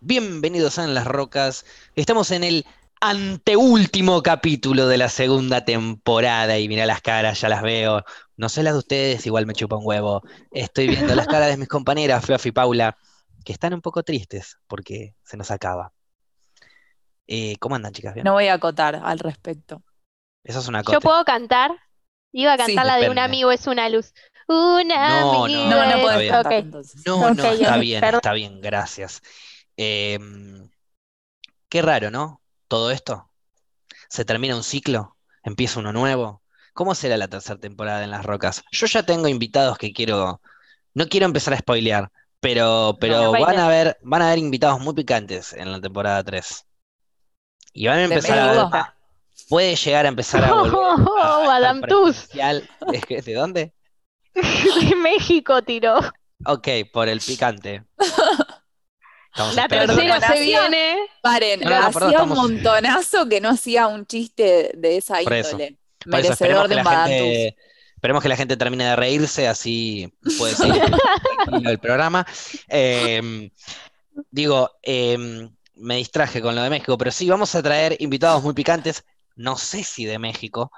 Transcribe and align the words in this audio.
Bienvenidos 0.00 0.78
a 0.78 0.84
En 0.84 0.94
las 0.94 1.06
Rocas. 1.06 1.64
Estamos 1.96 2.30
en 2.30 2.44
el 2.44 2.66
anteúltimo 3.00 4.22
capítulo 4.22 4.86
de 4.88 4.98
la 4.98 5.08
segunda 5.08 5.64
temporada 5.64 6.58
y 6.58 6.68
mira 6.68 6.86
las 6.86 7.00
caras, 7.00 7.40
ya 7.40 7.48
las 7.48 7.62
veo. 7.62 8.04
No 8.36 8.48
sé 8.48 8.62
las 8.62 8.74
de 8.74 8.78
ustedes, 8.78 9.26
igual 9.26 9.46
me 9.46 9.54
chupa 9.54 9.76
un 9.76 9.86
huevo. 9.86 10.22
Estoy 10.52 10.88
viendo 10.88 11.14
las 11.14 11.26
caras 11.26 11.48
de 11.48 11.56
mis 11.56 11.68
compañeras, 11.68 12.24
Feof 12.24 12.46
y 12.46 12.52
Paula, 12.52 12.96
que 13.44 13.52
están 13.52 13.74
un 13.74 13.80
poco 13.80 14.02
tristes 14.02 14.58
porque 14.66 15.14
se 15.24 15.36
nos 15.36 15.50
acaba. 15.50 15.92
Eh, 17.26 17.56
¿cómo 17.58 17.74
andan, 17.74 17.92
chicas? 17.92 18.14
¿Bien? 18.14 18.24
No 18.24 18.32
voy 18.32 18.48
a 18.48 18.54
acotar 18.54 18.96
al 19.02 19.18
respecto. 19.18 19.82
Eso 20.44 20.60
es 20.60 20.68
una 20.68 20.80
Yo 20.80 20.84
cosa. 20.84 21.00
puedo 21.00 21.24
cantar. 21.24 21.72
Iba 22.32 22.52
a 22.54 22.56
Sí, 22.58 22.74
cantar 22.74 22.86
la 22.86 22.96
de 22.96 23.10
un 23.10 23.18
amigo 23.18 23.50
es 23.50 23.66
una 23.66 23.88
luz. 23.88 24.12
Una 24.46 25.08
No, 25.08 25.32
no, 25.32 25.44
amigo 25.44 25.64
No, 25.68 25.76
no 25.76 26.20
es- 26.20 26.52
entonces. 26.52 27.02
No, 27.06 27.28
Ok, 27.28 27.36
no, 27.36 27.44
está 27.44 27.76
bien, 27.78 28.00
perdón. 28.00 28.18
está 28.18 28.32
bien, 28.32 28.60
gracias. 28.60 29.22
Em, 29.78 30.68
qué 31.68 31.82
raro, 31.82 32.10
¿no? 32.10 32.42
Todo 32.66 32.90
esto. 32.90 33.30
Se 34.08 34.24
termina 34.24 34.56
un 34.56 34.64
ciclo, 34.64 35.16
empieza 35.44 35.78
uno 35.80 35.92
nuevo. 35.92 36.42
¿Cómo 36.74 36.94
será 36.94 37.16
la 37.16 37.28
tercera 37.28 37.58
temporada 37.60 38.02
en 38.04 38.10
Las 38.10 38.24
Rocas? 38.26 38.64
Yo 38.72 38.86
ya 38.86 39.04
tengo 39.04 39.28
invitados 39.28 39.78
que 39.78 39.92
quiero. 39.92 40.40
No 40.94 41.08
quiero 41.08 41.26
empezar 41.26 41.54
a 41.54 41.58
spoilear, 41.58 42.10
pero, 42.40 42.96
pero 43.00 43.22
No, 43.24 43.32
van 43.32 43.58
a 43.58 43.66
haber, 43.66 43.98
van 44.02 44.22
a 44.22 44.26
haber 44.26 44.38
invitados 44.38 44.80
muy 44.80 44.94
picantes 44.94 45.52
en 45.52 45.70
la 45.70 45.80
temporada 45.80 46.22
3. 46.24 46.66
Y 47.72 47.86
van 47.86 47.98
a 47.98 48.04
empezar 48.04 48.38
a 48.38 48.52
ver- 48.52 48.84
Puede 49.48 49.76
llegar 49.76 50.04
a 50.04 50.08
empezar 50.08 50.44
a 50.44 50.52
volver 50.52 50.74
a- 50.74 50.94
Oh, 51.04 51.20
a 51.20 51.46
Madame. 51.46 51.86
¿Es 52.92 53.04
que- 53.06 53.22
¿De 53.22 53.34
dónde? 53.34 53.72
de 54.34 54.96
México 54.96 55.62
tiró. 55.62 56.00
Ok, 56.46 56.68
por 56.92 57.08
el 57.08 57.20
picante. 57.20 57.84
Estamos 59.38 59.54
La 59.54 59.68
tercera 59.68 60.20
se 60.20 60.40
viene. 60.40 60.96
Paren, 61.22 61.60
No, 61.60 61.70
no, 61.70 61.80
no, 61.80 61.86
hacía 61.86 62.00
perdón, 62.10 62.30
un 62.32 62.36
montonazo 62.36 63.28
que 63.28 63.40
no 63.40 63.50
hacía 63.50 63.86
un 63.86 64.04
chiste 64.06 64.72
de 64.74 64.96
esa 64.96 65.18
Por 65.22 65.32
eso. 65.34 65.52
índole. 65.52 65.76
Merecedor 66.06 66.68
de 66.68 66.76
un 66.76 66.84
gente, 66.86 67.56
esperemos 67.94 68.22
que 68.22 68.28
la 68.28 68.36
gente 68.36 68.56
termine 68.56 68.84
de 68.84 68.96
reírse, 68.96 69.46
así 69.48 70.12
puede 70.38 70.54
seguir 70.56 70.82
tranquilo 71.44 71.70
el 71.70 71.78
programa. 71.78 72.26
Eh, 72.68 73.50
digo, 74.30 74.70
eh, 74.82 75.48
me 75.74 75.96
distraje 75.96 76.40
con 76.40 76.54
lo 76.54 76.62
de 76.62 76.70
México, 76.70 76.96
pero 76.98 77.10
sí, 77.10 77.28
vamos 77.28 77.54
a 77.54 77.62
traer 77.62 77.96
invitados 78.00 78.42
muy 78.42 78.54
picantes, 78.54 79.04
no 79.36 79.56
sé 79.56 79.84
si 79.84 80.04
de 80.04 80.18
México, 80.18 80.72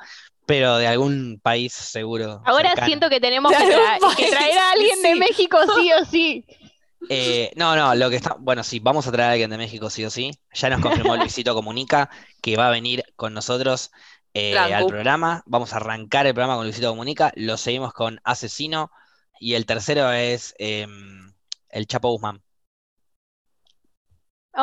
pero 0.46 0.78
de 0.78 0.86
algún 0.88 1.38
país 1.42 1.72
seguro. 1.72 2.42
Ahora 2.44 2.70
cercano. 2.70 2.86
siento 2.86 3.08
que 3.08 3.20
tenemos 3.20 3.52
que, 3.52 3.58
tra- 3.58 4.30
traer 4.30 4.58
a 4.58 4.72
alguien 4.72 5.00
de. 5.02 5.14
México 5.14 5.58
sí 5.78 5.90
o 5.92 6.04
sí. 6.04 6.44
Eh, 7.08 7.52
no, 7.56 7.74
no, 7.76 7.94
lo 7.94 8.10
que 8.10 8.16
está, 8.16 8.36
bueno, 8.38 8.62
sí, 8.62 8.78
vamos 8.78 9.06
a 9.06 9.12
traer 9.12 9.28
a 9.28 9.32
alguien 9.32 9.50
de 9.50 9.58
México 9.58 9.90
sí 9.90 10.04
o 10.04 10.10
sí. 10.10 10.32
Ya 10.52 10.70
nos 10.70 10.80
confirmó 10.80 11.16
Luisito 11.16 11.54
Comunica 11.54 12.10
que 12.42 12.56
va 12.56 12.68
a 12.68 12.70
venir 12.70 13.04
con 13.16 13.32
nosotros 13.32 13.90
eh, 14.34 14.56
al 14.56 14.86
programa. 14.86 15.42
Vamos 15.46 15.72
a 15.72 15.76
arrancar 15.76 16.26
el 16.26 16.34
programa 16.34 16.56
con 16.56 16.66
Luisito 16.66 16.90
Comunica. 16.90 17.32
Lo 17.36 17.56
seguimos 17.56 17.92
con 17.92 18.20
Asesino. 18.24 18.90
Y 19.38 19.54
el 19.54 19.64
tercero 19.64 20.12
es 20.12 20.54
em, 20.58 21.32
el 21.70 21.86
Chapo 21.86 22.10
Guzmán. 22.10 22.42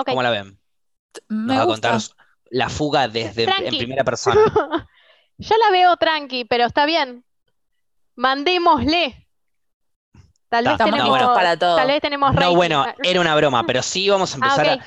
¿Cómo 0.06 0.22
la 0.22 0.30
ven? 0.30 0.60
Nos 1.30 1.48
Me 1.48 1.58
va 1.58 1.64
a 1.64 1.66
contar 1.66 2.00
la 2.50 2.70
fuga 2.70 3.08
desde 3.08 3.44
en 3.44 3.78
primera 3.78 4.04
persona. 4.04 4.40
Yo 5.38 5.56
la 5.58 5.72
veo 5.72 5.98
tranqui, 5.98 6.46
pero 6.46 6.66
está 6.66 6.86
bien. 6.86 7.24
Mandémosle. 8.16 9.27
Tal 10.50 10.64
vez 10.66 10.78
tenemos, 10.78 11.10
listos 11.20 11.34
para 11.36 11.58
todo. 11.60 11.76
tal 11.76 11.88
vez 11.88 12.02
tenemos 12.02 12.34
No, 12.34 12.40
rating. 12.40 12.56
bueno, 12.56 12.86
era 13.04 13.20
una 13.22 13.36
broma, 13.36 13.66
pero 13.66 13.82
sí 13.84 14.10
vamos 14.10 14.34
a 14.34 14.36
Ah, 14.36 14.38
empezar 14.38 14.80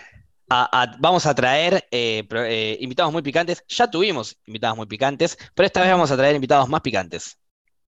a, 0.48 0.82
a- 0.82 0.96
vamos 0.98 1.26
a 1.26 1.34
traer 1.34 1.86
eh, 1.90 2.24
pro- 2.28 2.44
eh, 2.44 2.76
invitados 2.80 3.12
muy 3.12 3.22
picantes. 3.22 3.62
Ya 3.68 3.88
tuvimos 3.90 4.36
invitados 4.46 4.76
muy 4.76 4.86
picantes, 4.86 5.36
pero 5.54 5.66
esta 5.66 5.80
vez 5.82 5.90
vamos 5.90 6.10
a 6.10 6.16
traer 6.16 6.34
invitados 6.34 6.68
más 6.68 6.80
picantes. 6.80 7.36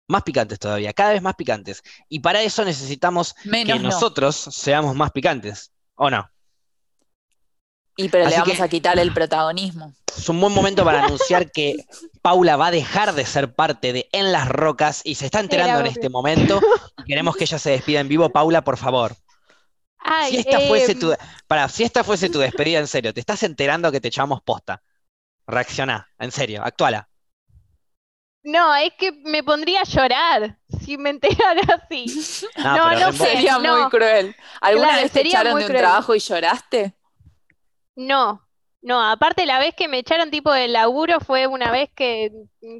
Más 0.08 0.22
picantes 0.22 0.58
todavía, 0.60 0.92
cada 0.92 1.10
vez 1.12 1.20
más 1.22 1.34
picantes. 1.34 1.82
Y 2.08 2.20
para 2.20 2.40
eso 2.42 2.64
necesitamos 2.64 3.34
que 3.34 3.50
Menos 3.50 3.80
no. 3.82 3.88
nosotros 3.90 4.36
seamos 4.36 4.94
más 4.94 5.10
picantes, 5.10 5.72
¿o 5.96 6.08
no? 6.08 6.30
Y 7.96 8.08
pero 8.08 8.28
le 8.28 8.38
vamos 8.38 8.56
que- 8.56 8.62
a 8.62 8.68
quitar 8.68 8.98
el 8.98 9.12
protagonismo. 9.12 9.92
Es 10.16 10.28
un 10.28 10.40
buen 10.40 10.52
momento 10.52 10.84
para 10.84 11.04
anunciar 11.04 11.50
que 11.50 11.76
Paula 12.22 12.56
va 12.56 12.68
a 12.68 12.70
dejar 12.70 13.12
de 13.14 13.24
ser 13.26 13.54
parte 13.54 13.92
de 13.92 14.08
En 14.12 14.32
las 14.32 14.48
Rocas 14.48 15.00
y 15.04 15.14
se 15.16 15.26
está 15.26 15.40
enterando 15.40 15.70
Era 15.72 15.78
en 15.80 15.82
obvio. 15.86 15.92
este 15.92 16.08
momento. 16.08 16.60
Queremos 17.06 17.36
que 17.36 17.44
ella 17.44 17.58
se 17.58 17.70
despida 17.70 18.00
en 18.00 18.08
vivo. 18.08 18.30
Paula, 18.30 18.62
por 18.62 18.76
favor. 18.76 19.16
Ay, 19.98 20.32
Si 20.32 20.36
esta 20.38 20.60
fuese 20.60 20.92
em, 20.92 20.98
tu, 21.00 21.14
para, 21.46 21.68
si 21.68 21.84
esta 21.84 22.04
fuese 22.04 22.30
tu 22.30 22.38
despedida 22.38 22.78
en 22.80 22.86
serio, 22.88 23.14
te 23.14 23.20
estás 23.20 23.42
enterando 23.42 23.92
que 23.92 24.00
te 24.00 24.08
echamos 24.08 24.42
posta. 24.42 24.82
Reaccioná, 25.46 26.08
en 26.18 26.32
serio, 26.32 26.62
actuala. 26.64 27.08
No, 28.44 28.74
es 28.76 28.92
que 28.98 29.10
me 29.24 29.42
pondría 29.42 29.80
a 29.80 29.84
llorar 29.84 30.58
si 30.80 30.96
me 30.96 31.10
enterara 31.10 31.62
así. 31.82 32.06
No, 32.56 32.94
No, 32.94 33.12
sé. 33.12 33.26
Sería 33.32 33.58
no. 33.58 33.76
muy 33.82 33.90
cruel. 33.90 34.36
¿Alguna 34.60 34.94
Claro, 34.94 35.02
vez 35.02 35.12
te 35.12 35.20
sería 35.20 35.30
echaron 35.30 35.58
de 35.58 35.64
un 35.66 35.66
cruel. 35.66 35.82
trabajo 35.82 36.14
y 36.14 36.20
lloraste? 36.20 36.96
No, 37.96 38.45
no, 38.86 39.02
aparte 39.02 39.46
la 39.46 39.58
vez 39.58 39.74
que 39.74 39.88
me 39.88 39.98
echaron 39.98 40.30
tipo 40.30 40.52
del 40.52 40.72
laburo 40.72 41.18
fue 41.18 41.48
una 41.48 41.72
vez 41.72 41.90
que, 41.92 42.30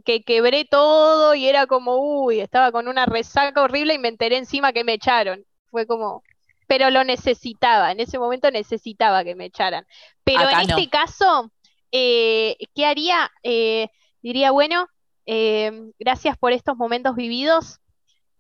que 0.05 0.23
quebré 0.23 0.65
todo 0.65 1.35
y 1.35 1.49
era 1.49 1.67
como, 1.67 1.97
uy, 1.97 2.39
estaba 2.39 2.71
con 2.71 2.87
una 2.87 3.07
resaca 3.07 3.61
horrible 3.61 3.95
y 3.95 3.99
me 3.99 4.07
enteré 4.07 4.37
encima 4.37 4.73
que 4.73 4.85
me 4.85 4.93
echaron. 4.93 5.45
Fue 5.69 5.85
como, 5.85 6.23
pero 6.69 6.91
lo 6.91 7.03
necesitaba, 7.03 7.91
en 7.91 7.99
ese 7.99 8.21
momento 8.21 8.53
necesitaba 8.53 9.25
que 9.25 9.35
me 9.35 9.47
echaran. 9.47 9.85
Pero 10.23 10.43
Acá 10.43 10.63
en 10.63 10.69
no. 10.69 10.79
este 10.79 10.89
caso, 10.89 11.51
eh, 11.91 12.57
¿qué 12.73 12.87
haría? 12.87 13.29
Eh, 13.43 13.89
diría, 14.23 14.53
bueno, 14.53 14.87
eh, 15.27 15.91
gracias 15.99 16.39
por 16.39 16.53
estos 16.53 16.77
momentos 16.77 17.17
vividos. 17.17 17.81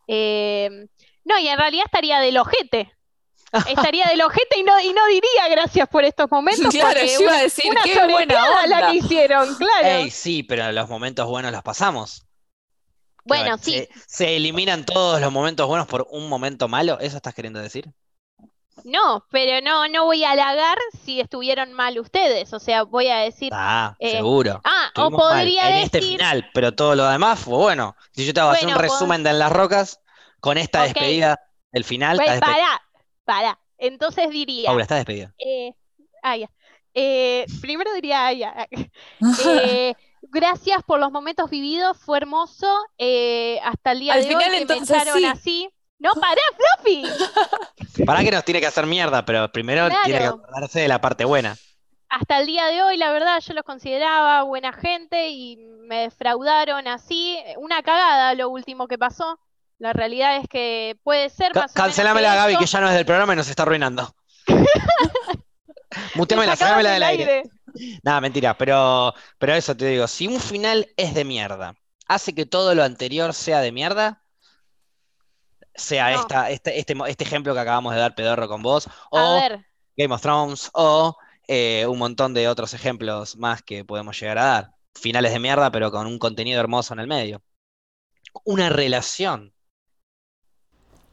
Eh, 0.07 0.87
no, 1.25 1.37
y 1.41 1.49
en 1.49 1.59
realidad 1.59 1.87
estaría 1.87 2.21
del 2.21 2.39
ojete. 2.39 2.96
Estaría 3.69 4.07
del 4.09 4.23
ojete 4.23 4.59
y 4.59 4.63
no, 4.63 4.79
y 4.81 4.93
no 4.93 5.07
diría 5.07 5.49
gracias 5.51 5.89
por 5.89 6.05
estos 6.05 6.31
momentos 6.31 6.73
Claro, 6.75 6.89
porque 7.01 7.07
yo 7.15 7.21
iba 7.21 7.31
una- 7.31 7.39
a 7.39 7.43
decir, 7.43 7.71
una 7.71 7.83
qué 7.83 7.95
buena 7.95 8.11
soreteada 8.35 8.67
la 8.67 8.91
que 8.91 8.97
hicieron, 8.97 9.55
claro. 9.57 9.87
Ey, 9.89 10.11
sí, 10.11 10.43
pero 10.43 10.71
los 10.73 10.89
momentos 10.89 11.27
buenos 11.27 11.53
los 11.53 11.63
pasamos. 11.63 12.23
¿Qué 13.19 13.23
Bueno, 13.25 13.59
sí, 13.59 13.73
¿Se, 13.73 13.89
se 14.07 14.37
eliminan 14.37 14.85
todos 14.85 15.21
los 15.21 15.33
momentos 15.33 15.67
buenos 15.67 15.87
por 15.89 16.07
un 16.11 16.29
momento 16.29 16.69
malo? 16.69 16.99
¿Eso 17.01 17.17
estás 17.17 17.35
queriendo 17.35 17.61
decir? 17.61 17.91
no, 18.85 19.25
pero 19.31 19.61
no, 19.65 19.89
no 19.89 20.05
voy 20.05 20.23
a 20.23 20.31
halagar 20.33 20.79
si 21.05 21.19
estuvieron 21.21 21.73
mal 21.73 21.99
ustedes. 21.99 22.53
O 22.53 22.61
sea, 22.61 22.85
voy 22.85 23.09
a 23.09 23.17
decir, 23.17 23.51
Ah, 23.53 23.97
Eh, 23.99 24.13
seguro. 24.13 24.61
ah, 24.65 24.85
o 24.85 24.87
Estuvimos 25.09 25.19
mal 25.25 25.39
podría 25.41 25.71
en 25.71 25.77
este 25.83 25.99
decir, 25.99 26.13
final, 26.19 26.51
pero 26.55 26.73
todo 26.73 26.95
lo 26.95 27.09
demás 27.09 27.41
fue 27.41 27.57
bueno. 27.57 27.97
Si 28.13 28.25
yo 28.25 28.33
te 28.33 28.39
hago 28.41 28.51
hacer 28.51 28.67
un 28.69 28.75
Bueno, 28.75 28.81
pues- 28.89 28.93
resumen 28.93 29.23
de 29.25 29.31
En 29.31 29.39
las 29.41 29.51
Rocas, 29.51 30.01
con 30.41 30.57
esta 30.59 30.83
despedida, 30.85 31.41
el 31.73 31.83
final, 31.85 32.17
"Güey, 32.17 32.29
estás 32.29 32.41
despedida. 32.41 32.65
pará, 32.69 32.83
pará. 33.27 33.61
Entonces 33.79 34.31
diría, 34.31 34.71
Paula, 34.71 34.85
estás 34.85 34.99
despedida. 35.01 35.35
eh, 35.39 35.75
ah, 36.23 36.37
ya. 36.39 36.51
Eh, 36.95 37.47
primero 37.61 37.93
diría, 37.95 38.27
ah, 38.29 38.33
ya. 38.35 38.69
Eh, 39.39 39.95
gracias 40.23 40.83
por 40.85 41.01
los 41.01 41.13
momentos 41.13 41.51
vividos, 41.51 41.99
fue 41.99 42.19
hermoso. 42.19 42.67
eh, 42.99 43.61
hasta 43.65 43.93
el 43.93 44.01
día 44.01 44.15
Al 44.15 44.23
de 44.23 44.35
hoy 44.35 44.35
final, 44.35 44.45
que 44.45 44.51
me 44.51 44.57
entonces, 44.59 44.91
echaron 44.97 45.19
sí. 45.19 45.25
así. 45.25 45.71
No, 45.99 46.13
pará, 46.21 46.41
Fluffy. 46.57 47.05
Para 48.07 48.23
que 48.25 48.31
nos 48.31 48.45
tiene 48.45 48.61
que 48.61 48.67
hacer 48.67 48.87
mierda, 48.87 49.25
pero 49.25 49.51
primero 49.53 49.89
tiene 50.05 50.19
que 50.21 50.25
acordarse 50.27 50.81
de 50.81 50.89
la 50.89 51.01
parte 51.01 51.25
buena. 51.25 51.57
Hasta 52.09 52.39
el 52.41 52.47
día 52.47 52.67
de 52.67 52.83
hoy, 52.83 52.97
la 52.97 53.11
verdad, 53.13 53.41
yo 53.41 53.55
los 53.55 53.65
consideraba 53.65 54.43
buena 54.45 54.73
gente 54.73 55.29
y 55.31 55.57
me 55.57 56.03
defraudaron 56.03 56.87
así. 56.89 57.39
Una 57.59 57.83
cagada 57.83 58.35
lo 58.35 58.49
último 58.49 58.87
que 58.89 58.99
pasó. 58.99 59.39
La 59.79 59.93
realidad 59.93 60.37
es 60.39 60.49
que 60.49 60.99
puede 61.03 61.29
ser 61.29 61.53
Ca- 61.53 61.63
más 61.63 61.73
Cancelámela, 61.73 62.35
Gaby, 62.35 62.57
que 62.57 62.67
ya 62.67 62.81
no 62.81 62.89
es 62.89 62.95
del 62.95 63.05
programa 63.07 63.35
y 63.35 63.37
nos 63.37 63.49
está 63.49 63.63
arruinando. 63.65 64.15
Sacaban 66.17 66.57
sacámela 66.57 66.91
del 66.93 67.03
aire. 67.03 67.25
aire. 67.25 67.51
Nada, 68.03 68.21
mentira, 68.21 68.57
pero, 68.57 69.13
pero 69.39 69.55
eso 69.55 69.77
te 69.77 69.87
digo, 69.87 70.07
si 70.09 70.27
un 70.27 70.41
final 70.41 70.89
es 70.97 71.15
de 71.15 71.25
mierda, 71.25 71.75
hace 72.09 72.35
que 72.35 72.47
todo 72.47 72.75
lo 72.75 72.83
anterior 72.83 73.35
sea 73.35 73.61
de 73.61 73.73
mierda, 73.73 74.23
sea 75.75 76.11
No. 76.13 76.21
esta, 76.21 76.51
este, 76.51 76.79
este, 76.79 76.95
este 77.07 77.25
ejemplo 77.25 77.53
que 77.55 77.61
acabamos 77.61 77.95
de 77.95 78.01
dar, 78.01 78.15
Pedorro, 78.15 78.49
con 78.49 78.63
vos, 78.63 78.89
o 79.11 79.41
Game 79.97 80.15
of 80.15 80.23
Thrones, 80.23 80.71
o 80.73 81.17
eh, 81.49 81.87
un 81.87 81.99
montón 81.99 82.33
de 82.35 82.49
otros 82.49 82.73
ejemplos 82.75 83.37
más 83.37 83.63
que 83.63 83.85
podemos 83.85 84.19
llegar 84.19 84.39
a 84.39 84.45
dar. 84.45 84.71
Finales 84.95 85.33
de 85.33 85.39
mierda, 85.39 85.71
pero 85.71 85.91
con 85.91 86.07
un 86.07 86.19
contenido 86.19 86.61
hermoso 86.61 86.95
en 86.95 87.01
el 87.01 87.07
medio. 87.07 87.43
Una 88.45 88.71
relación 88.71 89.53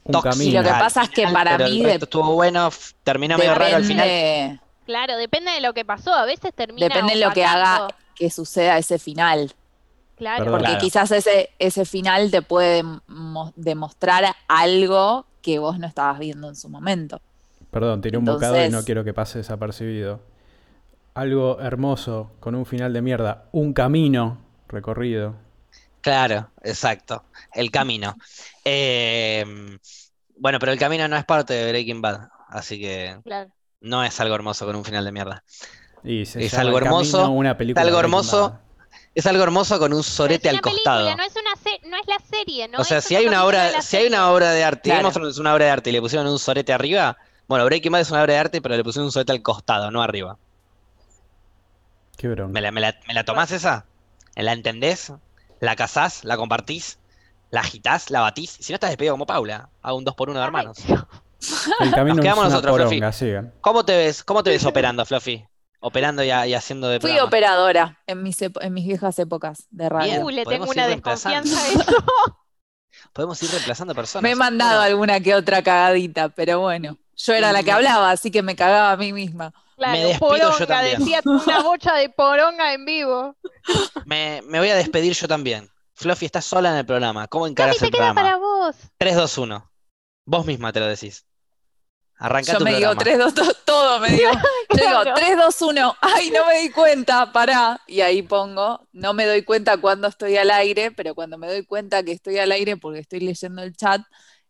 Un 0.05 0.11
tóxica. 0.11 0.43
Y 0.43 0.51
lo 0.51 0.63
que 0.63 0.69
pasa 0.69 1.03
es 1.03 1.09
que 1.09 1.27
para 1.27 1.57
pero 1.57 1.69
mí 1.69 1.81
de- 1.83 1.95
estuvo 1.95 2.33
bueno, 2.33 2.69
terminó 3.03 3.37
medio 3.37 3.55
raro 3.55 3.75
al 3.77 3.85
final. 3.85 4.59
Claro, 4.85 5.15
depende 5.17 5.51
de 5.51 5.61
lo 5.61 5.73
que 5.73 5.85
pasó. 5.85 6.13
A 6.13 6.25
veces 6.25 6.53
termina 6.53 6.87
depende 6.87 7.13
de 7.13 7.19
lo 7.25 7.31
que 7.31 7.45
haga 7.45 7.87
que 8.15 8.29
suceda 8.29 8.77
ese 8.77 8.99
final. 8.99 9.53
Claro. 10.17 10.43
Perdón. 10.43 10.59
Porque 10.59 10.71
Claro. 10.73 10.81
quizás 10.83 11.11
ese, 11.11 11.49
ese 11.57 11.85
final 11.85 12.29
te 12.31 12.41
puede 12.41 12.83
mo- 13.07 13.53
demostrar 13.55 14.25
algo 14.47 15.25
que 15.41 15.57
vos 15.59 15.79
no 15.79 15.87
estabas 15.87 16.19
viendo 16.19 16.47
en 16.49 16.55
su 16.55 16.69
momento. 16.69 17.19
Perdón, 17.71 18.01
tiré 18.01 18.17
un 18.17 18.25
bocado 18.25 18.63
y 18.63 18.69
no 18.69 18.83
quiero 18.83 19.03
que 19.03 19.13
pase 19.13 19.39
desapercibido. 19.39 20.19
Algo 21.15 21.59
hermoso, 21.59 22.31
con 22.39 22.53
un 22.55 22.65
final 22.65 22.91
de 22.93 23.01
mierda. 23.01 23.45
Un 23.51 23.73
camino 23.73 24.37
recorrido. 24.67 25.35
Claro, 26.03 26.51
exacto. 26.63 27.23
El 27.53 27.71
camino. 27.71 28.15
Eh, 28.65 29.45
bueno, 30.37 30.59
pero 30.59 30.71
el 30.73 30.77
camino 30.77 31.07
no 31.07 31.15
es 31.17 31.23
parte 31.25 31.53
de 31.53 31.71
Breaking 31.71 32.01
Bad, 32.01 32.27
así 32.49 32.79
que 32.79 33.17
Claro. 33.23 33.49
no 33.81 34.03
es 34.03 34.19
algo 34.19 34.35
hermoso 34.35 34.65
con 34.65 34.75
un 34.75 34.83
final 34.83 35.05
de 35.05 35.11
mierda. 35.13 35.43
Y 36.03 36.25
se 36.25 36.43
Es 36.45 36.53
algo 36.55 36.77
El 36.77 36.83
Camino, 36.83 36.99
hermoso, 36.99 37.29
una 37.31 37.57
película 37.57 37.81
algo 37.81 37.95
de 37.97 38.01
Breaking 38.03 38.19
hermoso, 38.19 38.49
Bad. 38.49 38.59
Es 39.15 39.25
algo 39.25 39.43
hermoso 39.43 39.79
con 39.79 39.93
un 39.93 40.03
sorete 40.03 40.49
es 40.49 40.55
al 40.55 40.59
película, 40.61 40.73
costado. 40.83 41.15
no 41.17 41.23
es 41.23 41.33
una 41.33 41.89
no 41.89 41.97
es 41.97 42.07
la 42.07 42.19
serie, 42.19 42.67
¿no? 42.67 42.79
O 42.79 42.83
sea, 42.83 42.97
es 42.97 43.05
si 43.05 43.15
hay 43.15 43.25
una 43.25 43.45
obra, 43.45 43.81
si 43.81 43.95
hay 43.95 44.07
una 44.07 44.29
obra 44.31 44.51
de 44.51 44.63
arte, 44.63 44.89
Game 44.89 44.99
Claro. 44.99 45.07
of 45.07 45.13
Thrones 45.13 45.33
es 45.35 45.39
una 45.39 45.53
obra 45.53 45.65
de 45.65 45.71
arte 45.71 45.89
y 45.89 45.93
le 45.93 46.01
pusieron 46.01 46.27
un 46.27 46.37
sorete 46.39 46.73
arriba, 46.73 47.15
bueno, 47.47 47.63
Breaking 47.65 47.91
Bad 47.93 48.01
es 48.01 48.11
una 48.11 48.23
obra 48.23 48.33
de 48.33 48.39
arte, 48.39 48.61
pero 48.61 48.75
le 48.75 48.83
pusieron 48.83 49.05
un 49.05 49.11
sorete 49.13 49.31
al 49.31 49.41
costado, 49.41 49.89
no 49.91 50.01
arriba. 50.01 50.37
Qué 52.17 52.27
bronca. 52.27 52.51
¿Me 52.51 52.61
la, 52.61 52.71
me 52.71 52.81
la- 52.81 52.95
me 53.07 53.13
la 53.13 53.23
tomás 53.23 53.51
esa? 53.51 53.85
¿La 54.35 54.51
entendés? 54.53 55.13
¿La 55.63 55.75
casás? 55.75 56.23
¿La 56.25 56.35
compartís? 56.37 56.99
¿La 57.49 57.61
agitás? 57.61 58.09
¿La 58.09 58.19
batís? 58.21 58.57
Si 58.59 58.73
no 58.73 58.75
estás 58.75 58.89
despedido 58.89 59.13
como 59.13 59.25
Paula, 59.25 59.69
hago 59.81 59.97
un 59.97 60.03
2 60.03 60.15
por 60.15 60.29
1 60.29 60.39
de 60.39 60.45
hermanos. 60.45 60.77
El 61.79 61.91
camino 61.91 62.15
Nos 62.15 62.17
es 62.17 62.21
quedamos 62.23 62.45
una 62.45 62.49
nosotros, 62.49 62.75
Fluffy. 62.75 62.95
poronga, 62.97 63.11
sigan. 63.11 63.53
¿Cómo 63.61 63.85
te 63.85 63.95
ves? 63.95 64.23
¿Cómo 64.23 64.43
te 64.43 64.49
ves 64.49 64.65
operando, 64.65 65.05
Fluffy? 65.05 65.45
Operando 65.79 66.23
y, 66.23 66.27
y 66.27 66.53
haciendo 66.53 66.87
de 66.87 66.99
Fui 66.99 67.09
programa. 67.11 67.27
operadora 67.27 67.99
en 68.07 68.23
mis, 68.23 68.41
epo- 68.41 68.61
en 68.61 68.73
mis 68.73 68.85
viejas 68.87 69.17
épocas 69.19 69.67
de 69.69 69.89
radio. 69.89 70.11
Bien. 70.11 70.23
Uh, 70.23 70.29
le 70.29 70.45
tengo 70.45 70.65
una 70.69 70.87
desconfianza 70.87 71.59
a 71.61 71.67
eso. 71.67 71.83
Podemos 73.13 73.41
ir 73.43 73.49
reemplazando 73.51 73.93
personas. 73.95 74.23
Me 74.23 74.31
he 74.31 74.35
mandado 74.35 74.77
Bueno, 74.79 74.83
alguna 74.91 75.19
que 75.19 75.35
otra 75.35 75.61
cagadita, 75.63 76.29
pero 76.29 76.59
bueno, 76.61 76.97
yo 77.15 77.33
era 77.33 77.51
la 77.51 77.63
que 77.63 77.71
hablaba, 77.71 78.11
así 78.11 78.31
que 78.31 78.41
me 78.43 78.55
cagaba 78.55 78.91
a 78.91 78.97
mí 78.97 79.13
misma. 79.13 79.53
Claro, 79.75 79.97
despido 79.99 80.17
yo 80.37 80.39
poronga, 80.39 80.65
también. 80.67 80.99
decía 80.99 81.21
una 81.25 81.61
bocha 81.61 81.93
de 81.95 82.09
poronga 82.09 82.73
en 82.73 82.85
vivo. 82.85 83.35
me, 84.05 84.41
me 84.45 84.59
voy 84.59 84.69
a 84.69 84.75
despedir 84.75 85.13
yo 85.13 85.27
también. 85.27 85.69
Fluffy, 85.95 86.25
estás 86.25 86.45
sola 86.45 86.71
en 86.71 86.77
el 86.77 86.85
programa. 86.85 87.27
¿Cómo 87.27 87.47
encarás 87.47 87.77
Cami, 87.77 87.87
el 87.87 87.91
te 87.91 87.97
queda 87.97 88.13
programa? 88.13 88.21
para 88.21 88.37
vos. 88.37 88.75
3, 88.97 89.15
2, 89.15 89.37
1. 89.37 89.71
Vos 90.25 90.45
misma 90.45 90.73
te 90.73 90.79
lo 90.79 90.87
decís. 90.87 91.25
Arranca 92.17 92.53
Yo 92.53 92.57
tu 92.59 92.63
me 92.63 92.71
digo 92.75 92.91
programa. 92.95 93.03
3, 93.03 93.19
2, 93.19 93.35
2, 93.35 93.65
todo 93.65 93.99
me 93.99 94.09
digo. 94.09 94.31
Yo 94.69 94.75
digo 94.87 95.01
Claro. 95.01 95.13
3, 95.15 95.37
2, 95.37 95.61
1, 95.61 95.95
ay, 96.01 96.31
no 96.31 96.45
me 96.47 96.59
di 96.59 96.69
cuenta, 96.71 97.31
pará. 97.31 97.81
Y 97.87 98.01
ahí 98.01 98.21
pongo, 98.21 98.87
no 98.91 99.13
me 99.13 99.25
doy 99.25 99.43
cuenta 99.43 99.77
cuando 99.77 100.07
estoy 100.07 100.37
al 100.37 100.49
aire, 100.51 100.91
pero 100.91 101.13
cuando 101.15 101.37
me 101.37 101.47
doy 101.47 101.65
cuenta 101.65 102.01
que 102.03 102.11
estoy 102.11 102.37
al 102.37 102.51
aire 102.51 102.77
porque 102.77 102.99
estoy 102.99 103.19
leyendo 103.19 103.61
el 103.61 103.75
chat, 103.75 104.01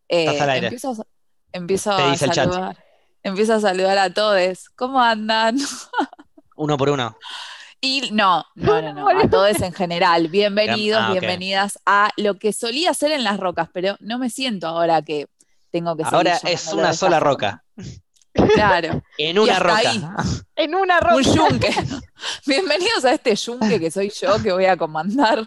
eh, 0.08 0.26
Estás 0.26 0.42
al 0.42 0.50
aire. 0.52 0.68
empiezo, 0.68 0.92
a- 0.92 1.06
empiezo 1.52 1.96
Te 1.96 2.02
a 2.04 2.12
dice 2.12 2.26
el 2.26 2.32
chat. 2.32 2.50
Empiezo 3.24 3.54
a 3.54 3.60
saludar 3.60 3.98
a 3.98 4.14
todos. 4.14 4.70
¿Cómo 4.76 5.02
andan? 5.02 5.58
Uno 6.56 6.78
por 6.78 6.90
uno. 6.90 7.18
Y 7.82 8.12
no, 8.12 8.46
no, 8.56 8.82
no, 8.82 8.94
no, 8.94 9.10
a 9.10 9.30
todos 9.30 9.60
en 9.62 9.74
general. 9.74 10.28
Bienvenidos, 10.30 11.02
Ah, 11.04 11.12
bienvenidas 11.12 11.80
a 11.86 12.10
lo 12.16 12.36
que 12.36 12.54
solía 12.54 12.92
hacer 12.92 13.12
en 13.12 13.24
las 13.26 13.40
rocas, 13.40 13.68
pero 13.74 13.98
no 14.00 14.20
me 14.20 14.30
siento 14.30 14.68
ahora 14.68 15.02
que 15.02 15.28
tengo 15.72 15.98
que 15.98 16.04
Ahora 16.06 16.40
es 16.44 16.72
una 16.72 16.94
sola 16.94 17.18
forma. 17.20 17.20
roca. 17.32 17.64
Claro, 18.56 19.02
En 19.18 19.38
una 19.40 19.60
roca. 19.60 19.78
ahí. 19.90 20.02
En 20.56 20.76
una 20.76 21.00
un 21.00 21.24
roca. 21.24 21.50
yunque. 21.50 21.74
Bienvenidos 22.46 23.04
a 23.04 23.14
este 23.14 23.36
yunque 23.36 23.80
que 23.80 23.92
soy 23.92 24.10
yo, 24.12 24.42
que 24.42 24.54
voy 24.54 24.66
a 24.66 24.78
comandar 24.78 25.46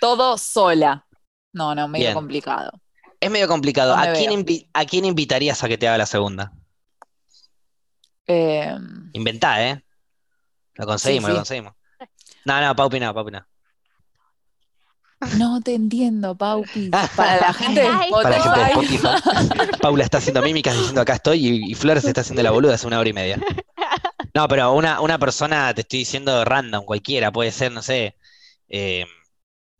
todo 0.00 0.36
sola. 0.38 1.06
No, 1.52 1.74
no, 1.76 1.86
medio 1.86 2.06
Bien. 2.06 2.14
complicado. 2.14 2.72
Es 3.20 3.30
medio 3.30 3.46
complicado. 3.46 3.94
No 3.94 4.02
me 4.02 4.08
¿A 4.08 4.12
quién, 4.14 4.30
veo. 4.30 4.38
invi- 4.40 4.68
¿A 4.72 4.84
quién 4.84 5.04
invitarías 5.04 5.62
a 5.62 5.68
que 5.68 5.78
te 5.78 5.86
haga 5.86 5.98
la 5.98 6.06
segunda? 6.06 6.52
Eh, 8.28 8.76
Inventá, 9.14 9.64
¿eh? 9.66 9.82
Lo 10.74 10.86
conseguimos, 10.86 11.28
sí. 11.28 11.32
lo 11.32 11.38
conseguimos. 11.38 11.74
No, 12.44 12.60
no, 12.60 12.76
Paupi 12.76 13.00
no, 13.00 13.12
Paupi 13.12 13.32
no. 13.32 13.44
no 15.36 15.60
te 15.60 15.74
entiendo, 15.74 16.36
Paupi. 16.36 16.90
Para 17.16 17.40
la 17.40 17.52
gente 17.52 17.80
de 17.80 17.88
Ay, 17.88 18.10
Para 18.10 18.38
la 18.38 18.42
gente 18.42 18.60
de 18.60 18.66
Spotify. 18.66 19.70
Paula 19.82 20.04
está 20.04 20.18
haciendo 20.18 20.42
mímicas 20.42 20.76
diciendo 20.76 21.00
acá 21.00 21.14
estoy 21.14 21.46
y, 21.46 21.72
y 21.72 21.74
Flores 21.74 22.04
está 22.04 22.20
haciendo 22.20 22.42
la 22.42 22.50
boluda 22.52 22.74
hace 22.74 22.86
una 22.86 23.00
hora 23.00 23.08
y 23.08 23.12
media. 23.12 23.40
No, 24.34 24.46
pero 24.46 24.72
una, 24.74 25.00
una 25.00 25.18
persona, 25.18 25.74
te 25.74 25.80
estoy 25.80 26.00
diciendo 26.00 26.44
random, 26.44 26.84
cualquiera, 26.84 27.32
puede 27.32 27.50
ser, 27.50 27.72
no 27.72 27.82
sé, 27.82 28.16
eh, 28.68 29.04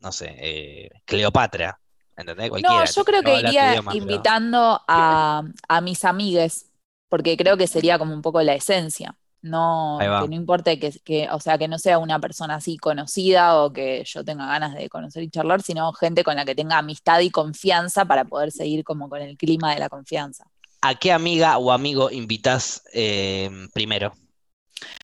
no 0.00 0.10
sé, 0.10 0.34
eh, 0.38 0.90
Cleopatra, 1.04 1.78
¿entendés? 2.16 2.48
Cualquiera. 2.50 2.84
No, 2.84 2.84
yo 2.84 3.04
creo 3.04 3.22
que 3.22 3.38
iría 3.38 3.72
idioma, 3.72 3.92
pero- 3.92 4.02
invitando 4.02 4.80
a, 4.88 5.42
a 5.68 5.80
mis 5.80 6.04
amigues, 6.04 6.67
porque 7.08 7.36
creo 7.36 7.56
que 7.56 7.66
sería 7.66 7.98
como 7.98 8.14
un 8.14 8.22
poco 8.22 8.42
la 8.42 8.54
esencia. 8.54 9.16
No, 9.40 9.98
que 10.00 10.28
no 10.28 10.34
importe 10.34 10.80
que, 10.80 10.90
que, 11.04 11.28
o 11.30 11.38
sea, 11.38 11.58
que 11.58 11.68
no 11.68 11.78
sea 11.78 11.98
una 11.98 12.18
persona 12.18 12.56
así 12.56 12.76
conocida 12.76 13.62
o 13.62 13.72
que 13.72 14.02
yo 14.04 14.24
tenga 14.24 14.46
ganas 14.46 14.74
de 14.74 14.88
conocer 14.88 15.22
y 15.22 15.30
charlar, 15.30 15.62
sino 15.62 15.92
gente 15.92 16.24
con 16.24 16.34
la 16.34 16.44
que 16.44 16.56
tenga 16.56 16.78
amistad 16.78 17.20
y 17.20 17.30
confianza 17.30 18.04
para 18.04 18.24
poder 18.24 18.50
seguir 18.50 18.82
como 18.82 19.08
con 19.08 19.22
el 19.22 19.36
clima 19.36 19.72
de 19.72 19.78
la 19.78 19.88
confianza. 19.88 20.44
¿A 20.80 20.96
qué 20.96 21.12
amiga 21.12 21.56
o 21.58 21.70
amigo 21.70 22.10
invitas 22.10 22.82
eh, 22.92 23.48
primero? 23.72 24.12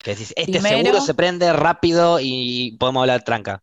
Que 0.03 0.11
decís, 0.11 0.33
este 0.35 0.59
Primero- 0.59 0.77
seguro 0.83 1.01
se 1.01 1.13
prende 1.13 1.53
rápido 1.53 2.19
y 2.21 2.75
podemos 2.77 3.01
hablar 3.01 3.23
tranca. 3.23 3.61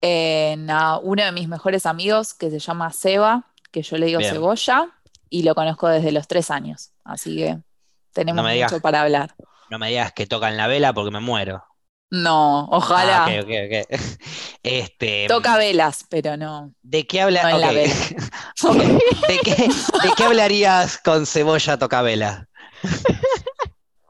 En, 0.00 0.70
a 0.70 0.98
uno 0.98 1.24
de 1.24 1.32
mis 1.32 1.48
mejores 1.48 1.84
amigos 1.86 2.32
que 2.34 2.50
se 2.50 2.60
llama 2.60 2.92
Seba, 2.92 3.46
que 3.72 3.82
yo 3.82 3.98
le 3.98 4.06
digo 4.06 4.20
Bien. 4.20 4.32
Cebolla, 4.32 4.86
y 5.30 5.42
lo 5.42 5.54
conozco 5.54 5.88
desde 5.88 6.12
los 6.12 6.26
tres 6.28 6.50
años, 6.50 6.90
así 7.04 7.36
que 7.36 7.58
tenemos 8.12 8.36
No 8.36 8.42
me 8.42 8.54
digas. 8.54 8.72
mucho 8.72 8.82
para 8.82 9.02
hablar. 9.02 9.34
No 9.70 9.78
me 9.78 9.88
digas 9.90 10.12
que 10.12 10.26
tocan 10.26 10.56
la 10.56 10.66
vela 10.66 10.92
porque 10.92 11.10
me 11.10 11.20
muero. 11.20 11.62
No, 12.10 12.64
ojalá. 12.70 13.26
Ah, 13.26 13.40
ok, 13.40 13.44
ok, 13.44 13.50
ok. 13.90 14.00
Este, 14.62 15.26
Toca 15.28 15.56
velas, 15.56 16.04
pero 16.08 16.36
no. 16.36 16.72
¿de 16.82 17.06
qué 17.06 17.20
habla? 17.20 17.42
No 17.42 17.48
en 17.50 17.60
la 17.60 17.68
ok. 17.68 17.74
vela. 17.74 17.94
Ok. 18.64 18.76
¿De 19.28 19.38
qué, 19.44 19.52
de 19.68 20.12
qué 20.16 20.24
hablarías 20.24 20.98
con 20.98 21.26
Cebolla 21.26 21.78
Tocavela? 21.78 22.48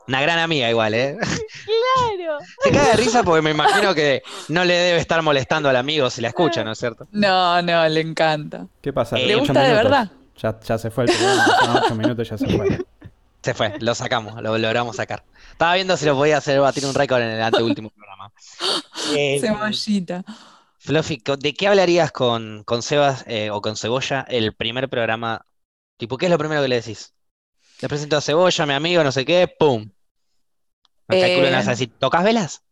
Una 0.06 0.22
gran 0.22 0.38
amiga 0.38 0.70
igual, 0.70 0.94
¿eh? 0.94 1.18
Claro. 1.20 2.38
Se 2.62 2.70
caga 2.70 2.90
de 2.92 2.96
risa 2.96 3.22
porque 3.22 3.42
me 3.42 3.50
imagino 3.50 3.94
que 3.94 4.22
no 4.48 4.64
le 4.64 4.72
debe 4.72 4.98
estar 5.00 5.20
molestando 5.20 5.68
al 5.68 5.76
amigo 5.76 6.08
si 6.08 6.22
la 6.22 6.28
escucha, 6.28 6.64
¿no 6.64 6.72
es 6.72 6.78
cierto? 6.78 7.06
No, 7.10 7.60
no, 7.60 7.86
le 7.88 8.00
encanta. 8.00 8.66
¿Qué 8.80 8.90
pasa? 8.90 9.18
Eh, 9.18 9.26
¿Le 9.26 9.34
gusta 9.34 9.60
de 9.60 9.68
minutos. 9.68 9.84
verdad? 9.84 10.10
Ya, 10.42 10.58
ya 10.60 10.78
se 10.78 10.90
fue 10.90 11.04
el 11.04 11.10
programa, 11.10 11.44
son 11.60 11.70
ocho 11.70 11.94
minutos, 11.94 12.28
ya 12.28 12.38
se 12.38 12.48
fue. 12.48 12.66
Se 13.42 13.54
fue, 13.54 13.76
lo 13.78 13.94
sacamos, 13.94 14.42
lo 14.42 14.58
logramos 14.58 14.96
sacar. 14.96 15.24
Estaba 15.52 15.74
viendo 15.74 15.96
si 15.96 16.04
lo 16.06 16.16
podía 16.16 16.38
hacer 16.38 16.60
batir 16.60 16.84
un 16.86 16.94
récord 16.94 17.22
en 17.22 17.28
el 17.30 17.42
anteúltimo 17.42 17.90
programa. 17.90 18.32
Eh, 19.10 19.38
Cebollita. 19.40 20.24
Fluffy, 20.78 21.20
¿co- 21.20 21.36
¿de 21.36 21.54
qué 21.54 21.68
hablarías 21.68 22.12
con, 22.12 22.64
con 22.64 22.82
Sebas 22.82 23.24
eh, 23.28 23.50
o 23.50 23.60
con 23.62 23.76
Cebolla 23.76 24.22
el 24.28 24.54
primer 24.54 24.88
programa? 24.88 25.44
Tipo, 25.96 26.18
¿qué 26.18 26.26
es 26.26 26.30
lo 26.32 26.38
primero 26.38 26.62
que 26.62 26.68
le 26.68 26.76
decís? 26.76 27.14
Le 27.80 27.88
presento 27.88 28.16
a 28.16 28.20
Cebolla, 28.22 28.66
mi 28.66 28.74
amigo, 28.74 29.04
no 29.04 29.12
sé 29.12 29.24
qué, 29.24 29.48
¡pum! 29.58 29.90
Me 31.08 31.16
calculo 31.18 31.46
que 31.46 31.50
me 31.50 31.56
vas 31.56 31.66
a 31.68 31.70
Eh, 31.70 31.74
decir, 31.74 31.92
¿tocas 31.98 32.24
velas? 32.24 32.62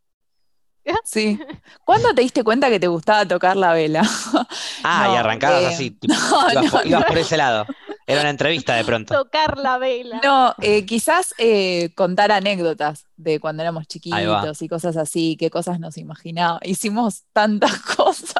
Sí. 1.03 1.39
¿Cuándo 1.85 2.13
te 2.13 2.21
diste 2.21 2.43
cuenta 2.43 2.69
que 2.69 2.79
te 2.79 2.87
gustaba 2.87 3.25
tocar 3.25 3.55
la 3.57 3.73
vela? 3.73 4.01
Ah, 4.83 5.09
y 5.13 5.15
arrancabas 5.17 5.63
eh, 5.63 5.67
así, 5.67 5.91
tipo, 5.99 6.13
no, 6.13 6.51
ibas, 6.51 6.71
por, 6.71 6.83
no, 6.83 6.89
ibas 6.89 7.01
no. 7.01 7.07
por 7.07 7.17
ese 7.17 7.35
lado. 7.37 7.65
Era 8.05 8.21
una 8.21 8.29
entrevista 8.29 8.75
de 8.75 8.85
pronto. 8.85 9.13
Tocar 9.13 9.57
la 9.57 9.77
vela. 9.77 10.21
No, 10.23 10.55
eh, 10.61 10.85
quizás 10.85 11.33
eh, 11.37 11.89
contar 11.95 12.31
anécdotas 12.31 13.05
de 13.17 13.39
cuando 13.41 13.63
éramos 13.63 13.85
chiquitos 13.87 14.61
y 14.61 14.69
cosas 14.69 14.95
así, 14.95 15.35
qué 15.37 15.49
cosas 15.49 15.79
nos 15.81 15.97
imaginábamos. 15.97 16.61
Hicimos 16.63 17.23
tantas 17.33 17.79
cosas. 17.81 18.35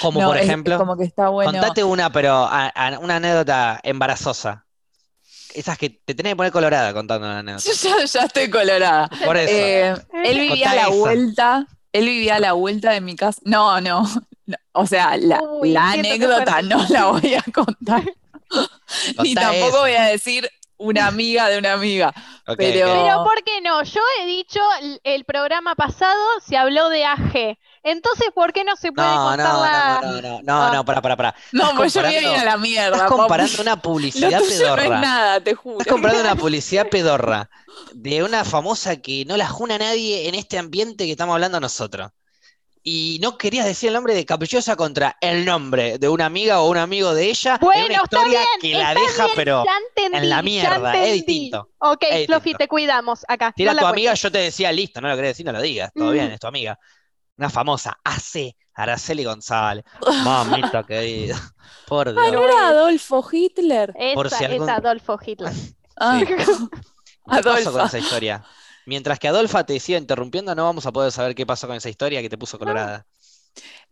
Como 0.00 0.20
No, 0.22 0.28
por 0.28 0.36
es- 0.36 0.44
es 0.44 0.48
ejemplo, 0.48 0.78
como 0.78 0.96
que 0.96 1.04
está 1.04 1.28
bueno. 1.28 1.50
contate 1.52 1.84
una, 1.84 2.10
pero 2.10 2.32
a- 2.44 2.68
a- 2.68 2.98
una 2.98 3.16
anécdota 3.16 3.78
embarazosa. 3.82 4.64
Esas 5.52 5.76
que 5.76 5.90
te 5.90 6.14
tenés 6.14 6.32
que 6.32 6.36
poner 6.36 6.52
colorada 6.52 6.94
contando 6.94 7.26
una 7.26 7.40
anécdota. 7.40 7.64
Yo 7.66 7.72
ya, 7.98 8.04
ya 8.06 8.20
estoy 8.24 8.48
colorada. 8.48 9.10
Por 9.26 9.36
eso. 9.36 9.52
Eh, 9.52 9.94
él 10.24 10.38
vivía 10.38 10.66
Contá 10.66 10.70
a 10.70 10.74
la 10.76 10.82
esa. 10.82 10.90
vuelta, 10.96 11.66
él 11.92 12.06
vivía 12.06 12.36
a 12.36 12.40
la 12.40 12.52
vuelta 12.52 12.92
de 12.92 13.00
mi 13.00 13.16
casa. 13.16 13.40
No, 13.44 13.80
no, 13.80 14.02
no, 14.46 14.56
o 14.72 14.86
sea, 14.86 15.16
la, 15.16 15.42
Uy, 15.42 15.76
anécdota 15.76 16.62
no 16.62 16.84
la 16.88 17.06
voy 17.06 17.34
a 17.34 17.42
contar. 17.52 18.02
Ni 19.22 19.34
tampoco 19.34 19.80
voy 19.80 19.92
a 19.92 20.04
decir 20.04 20.48
una 20.76 21.06
amiga 21.06 21.48
de 21.48 21.58
una 21.58 21.74
amiga. 21.74 22.12
Pero-. 22.56 22.86
Pero 22.86 23.24
¿por 23.24 23.44
qué 23.44 23.60
no? 23.60 23.82
Yo 23.82 24.00
he 24.20 24.26
dicho 24.26 24.60
el, 24.82 25.00
el 25.04 25.24
programa 25.24 25.74
pasado 25.74 26.20
se 26.44 26.56
habló 26.56 26.88
de 26.88 27.04
AG. 27.04 27.58
Entonces, 27.82 28.26
¿por 28.34 28.52
qué 28.52 28.62
no 28.64 28.76
se 28.76 28.92
puede 28.92 29.08
No, 29.08 29.24
contar 29.28 29.52
no, 29.54 29.60
la- 29.62 30.00
no, 30.02 30.12
no, 30.12 30.20
no, 30.20 30.40
no, 30.42 30.74
no, 30.74 30.84
para, 30.84 31.00
para, 31.00 31.16
para. 31.16 31.34
No, 31.52 31.70
pues 31.76 31.94
yo 31.94 32.02
me 32.02 32.08
voy 32.08 32.16
a 32.16 32.18
a 32.18 32.22
comparando- 32.22 32.44
la 32.44 32.56
mierda. 32.58 32.96
Estás 32.96 33.10
comparando 33.10 33.62
una 33.62 33.76
publicidad 33.82 34.28
tuyo 34.38 34.40
no 34.40 34.44
es 34.46 34.58
pedorra. 34.60 35.00
nada, 35.00 35.40
te 35.40 35.54
juro. 35.54 35.78
Estás 35.78 35.92
comprando 35.92 36.20
una 36.20 36.36
publicidad 36.36 36.88
pedorra 36.88 37.48
de 37.94 38.22
una 38.22 38.44
famosa 38.44 38.96
que 38.96 39.24
no 39.24 39.36
la 39.36 39.48
juna 39.48 39.78
nadie 39.78 40.28
en 40.28 40.34
este 40.34 40.58
ambiente 40.58 41.06
que 41.06 41.12
estamos 41.12 41.32
hablando 41.34 41.58
nosotros. 41.60 42.10
y 42.82 43.18
no 43.20 43.36
querías 43.36 43.66
decir 43.66 43.88
el 43.88 43.94
nombre 43.94 44.14
de 44.14 44.24
Caprichosa 44.24 44.74
contra 44.74 45.14
el 45.20 45.44
nombre 45.44 45.98
de 45.98 46.08
una 46.08 46.24
amiga 46.24 46.60
o 46.60 46.70
un 46.70 46.78
amigo 46.78 47.12
de 47.14 47.28
ella. 47.28 47.54
en 47.54 47.60
Bueno, 47.60 47.84
una 47.86 47.94
está 47.96 48.02
historia 48.16 48.38
bien, 48.40 48.48
que 48.60 48.78
la 48.78 48.88
está 48.92 49.00
deja, 49.00 49.24
bien, 49.24 49.36
pero 49.36 49.64
entendí, 49.96 50.16
en 50.18 50.28
la 50.30 50.42
mierda, 50.42 50.96
es 51.04 51.12
distinto. 51.12 51.68
Ok, 51.78 52.04
Es 52.10 52.26
Fluffy, 52.26 52.54
te 52.54 52.68
cuidamos 52.68 53.20
acá. 53.28 53.52
Si 53.56 53.62
era 53.64 53.72
no 53.72 53.78
tu 53.80 53.84
la 53.84 53.90
amiga, 53.90 54.14
yo 54.14 54.32
te 54.32 54.38
decía, 54.38 54.72
listo, 54.72 55.00
no 55.02 55.08
lo 55.08 55.16
querés 55.16 55.30
decir, 55.32 55.44
no 55.46 55.52
lo 55.52 55.60
digas. 55.60 55.90
Todo 55.94 56.08
Mm. 56.08 56.12
bien, 56.12 56.32
es 56.32 56.40
tu 56.40 56.46
amiga. 56.46 56.78
Una 57.40 57.48
famosa, 57.48 57.98
AC, 58.04 58.54
Araceli 58.74 59.24
González. 59.24 59.82
Mamita 60.24 60.84
querida. 60.84 61.40
Por 61.86 62.08
Ah, 62.10 62.12
Dios. 62.12 62.32
¿no 62.32 62.44
era 62.44 62.68
Adolfo 62.68 63.26
Hitler? 63.32 63.94
Por 64.14 64.26
Esa 64.26 64.36
si 64.38 64.44
algún- 64.44 64.68
es 64.68 64.76
Adolfo 64.76 65.18
Hitler. 65.24 65.52
Ah, 65.96 66.20
Sí. 66.20 66.26
¿Qué 66.26 66.36
pasó 66.36 66.68
con 66.68 67.38
Adolfa. 67.38 67.86
esa 67.86 67.98
historia? 67.98 68.44
Mientras 68.84 69.18
que 69.18 69.28
Adolfa 69.28 69.64
te 69.64 69.80
siga 69.80 69.98
interrumpiendo, 69.98 70.54
no 70.54 70.64
vamos 70.64 70.84
a 70.84 70.92
poder 70.92 71.12
saber 71.12 71.34
qué 71.34 71.46
pasó 71.46 71.66
con 71.66 71.76
esa 71.76 71.88
historia 71.88 72.20
que 72.20 72.28
te 72.28 72.36
puso 72.36 72.58
colorada. 72.58 73.06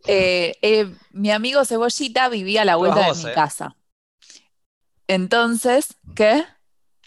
Eh, 0.05 0.53
eh, 0.61 0.93
mi 1.11 1.31
amigo 1.31 1.65
Cebollita 1.65 2.29
vivía 2.29 2.61
a 2.61 2.65
la 2.65 2.75
vuelta 2.75 2.99
de 3.01 3.07
vos, 3.07 3.23
mi 3.23 3.31
eh. 3.31 3.33
casa. 3.33 3.75
Entonces, 5.07 5.95
¿qué? 6.15 6.45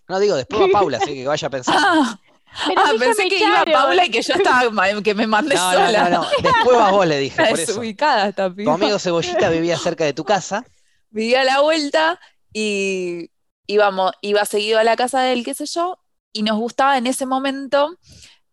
No 0.09 0.19
digo, 0.19 0.35
después 0.37 0.61
va 0.63 0.67
Paula, 0.73 0.99
así 0.99 1.15
que 1.15 1.25
vaya 1.27 1.49
pensando. 1.51 1.81
Ah, 1.87 2.19
Pero 2.67 2.81
ah, 2.81 2.93
pensé 2.99 3.29
que 3.29 3.39
iba. 3.39 3.65
Paula 3.65 4.05
y 4.05 4.11
que 4.11 4.23
yo 4.23 4.35
estaba, 4.35 5.03
que 5.03 5.15
me 5.15 5.27
mandé 5.27 5.55
No, 5.55 5.73
no, 5.73 5.87
sola. 5.87 6.11
no, 6.11 6.23
no. 6.23 6.29
Después 6.43 6.79
vas 6.79 6.93
vos, 6.93 7.07
le 7.07 7.19
dije, 7.19 7.37
por 7.37 7.59
eso. 7.59 7.73
Desubicada 7.73 8.29
esta 8.29 8.55
Tu 8.55 8.71
amigo 8.71 8.99
Cebollita 8.99 9.49
vivía 9.49 9.79
cerca 9.79 10.05
de 10.05 10.13
tu 10.13 10.25
casa. 10.25 10.65
Vivía 11.11 11.43
a 11.43 11.45
la 11.45 11.61
vuelta 11.61 12.21
y 12.53 13.31
íbamos, 13.67 14.13
iba 14.21 14.45
seguido 14.45 14.79
a 14.79 14.85
la 14.85 14.97
casa 14.97 15.23
de 15.23 15.33
él, 15.33 15.45
qué 15.45 15.55
sé 15.55 15.67
yo, 15.67 15.99
y 16.33 16.43
nos 16.43 16.59
gustaba 16.59 16.99
en 16.99 17.07
ese 17.07 17.27
momento, 17.27 17.97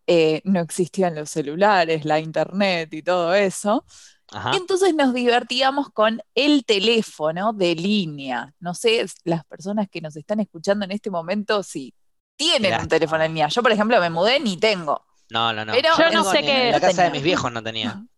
eh, 0.06 0.40
no 0.44 0.60
existían 0.60 1.14
los 1.14 1.30
celulares, 1.30 2.04
la 2.04 2.18
internet 2.20 2.92
y 2.92 3.02
todo 3.02 3.34
eso. 3.34 3.84
Ajá. 4.32 4.52
Y 4.54 4.58
entonces 4.58 4.94
nos 4.94 5.12
divertíamos 5.12 5.90
con 5.90 6.22
el 6.34 6.64
teléfono 6.64 7.52
de 7.52 7.74
línea. 7.74 8.54
No 8.60 8.74
sé, 8.74 9.04
las 9.24 9.44
personas 9.44 9.88
que 9.90 10.00
nos 10.00 10.16
están 10.16 10.40
escuchando 10.40 10.84
en 10.84 10.92
este 10.92 11.10
momento, 11.10 11.62
si 11.62 11.94
tienen 12.40 12.70
Mirá. 12.70 12.80
un 12.82 12.88
teléfono 12.88 13.22
en 13.22 13.32
línea. 13.32 13.48
Yo, 13.48 13.62
por 13.62 13.70
ejemplo, 13.70 14.00
me 14.00 14.08
mudé, 14.08 14.40
ni 14.40 14.56
tengo. 14.56 15.04
No, 15.28 15.52
no, 15.52 15.62
no. 15.66 15.74
Pero 15.74 15.90
Yo 15.98 16.10
no 16.10 16.24
sé 16.24 16.40
qué 16.40 16.68
En 16.68 16.72
la 16.72 16.80
casa 16.80 17.04
de 17.04 17.10
mis 17.10 17.22
viejos 17.22 17.52
no 17.52 17.62
tenía. 17.62 18.02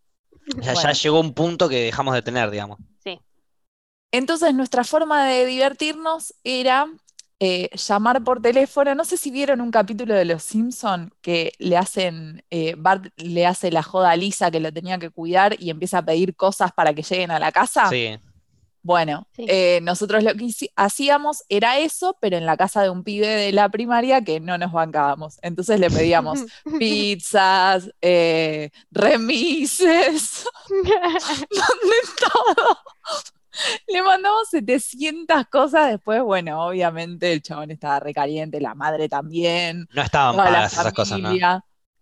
Ya, 0.56 0.72
Bueno. 0.72 0.92
llegó 0.92 1.20
un 1.20 1.34
punto 1.34 1.68
que 1.68 1.84
dejamos 1.84 2.14
de 2.14 2.22
tener, 2.22 2.50
digamos. 2.50 2.78
Entonces, 4.10 4.52
nuestra 4.54 4.84
forma 4.84 5.24
de 5.26 5.46
divertirnos 5.46 6.34
era 6.44 6.86
eh, 7.40 7.70
llamar 7.74 8.22
por 8.22 8.42
teléfono. 8.42 8.94
No 8.94 9.04
sé 9.04 9.16
si 9.16 9.30
vieron 9.30 9.60
un 9.60 9.70
capítulo 9.70 10.14
de 10.14 10.24
Los 10.26 10.42
Simpson 10.42 11.14
que 11.22 11.52
le 11.58 11.76
hacen, 11.78 12.44
eh, 12.50 12.74
Bart 12.76 13.06
le 13.16 13.46
hace 13.46 13.70
la 13.70 13.82
joda 13.82 14.10
a 14.10 14.16
Lisa 14.16 14.50
que 14.50 14.60
lo 14.60 14.70
tenía 14.72 14.98
que 14.98 15.10
cuidar 15.10 15.56
y 15.58 15.70
empieza 15.70 15.98
a 15.98 16.04
pedir 16.04 16.34
cosas 16.36 16.72
para 16.72 16.92
que 16.92 17.02
lleguen 17.02 17.30
a 17.30 17.38
la 17.38 17.52
casa. 17.52 17.88
Sí. 17.88 18.18
Bueno, 18.84 19.28
Sí. 19.36 19.46
eh, 19.48 19.78
nosotros 19.82 20.24
lo 20.24 20.32
que 20.34 20.44
hici- 20.46 20.70
hacíamos 20.74 21.44
era 21.48 21.78
eso, 21.78 22.16
pero 22.20 22.36
en 22.36 22.46
la 22.46 22.56
casa 22.56 22.82
de 22.82 22.90
un 22.90 23.04
pibe 23.04 23.26
de 23.28 23.52
la 23.52 23.68
primaria 23.68 24.22
que 24.22 24.40
no 24.40 24.58
nos 24.58 24.72
bancábamos. 24.72 25.38
Entonces 25.42 25.78
le 25.78 25.88
pedíamos 25.88 26.40
pizzas, 26.80 27.90
eh, 28.00 28.70
remises, 28.90 30.44
de 30.68 30.90
todo. 32.18 32.78
Le 33.86 34.02
mandamos 34.02 34.48
700 34.50 35.46
cosas. 35.48 35.90
Después, 35.90 36.22
bueno, 36.22 36.66
obviamente 36.66 37.32
el 37.32 37.42
chabón 37.42 37.70
estaba 37.70 38.00
recaliente, 38.00 38.60
la 38.60 38.74
madre 38.74 39.08
también, 39.08 39.86
No 39.92 40.02
estaban 40.02 40.36
pagas 40.36 40.72
esas 40.72 40.92
cosas, 40.92 41.18
¿no? 41.20 41.30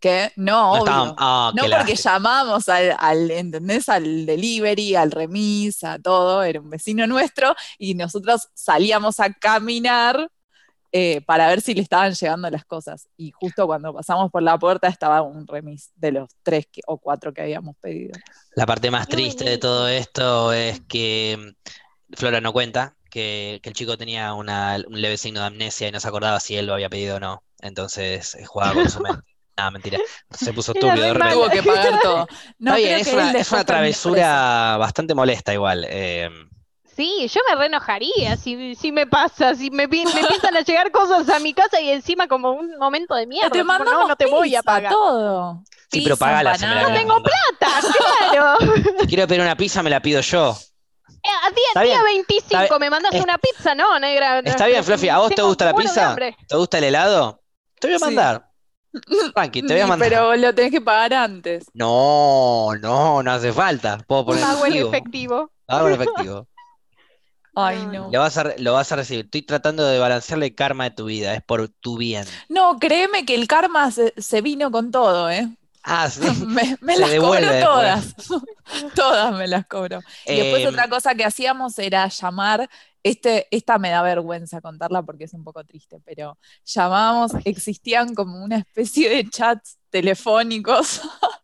¿Qué? 0.01 0.33
No, 0.37 0.73
No 0.73 0.79
obvio. 0.83 0.89
estaban. 0.91 1.15
Ah, 1.19 1.53
No 1.53 1.69
porque 1.71 1.95
lástima. 1.95 1.97
llamamos 1.97 2.69
al, 2.69 2.95
al, 2.99 3.31
¿entendés? 3.31 3.89
Al 3.89 4.25
delivery, 4.27 4.95
al 4.95 5.11
remis, 5.11 5.85
a 5.85 5.99
todo, 5.99 6.43
era 6.43 6.61
un 6.61 6.71
vecino 6.71 7.07
nuestro, 7.07 7.55
y 7.79 7.95
nosotros 7.95 8.49
salíamos 8.55 9.21
a 9.21 9.33
caminar 9.35 10.31
eh, 10.93 11.21
para 11.27 11.49
ver 11.49 11.61
si 11.61 11.75
le 11.75 11.83
estaban 11.83 12.13
llegando 12.15 12.51
las 12.51 12.65
cosas. 12.65 13.09
Y 13.17 13.31
justo 13.33 13.67
cuando 13.67 13.95
pasamos 13.95 14.31
por 14.31 14.43
la 14.43 14.59
puerta 14.59 14.89
estaba 14.89 15.23
un 15.23 15.47
remis 15.47 15.91
de 15.97 16.13
los 16.13 16.29
tres 16.43 16.67
que- 16.73 16.83
o 16.87 16.99
cuatro 16.99 17.33
que 17.35 17.43
habíamos 17.43 17.77
pedido. 17.79 18.13
La 18.55 18.67
parte 18.67 18.91
más 18.91 19.09
triste 19.09 19.45
de 19.45 19.59
todo 19.59 19.89
esto 19.89 20.53
es 20.53 20.81
que 20.83 21.37
mm, 22.13 22.17
Flora 22.17 22.41
no 22.41 22.53
cuenta 22.53 22.97
que, 23.11 23.61
que 23.63 23.71
el 23.71 23.75
chico 23.75 23.97
tenía 23.99 24.35
una- 24.35 24.79
un 24.89 25.01
leve 25.01 25.17
signo 25.17 25.41
de 25.41 25.47
amnesia 25.47 25.89
y 25.89 25.93
no 25.93 26.01
se 26.01 26.09
acordaba 26.09 26.41
si 26.41 26.57
él 26.57 26.67
lo 26.67 26.75
había 26.75 26.91
pedido 26.91 27.17
o 27.17 27.21
no. 27.21 27.45
Entonces 27.61 28.35
eh, 28.37 28.45
jugaba 28.47 28.75
con 28.77 28.89
su 28.89 29.01
mente. 29.03 29.30
Nada, 29.61 29.71
mentira. 29.71 29.99
Se 30.31 30.53
puso 30.53 30.73
repente. 31.19 31.35
Tuvo 31.35 31.51
que 31.51 31.63
pagar 31.63 32.01
todo. 32.01 32.27
No, 32.59 32.75
Está 32.75 32.77
bien, 32.77 32.89
creo 32.89 32.99
es 33.01 33.07
una, 33.13 33.39
es 33.41 33.53
travesura 33.65 34.77
bastante 34.79 35.15
molesta 35.15 35.53
igual. 35.53 35.87
eh, 35.89 36.29
Sí, 36.97 37.29
yo 37.33 37.41
me 37.49 37.57
reenojaría 37.57 38.37
si, 38.37 38.75
si 38.75 38.93
me 38.93 39.07
pasa, 39.07 39.55
si 39.55 39.71
me, 39.71 39.89
pi- 39.89 40.05
me 40.05 40.21
empiezan 40.21 40.55
a 40.57 40.61
llegar 40.61 40.91
cosas 40.91 41.29
a 41.31 41.39
mi 41.39 41.55
casa 41.55 41.81
y 41.81 41.89
encima 41.91 42.27
como 42.29 42.53
un 42.53 42.77
momento 42.79 43.15
de 43.15 43.27
mierda. 43.27 43.49
Te 43.51 43.65
mandamos 43.65 44.03
no, 44.03 44.09
no 44.09 44.17
te 44.17 44.27
voy 44.27 44.49
a 44.55 44.61
pizza, 44.61 44.63
pagar. 44.63 44.93
todo. 44.93 45.63
Sí, 45.91 46.03
pero 46.03 46.17
Pizza, 46.17 46.25
pagala 46.27 46.55
si 46.59 46.67
querés 46.67 46.95
tengo 46.99 47.15
mandar. 47.15 47.33
¡Plata! 47.59 47.81
¡Claro! 48.31 48.57
Si 49.01 49.07
quiero 49.07 49.27
pedir 49.27 49.41
una 49.41 49.57
pizza, 49.57 49.83
me 49.83 49.89
la 49.91 50.01
pido 50.03 50.21
yo. 50.21 50.57
Eh, 51.23 51.29
a 51.47 51.51
día, 51.51 51.83
día 51.85 52.03
bien, 52.03 52.25
25 52.29 52.63
está 52.63 52.79
me 52.79 52.91
mandas 52.91 53.15
es- 53.15 53.23
una 53.23 53.39
pizza, 53.39 53.75
¿no, 53.75 53.99
negra? 53.99 54.41
Está 54.41 54.67
bien, 54.67 54.85
Fluffy. 54.85 55.09
¿A 55.09 55.19
vos 55.19 55.33
te 55.35 55.41
gusta 55.43 55.65
la 55.67 55.75
pizza? 55.75 56.17
¿Te 56.49 56.57
gusta 56.57 56.79
el 56.79 56.85
helado? 56.85 57.41
Te 57.79 57.87
voy 57.87 57.97
a 57.97 57.99
Sí. 57.99 58.05
Tranqui, 59.35 59.63
te 59.63 59.75
voy 59.75 59.81
a 59.83 59.87
mandar. 59.87 60.09
Pero 60.09 60.37
lo 60.37 60.55
tenés 60.55 60.71
que 60.73 60.81
pagar 60.81 61.15
antes. 61.15 61.65
No, 61.75 62.71
no, 62.81 63.23
no 63.23 63.31
hace 63.33 63.53
falta. 63.53 63.99
Puedo 64.07 64.27
poner 64.27 64.43
Pago 64.43 64.67
en 64.67 64.73
efectivo. 64.73 64.89
efectivo. 64.91 65.51
Hago 65.69 65.89
en 65.89 65.95
efectivo. 65.95 66.47
Ay, 67.55 67.85
No. 67.87 68.09
Lo 68.13 68.21
vas 68.21 68.37
a, 68.39 68.45
re- 68.45 68.57
lo 68.59 68.73
vas 68.75 68.91
a 68.93 68.97
recibir. 68.97 69.25
Estoy 69.25 69.43
tratando 69.43 69.85
de 69.85 69.99
balancearle 69.99 70.47
el 70.47 70.55
karma 70.55 70.85
de 70.85 70.91
tu 70.93 71.07
vida. 71.07 71.35
Es 71.35 71.43
por 71.43 71.69
tu 71.69 71.97
bien. 71.99 72.25
No, 72.49 72.79
créeme 72.79 73.25
que 73.27 73.35
el 73.35 73.49
karma 73.49 73.91
se, 73.91 74.15
se 74.17 74.41
vino 74.41 74.71
con 74.71 74.91
todo, 74.93 75.29
¿eh? 75.31 75.49
Ah, 75.83 76.09
sí. 76.11 76.21
Me, 76.81 76.97
las 76.97 77.15
cobro 77.17 77.61
todas. 77.61 78.15
Todas 78.95 79.35
me 79.37 79.49
las 79.49 79.67
cobro. 79.67 80.01
Y 80.27 80.37
después 80.37 80.63
Eh, 80.63 80.69
otra 80.69 80.89
cosa 80.89 81.15
que 81.15 81.25
hacíamos 81.25 81.79
era 81.79 82.07
llamar, 82.09 82.69
este, 83.03 83.49
esta 83.51 83.79
me 83.79 83.91
da 83.91 84.03
vergüenza 84.03 84.61
contarla 84.61 85.03
porque 85.03 85.25
es 85.25 85.35
un 85.35 85.43
poco 85.43 85.65
triste, 85.65 85.99
pero 86.05 86.39
llamábamos, 86.65 87.33
existían 87.45 88.15
como 88.15 88.45
una 88.45 88.59
especie 88.59 89.09
de 89.11 89.29
chats 89.29 89.79
telefónicos. 89.91 91.01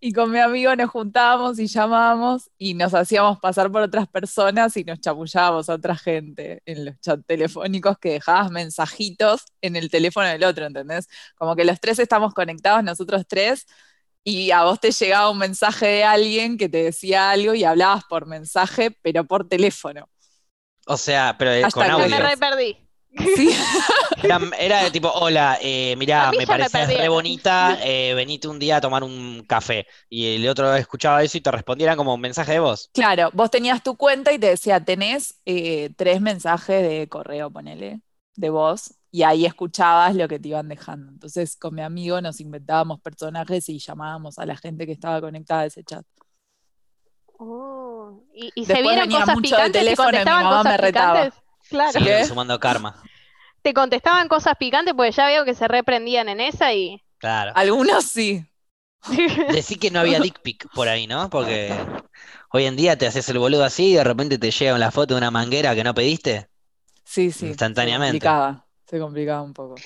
Y 0.00 0.12
con 0.12 0.30
mi 0.30 0.38
amigo 0.38 0.74
nos 0.76 0.90
juntábamos 0.90 1.58
y 1.58 1.66
llamábamos 1.66 2.50
y 2.56 2.74
nos 2.74 2.94
hacíamos 2.94 3.40
pasar 3.40 3.70
por 3.72 3.82
otras 3.82 4.06
personas 4.06 4.76
y 4.76 4.84
nos 4.84 5.00
chamullábamos 5.00 5.68
a 5.68 5.74
otra 5.74 5.96
gente 5.96 6.62
en 6.66 6.84
los 6.84 7.00
chats 7.00 7.26
telefónicos 7.26 7.98
que 7.98 8.12
dejabas 8.12 8.50
mensajitos 8.52 9.44
en 9.60 9.74
el 9.74 9.90
teléfono 9.90 10.28
del 10.28 10.44
otro, 10.44 10.66
¿entendés? 10.66 11.08
Como 11.36 11.56
que 11.56 11.64
los 11.64 11.80
tres 11.80 11.98
estamos 11.98 12.32
conectados, 12.32 12.84
nosotros 12.84 13.24
tres, 13.26 13.66
y 14.22 14.52
a 14.52 14.62
vos 14.64 14.78
te 14.78 14.92
llegaba 14.92 15.30
un 15.30 15.38
mensaje 15.38 15.86
de 15.86 16.04
alguien 16.04 16.58
que 16.58 16.68
te 16.68 16.84
decía 16.84 17.30
algo 17.30 17.54
y 17.54 17.64
hablabas 17.64 18.04
por 18.04 18.26
mensaje, 18.26 18.90
pero 19.02 19.24
por 19.24 19.48
teléfono. 19.48 20.08
O 20.86 20.96
sea, 20.96 21.36
pero 21.38 21.50
eh, 21.50 21.62
Hashtag 21.62 21.90
con 21.90 22.02
audio. 22.02 22.08
me 22.08 22.20
re 22.20 22.36
perdí. 22.36 22.87
Sí. 23.16 23.50
Era, 24.22 24.40
era 24.58 24.82
de 24.82 24.90
tipo, 24.90 25.08
hola, 25.08 25.58
eh, 25.62 25.94
mirá, 25.96 26.30
me 26.32 26.38
ya 26.38 26.40
me 26.40 26.46
pareces 26.46 26.88
re 26.88 27.08
bonita, 27.08 27.78
eh, 27.82 28.14
venite 28.14 28.48
un 28.48 28.58
día 28.58 28.78
a 28.78 28.80
tomar 28.80 29.04
un 29.04 29.44
café. 29.46 29.86
Y 30.08 30.34
el 30.34 30.48
otro 30.48 30.74
escuchaba 30.74 31.22
eso 31.22 31.38
y 31.38 31.40
te 31.40 31.52
respondieran 31.52 31.96
como 31.96 32.14
un 32.14 32.20
mensaje 32.20 32.52
de 32.52 32.58
voz. 32.58 32.90
Claro, 32.92 33.30
vos 33.32 33.48
tenías 33.48 33.80
tu 33.82 33.96
cuenta 33.96 34.32
y 34.32 34.38
te 34.40 34.48
decía, 34.48 34.84
tenés 34.84 35.40
eh, 35.46 35.90
tres 35.96 36.20
mensajes 36.20 36.82
de 36.82 37.08
correo, 37.08 37.48
ponele, 37.48 38.00
de 38.34 38.50
voz, 38.50 38.94
y 39.12 39.22
ahí 39.22 39.46
escuchabas 39.46 40.16
lo 40.16 40.26
que 40.26 40.40
te 40.40 40.48
iban 40.48 40.68
dejando. 40.68 41.12
Entonces, 41.12 41.56
con 41.56 41.76
mi 41.76 41.82
amigo 41.82 42.20
nos 42.20 42.40
inventábamos 42.40 43.00
personajes 43.00 43.68
y 43.68 43.78
llamábamos 43.78 44.38
a 44.40 44.46
la 44.46 44.56
gente 44.56 44.84
que 44.84 44.92
estaba 44.92 45.20
conectada 45.20 45.60
a 45.60 45.66
ese 45.66 45.84
chat. 45.84 46.04
Oh, 47.38 48.24
¿Y, 48.34 48.50
y 48.56 48.64
se 48.64 48.82
vieron 48.82 49.08
cosas 49.08 49.28
mucho 49.28 49.36
de 49.36 49.42
picantes? 49.42 49.72
¿Te 49.72 49.78
teléfono 49.78 50.08
y 50.08 50.12
mi 50.12 50.16
contestaban 50.18 50.44
mamá 50.44 50.58
cosas 50.58 50.72
me 50.72 50.76
retaba. 50.76 51.12
picantes? 51.14 51.47
Claro. 51.68 51.92
Siguen 51.92 52.18
¿Qué? 52.18 52.24
sumando 52.24 52.58
karma. 52.58 53.02
Te 53.62 53.74
contestaban 53.74 54.28
cosas 54.28 54.54
picantes 54.58 54.94
porque 54.94 55.12
ya 55.12 55.26
veo 55.26 55.44
que 55.44 55.54
se 55.54 55.68
reprendían 55.68 56.28
en 56.28 56.40
esa 56.40 56.72
y. 56.72 57.02
Claro. 57.18 57.52
Algunos 57.54 58.04
sí. 58.04 58.44
Decí 59.52 59.76
que 59.76 59.90
no 59.90 60.00
había 60.00 60.20
dick 60.20 60.40
pic 60.40 60.68
por 60.74 60.88
ahí, 60.88 61.06
¿no? 61.06 61.30
Porque 61.30 61.72
hoy 62.52 62.64
en 62.64 62.76
día 62.76 62.96
te 62.96 63.06
haces 63.06 63.28
el 63.28 63.38
boludo 63.38 63.64
así 63.64 63.90
y 63.90 63.94
de 63.94 64.04
repente 64.04 64.38
te 64.38 64.50
llega 64.50 64.74
una 64.74 64.90
foto 64.90 65.14
de 65.14 65.18
una 65.18 65.30
manguera 65.30 65.74
que 65.74 65.84
no 65.84 65.94
pediste. 65.94 66.48
Sí, 67.04 67.30
sí. 67.30 67.46
Instantáneamente. 67.46 68.18
Se 68.18 68.26
complicaba, 68.26 68.66
se 68.86 68.98
complicaba 68.98 69.42
un 69.42 69.54
poco. 69.54 69.76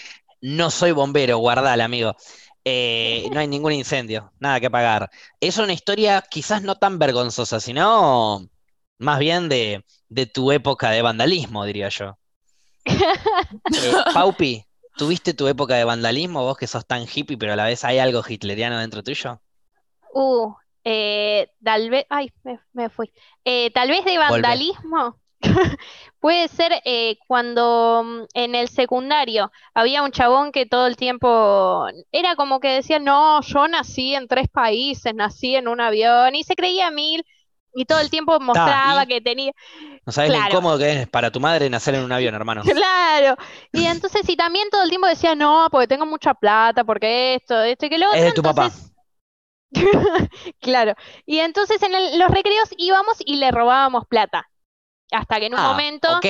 No 0.41 0.71
soy 0.71 0.93
bombero, 0.93 1.39
guardala, 1.39 1.85
amigo. 1.85 2.17
Eh, 2.65 3.29
no 3.33 3.41
hay 3.41 3.49
ningún 3.49 3.73
incendio, 3.73 4.33
nada 4.39 4.61
que 4.61 4.67
apagar. 4.67 5.11
Es 5.41 5.59
una 5.59 5.73
historia 5.73 6.23
quizás 6.29 6.62
no 6.62 6.77
tan 6.77 6.99
vergonzosa, 6.99 7.61
sino 7.61 8.49
más 8.99 9.19
bien 9.19 9.49
de, 9.49 9.85
de 10.12 10.26
tu 10.26 10.52
época 10.52 10.90
de 10.90 11.02
vandalismo, 11.02 11.64
diría 11.64 11.88
yo. 11.88 12.19
Eh, 13.73 13.92
Paupi, 14.12 14.64
¿tuviste 14.97 15.35
tu 15.35 15.47
época 15.47 15.76
de 15.76 15.85
vandalismo, 15.85 16.42
vos 16.42 16.57
que 16.57 16.66
sos 16.66 16.87
tan 16.87 17.02
hippie, 17.02 17.38
pero 17.38 17.52
a 17.52 17.57
la 17.57 17.66
vez 17.66 17.85
hay 17.85 17.99
algo 17.99 18.23
hitleriano 18.26 18.78
dentro 18.78 19.02
tuyo? 19.02 19.40
Uh, 20.12 20.54
eh, 20.85 21.50
tal 21.62 21.90
vez, 21.90 22.07
ay, 22.11 22.33
me, 22.42 22.59
me 22.73 22.90
fui. 22.90 23.12
Eh, 23.45 23.71
tal 23.73 23.88
vez 23.88 24.04
de 24.04 24.19
vandalismo. 24.19 25.19
Puede 26.21 26.49
ser 26.49 26.73
eh, 26.85 27.19
cuando 27.26 28.02
mm, 28.04 28.23
en 28.35 28.54
el 28.54 28.69
secundario 28.69 29.50
había 29.75 30.02
un 30.02 30.12
chabón 30.12 30.52
que 30.52 30.66
todo 30.66 30.87
el 30.87 30.97
tiempo 30.97 31.87
era 32.12 32.37
como 32.37 32.61
que 32.61 32.69
decía, 32.69 32.99
no, 32.99 33.40
yo 33.42 33.66
nací 33.69 34.14
en 34.14 34.28
tres 34.28 34.49
países, 34.49 35.14
nací 35.14 35.57
en 35.57 35.69
un 35.69 35.81
avión, 35.81 36.35
y 36.35 36.45
se 36.45 36.54
creía 36.54 36.90
mil, 36.90 37.25
y 37.75 37.85
todo 37.87 38.00
el 38.00 38.11
tiempo 38.11 38.38
mostraba 38.40 39.04
¿y? 39.04 39.07
que 39.07 39.21
tenía, 39.21 39.52
No 40.04 40.12
sabes 40.12 40.30
lo 40.32 40.37
incómodo 40.38 40.78
que 40.78 41.02
es 41.02 41.09
para 41.09 41.30
tu 41.30 41.38
madre 41.38 41.71
nacer 41.71 41.94
en 41.94 42.02
un 42.04 42.11
avión, 42.12 42.35
hermano. 42.35 42.62
claro, 42.75 43.37
y 43.73 43.85
entonces 43.85 44.28
y 44.28 44.37
también 44.37 44.68
todo 44.71 44.82
el 44.82 44.88
tiempo 44.88 45.06
decía, 45.06 45.35
no, 45.35 45.68
porque 45.71 45.87
tengo 45.87 46.06
mucha 46.06 46.35
plata, 46.35 46.82
porque 46.85 47.37
esto, 47.37 47.61
esto 47.62 47.87
y 47.87 47.88
que 47.90 47.99
lo 47.99 48.06
otro, 48.09 48.18
Es 48.18 48.25
de 48.25 48.32
tu 48.32 48.42
papá. 48.42 48.71
Claro. 50.61 50.94
Y 51.26 51.38
entonces 51.38 51.82
en 51.82 51.94
el- 51.94 52.18
los 52.18 52.28
recreos 52.30 52.68
íbamos 52.76 53.16
y 53.25 53.37
le 53.37 53.50
robábamos 53.50 54.04
plata. 54.09 54.49
Hasta 55.11 55.38
que 55.40 55.47
en 55.47 55.54
un 55.54 55.61
Ah, 55.61 55.68
momento, 55.68 56.09
ok. 56.18 56.26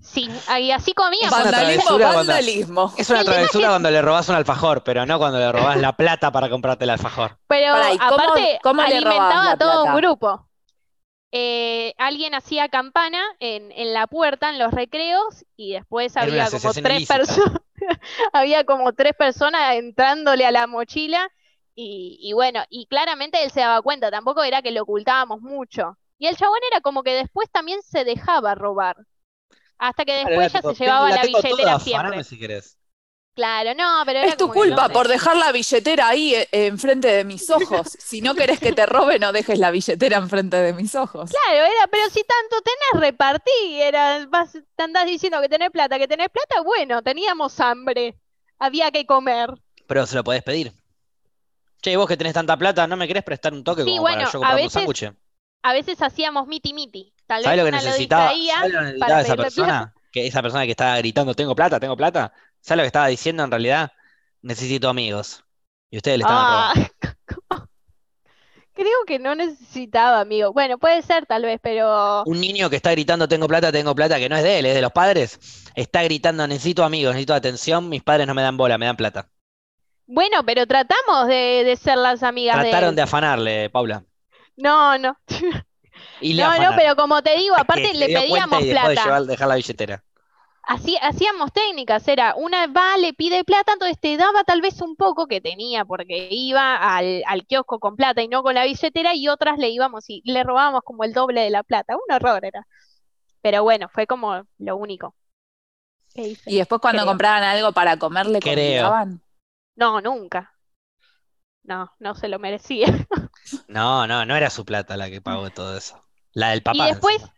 sí, 0.00 0.30
y 0.60 0.70
así 0.70 0.92
comíamos. 0.94 1.30
Vandalismo, 1.30 1.98
vandalismo. 1.98 2.94
Es 2.96 3.10
una 3.10 3.24
travesura 3.24 3.68
cuando 3.68 3.90
le 3.90 4.00
robás 4.00 4.28
un 4.28 4.36
alfajor, 4.36 4.84
pero 4.84 5.04
no 5.06 5.18
cuando 5.18 5.38
le 5.38 5.50
robás 5.52 5.76
la 5.80 5.92
plata 5.96 6.30
para 6.32 6.48
comprarte 6.48 6.84
el 6.84 6.90
alfajor. 6.90 7.38
Pero 7.48 7.72
Pará, 7.72 7.92
¿y 7.92 7.98
cómo- 7.98 8.14
aparte 8.14 8.58
cómo 8.62 8.82
le 8.82 9.00
robabas 9.00 9.20
alimentaba 9.20 9.50
a 9.52 9.56
todo 9.58 9.84
un 9.84 9.90
plata? 9.92 9.96
grupo. 9.96 10.48
Eh, 11.36 11.94
alguien 11.98 12.32
hacía 12.34 12.68
campana 12.68 13.20
en, 13.40 13.72
en 13.72 13.92
la 13.92 14.06
puerta, 14.06 14.50
en 14.50 14.58
los 14.60 14.72
recreos, 14.72 15.44
y 15.56 15.72
después 15.72 16.14
Era 16.16 16.22
había 16.22 16.44
como 16.50 16.74
tres 16.74 17.02
personas, 17.08 17.60
había 18.32 18.64
como 18.64 18.92
tres 18.92 19.14
personas 19.14 19.74
entrándole 19.74 20.46
a 20.46 20.52
la 20.52 20.66
mochila, 20.68 21.28
y, 21.74 22.18
y 22.22 22.34
bueno, 22.34 22.62
y 22.70 22.86
claramente 22.86 23.42
él 23.42 23.50
se 23.50 23.60
daba 23.60 23.82
cuenta, 23.82 24.10
tampoco 24.12 24.44
era 24.44 24.62
que 24.62 24.70
lo 24.70 24.82
ocultábamos 24.82 25.40
mucho. 25.40 25.98
Y 26.18 26.28
el 26.28 26.36
chabón 26.36 26.60
era 26.70 26.80
como 26.80 27.02
que 27.02 27.14
después 27.14 27.50
también 27.50 27.82
se 27.82 28.04
dejaba 28.04 28.54
robar. 28.54 28.96
Hasta 29.78 30.04
que 30.04 30.14
después 30.14 30.52
ya 30.52 30.62
se 30.62 30.74
llevaba 30.74 31.10
"Tengo- 31.10 31.16
la 31.16 31.22
toda, 31.22 31.42
billetera 31.42 31.74
afaname 31.74 32.16
siempre. 32.16 32.24
si 32.24 32.38
querés. 32.38 32.78
Claro, 33.34 33.74
no, 33.74 34.02
pero 34.06 34.20
era 34.20 34.28
Es 34.28 34.36
tu 34.36 34.48
culpa 34.48 34.88
por 34.88 35.08
dejar 35.08 35.36
la 35.36 35.50
billetera 35.50 36.08
ahí 36.08 36.34
eh, 36.34 36.48
enfrente 36.52 37.08
de 37.08 37.24
mis 37.24 37.50
ojos. 37.50 37.88
Si 37.98 38.20
no 38.20 38.34
querés 38.34 38.60
que 38.60 38.72
te 38.72 38.86
robe, 38.86 39.18
no 39.18 39.32
dejes 39.32 39.58
la 39.58 39.72
billetera 39.72 40.18
enfrente 40.18 40.56
de 40.56 40.72
mis 40.72 40.94
ojos. 40.94 41.30
Claro, 41.30 41.64
era, 41.64 41.86
pero 41.90 42.08
si 42.10 42.22
tanto 42.22 42.62
tenés, 42.62 43.04
repartí, 43.04 43.80
era, 43.80 44.24
vas, 44.26 44.52
te 44.52 44.82
andás 44.82 45.06
diciendo 45.06 45.40
que 45.40 45.48
tenés 45.48 45.70
plata, 45.70 45.98
que 45.98 46.06
tenés 46.06 46.28
plata, 46.28 46.60
bueno, 46.62 47.02
teníamos 47.02 47.58
hambre, 47.58 48.16
había 48.58 48.92
que 48.92 49.04
comer. 49.04 49.50
Pero 49.86 50.06
se 50.06 50.14
lo 50.14 50.22
podés 50.22 50.44
pedir. 50.44 50.72
Che, 51.82 51.96
vos 51.96 52.06
que 52.06 52.16
tenés 52.16 52.34
tanta 52.34 52.56
plata, 52.56 52.86
¿no 52.86 52.96
me 52.96 53.08
querés 53.08 53.24
prestar 53.24 53.52
un 53.52 53.64
toque 53.64 53.82
Sí, 53.82 53.90
como 53.90 54.04
para 54.04 54.14
bueno, 54.16 54.24
yo 54.24 54.28
a 54.28 54.32
comprarme 54.32 54.60
un 54.62 54.66
veces 54.66 54.72
sándwich? 54.72 55.12
A 55.62 55.72
veces 55.72 56.00
hacíamos 56.02 56.46
miti 56.46 56.72
miti, 56.72 57.12
tal 57.26 57.42
¿Sabés 57.42 57.56
vez 57.56 57.64
lo 57.64 57.64
que 57.64 57.70
lo 57.72 57.76
necesitaba? 57.84 58.30
distraía 58.30 58.54
¿Sabés 58.54 58.72
lo 58.72 58.92
que 58.92 58.98
para 58.98 59.16
necesitaba 59.16 59.20
esa 59.22 59.36
persona? 59.36 59.94
Que 60.12 60.26
esa 60.26 60.42
persona 60.42 60.64
que 60.64 60.70
estaba 60.70 60.96
gritando, 60.98 61.34
tengo 61.34 61.54
plata, 61.56 61.80
tengo 61.80 61.96
plata. 61.96 62.32
¿Sabes 62.64 62.78
lo 62.78 62.82
que 62.84 62.86
estaba 62.86 63.08
diciendo 63.08 63.44
en 63.44 63.50
realidad? 63.50 63.92
Necesito 64.40 64.88
amigos. 64.88 65.44
Y 65.90 65.98
ustedes 65.98 66.16
le 66.18 66.22
estaban 66.22 66.44
Ah, 66.46 66.72
robando. 66.74 67.68
creo 68.72 69.04
que 69.06 69.18
no 69.18 69.34
necesitaba, 69.34 70.20
amigo. 70.20 70.52
Bueno, 70.52 70.78
puede 70.78 71.02
ser 71.02 71.26
tal 71.26 71.42
vez, 71.42 71.60
pero 71.62 72.22
Un 72.24 72.40
niño 72.40 72.70
que 72.70 72.76
está 72.76 72.90
gritando, 72.92 73.28
tengo 73.28 73.46
plata, 73.46 73.70
tengo 73.70 73.94
plata, 73.94 74.18
que 74.18 74.28
no 74.28 74.36
es 74.36 74.42
de 74.42 74.58
él, 74.58 74.66
es 74.66 74.74
de 74.74 74.82
los 74.82 74.92
padres, 74.92 75.38
está 75.74 76.02
gritando, 76.02 76.46
necesito 76.46 76.84
amigos, 76.84 77.12
necesito 77.14 77.34
atención, 77.34 77.88
mis 77.88 78.02
padres 78.02 78.26
no 78.26 78.34
me 78.34 78.42
dan 78.42 78.56
bola, 78.56 78.78
me 78.78 78.86
dan 78.86 78.96
plata. 78.96 79.28
bueno, 80.06 80.42
pero 80.44 80.66
tratamos 80.66 81.28
de, 81.28 81.62
de 81.64 81.76
ser 81.76 81.98
las 81.98 82.22
amigas 82.22 82.56
de 82.56 82.62
Trataron 82.70 82.90
él. 82.90 82.96
de 82.96 83.02
afanarle, 83.02 83.70
Paula. 83.70 84.04
No, 84.56 84.96
no. 84.98 85.16
Y 86.20 86.32
le 86.34 86.42
No, 86.42 86.58
no, 86.58 86.76
pero 86.76 86.96
como 86.96 87.22
te 87.22 87.36
digo, 87.36 87.54
aparte 87.58 87.92
le 87.94 88.06
pedíamos 88.06 88.62
y 88.62 88.66
dejó 88.68 88.88
de 88.88 88.94
plata. 88.94 89.04
llevar- 89.04 89.26
dejar 89.26 89.48
la 89.48 89.54
billetera. 89.56 90.04
Así, 90.66 90.96
hacíamos 91.00 91.52
técnicas, 91.52 92.06
era 92.08 92.34
una 92.36 92.66
va, 92.66 92.96
le 92.96 93.12
pide 93.12 93.44
plata, 93.44 93.72
entonces 93.74 93.98
te 94.00 94.16
daba 94.16 94.44
tal 94.44 94.60
vez 94.62 94.80
un 94.80 94.96
poco 94.96 95.26
que 95.26 95.40
tenía, 95.40 95.84
porque 95.84 96.28
iba 96.30 96.76
al, 96.76 97.22
al 97.26 97.46
kiosco 97.46 97.78
con 97.78 97.96
plata 97.96 98.22
y 98.22 98.28
no 98.28 98.42
con 98.42 98.54
la 98.54 98.64
billetera, 98.64 99.14
y 99.14 99.28
otras 99.28 99.58
le 99.58 99.68
íbamos 99.68 100.08
y 100.08 100.22
le 100.24 100.42
robábamos 100.42 100.82
como 100.84 101.04
el 101.04 101.12
doble 101.12 101.42
de 101.42 101.50
la 101.50 101.62
plata. 101.62 101.96
Un 101.96 102.14
horror 102.14 102.44
era. 102.44 102.66
Pero 103.42 103.62
bueno, 103.62 103.88
fue 103.92 104.06
como 104.06 104.42
lo 104.58 104.76
único. 104.76 105.14
Y 106.14 106.58
después 106.58 106.80
cuando 106.80 107.02
Creo. 107.02 107.10
compraban 107.10 107.42
algo 107.42 107.72
para 107.72 107.98
comer, 107.98 108.26
le 108.26 108.40
convidaban. 108.40 109.20
No, 109.76 110.00
nunca. 110.00 110.52
No, 111.64 111.90
no 111.98 112.14
se 112.14 112.28
lo 112.28 112.38
merecía. 112.38 112.86
No, 113.68 114.06
no, 114.06 114.24
no 114.24 114.36
era 114.36 114.48
su 114.48 114.64
plata 114.64 114.96
la 114.96 115.10
que 115.10 115.20
pagó 115.20 115.50
todo 115.50 115.76
eso. 115.76 116.00
La 116.32 116.50
del 116.50 116.62
papá. 116.62 116.78
Y 116.78 116.86
después, 116.88 117.16
encima. 117.16 117.33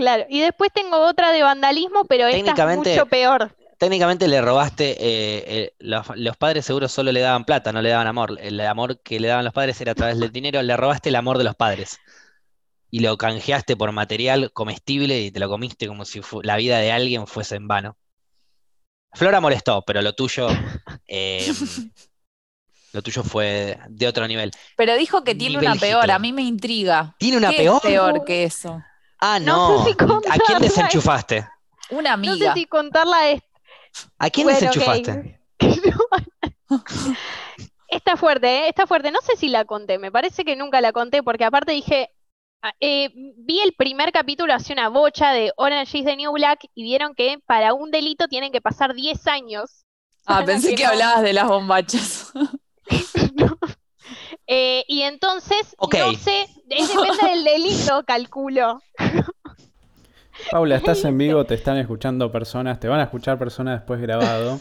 Claro, 0.00 0.24
y 0.28 0.40
después 0.40 0.70
tengo 0.72 0.98
otra 0.98 1.30
de 1.32 1.42
vandalismo, 1.42 2.04
pero 2.06 2.24
esta 2.26 2.36
es 2.38 2.44
Técnicamente- 2.44 2.90
mucho 2.94 3.06
peor. 3.06 3.54
Técnicamente 3.78 4.28
le 4.28 4.42
robaste, 4.42 4.90
eh, 4.90 5.44
eh, 5.46 5.72
los, 5.78 6.06
los 6.16 6.36
padres 6.36 6.66
seguros 6.66 6.92
solo 6.92 7.12
le 7.12 7.20
daban 7.20 7.44
plata, 7.44 7.72
no 7.72 7.80
le 7.80 7.88
daban 7.88 8.06
amor. 8.06 8.38
El 8.40 8.60
amor 8.60 9.00
que 9.00 9.18
le 9.20 9.28
daban 9.28 9.44
los 9.44 9.54
padres 9.54 9.80
era 9.80 9.92
a 9.92 9.94
través 9.94 10.18
del 10.18 10.30
dinero, 10.32 10.60
le 10.62 10.76
robaste 10.76 11.08
el 11.08 11.16
amor 11.16 11.38
de 11.38 11.44
los 11.44 11.54
padres. 11.54 11.98
Y 12.90 13.00
lo 13.00 13.16
canjeaste 13.16 13.76
por 13.76 13.90
material 13.92 14.52
comestible 14.52 15.20
y 15.20 15.30
te 15.30 15.40
lo 15.40 15.48
comiste 15.48 15.86
como 15.86 16.04
si 16.04 16.20
la 16.42 16.56
vida 16.56 16.78
de 16.78 16.92
alguien 16.92 17.26
fuese 17.26 17.56
en 17.56 17.68
vano. 17.68 17.96
Flora 19.14 19.40
molestó, 19.40 19.82
pero 19.86 20.02
lo 20.02 20.12
tuyo, 20.14 20.48
eh, 21.08 21.46
lo 22.92 23.00
tuyo 23.02 23.22
fue 23.22 23.78
de 23.88 24.06
otro 24.08 24.26
nivel. 24.28 24.50
Pero 24.76 24.94
dijo 24.96 25.24
que 25.24 25.34
tiene 25.34 25.54
Nivel 25.56 25.70
una 25.70 25.80
peor, 25.80 26.00
Hitler. 26.02 26.16
a 26.16 26.18
mí 26.18 26.32
me 26.34 26.42
intriga. 26.42 27.14
¿Tiene 27.18 27.38
una 27.38 27.50
¿Qué 27.50 27.56
peor? 27.58 27.76
es 27.76 27.82
peor 27.82 28.24
que 28.26 28.44
eso? 28.44 28.82
Ah, 29.20 29.38
No 29.38 29.68
no. 29.68 29.84
sé 29.84 29.90
si 29.92 29.96
¿A 30.28 30.38
quién 30.38 30.58
desenchufaste? 30.60 31.48
Una 31.90 32.16
No 32.16 32.36
sé 32.36 32.48
amiga. 32.48 32.54
si 32.54 32.66
contarla 32.66 33.30
es 33.30 33.42
¿A 34.18 34.30
quién 34.30 34.44
Bueno, 34.46 34.58
desenchufaste? 34.60 35.40
Está 37.88 38.16
fuerte, 38.16 38.46
¿eh? 38.66 38.68
Está 38.68 38.86
fuerte. 38.86 39.10
No 39.10 39.20
sé 39.22 39.36
si 39.36 39.48
la 39.48 39.64
conté, 39.64 39.98
me 39.98 40.12
parece 40.12 40.44
que 40.44 40.56
nunca 40.56 40.80
la 40.80 40.92
conté, 40.92 41.22
porque 41.22 41.44
aparte 41.44 41.72
dije, 41.72 42.10
ah, 42.62 42.72
eh, 42.80 43.10
vi 43.36 43.60
el 43.60 43.74
primer 43.74 44.12
capítulo 44.12 44.54
hace 44.54 44.72
una 44.72 44.88
bocha 44.88 45.32
de 45.32 45.52
Orange 45.56 45.98
is 45.98 46.04
the 46.04 46.16
New 46.16 46.32
Black 46.32 46.60
y 46.74 46.82
vieron 46.84 47.14
que 47.14 47.38
para 47.46 47.74
un 47.74 47.90
delito 47.90 48.28
tienen 48.28 48.52
que 48.52 48.60
pasar 48.60 48.94
10 48.94 49.26
años. 49.26 49.84
Ah, 50.26 50.42
pensé 50.46 50.74
que 50.74 50.74
que 50.74 50.84
no. 50.84 50.90
hablabas 50.90 51.22
de 51.22 51.32
las 51.32 51.48
bombachas. 51.48 52.32
Eh, 54.46 54.84
y 54.88 55.02
entonces, 55.02 55.74
Ok. 55.78 55.94
no 55.98 56.12
sé, 56.14 56.42
es 56.68 56.88
depende 56.88 57.22
del 57.28 57.44
delito, 57.44 58.04
calculo. 58.06 58.80
Paula, 60.50 60.76
estás 60.76 61.04
en 61.04 61.16
vivo, 61.16 61.44
te 61.44 61.54
están 61.54 61.76
escuchando 61.76 62.32
personas, 62.32 62.80
te 62.80 62.88
van 62.88 63.00
a 63.00 63.04
escuchar 63.04 63.38
personas 63.38 63.80
después 63.80 64.00
grabado. 64.00 64.58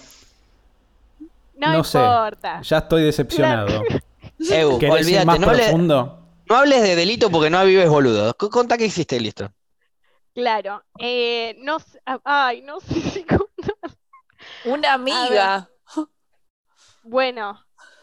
No, 1.56 1.74
No 1.74 1.84
sé. 1.84 1.98
importa. 2.00 2.62
Ya 2.62 2.78
estoy 2.80 3.04
decepcionado. 3.04 3.84
Eu, 4.40 4.80
¿Querés 4.80 5.10
ir 5.10 5.20
olvídate, 5.20 5.26
más 5.26 5.40
no, 5.40 5.48
profundo? 5.48 6.20
no 6.48 6.56
hables 6.56 6.82
de 6.82 6.96
delito 6.96 7.30
porque 7.30 7.50
no 7.50 7.64
vives 7.66 7.90
boludo. 7.90 8.36
C- 8.40 8.50
Contá 8.50 8.78
qué 8.78 8.86
hiciste 8.86 9.20
listo. 9.20 9.52
Claro. 10.34 10.84
Eh, 11.00 11.58
no 11.62 11.80
sé, 11.80 12.00
ay, 12.24 12.62
no 12.62 12.80
sé 12.80 13.02
si 13.12 13.24
contar. 13.24 13.76
Una 14.66 14.94
amiga. 14.94 15.70
Bueno, 17.04 17.60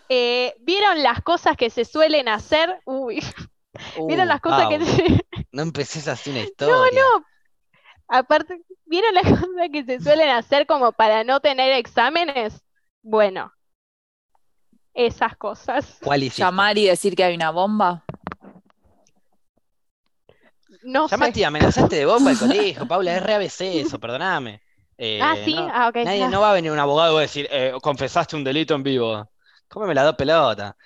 eh, 0.08 0.54
¿vieron 0.60 1.02
las 1.02 1.22
cosas 1.22 1.56
que 1.56 1.70
se 1.70 1.84
suelen 1.84 2.28
hacer? 2.28 2.80
Uy, 2.84 3.20
¿vieron 4.06 4.26
Uh, 4.26 4.28
las 4.28 4.40
cosas 4.40 4.68
que 4.68 4.78
Paula, 4.78 4.92
se... 4.92 5.26
No 5.52 5.62
empecés 5.62 6.08
así 6.08 6.30
una 6.30 6.40
historia. 6.40 6.74
No, 6.74 6.84
no. 6.84 7.24
Aparte, 8.08 8.60
¿vieron 8.84 9.14
las 9.14 9.24
cosas 9.28 9.68
que 9.72 9.84
se 9.84 10.00
suelen 10.00 10.30
hacer 10.30 10.66
como 10.66 10.92
para 10.92 11.24
no 11.24 11.40
tener 11.40 11.72
exámenes? 11.72 12.62
Bueno, 13.02 13.52
esas 14.94 15.36
cosas. 15.36 15.98
¿Cuál 16.02 16.22
hiciste? 16.22 16.42
Llamar 16.42 16.78
y 16.78 16.86
decir 16.86 17.14
que 17.14 17.24
hay 17.24 17.34
una 17.34 17.50
bomba. 17.50 18.04
No 20.82 21.08
sé. 21.08 21.14
Llamaste 21.14 21.40
y 21.40 21.44
amenazaste 21.44 21.96
de 21.96 22.06
bomba 22.06 22.30
al 22.30 22.38
colegio, 22.38 22.86
Paula, 22.86 23.16
es 23.16 23.22
re 23.22 23.34
ABC 23.34 23.60
eso, 23.62 23.98
perdóname. 23.98 24.62
Eh, 24.98 25.18
Ah, 25.22 25.36
sí, 25.44 25.54
no, 25.54 25.68
ah, 25.72 25.88
ok. 25.88 25.96
nadie, 25.96 26.22
ah. 26.22 26.28
no 26.28 26.40
va 26.40 26.50
a 26.50 26.54
venir 26.54 26.70
un 26.70 26.78
abogado 26.78 27.18
a 27.18 27.22
decir, 27.22 27.46
eh, 27.50 27.72
confesaste 27.82 28.36
un 28.36 28.44
delito 28.44 28.74
en 28.74 28.82
vivo. 28.82 29.28
Cómeme 29.68 29.94
la 29.94 30.04
dos 30.04 30.14
pelota. 30.16 30.76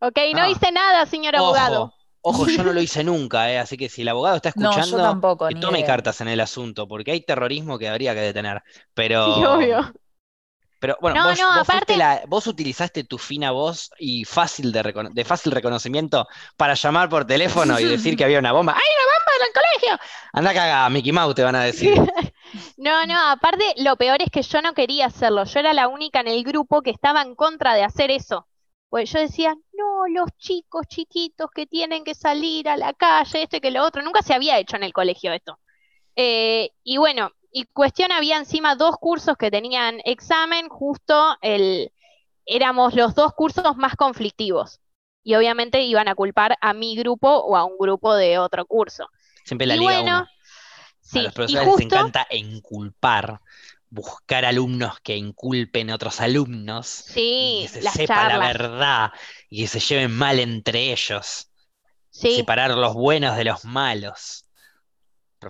Ok, 0.00 0.18
no 0.34 0.40
No. 0.40 0.48
hice 0.48 0.72
nada, 0.72 1.06
señor 1.06 1.36
abogado. 1.36 1.94
Ojo, 2.24 2.42
ojo, 2.42 2.46
yo 2.50 2.62
no 2.64 2.72
lo 2.72 2.80
hice 2.82 3.04
nunca, 3.04 3.50
eh, 3.52 3.58
así 3.58 3.76
que 3.76 3.88
si 3.88 4.02
el 4.02 4.08
abogado 4.08 4.36
está 4.36 4.52
No, 4.56 4.72
yo 4.72 4.80
escuchando, 4.80 5.02
tampoco, 5.02 5.48
que 5.48 5.54
tome 5.56 5.78
idea. 5.80 5.86
cartas 5.88 6.20
en 6.20 6.28
el 6.28 6.40
asunto, 6.40 6.88
porque 6.88 7.12
hay 7.12 7.20
terrorismo 7.24 7.78
que 7.78 7.88
habría 7.88 8.14
que 8.14 8.20
detener. 8.20 8.62
Pero, 8.94 9.34
Sí, 9.36 9.44
obvio. 9.44 9.92
pero 10.80 10.96
bueno, 11.00 11.20
No, 11.22 11.28
vos, 11.30 11.38
no, 11.38 11.46
vos 11.46 11.54
fuiste 11.66 11.94
aparte- 11.94 11.96
la- 11.96 12.22
vos 12.26 12.46
utilizaste 12.48 13.04
tu 13.04 13.16
fina 13.18 13.52
voz 13.52 13.90
y 13.98 14.24
fácil 14.24 14.72
de, 14.72 14.82
recono- 14.82 15.10
de 15.12 15.24
fácil 15.24 15.52
reconocimiento 15.52 16.26
para 16.56 16.74
llamar 16.74 17.08
por 17.08 17.24
teléfono 17.24 17.78
y 17.78 17.84
decir 17.84 18.16
que 18.16 18.24
había 18.24 18.40
una 18.40 18.50
bomba. 18.52 18.72
¡Hay 18.76 18.80
una 18.80 19.04
bomba 19.04 19.32
en 19.36 19.46
el 19.46 19.52
colegio! 19.92 20.06
Anda 20.32 20.54
cagada, 20.54 20.90
Mickey 20.90 21.12
Mouse 21.12 21.34
te 21.36 21.44
van 21.44 21.54
a 21.54 21.62
decir. 21.62 21.94
No, 22.76 23.06
no, 23.06 23.30
aparte 23.30 23.64
lo 23.78 23.96
peor 23.96 24.22
es 24.22 24.30
que 24.30 24.42
yo 24.42 24.62
no 24.62 24.74
quería 24.74 25.06
hacerlo. 25.06 25.44
Yo 25.44 25.60
era 25.60 25.72
la 25.72 25.88
única 25.88 26.20
en 26.20 26.28
el 26.28 26.42
grupo 26.44 26.82
que 26.82 26.90
estaba 26.90 27.22
en 27.22 27.34
contra 27.34 27.74
de 27.74 27.84
hacer 27.84 28.10
eso. 28.10 28.46
Pues 28.88 29.10
yo 29.10 29.20
decía, 29.20 29.54
no, 29.72 30.06
los 30.08 30.30
chicos 30.36 30.86
chiquitos 30.86 31.50
que 31.50 31.66
tienen 31.66 32.04
que 32.04 32.14
salir 32.14 32.68
a 32.68 32.76
la 32.76 32.92
calle, 32.92 33.42
esto 33.42 33.56
y 33.56 33.60
que 33.60 33.70
lo 33.70 33.84
otro, 33.84 34.02
nunca 34.02 34.22
se 34.22 34.34
había 34.34 34.58
hecho 34.58 34.76
en 34.76 34.82
el 34.82 34.92
colegio 34.92 35.32
esto. 35.32 35.58
Eh, 36.14 36.70
y 36.84 36.98
bueno, 36.98 37.30
y 37.50 37.64
cuestión 37.64 38.12
había 38.12 38.36
encima 38.36 38.76
dos 38.76 38.96
cursos 38.96 39.36
que 39.38 39.50
tenían 39.50 40.00
examen, 40.04 40.68
justo 40.68 41.36
el, 41.40 41.90
éramos 42.46 42.94
los 42.94 43.14
dos 43.14 43.32
cursos 43.34 43.76
más 43.76 43.96
conflictivos. 43.96 44.80
Y 45.22 45.36
obviamente 45.36 45.82
iban 45.82 46.08
a 46.08 46.14
culpar 46.14 46.56
a 46.60 46.72
mi 46.72 46.96
grupo 46.96 47.28
o 47.28 47.56
a 47.56 47.64
un 47.64 47.76
grupo 47.78 48.14
de 48.14 48.38
otro 48.38 48.66
curso. 48.66 49.08
Siempre 49.44 49.66
la 49.66 49.76
y 49.76 49.78
liga 49.78 49.92
bueno, 49.92 50.16
uno. 50.18 50.28
Sí, 51.12 51.18
A 51.20 51.22
los 51.22 51.32
y 51.32 51.34
profesores 51.34 51.66
les 51.66 51.74
justo, 51.74 51.96
encanta 51.96 52.26
enculpar, 52.30 53.40
buscar 53.90 54.44
alumnos 54.44 55.00
que 55.00 55.16
inculpen 55.16 55.90
a 55.90 55.94
otros 55.96 56.20
alumnos 56.20 57.04
y 57.08 57.12
sí, 57.12 57.60
que 57.62 57.68
se 57.68 57.82
las 57.82 57.94
sepa 57.94 58.28
la 58.28 58.38
verdad 58.38 59.12
y 59.48 59.62
que 59.62 59.68
se 59.68 59.80
lleven 59.80 60.12
mal 60.16 60.38
entre 60.40 60.92
ellos. 60.92 61.50
sí. 62.10 62.36
Separar 62.36 62.70
los 62.72 62.94
buenos 62.94 63.36
de 63.36 63.44
los 63.44 63.64
malos. 63.64 64.46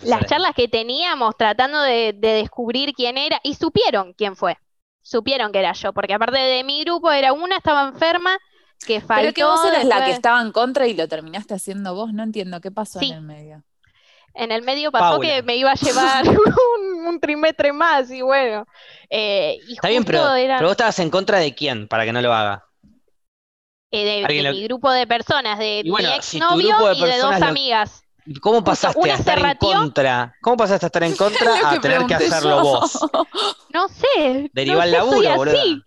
las 0.02 0.26
charlas 0.26 0.54
que 0.54 0.68
teníamos 0.68 1.36
tratando 1.36 1.82
de, 1.82 2.12
de 2.14 2.28
descubrir 2.34 2.92
quién 2.94 3.18
era, 3.18 3.40
y 3.42 3.54
supieron 3.54 4.14
quién 4.14 4.36
fue. 4.36 4.56
Supieron 5.02 5.52
que 5.52 5.58
era 5.58 5.72
yo, 5.72 5.92
porque 5.92 6.14
aparte 6.14 6.38
de 6.38 6.64
mi 6.64 6.82
grupo 6.84 7.10
era 7.12 7.32
una, 7.32 7.56
estaba 7.58 7.88
enferma, 7.88 8.38
que 8.86 9.00
faltó. 9.00 9.20
Pero 9.20 9.34
que 9.34 9.44
vos 9.44 9.64
eras 9.64 9.84
la 9.84 10.04
que 10.04 10.10
estaba 10.12 10.40
en 10.40 10.52
contra 10.52 10.86
y 10.86 10.94
lo 10.94 11.08
terminaste 11.08 11.54
haciendo 11.54 11.94
vos, 11.94 12.12
no 12.12 12.22
entiendo 12.22 12.60
qué 12.60 12.70
pasó 12.70 12.98
Sí. 13.00 13.10
en 13.10 13.16
el 13.16 13.22
medio. 13.22 13.64
En 14.34 14.50
el 14.52 14.62
medio 14.62 14.90
pasó 14.90 15.10
Paula. 15.16 15.28
que 15.28 15.42
me 15.42 15.56
iba 15.56 15.72
a 15.72 15.74
llevar 15.74 16.24
un, 16.28 17.06
un 17.06 17.20
trimestre 17.20 17.72
más, 17.72 18.10
y 18.10 18.22
bueno. 18.22 18.64
eh, 19.10 19.58
y 19.66 19.74
Está 19.74 19.88
bien, 19.88 20.04
pero, 20.04 20.20
justo 20.20 20.34
era 20.36 20.56
pero 20.56 20.68
vos 20.68 20.72
estabas 20.72 20.98
en 21.00 21.10
contra 21.10 21.38
de 21.38 21.54
quién 21.54 21.88
para 21.88 22.04
que 22.04 22.12
no 22.12 22.20
lo 22.22 22.32
haga. 22.32 22.64
eh, 23.90 24.04
de, 24.04 24.24
alguien 24.24 24.44
de 24.44 24.50
lo- 24.50 24.56
mi 24.56 24.64
grupo 24.64 24.90
de 24.90 25.06
personas, 25.06 25.58
de 25.58 25.82
Y 25.84 25.90
bueno, 25.90 26.08
mi 26.08 26.14
si 26.22 26.36
exnovio 26.38 26.68
grupo 26.76 26.88
de 26.88 26.94
y 26.94 27.04
de 27.04 27.18
dos 27.18 27.40
lo- 27.40 27.46
amigas. 27.46 28.04
¿Cómo 28.40 28.62
pasaste 28.62 29.00
una 29.00 29.14
a 29.14 29.16
estar 29.16 29.38
en 29.38 29.54
contra? 29.56 30.36
¿Cómo 30.40 30.56
pasaste 30.56 30.86
a 30.86 30.88
estar 30.88 31.02
en 31.02 31.12
contra 31.16 31.70
a 31.70 31.80
tener 31.80 32.06
que 32.06 32.14
hacerlo 32.14 32.48
yo. 32.56 32.62
vos? 32.62 33.04
No 33.74 33.88
sé, 33.88 34.50
Deriva 34.54 34.84
no 34.84 34.84
el 34.84 34.90
sé, 34.90 34.96
laburo, 34.96 35.18
así. 35.28 35.82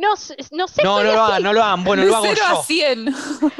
No, 0.00 0.14
sé- 0.14 0.36
no 0.52 0.68
sé, 0.68 0.82
No, 0.84 1.02
no 1.02 1.12
lo 1.12 1.22
hagan, 1.22 1.42
no 1.42 1.52
lo 1.52 1.60
hagan. 1.64 1.82
Bueno, 1.82 2.04
de 2.04 2.08
lo 2.08 2.16
hago 2.16 2.26
0 2.28 2.40
a 2.46 2.54
yo. 2.54 2.62
100. 2.62 3.14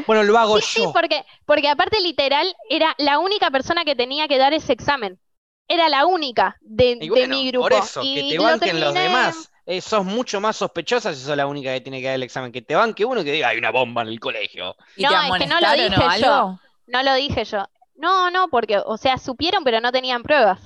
Bueno, 0.07 0.22
lo 0.22 0.38
hago 0.38 0.61
Sí, 0.61 0.66
sí, 0.74 0.83
yo. 0.85 0.92
porque, 0.92 1.24
porque 1.44 1.68
aparte 1.68 2.01
literal 2.01 2.55
era 2.70 2.94
la 2.98 3.18
única 3.18 3.51
persona 3.51 3.85
que 3.85 3.96
tenía 3.96 4.29
que 4.29 4.38
dar 4.38 4.53
ese 4.55 4.72
examen. 4.72 5.18
Era 5.66 5.88
la 5.88 6.07
única 6.07 6.57
de, 6.61 6.96
Y 7.01 7.09
de 7.09 7.27
mi 7.27 7.48
grupo. 7.51 7.64
por 7.68 7.72
eso, 7.72 8.03
que 8.03 8.07
Y 8.07 8.31
te 8.31 8.37
lo 8.37 8.44
banquen 8.44 8.79
los 8.81 8.94
demás. 8.94 9.51
Eh, 9.66 9.81
sos 9.81 10.05
mucho 10.05 10.40
más 10.40 10.57
sospechosa 10.57 11.12
si 11.12 11.20
sos 11.20 11.37
la 11.37 11.46
única 11.46 11.72
que 11.74 11.81
tiene 11.81 12.01
que 12.01 12.07
dar 12.07 12.14
el 12.14 12.22
examen. 12.22 12.53
Que 12.53 12.62
te 12.62 12.77
banque 12.77 13.05
uno 13.05 13.20
y 13.20 13.24
que 13.24 13.33
diga, 13.33 13.48
hay 13.48 13.59
una 13.59 13.70
bomba 13.72 14.03
en 14.03 14.09
el 14.09 14.20
colegio. 14.20 14.77
¿Y 14.96 15.03
No, 15.03 15.09
te 15.11 15.16
es 15.16 15.22
que 15.42 15.46
no 15.46 15.61
lo 15.61 15.72
dije 15.72 16.20
yo. 16.22 16.59
No 16.87 17.03
lo 17.03 17.14
dije 17.14 17.44
yo. 17.44 17.66
No, 17.96 18.31
no, 18.31 18.48
porque, 18.48 18.79
o 18.79 18.96
sea, 18.96 19.18
supieron, 19.18 19.64
pero 19.64 19.81
no 19.81 19.90
tenían 19.90 20.22
pruebas. 20.22 20.61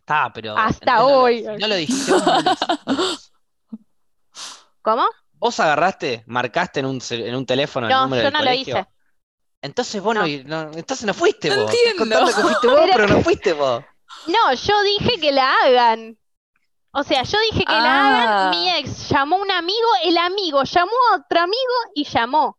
Está, 0.00 0.32
pero. 0.34 0.58
Hasta 0.58 0.96
¿entendés? 0.96 0.98
No 0.98 1.08
lo- 1.08 1.20
hoy. 1.22 1.42
no 1.60 1.66
lo 1.68 1.74
dijiste 1.76 2.10
vos, 2.12 2.26
no 2.26 2.42
lo 2.42 2.50
hiciste 2.50 2.74
vos. 2.84 3.32
¿Cómo? 4.86 5.04
Vos 5.32 5.58
agarraste, 5.58 6.22
marcaste 6.28 6.78
en 6.78 6.86
un, 6.86 7.00
cel- 7.00 7.26
en 7.26 7.34
un 7.34 7.44
teléfono 7.44 7.88
el 7.88 7.92
No, 7.92 8.02
número 8.02 8.22
yo 8.22 8.24
del 8.26 8.32
no 8.34 8.38
lo 8.38 8.44
colegio. 8.44 8.78
hice. 8.78 8.86
Entonces 9.60 10.00
vos 10.00 10.14
no, 10.14 10.20
No. 10.44 10.64
no- 10.66 10.72
entonces 10.78 11.04
no 11.04 11.12
fuiste 11.12 11.48
No 11.50 11.62
vos. 11.62 11.72
Entiendo. 11.74 12.04
que 12.26 12.32
fuiste 12.40 12.66
vos, 12.68 12.80
Pero- 12.92 13.08
no 13.08 13.20
fuiste 13.22 13.52
vos. 13.52 13.84
No, 14.28 14.54
yo 14.54 14.82
dije 14.82 15.18
que 15.20 15.32
la 15.32 15.52
hagan. 15.64 16.16
O 16.92 17.02
sea, 17.02 17.24
yo 17.24 17.36
dije 17.50 17.64
que 17.64 17.72
la 17.72 17.82
Ah. 17.82 18.22
hagan. 18.22 18.50
Mi 18.50 18.70
ex 18.76 19.08
llamó 19.08 19.36
a 19.36 19.40
un 19.40 19.50
amigo, 19.50 19.88
el 20.04 20.16
amigo 20.18 20.62
llamó 20.62 20.92
a 21.12 21.16
otro 21.16 21.40
amigo 21.40 21.74
y 21.96 22.04
llamó. 22.04 22.56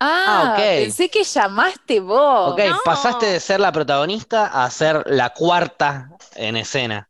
Ah, 0.00 0.24
Ah, 0.26 0.50
ok. 0.52 0.56
pensé 0.58 1.10
que 1.10 1.22
llamaste 1.22 2.00
vos. 2.00 2.52
Ok, 2.52 2.60
no. 2.70 2.78
pasaste 2.84 3.26
de 3.26 3.40
ser 3.40 3.60
la 3.60 3.72
protagonista 3.72 4.46
a 4.46 4.70
ser 4.70 5.02
la 5.06 5.30
cuarta 5.34 6.10
en 6.36 6.56
escena. 6.56 7.08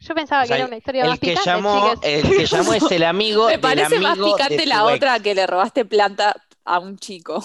Yo 0.00 0.14
pensaba 0.14 0.42
O 0.44 0.46
sea, 0.46 0.56
que 0.56 0.60
era 0.62 0.66
una 0.68 0.76
historia 0.78 1.02
El 1.04 1.10
más 1.10 1.18
que 1.18 1.26
picante, 1.28 1.50
llamó, 1.50 1.92
el 2.02 2.22
que 2.36 2.46
llamó 2.46 2.72
es 2.74 2.90
el 2.90 3.02
amigo 3.04 3.46
Me 3.48 3.58
parece 3.58 3.98
más 4.00 4.12
amigo 4.12 4.26
de 4.26 4.32
picante 4.32 4.66
la 4.66 4.74
ex. 4.76 4.96
otra 4.96 5.20
que 5.20 5.34
le 5.34 5.46
robaste 5.46 5.84
plata 5.84 6.34
a 6.64 6.78
un 6.78 6.98
chico. 6.98 7.42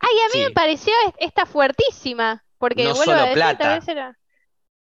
Ay, 0.00 0.18
a 0.24 0.26
mí 0.28 0.32
Sí. 0.34 0.38
me 0.40 0.50
pareció 0.50 0.92
es- 1.08 1.14
esta 1.18 1.46
fuertísima. 1.46 2.44
Porque 2.58 2.84
No 2.84 2.90
vuelvo 2.94 3.04
solo 3.04 3.16
a 3.18 3.22
decir, 3.22 3.34
plata. 3.34 3.58
tal 3.58 3.78
vez 3.80 3.88
era. 3.88 4.18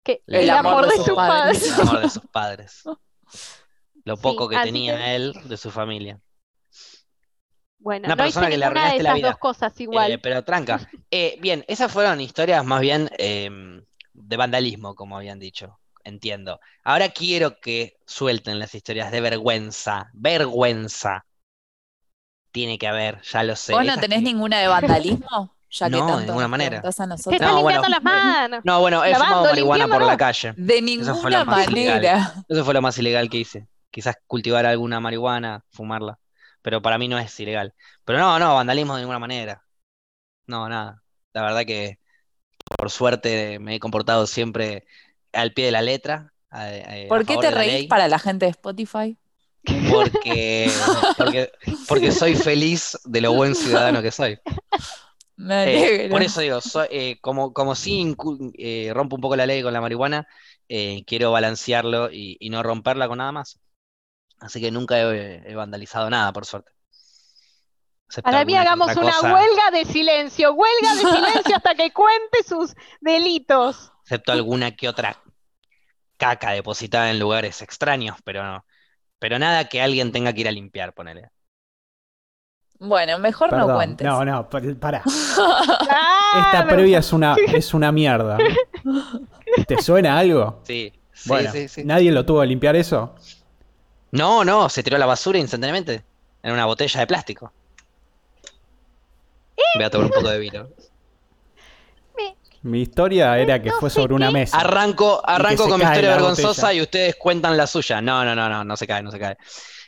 Que 0.04 0.22
El 0.26 0.34
el, 0.44 0.50
amor 0.50 0.72
amor 0.72 0.86
de 0.92 0.98
de 0.98 1.04
sus 1.04 1.14
padres. 1.16 1.58
padres. 1.58 1.66
El 1.78 1.80
amor 1.88 2.00
de 2.02 2.10
sus 2.10 2.26
padres. 2.26 2.82
Lo 4.04 4.16
Sí, 4.16 4.22
poco 4.22 4.48
que 4.48 4.58
tenía 4.58 4.96
que- 4.98 5.14
él 5.16 5.32
de 5.44 5.56
su 5.56 5.70
familia. 5.70 6.20
Bueno, 7.78 8.06
Una 8.06 8.16
no 8.16 8.22
hice 8.26 8.34
persona 8.40 8.46
que 8.48 8.56
le 8.56 8.58
de 8.58 8.64
arruinaste 8.66 9.02
la 9.02 9.14
vida. 9.14 9.28
dos 9.28 9.38
cosas 9.38 9.80
igual. 9.80 10.12
Eh, 10.12 10.18
pero 10.18 10.44
tranca. 10.44 10.80
Eh, 11.10 11.38
bien, 11.40 11.64
esas 11.68 11.90
fueron 11.92 12.20
historias 12.20 12.64
más 12.64 12.80
bien 12.80 13.08
eh, 13.18 13.48
de 14.12 14.36
vandalismo, 14.36 14.94
como 14.94 15.16
habían 15.16 15.38
dicho. 15.38 15.78
Entiendo. 16.06 16.60
Ahora 16.84 17.08
quiero 17.08 17.58
que 17.58 17.96
suelten 18.06 18.60
las 18.60 18.74
historias 18.76 19.10
de 19.10 19.20
vergüenza. 19.20 20.08
Vergüenza. 20.12 21.26
Tiene 22.52 22.78
que 22.78 22.86
haber, 22.86 23.20
ya 23.22 23.42
lo 23.42 23.56
sé. 23.56 23.72
¿Vos 23.72 23.82
no 23.84 23.90
Esas 23.90 24.00
tenés 24.02 24.18
que- 24.20 24.24
ninguna 24.24 24.60
de 24.60 24.68
vandalismo? 24.68 25.52
Ya 25.68 25.86
que 25.86 25.96
No, 25.96 26.06
de 26.06 26.12
tanto 26.12 26.20
ninguna 26.26 26.42
nos 26.44 26.50
manera. 26.50 26.80
Te 26.80 27.38
No, 27.40 27.60
bueno. 27.60 27.80
limpiando 27.82 27.88
las 27.88 28.02
manos. 28.02 28.60
No, 28.64 28.80
bueno, 28.80 29.04
he 29.04 29.10
Lavando, 29.10 29.26
fumado 29.34 29.50
marihuana 29.50 29.88
por 29.88 30.02
la 30.02 30.16
calle. 30.16 30.54
De 30.56 30.76
Eso 30.76 30.84
ninguna 30.84 31.18
ilegal. 31.42 31.44
manera. 31.46 32.34
Eso 32.48 32.64
fue 32.64 32.72
lo 32.72 32.80
más 32.80 32.96
ilegal 32.98 33.28
que 33.28 33.38
hice. 33.38 33.66
Quizás 33.90 34.16
cultivar 34.28 34.64
alguna 34.64 35.00
marihuana, 35.00 35.64
fumarla. 35.72 36.20
Pero 36.62 36.80
para 36.80 36.98
mí 36.98 37.08
no 37.08 37.18
es 37.18 37.38
ilegal. 37.40 37.74
Pero 38.04 38.20
no, 38.20 38.38
no, 38.38 38.54
vandalismo 38.54 38.94
de 38.94 39.00
ninguna 39.02 39.18
manera. 39.18 39.64
No, 40.46 40.68
nada. 40.68 41.02
La 41.32 41.42
verdad 41.42 41.66
que 41.66 41.98
por 42.78 42.88
suerte 42.90 43.58
me 43.58 43.74
he 43.74 43.80
comportado 43.80 44.26
siempre 44.28 44.86
al 45.36 45.52
pie 45.52 45.66
de 45.66 45.72
la 45.72 45.82
letra. 45.82 46.32
a- 46.50 46.62
a- 46.62 47.04
a 47.04 47.08
¿Por 47.08 47.26
qué 47.26 47.36
te 47.36 47.50
reís 47.50 47.72
ley, 47.72 47.86
para 47.88 48.08
la 48.08 48.18
gente 48.18 48.46
de 48.46 48.50
Spotify? 48.52 49.16
Porque, 49.90 50.70
porque, 51.18 51.52
porque 51.88 52.12
soy 52.12 52.34
feliz 52.36 52.96
de 53.04 53.20
lo 53.20 53.32
buen 53.32 53.54
ciudadano 53.54 54.00
que 54.00 54.10
soy. 54.12 54.38
Me 55.36 55.64
Eh, 55.64 55.76
alegro. 55.76 56.10
por 56.10 56.22
eso 56.22 56.40
digo, 56.40 56.60
soy, 56.60 56.86
eh, 56.90 57.18
como, 57.20 57.52
como 57.52 57.74
sí 57.74 58.00
incu- 58.00 58.52
eh, 58.56 58.90
rompo 58.94 59.16
un 59.16 59.20
poco 59.22 59.36
la 59.36 59.44
ley 59.44 59.62
con 59.62 59.72
la 59.72 59.80
marihuana, 59.80 60.26
eh, 60.68 61.02
quiero 61.06 61.30
balancearlo 61.32 62.10
y, 62.10 62.36
y 62.40 62.48
no 62.48 62.62
romperla 62.62 63.06
con 63.08 63.18
nada 63.18 63.32
más. 63.32 63.58
Así 64.38 64.60
que 64.60 64.70
nunca 64.70 64.98
he, 65.00 65.42
he 65.50 65.54
vandalizado 65.54 66.08
nada, 66.08 66.32
por 66.32 66.46
suerte. 66.46 66.70
Excepto 68.08 68.30
Para 68.30 68.44
mí 68.44 68.54
hagamos 68.56 68.96
una 68.96 69.12
cosa- 69.12 69.34
huelga 69.34 69.70
de 69.72 69.84
silencio, 69.84 70.52
huelga 70.54 70.94
de 70.94 71.00
silencio 71.00 71.56
hasta 71.56 71.74
que 71.74 71.92
cuente 71.92 72.42
sus 72.46 72.72
delitos. 73.00 73.92
Excepto 74.04 74.32
alguna 74.32 74.74
que 74.76 74.88
otra 74.88 75.20
caca 76.16 76.50
depositada 76.52 77.10
en 77.10 77.18
lugares 77.18 77.62
extraños, 77.62 78.16
pero 78.24 78.44
no. 78.44 78.66
Pero 79.20 79.38
nada 79.38 79.68
que 79.68 79.82
alguien 79.82 80.12
tenga 80.12 80.32
que 80.34 80.42
ir 80.42 80.48
a 80.48 80.52
limpiar, 80.52 80.94
ponele. 80.94 81.30
Bueno, 82.78 83.18
mejor 83.18 83.52
no 83.52 83.70
cuentes. 83.70 84.06
No, 84.06 84.24
no, 84.24 84.48
pa- 84.48 84.60
pará. 84.80 85.02
Esta 86.30 86.66
previa 86.68 86.98
es 86.98 87.12
una, 87.12 87.36
es 87.46 87.74
una 87.74 87.92
mierda. 87.92 88.38
¿Te 89.66 89.78
suena 89.78 90.18
algo? 90.18 90.62
Sí, 90.64 90.92
sí, 91.12 91.28
Bueno, 91.28 91.48
sí, 91.48 91.68
sí. 91.68 91.82
¿nadie 91.82 92.12
lo 92.12 92.24
tuvo 92.26 92.40
que 92.42 92.46
limpiar 92.46 92.76
eso? 92.76 93.14
No, 94.10 94.44
no, 94.44 94.68
se 94.68 94.82
tiró 94.82 94.96
a 94.96 94.98
la 94.98 95.06
basura 95.06 95.38
instantáneamente 95.38 96.04
en 96.42 96.52
una 96.52 96.66
botella 96.66 96.98
de 97.00 97.06
plástico. 97.06 97.54
Voy 99.72 99.84
a 99.84 99.90
tomar 99.90 100.06
un 100.06 100.12
poco 100.12 100.28
de 100.28 100.38
vino. 100.40 100.68
Mi 102.66 102.82
historia 102.82 103.38
era 103.38 103.62
que 103.62 103.68
no 103.68 103.78
fue 103.78 103.90
sobre 103.90 104.12
una 104.12 104.32
mesa. 104.32 104.58
Arranco, 104.58 105.22
arranco 105.24 105.68
con 105.68 105.78
mi 105.78 105.84
historia 105.84 106.10
vergonzosa 106.10 106.62
botella. 106.62 106.72
y 106.72 106.82
ustedes 106.82 107.14
cuentan 107.14 107.56
la 107.56 107.64
suya. 107.64 108.02
No, 108.02 108.24
no, 108.24 108.34
no, 108.34 108.48
no, 108.48 108.64
no 108.64 108.76
se 108.76 108.88
cae, 108.88 109.04
no 109.04 109.12
se 109.12 109.20
cae. 109.20 109.36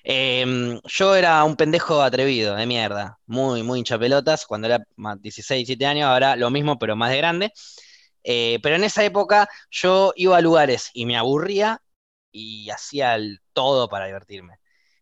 Eh, 0.04 0.78
yo 0.84 1.16
era 1.16 1.42
un 1.42 1.56
pendejo 1.56 2.00
atrevido, 2.00 2.54
de 2.54 2.66
mierda. 2.66 3.18
Muy, 3.26 3.64
muy 3.64 3.80
hincha 3.80 3.98
pelotas. 3.98 4.46
Cuando 4.46 4.68
era 4.68 4.78
más 4.94 5.20
16, 5.20 5.66
17 5.66 5.86
años, 5.86 6.06
ahora 6.06 6.36
lo 6.36 6.50
mismo, 6.50 6.78
pero 6.78 6.94
más 6.94 7.10
de 7.10 7.16
grande. 7.16 7.52
Eh, 8.22 8.60
pero 8.62 8.76
en 8.76 8.84
esa 8.84 9.02
época 9.04 9.48
yo 9.72 10.12
iba 10.14 10.36
a 10.36 10.40
lugares 10.40 10.90
y 10.92 11.04
me 11.04 11.16
aburría 11.16 11.82
y 12.30 12.70
hacía 12.70 13.16
el 13.16 13.40
todo 13.54 13.88
para 13.88 14.06
divertirme. 14.06 14.58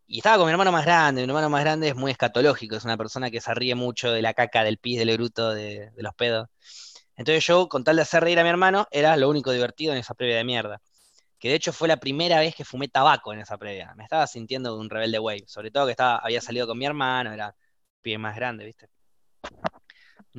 Y 0.07 0.19
estaba 0.19 0.39
con 0.39 0.47
mi 0.47 0.53
hermano 0.53 0.73
más 0.73 0.87
grande. 0.87 1.21
Mi 1.23 1.29
hermano 1.29 1.51
más 1.51 1.61
grande 1.63 1.89
es 1.89 1.95
muy 1.95 2.11
escatológico, 2.11 2.77
es 2.77 2.85
una 2.87 2.97
persona 2.97 3.31
que 3.31 3.43
se 3.43 3.53
ríe 3.53 3.75
mucho 3.75 4.11
de 4.13 4.23
la 4.23 4.33
caca, 4.33 4.65
del 4.65 4.79
pis, 4.79 4.99
del 4.99 5.15
bruto, 5.19 5.53
de, 5.53 5.91
de 5.91 6.03
los 6.03 6.15
pedos. 6.15 6.49
Entonces 7.17 7.47
yo, 7.47 7.69
con 7.69 7.85
tal 7.85 7.97
de 7.97 8.03
hacer 8.03 8.23
reír 8.23 8.39
a 8.39 8.43
mi 8.43 8.49
hermano, 8.51 8.87
era 8.91 9.17
lo 9.17 9.29
único 9.31 9.53
divertido 9.53 9.93
en 9.93 9.99
esa 9.99 10.15
previa 10.15 10.37
de 10.37 10.45
mierda. 10.45 10.81
Que 11.39 11.51
de 11.51 11.57
hecho 11.57 11.73
fue 11.73 11.89
la 11.89 11.99
primera 11.99 12.41
vez 12.41 12.55
que 12.57 12.65
fumé 12.65 12.89
tabaco 12.89 13.33
en 13.33 13.41
esa 13.41 13.59
previa. 13.59 13.95
Me 13.97 14.05
estaba 14.05 14.27
sintiendo 14.27 14.77
un 14.79 14.91
rebelde 14.91 15.19
güey. 15.19 15.45
Sobre 15.49 15.71
todo 15.71 15.87
que 15.87 15.93
estaba, 15.93 16.19
había 16.19 16.41
salido 16.43 16.67
con 16.67 16.79
mi 16.79 16.87
hermano, 16.87 17.33
era 17.33 17.55
pibe 18.03 18.19
más 18.19 18.37
grande, 18.37 18.65
¿viste? 18.67 18.89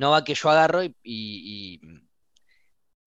No 0.02 0.10
va 0.12 0.20
que 0.24 0.34
yo 0.34 0.48
agarro 0.50 0.82
y, 0.84 0.96
y, 1.02 1.80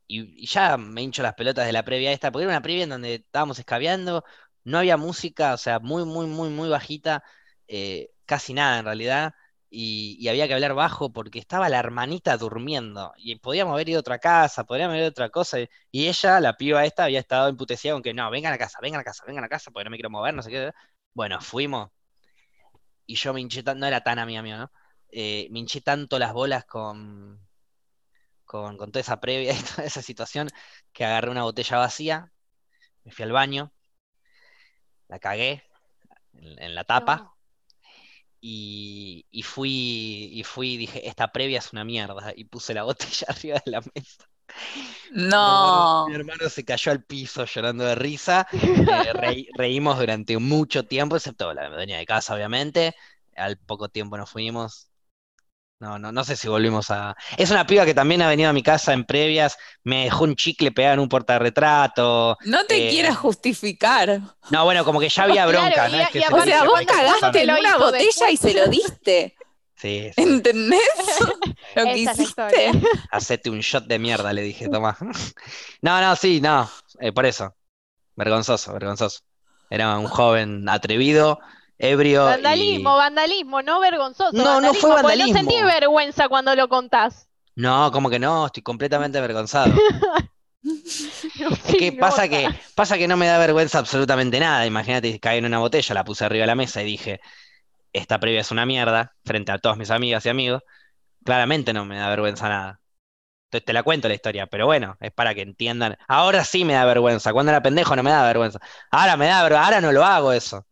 y- 0.07 0.43
y 0.43 0.47
ya 0.47 0.77
me 0.77 1.01
hincho 1.01 1.23
las 1.23 1.33
pelotas 1.35 1.65
de 1.65 1.73
la 1.73 1.83
previa 1.83 2.11
esta, 2.11 2.31
porque 2.31 2.43
era 2.43 2.51
una 2.53 2.61
previa 2.61 2.83
en 2.83 2.89
donde 2.89 3.15
estábamos 3.15 3.59
escabeando, 3.59 4.23
no 4.63 4.77
había 4.79 4.97
música, 4.97 5.53
o 5.53 5.57
sea, 5.57 5.79
muy, 5.79 6.05
muy, 6.05 6.27
muy, 6.27 6.49
muy 6.49 6.69
bajita. 6.69 7.23
eh, 7.67 8.09
casi 8.25 8.53
nada 8.53 8.79
en 8.79 8.85
realidad, 8.85 9.33
y, 9.71 10.27
había 10.27 10.47
que 10.47 10.53
hablar 10.53 10.73
bajo 10.75 11.11
porque 11.13 11.39
estaba 11.39 11.69
la 11.69 11.79
hermanita 11.79 12.37
durmiendo, 12.37 13.13
y 13.17 13.35
podíamos 13.37 13.73
haber 13.73 13.89
ido 13.89 13.99
a 13.99 14.01
otra 14.01 14.19
casa, 14.19 14.65
podríamos 14.65 14.91
haber 14.93 15.03
ido 15.03 15.07
a 15.09 15.11
otra 15.11 15.29
cosa, 15.29 15.59
y, 15.61 15.69
ella, 16.07 16.39
la 16.41 16.57
piba 16.57 16.85
esta, 16.85 17.05
había 17.05 17.19
estado 17.19 17.47
emputecida 17.49 17.93
con 17.93 18.03
que 18.03 18.13
no, 18.13 18.29
vengan 18.29 18.53
a 18.53 18.57
casa, 18.57 18.79
vengan 18.81 19.01
a 19.01 19.03
casa, 19.03 19.23
vengan 19.25 19.45
a 19.45 19.49
casa, 19.49 19.71
porque 19.71 19.85
no 19.85 19.91
me 19.91 19.97
quiero 19.97 20.09
mover, 20.09 20.33
no 20.33 20.41
sé 20.43 20.51
qué. 20.51 20.71
Bueno, 21.13 21.39
fuimos, 21.41 21.89
y 23.05 23.15
yo 23.15 23.33
me 23.33 23.41
hinché 23.41 23.63
tanto, 23.63 23.79
no 23.79 23.87
era 23.87 24.01
tan 24.01 24.19
amiga 24.19 24.41
mía, 24.41 24.57
¿no? 24.57 24.71
Eh, 25.09 25.47
me 25.51 25.59
hinché 25.59 25.81
tanto 25.81 26.19
las 26.19 26.33
bolas 26.33 26.65
con, 26.65 27.39
con, 28.45 28.77
toda 28.77 28.99
esa 28.99 29.19
previa 29.19 29.53
y 29.57 29.63
toda 29.63 29.85
esa 29.85 30.01
situación 30.01 30.49
que 30.93 31.05
agarré 31.05 31.29
una 31.31 31.43
botella 31.43 31.77
vacía, 31.77 32.31
me 33.03 33.11
fui 33.11 33.23
al 33.23 33.31
baño, 33.31 33.73
la 35.07 35.19
cagué 35.19 35.63
en, 36.33 36.75
la 36.75 36.83
tapa. 36.83 37.35
Y, 38.41 39.25
y 39.31 39.43
fui, 39.43 40.29
y 40.33 40.43
fui, 40.43 40.77
dije, 40.77 41.07
esta 41.07 41.31
previa 41.31 41.59
es 41.59 41.73
una 41.73 41.85
mierda, 41.85 42.33
y 42.35 42.45
puse 42.45 42.73
la 42.73 42.83
botella 42.85 43.27
arriba 43.29 43.61
de 43.65 43.71
la 43.71 43.81
mesa. 43.95 44.25
Mi 45.37 45.49
hermano, 45.49 45.87
No. 45.91 46.05
mi 46.05 46.13
hermano 46.13 46.49
se 46.49 46.63
cayó 46.65 46.91
al 46.91 47.03
piso 47.03 47.45
llorando 47.45 47.83
de 47.85 47.95
risa. 47.95 48.47
eh, 48.85 49.13
reí- 49.13 49.47
reímos 49.55 49.97
durante 49.99 50.37
mucho 50.37 50.85
tiempo, 50.87 51.15
excepto 51.15 51.53
la 51.53 51.69
dueña 51.69 51.97
de 51.97 52.05
casa, 52.05 52.35
obviamente. 52.35 52.95
Al 53.35 53.57
poco 53.57 53.89
tiempo 53.89 54.17
nos 54.17 54.29
fuimos. 54.29 54.90
No, 55.81 55.97
no, 55.97 56.11
no 56.11 56.23
sé 56.23 56.35
si 56.35 56.47
volvimos 56.47 56.91
a. 56.91 57.15
Es 57.37 57.49
una 57.49 57.65
piba 57.65 57.85
que 57.85 57.95
también 57.95 58.21
ha 58.21 58.29
venido 58.29 58.51
a 58.51 58.53
mi 58.53 58.61
casa 58.61 58.93
en 58.93 59.03
previas, 59.03 59.57
me 59.83 60.03
dejó 60.03 60.25
un 60.25 60.35
chicle 60.35 60.71
pegado 60.71 60.93
en 60.93 60.99
un 60.99 61.09
portarretrato. 61.09 62.37
No 62.45 62.63
te 62.67 62.87
eh, 62.87 62.91
quieras 62.91 63.17
justificar. 63.17 64.21
No, 64.51 64.63
bueno, 64.63 64.85
como 64.85 64.99
que 64.99 65.09
ya 65.09 65.23
había 65.23 65.47
bronca, 65.47 65.89
¿no? 65.89 65.97
a- 65.97 66.01
Es 66.03 66.09
que 66.09 66.19
y 66.19 66.21
se 66.21 66.31
O 66.35 66.41
sea, 66.43 66.65
vos 66.65 66.81
cagaste 66.85 67.41
en 67.41 67.49
una 67.49 67.77
botella 67.77 68.29
y 68.29 68.37
se 68.37 68.53
lo 68.53 68.67
diste. 68.67 69.35
Sí, 69.75 70.11
sí. 70.15 70.21
¿Entendés? 70.21 70.79
Lo 71.75 71.83
que 71.85 72.03
Esa 72.03 72.11
hiciste. 72.13 72.71
Hacete 73.09 73.49
un 73.49 73.61
shot 73.61 73.85
de 73.85 73.97
mierda, 73.97 74.31
le 74.33 74.43
dije, 74.43 74.69
toma. 74.69 74.95
No, 75.81 75.99
no, 75.99 76.15
sí, 76.15 76.39
no, 76.41 76.69
eh, 76.99 77.11
por 77.11 77.25
eso. 77.25 77.55
Vergonzoso, 78.15 78.71
vergonzoso. 78.73 79.21
Era 79.67 79.97
un 79.97 80.05
joven 80.05 80.69
atrevido, 80.69 81.39
ebrio 81.81 82.25
Vandalismo, 82.25 82.95
y... 82.95 82.97
vandalismo, 82.99 83.61
no 83.61 83.79
vergonzoso. 83.79 84.31
No, 84.33 84.61
no 84.61 84.73
fue 84.73 84.91
vandalismo. 84.91 85.33
No 85.33 85.39
sentí 85.39 85.61
vergüenza 85.61 86.29
cuando 86.29 86.55
lo 86.55 86.69
contás. 86.69 87.27
No, 87.55 87.91
como 87.91 88.09
que 88.09 88.19
no, 88.19 88.45
estoy 88.45 88.63
completamente 88.63 89.17
avergonzado. 89.17 89.73
Es 90.63 91.75
que 91.75 91.91
pasa 91.93 92.27
que, 92.27 92.47
pasa 92.75 92.95
que 92.95 93.07
no 93.07 93.17
me 93.17 93.25
da 93.25 93.39
vergüenza 93.39 93.79
absolutamente 93.79 94.39
nada. 94.39 94.65
Imagínate, 94.65 95.19
caí 95.19 95.39
en 95.39 95.45
una 95.45 95.57
botella, 95.57 95.95
la 95.95 96.03
puse 96.03 96.23
arriba 96.23 96.43
de 96.43 96.47
la 96.47 96.55
mesa 96.55 96.83
y 96.83 96.85
dije, 96.85 97.19
esta 97.93 98.19
previa 98.19 98.41
es 98.41 98.51
una 98.51 98.65
mierda, 98.65 99.13
frente 99.25 99.51
a 99.51 99.57
todas 99.57 99.77
mis 99.77 99.89
amigas 99.89 100.25
y 100.25 100.29
amigos. 100.29 100.61
Claramente 101.25 101.73
no 101.73 101.85
me 101.85 101.97
da 101.97 102.09
vergüenza 102.09 102.47
nada. 102.47 102.79
Entonces 103.45 103.65
te 103.65 103.73
la 103.73 103.83
cuento 103.83 104.07
la 104.07 104.13
historia, 104.13 104.47
pero 104.47 104.65
bueno, 104.65 104.97
es 105.01 105.11
para 105.11 105.33
que 105.35 105.41
entiendan. 105.41 105.97
Ahora 106.07 106.45
sí 106.45 106.63
me 106.63 106.73
da 106.73 106.85
vergüenza. 106.85 107.33
Cuando 107.33 107.51
era 107.51 107.61
pendejo 107.61 107.95
no 107.95 108.03
me 108.03 108.11
da 108.11 108.23
vergüenza. 108.23 108.59
Ahora 108.91 109.17
me 109.17 109.27
da 109.27 109.43
vergüenza, 109.43 109.65
ahora 109.65 109.81
no 109.81 109.91
lo 109.91 110.05
hago 110.05 110.31
eso. 110.31 110.65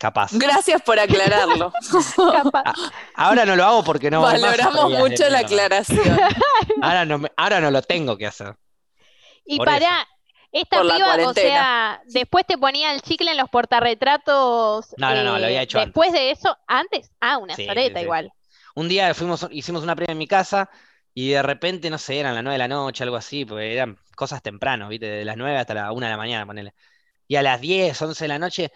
Capaz. 0.00 0.30
Gracias 0.32 0.80
por 0.80 0.98
aclararlo. 0.98 1.74
Capaz. 2.32 2.72
Ahora 3.14 3.44
no 3.44 3.54
lo 3.54 3.64
hago 3.64 3.84
porque 3.84 4.10
no 4.10 4.22
más 4.22 4.40
Valoramos 4.40 4.92
mucho 4.92 5.28
la 5.28 5.40
aclaración. 5.40 6.18
Ahora 6.82 7.04
no, 7.04 7.18
me- 7.18 7.30
ahora 7.36 7.60
no 7.60 7.70
lo 7.70 7.82
tengo 7.82 8.16
que 8.16 8.26
hacer. 8.26 8.56
Y 9.44 9.58
Por 9.58 9.66
para 9.66 10.08
esta 10.52 10.78
Por 10.78 10.94
piba, 10.94 11.16
o 11.28 11.34
sea, 11.34 12.00
después 12.06 12.46
te 12.46 12.56
ponía 12.56 12.94
el 12.94 13.02
chicle 13.02 13.32
en 13.32 13.36
los 13.36 13.50
portarretratos. 13.50 14.86
No, 14.96 15.14
no, 15.14 15.22
no, 15.22 15.38
lo 15.38 15.44
había 15.44 15.60
eh, 15.60 15.64
hecho 15.64 15.78
antes. 15.78 15.88
Después 15.88 16.12
de 16.12 16.30
eso, 16.30 16.56
antes, 16.66 17.10
ah, 17.20 17.36
una 17.36 17.54
Sí, 17.54 17.66
soleta 17.66 17.90
sí, 17.90 17.96
sí. 17.98 18.02
igual. 18.04 18.32
Un 18.74 18.88
día 18.88 19.12
fuimos, 19.12 19.46
hicimos 19.50 19.82
una 19.82 19.94
previa 19.94 20.12
en 20.12 20.18
mi 20.18 20.26
casa 20.26 20.70
y 21.12 21.28
de 21.32 21.42
repente, 21.42 21.90
no 21.90 21.98
sé, 21.98 22.20
eran 22.20 22.34
las 22.34 22.42
9 22.42 22.54
de 22.54 22.58
la 22.58 22.68
noche, 22.68 23.04
algo 23.04 23.16
así, 23.16 23.44
porque 23.44 23.74
eran 23.74 23.98
cosas 24.16 24.40
temprano, 24.40 24.88
¿viste? 24.88 25.04
De 25.06 25.24
las 25.26 25.36
9 25.36 25.58
hasta 25.58 25.74
la 25.74 25.92
1 25.92 26.06
de 26.06 26.10
la 26.10 26.16
mañana, 26.16 26.46
ponele. 26.46 26.72
Y 27.28 27.36
a 27.36 27.42
las 27.42 27.60
10, 27.60 28.00
11 28.00 28.24
de 28.24 28.28
la 28.28 28.38
noche 28.38 28.72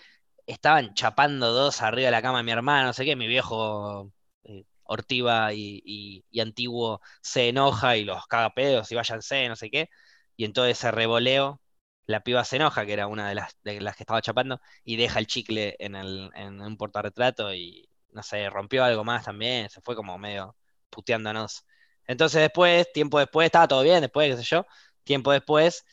estaban 0.47 0.95
chapando 0.95 1.53
dos 1.53 1.83
arriba 1.83 2.07
de 2.07 2.11
la 2.13 2.23
cama 2.23 2.39
de 2.39 2.45
mi 2.45 2.53
hermano, 2.53 2.87
no 2.89 2.93
sé 2.93 3.05
qué, 3.05 3.17
mi 3.17 3.27
viejo 3.27 4.13
eh, 4.45 4.65
Ortiva 4.85 5.53
y, 5.55 5.83
y- 6.31 6.41
antiguo 6.41 7.01
se 7.23 7.49
enoja 7.49 7.97
y 7.97 8.05
los 8.05 8.27
caga 8.27 8.51
pedos 8.55 8.91
y 8.93 8.95
váyanse, 8.95 9.49
no 9.49 9.57
sé 9.57 9.71
qué. 9.71 9.89
Y 10.37 10.45
en 10.45 10.53
todo 10.53 10.67
ese 10.67 10.91
revoleo, 10.91 11.61
la 12.07 12.21
piba 12.23 12.45
se 12.45 12.57
enoja, 12.57 12.85
que 12.87 12.93
era 12.93 13.07
una 13.07 13.29
de 13.29 13.35
las, 13.35 13.57
de 13.63 13.81
las 13.81 13.97
que 13.97 14.03
estaba 14.03 14.21
chapando, 14.23 14.61
y 14.85 14.97
deja 14.97 15.19
el 15.19 15.27
chicle 15.27 15.77
en, 15.79 15.95
el, 15.97 16.31
en 16.35 16.61
un 16.61 16.77
portarretrato 16.77 17.55
y, 17.55 17.89
no 18.11 18.23
sé, 18.23 18.51
rompió 18.51 18.85
algo 18.85 19.05
más 19.05 19.25
también, 19.25 19.71
se 19.71 19.81
fue 19.81 19.97
como 19.97 20.19
medio 20.19 20.57
puteándonos. 20.91 21.65
Entonces 22.07 22.41
después, 22.43 22.93
tiempo 22.93 23.19
después, 23.19 23.47
estaba 23.47 23.69
todo 23.69 23.83
bien, 23.83 24.01
después, 24.03 24.31
qué 24.31 24.37
sé 24.43 24.43
yo, 24.45 24.67
tiempo 25.05 25.33
después, 25.33 25.85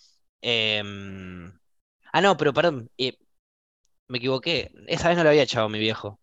em, 0.41 1.51
ah, 2.13 2.21
no, 2.21 2.37
pero 2.37 2.53
perdón, 2.53 2.89
eh, 2.97 3.17
me 4.11 4.17
equivoqué, 4.17 4.71
esa 4.87 5.07
vez 5.07 5.17
no 5.17 5.23
lo 5.23 5.29
había 5.29 5.43
echado 5.43 5.69
mi 5.69 5.79
viejo, 5.79 6.19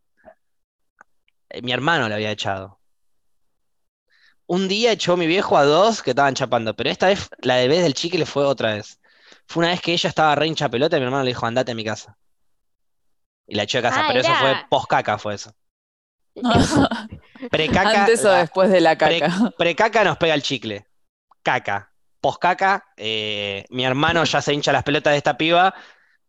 Eh, 1.51 1.63
mi 1.63 1.73
hermano 1.73 2.09
lo 2.09 2.15
había 2.15 2.31
echado. 2.31 2.79
Un 4.47 4.69
día 4.69 4.93
echó 4.93 5.17
mi 5.17 5.27
viejo 5.27 5.57
a 5.57 5.65
dos 5.65 6.03
que 6.03 6.11
estaban 6.11 6.35
chapando, 6.35 6.75
pero 6.77 6.91
esta 6.91 7.07
vez 7.07 7.31
la 7.41 7.57
de 7.57 7.69
vez 7.69 7.83
del 7.83 7.95
chicle 7.95 8.27
fue 8.27 8.45
otra 8.45 8.75
vez. 8.75 9.01
Fue 9.47 9.63
una 9.63 9.71
vez 9.73 9.81
que 9.81 9.93
ella 9.95 10.09
estaba 10.11 10.35
re 10.35 10.47
hincha 10.47 10.69
pelota 10.69 10.97
y 10.97 11.01
mi 11.01 11.07
hermano 11.07 11.25
le 11.25 11.31
dijo, 11.31 11.47
andate 11.47 11.73
a 11.73 11.75
mi 11.75 11.85
casa. 11.85 12.19
Y 13.47 13.55
la 13.55 13.63
echó 13.63 13.79
de 13.79 13.83
casa, 13.83 14.01
Ah, 14.03 14.05
pero 14.09 14.21
eso 14.21 14.35
fue 14.35 14.51
era- 14.51 14.67
post 14.69 14.89
caca, 14.91 15.19
fue 15.19 15.35
eso. 15.35 15.53
Precaca, 17.51 18.01
Antes 18.05 18.25
o 18.25 18.29
la- 18.29 18.39
después 18.41 18.71
de 18.71 18.81
la 18.83 18.99
caca. 18.99 19.53
precaca 19.57 20.05
nos 20.05 20.19
pega 20.19 20.35
el 20.35 20.43
chicle. 20.43 20.87
Caca. 21.43 21.93
Post 22.21 22.41
caca, 22.43 22.85
eh, 22.97 23.65
mi 23.71 23.85
hermano 23.85 24.25
ya 24.25 24.43
se 24.43 24.53
hincha 24.53 24.73
las 24.73 24.83
pelotas 24.83 25.13
de 25.13 25.17
esta 25.19 25.37
piba, 25.39 25.75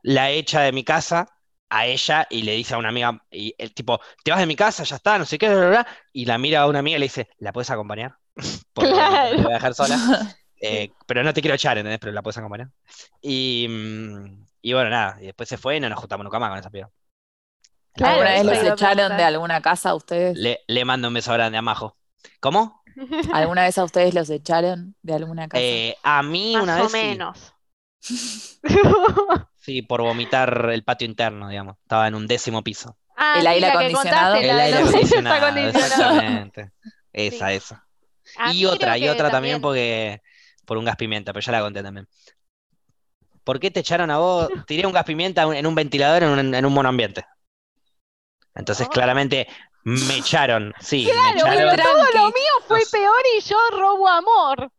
la 0.01 0.29
echa 0.31 0.61
de 0.61 0.71
mi 0.71 0.83
casa 0.85 1.27
a 1.69 1.85
ella 1.85 2.27
y 2.29 2.41
le 2.43 2.53
dice 2.53 2.73
a 2.73 2.77
una 2.77 2.89
amiga, 2.89 3.23
y 3.31 3.53
el 3.57 3.73
tipo, 3.73 3.99
te 4.23 4.31
vas 4.31 4.39
de 4.39 4.45
mi 4.45 4.55
casa, 4.55 4.83
ya 4.83 4.95
está, 4.95 5.17
no 5.17 5.25
sé 5.25 5.37
qué, 5.37 5.49
bla, 5.49 5.57
bla, 5.59 5.69
bla", 5.69 5.87
y 6.13 6.25
la 6.25 6.37
mira 6.37 6.61
a 6.61 6.67
una 6.67 6.79
amiga 6.79 6.97
y 6.97 6.99
le 6.99 7.05
dice, 7.05 7.29
¿la 7.39 7.53
puedes 7.53 7.69
acompañar? 7.69 8.15
Porque 8.73 8.93
Claro. 8.93 9.35
te 9.35 9.41
voy 9.43 9.51
a 9.51 9.55
dejar 9.55 9.73
sola. 9.75 9.97
Eh, 10.61 10.89
pero 11.07 11.23
no 11.23 11.33
te 11.33 11.39
quiero 11.39 11.55
echar, 11.55 11.77
¿entendés? 11.77 11.99
Pero 12.01 12.11
la 12.11 12.21
puedes 12.21 12.37
acompañar. 12.37 12.69
Y, 13.21 13.65
mm, 13.69 14.45
y 14.61 14.73
bueno, 14.73 14.89
nada, 14.89 15.17
y 15.21 15.27
después 15.27 15.47
se 15.47 15.57
fue 15.57 15.77
y 15.77 15.79
no 15.79 15.87
nos 15.87 15.97
juntamos 15.99 16.25
nunca 16.25 16.37
más 16.37 16.49
con 16.49 16.59
esa 16.59 16.69
piba. 16.69 16.89
Claro, 17.93 18.13
¿Alguna 18.13 18.31
vez 18.31 18.45
los 18.45 18.63
echaron 18.73 19.17
de 19.17 19.23
alguna 19.23 19.61
casa 19.61 19.91
a 19.91 19.95
ustedes? 19.95 20.37
Le, 20.37 20.59
le 20.67 20.83
mando 20.85 21.07
un 21.07 21.13
beso 21.13 21.31
grande 21.33 21.57
a 21.57 21.61
Majo. 21.61 21.95
¿Cómo? 22.41 22.83
¿Alguna 23.33 23.63
vez 23.63 23.77
a 23.77 23.83
ustedes 23.83 24.13
los 24.13 24.29
echaron 24.29 24.95
de 25.01 25.13
alguna 25.13 25.47
casa? 25.47 25.61
Eh, 25.61 25.95
a 26.03 26.21
mí 26.23 26.55
Más 26.55 26.63
una 26.63 26.83
o 26.83 26.89
menos. 26.89 27.53
Sí, 28.01 28.69
por 29.87 30.01
vomitar 30.01 30.69
el 30.71 30.83
patio 30.83 31.05
interno, 31.07 31.49
digamos. 31.49 31.77
Estaba 31.81 32.07
en 32.07 32.15
un 32.15 32.25
décimo 32.27 32.63
piso. 32.63 32.97
Ah, 33.15 33.35
¿El 33.37 33.41
sí, 33.41 33.47
aire 33.47 33.67
acondicionado? 33.67 34.35
contaste, 34.35 34.49
El 34.49 34.59
aire 34.59 34.77
acondicionado, 34.79 35.57
exactamente. 35.67 36.71
Esa, 37.13 37.49
Sí. 37.49 37.55
esa. 37.55 37.85
A 38.37 38.53
Y 38.53 38.65
otra, 38.65 38.97
y 38.97 39.09
otra 39.09 39.29
también 39.29 39.59
porque 39.61 40.21
por 40.65 40.77
un 40.77 40.85
gas 40.85 40.95
pimienta, 40.95 41.33
pero 41.33 41.43
ya 41.45 41.51
la 41.51 41.61
conté 41.61 41.83
también. 41.83 42.07
¿Por 43.43 43.59
qué 43.59 43.71
te 43.71 43.79
echaron 43.79 44.11
a 44.11 44.17
vos? 44.19 44.49
Tiré 44.67 44.85
un 44.85 44.93
gas 44.93 45.03
pimienta 45.05 45.41
en 45.43 45.65
un 45.65 45.75
ventilador 45.75 46.23
en 46.23 46.29
un, 46.29 46.53
en 46.55 46.65
un 46.65 46.73
monoambiente. 46.73 47.25
Entonces, 48.55 48.87
Oh. 48.87 48.91
claramente 48.91 49.47
me 49.83 50.17
echaron. 50.17 50.73
Sí, 50.79 51.05
me 51.05 51.11
Claro, 51.11 51.37
echaron. 51.37 51.75
pero 51.75 51.83
todo 51.83 52.03
lo 52.13 52.25
mío 52.27 52.53
fue 52.67 52.81
peor 52.91 53.21
y 53.37 53.41
yo 53.41 53.57
robo 53.71 54.07
amor. 54.07 54.71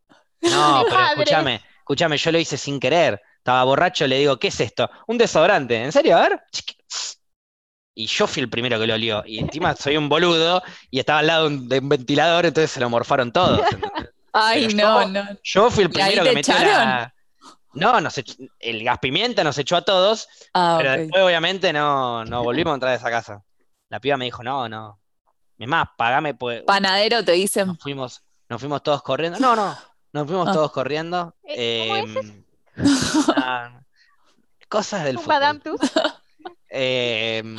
No, 0.42 0.84
pero 0.88 1.06
escúchame, 1.06 1.60
escúchame, 1.78 2.16
yo 2.16 2.32
lo 2.32 2.38
hice 2.38 2.56
sin 2.56 2.78
querer. 2.80 3.20
Estaba 3.40 3.64
borracho, 3.64 4.07
le 4.07 4.18
digo, 4.18 4.38
¿qué 4.38 4.48
es 4.48 4.61
esto? 4.61 4.90
Un 5.07 5.16
desodorante. 5.16 5.83
¿En 5.83 5.92
serio? 5.92 6.16
A 6.18 6.20
ver. 6.29 6.42
Y 7.94 8.07
yo 8.07 8.26
fui 8.26 8.42
el 8.42 8.50
primero 8.50 8.79
que 8.79 8.87
lo 8.87 8.94
olió. 8.94 9.22
Y 9.26 9.38
encima 9.38 9.74
soy 9.76 9.96
un 9.96 10.09
boludo 10.09 10.62
y 10.90 10.98
estaba 10.98 11.20
al 11.20 11.26
lado 11.26 11.48
de 11.50 11.79
un, 11.79 11.88
ventilador, 11.88 12.44
entonces 12.46 12.70
se 12.70 12.81
lo 12.81 12.90
morfaron 12.90 13.33
todos. 13.33 13.61
Ay, 14.33 14.66
pero 14.74 14.88
no, 14.88 15.03
yo- 15.03 15.09
no. 15.09 15.29
Yo 15.42 15.70
fui 15.70 15.85
el 15.85 15.90
¿Y 15.96 16.00
ahí 16.00 16.12
primero 16.12 16.24
que 16.29 16.35
metió 16.35 16.55
la. 16.55 17.14
No, 17.72 18.00
nos 18.00 18.20
el 18.59 18.85
gas 18.85 18.98
pimienta 18.98 19.44
nos 19.44 19.57
echó 19.57 19.76
a 19.76 19.83
todos, 19.83 20.29
Ah, 20.55 20.74
pero 20.79 20.92
después 20.92 21.22
obviamente 21.22 21.72
no, 21.72 22.24
no 22.24 22.42
volvimos 22.42 22.72
a 22.72 22.74
entrar 22.74 22.92
a 22.92 22.96
esa 22.96 23.11
casa. 23.11 23.42
La 23.88 24.00
piba 24.00 24.16
me 24.16 24.24
dijo, 24.24 24.42
no, 24.42 24.68
no. 24.68 25.00
Es 25.57 25.68
más, 25.68 25.88
pagame, 25.96 26.35
pues. 26.35 26.62
Panadero 26.62 27.24
te 27.24 27.33
dicen. 27.33 27.68
Nos 27.68 27.79
fuimos, 27.79 28.22
nos 28.48 28.61
fuimos 28.61 28.83
todos 28.83 29.03
corriendo. 29.03 29.38
No, 29.38 29.55
no, 29.55 29.76
nos 30.12 30.26
fuimos 30.26 30.48
Ah. 30.48 30.53
todos 30.53 30.72
corriendo. 30.72 31.37
Eh, 31.44 31.88
¿cómo 31.88 32.20
es 32.20 32.33
Ah, 33.36 33.80
cosas 34.68 35.04
del 35.04 35.18
fútbol. 35.18 35.60
Em, 36.72 37.56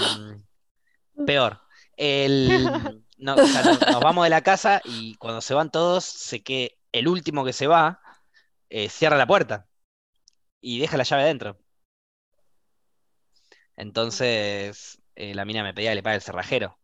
peor. 1.25 1.59
El, 1.97 3.03
no, 3.17 3.35
o 3.35 3.45
sea, 3.45 3.63
nos, 3.63 3.81
nos 3.81 3.99
vamos 3.99 4.23
de 4.23 4.29
la 4.29 4.41
casa 4.41 4.81
y 4.85 5.15
cuando 5.15 5.41
se 5.41 5.53
van 5.53 5.69
todos, 5.69 6.05
sé 6.05 6.41
que 6.41 6.77
el 6.93 7.09
último 7.09 7.43
que 7.43 7.51
se 7.51 7.67
va 7.67 7.99
eh, 8.69 8.87
cierra 8.87 9.17
la 9.17 9.27
puerta 9.27 9.67
y 10.61 10.79
deja 10.79 10.95
la 10.97 11.03
llave 11.03 11.23
adentro. 11.23 11.57
Entonces, 13.75 15.01
eh, 15.15 15.33
la 15.33 15.43
mina 15.43 15.63
me 15.63 15.73
pedía 15.73 15.91
que 15.91 15.95
le 15.95 16.03
pague 16.03 16.15
el 16.17 16.21
cerrajero. 16.21 16.77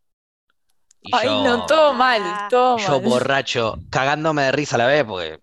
Y 1.00 1.16
Ay, 1.16 1.28
yo, 1.28 1.44
no, 1.44 1.66
todo 1.66 1.94
mal, 1.94 2.22
todo 2.50 2.78
yo 2.78 3.00
mal. 3.00 3.02
borracho, 3.02 3.80
cagándome 3.90 4.44
de 4.44 4.52
risa 4.52 4.76
a 4.76 4.80
la 4.80 4.88
vez, 4.88 5.06
porque 5.06 5.40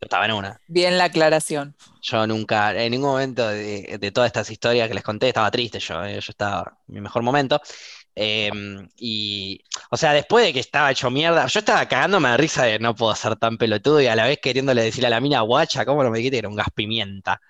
yo 0.00 0.04
estaba 0.04 0.26
en 0.26 0.32
una. 0.32 0.60
Bien 0.68 0.98
la 0.98 1.04
aclaración. 1.04 1.74
Yo 2.02 2.26
nunca, 2.26 2.74
en 2.74 2.90
ningún 2.90 3.10
momento 3.10 3.48
de, 3.48 3.96
de 3.98 4.12
todas 4.12 4.28
estas 4.28 4.50
historias 4.50 4.88
que 4.88 4.94
les 4.94 5.02
conté, 5.02 5.28
estaba 5.28 5.50
triste 5.50 5.80
yo, 5.80 6.04
eh, 6.04 6.20
yo 6.20 6.30
estaba 6.30 6.78
en 6.86 6.94
mi 6.94 7.00
mejor 7.00 7.22
momento. 7.22 7.60
Eh, 8.14 8.50
y, 8.96 9.62
o 9.90 9.96
sea, 9.96 10.12
después 10.12 10.44
de 10.44 10.52
que 10.52 10.60
estaba 10.60 10.90
hecho 10.90 11.10
mierda, 11.10 11.46
yo 11.46 11.60
estaba 11.60 11.86
cagándome 11.86 12.30
de 12.30 12.36
risa 12.36 12.64
de 12.64 12.78
no 12.78 12.94
puedo 12.94 13.14
ser 13.14 13.36
tan 13.36 13.58
pelotudo 13.58 14.00
y 14.00 14.06
a 14.06 14.16
la 14.16 14.26
vez 14.26 14.38
queriéndole 14.42 14.82
decir 14.82 15.04
a 15.06 15.10
la 15.10 15.20
mina, 15.20 15.40
guacha, 15.40 15.84
¿cómo 15.84 16.02
no 16.02 16.10
me 16.10 16.18
dijiste 16.18 16.36
que 16.36 16.38
era 16.40 16.48
un 16.48 16.56
gas 16.56 16.68
pimienta? 16.74 17.40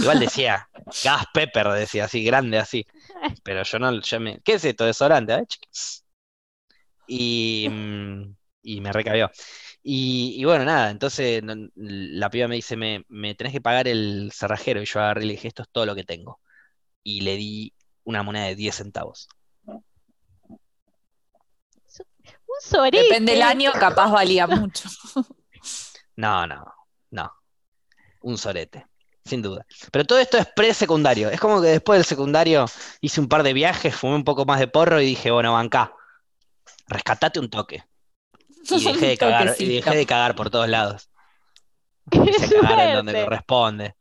Igual 0.00 0.20
decía, 0.20 0.68
gas 1.04 1.24
pepper, 1.32 1.68
decía 1.70 2.04
así, 2.06 2.24
grande 2.24 2.58
así. 2.58 2.86
Pero 3.42 3.62
yo 3.64 3.78
no, 3.78 4.00
yo 4.00 4.20
me, 4.20 4.40
¿qué 4.42 4.54
es 4.54 4.64
esto? 4.64 4.84
Desodorante, 4.84 5.34
¿eh? 5.34 5.44
Y, 7.06 7.68
mm, 7.70 8.36
y 8.62 8.80
me 8.80 8.92
recabió. 8.92 9.30
Y, 9.82 10.34
y 10.36 10.44
bueno, 10.44 10.64
nada, 10.64 10.90
entonces 10.90 11.42
no- 11.42 11.68
la 11.74 12.30
piba 12.30 12.48
me 12.48 12.56
dice, 12.56 12.76
me, 12.76 13.04
me 13.08 13.34
tenés 13.34 13.52
que 13.52 13.60
pagar 13.60 13.88
el 13.88 14.30
cerrajero. 14.34 14.82
Y 14.82 14.86
yo 14.86 15.00
agarré 15.00 15.24
y 15.24 15.26
le 15.28 15.32
dije, 15.34 15.48
esto 15.48 15.62
es 15.62 15.68
todo 15.70 15.86
lo 15.86 15.94
que 15.94 16.04
tengo. 16.04 16.40
Y 17.02 17.22
le 17.22 17.36
di 17.36 17.72
una 18.04 18.22
moneda 18.22 18.46
de 18.46 18.56
10 18.56 18.74
centavos. 18.74 19.28
Un 19.66 19.82
sorete. 22.60 23.02
Depende 23.04 23.32
del 23.32 23.42
año, 23.42 23.72
capaz 23.72 24.10
valía 24.10 24.46
mucho. 24.46 24.88
No, 26.16 26.46
no, 26.46 26.64
no. 27.10 27.32
Un 28.22 28.36
sorete, 28.36 28.86
sin 29.24 29.42
duda. 29.42 29.64
Pero 29.92 30.04
todo 30.04 30.18
esto 30.18 30.38
es 30.38 30.46
pre-secundario. 30.46 31.30
Es 31.30 31.40
como 31.40 31.60
que 31.62 31.68
después 31.68 31.98
del 31.98 32.04
secundario 32.04 32.66
hice 33.00 33.20
un 33.20 33.28
par 33.28 33.42
de 33.42 33.52
viajes, 33.52 33.94
fumé 33.94 34.16
un 34.16 34.24
poco 34.24 34.44
más 34.44 34.58
de 34.58 34.68
porro 34.68 35.00
y 35.00 35.06
dije, 35.06 35.30
bueno, 35.30 35.52
bancá, 35.52 35.92
rescatate 36.88 37.38
un 37.38 37.48
toque. 37.50 37.84
Y 38.76 38.84
dejé 38.84 39.06
de 39.06 39.16
cagar, 39.18 39.42
y 39.42 39.46
toquecito. 39.48 39.72
dejé 39.86 39.96
de 39.98 40.06
cagar 40.06 40.34
por 40.34 40.50
todos 40.50 40.68
lados. 40.68 41.10
¡Qué 42.10 42.18
Empecé 42.18 42.56
a 42.58 42.60
cagar 42.60 42.88
en 42.88 42.94
donde 42.96 43.24
corresponde. 43.24 43.94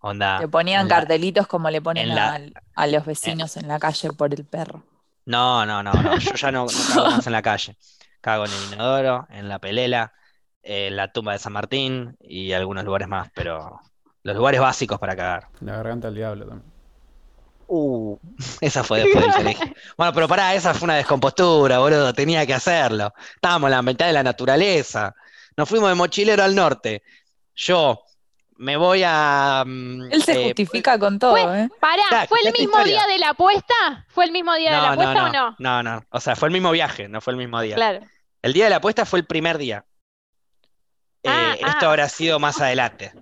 Onda. 0.00 0.38
Te 0.40 0.48
ponían 0.48 0.82
en 0.82 0.88
la- 0.88 0.94
cartelitos 0.96 1.46
como 1.46 1.70
le 1.70 1.80
ponen 1.82 2.08
la- 2.14 2.34
a, 2.34 2.82
a 2.82 2.86
los 2.86 3.04
vecinos 3.04 3.56
en 3.56 3.68
la 3.68 3.78
calle 3.78 4.12
por 4.12 4.32
el 4.32 4.44
perro. 4.44 4.82
No, 5.24 5.66
no, 5.66 5.82
no, 5.82 5.92
no. 5.92 6.18
Yo 6.18 6.34
ya 6.34 6.52
no, 6.52 6.66
no 6.66 6.94
cago 6.94 7.10
más 7.10 7.26
en 7.26 7.32
la 7.32 7.42
calle. 7.42 7.76
Cago 8.20 8.44
en 8.46 8.52
el 8.52 8.72
inodoro, 8.74 9.26
en 9.30 9.48
la 9.48 9.58
pelela, 9.58 10.12
en 10.62 10.96
la 10.96 11.12
tumba 11.12 11.32
de 11.32 11.38
San 11.38 11.52
Martín 11.52 12.16
y 12.20 12.52
algunos 12.52 12.84
lugares 12.84 13.08
más, 13.08 13.30
pero 13.34 13.80
los 14.22 14.36
lugares 14.36 14.60
básicos 14.60 14.98
para 14.98 15.16
cagar. 15.16 15.48
La 15.60 15.76
garganta 15.76 16.08
del 16.08 16.16
diablo 16.16 16.46
también. 16.46 16.72
Uh, 17.68 18.16
esa 18.60 18.84
fue 18.84 19.00
después 19.02 19.24
del 19.24 19.34
colegio. 19.34 19.66
Bueno, 19.96 20.12
pero 20.12 20.28
pará, 20.28 20.54
esa 20.54 20.72
fue 20.74 20.86
una 20.86 20.96
descompostura, 20.96 21.78
boludo. 21.78 22.12
Tenía 22.12 22.46
que 22.46 22.54
hacerlo. 22.54 23.12
Estábamos 23.34 23.68
en 23.68 23.72
la 23.72 23.82
mitad 23.82 24.06
de 24.06 24.12
la 24.12 24.22
naturaleza. 24.22 25.14
Nos 25.56 25.68
fuimos 25.68 25.88
de 25.88 25.94
mochilero 25.94 26.42
al 26.44 26.54
norte. 26.54 27.02
Yo 27.56 28.02
me 28.58 28.76
voy 28.76 29.02
a. 29.04 29.64
mm, 29.66 30.12
Él 30.12 30.22
se 30.22 30.32
eh, 30.40 30.44
justifica 30.44 30.98
con 30.98 31.18
todo, 31.18 31.32
Fue- 31.32 31.62
¿eh? 31.62 31.68
Pará, 31.80 32.26
¿fue 32.28 32.38
el 32.44 32.52
mismo 32.52 32.78
historia. 32.78 32.84
día 33.04 33.06
de 33.06 33.18
la 33.18 33.30
apuesta? 33.30 34.06
¿Fue 34.08 34.24
el 34.26 34.32
mismo 34.32 34.54
día 34.54 34.70
de 34.70 34.76
la 34.76 34.82
No, 34.82 34.86
no, 34.86 34.92
apuesta 35.02 35.24
o 35.24 35.32
no, 35.32 35.32
no? 35.32 35.56
no, 35.58 35.82
no. 35.82 36.04
O 36.10 36.20
sea, 36.20 36.36
fue 36.36 36.48
el 36.48 36.52
mismo 36.52 36.70
viaje, 36.70 37.08
no 37.08 37.20
fue 37.20 37.32
el 37.32 37.38
mismo 37.38 37.60
día. 37.60 37.74
Claro. 37.74 38.00
El 38.42 38.52
día 38.52 38.64
de 38.64 38.70
la 38.70 38.76
apuesta 38.76 39.04
fue 39.06 39.18
el 39.18 39.26
primer 39.26 39.58
día. 39.58 39.84
Eh, 41.22 41.28
Ah, 41.28 41.54
esto 41.58 41.86
ah. 41.86 41.88
habrá 41.90 42.08
sido 42.08 42.38
más 42.38 42.60
adelante. 42.60 43.12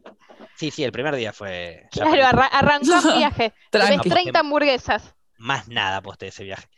Sí, 0.56 0.70
sí, 0.70 0.84
el 0.84 0.92
primer 0.92 1.16
día 1.16 1.32
fue. 1.32 1.88
Claro, 1.90 2.10
arra- 2.24 2.46
arrancó 2.46 2.94
el 3.08 3.18
viaje. 3.18 3.54
Tranqui. 3.70 4.08
30 4.08 4.38
hamburguesas. 4.40 5.14
más 5.38 5.68
nada 5.68 6.00
posté 6.00 6.28
ese 6.28 6.44
viaje. 6.44 6.68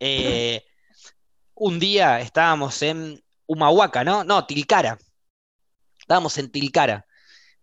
Eh, 0.00 0.64
un 1.54 1.78
día 1.78 2.20
estábamos 2.20 2.82
en 2.82 3.22
Humahuaca, 3.46 4.02
¿no? 4.04 4.24
No, 4.24 4.46
Tilcara. 4.46 4.98
Estábamos 5.98 6.36
en 6.38 6.50
Tilcara. 6.50 7.06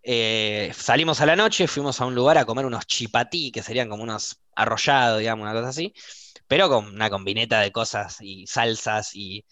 Eh, 0.04 0.72
salimos 0.74 1.20
a 1.20 1.26
la 1.26 1.36
noche, 1.36 1.68
fuimos 1.68 2.00
a 2.00 2.06
un 2.06 2.16
lugar 2.16 2.38
a 2.38 2.46
comer 2.46 2.66
unos 2.66 2.86
chipatí, 2.88 3.52
que 3.52 3.62
serían 3.64 3.90
como 3.90 4.04
unos 4.04 4.40
arrollados, 4.56 5.20
digamos, 5.20 5.44
una 5.44 5.54
cosa 5.54 5.70
así, 5.70 5.94
pero 6.48 6.70
con 6.70 6.86
una 6.88 7.10
combineta 7.10 7.60
de 7.60 7.72
cosas 7.74 8.18
y 8.22 8.48
salsas 8.48 9.14
y 9.16 9.44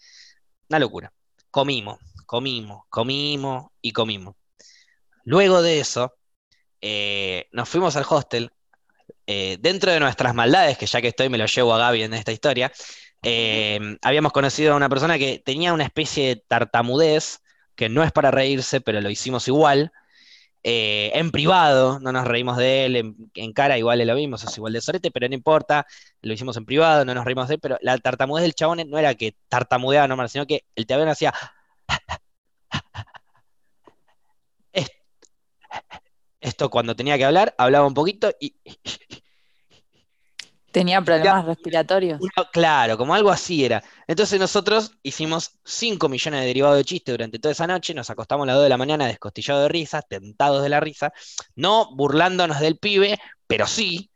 una 0.70 0.78
locura. 0.78 1.12
Comimos, 1.50 1.98
comimos, 2.24 2.84
comimos 2.88 3.66
y 3.82 3.92
comimos. 3.92 4.34
Luego 5.26 5.60
de 5.60 5.80
eso, 5.80 6.14
eh, 6.80 7.48
nos 7.52 7.68
fuimos 7.68 7.96
al 7.96 8.06
hostel. 8.08 8.50
Eh, 9.26 9.58
dentro 9.60 9.90
de 9.90 9.98
nuestras 10.00 10.34
maldades, 10.34 10.78
que 10.78 10.86
ya 10.86 11.02
que 11.02 11.08
estoy 11.08 11.28
me 11.28 11.38
lo 11.38 11.46
llevo 11.46 11.74
a 11.74 11.78
Gaby 11.78 12.04
en 12.04 12.14
esta 12.14 12.30
historia, 12.32 12.72
eh, 13.22 13.80
habíamos 14.02 14.32
conocido 14.32 14.72
a 14.72 14.76
una 14.76 14.88
persona 14.88 15.18
que 15.18 15.42
tenía 15.44 15.72
una 15.72 15.82
especie 15.84 16.28
de 16.28 16.44
tartamudez, 16.46 17.40
que 17.74 17.88
no 17.88 18.04
es 18.04 18.12
para 18.12 18.30
reírse, 18.30 18.80
pero 18.80 19.00
lo 19.00 19.10
hicimos 19.10 19.48
igual, 19.48 19.92
en 20.62 21.30
privado, 21.30 22.00
no 22.00 22.12
nos 22.12 22.26
reímos 22.26 22.56
de 22.56 22.86
él, 22.86 23.16
en, 23.34 23.52
cara 23.52 23.78
igual 23.78 24.04
lo 24.06 24.14
vimos, 24.16 24.44
es 24.44 24.56
igual 24.56 24.72
de 24.72 24.80
sorete, 24.80 25.10
pero 25.12 25.28
no 25.28 25.34
importa, 25.34 25.86
lo 26.22 26.32
hicimos 26.32 26.56
en 26.56 26.66
privado, 26.66 27.04
no 27.04 27.14
nos 27.14 27.24
reímos 27.24 27.48
de 27.48 27.54
él, 27.54 27.60
pero 27.60 27.78
la 27.82 27.98
tartamudez 27.98 28.42
del 28.42 28.54
chabón 28.54 28.80
no 28.88 28.98
era 28.98 29.14
que 29.14 29.36
tartamudeaba 29.48 30.08
normal, 30.08 30.28
sino 30.28 30.46
que 30.46 30.64
el 30.76 30.86
chabón 30.86 31.08
hacía... 31.08 31.34
Esto 36.46 36.70
cuando 36.70 36.94
tenía 36.94 37.18
que 37.18 37.24
hablar, 37.24 37.56
hablaba 37.58 37.88
un 37.88 37.94
poquito 37.94 38.32
y 38.38 38.54
Tenía 40.70 41.00
problemas 41.02 41.44
respiratorios. 41.44 42.20
Una- 42.20 42.48
claro, 42.52 42.96
como 42.96 43.14
algo 43.14 43.30
así 43.30 43.64
era. 43.64 43.82
Entonces 44.06 44.38
nosotros 44.38 44.92
hicimos 45.02 45.58
5 45.64 46.08
millones 46.08 46.40
de 46.42 46.46
derivados 46.46 46.76
de 46.76 46.84
chiste 46.84 47.10
durante 47.10 47.40
toda 47.40 47.50
esa 47.50 47.66
noche, 47.66 47.94
nos 47.94 48.10
acostamos 48.10 48.44
a 48.44 48.46
las 48.48 48.56
2 48.56 48.62
de 48.64 48.68
la 48.68 48.76
mañana 48.76 49.06
descostillados 49.08 49.64
de 49.64 49.68
risa, 49.70 50.02
tentados 50.02 50.62
de 50.62 50.68
la 50.68 50.78
risa, 50.78 51.12
no 51.56 51.88
burlándonos 51.96 52.60
del 52.60 52.78
pibe, 52.78 53.18
pero 53.48 53.66
sí. 53.66 54.10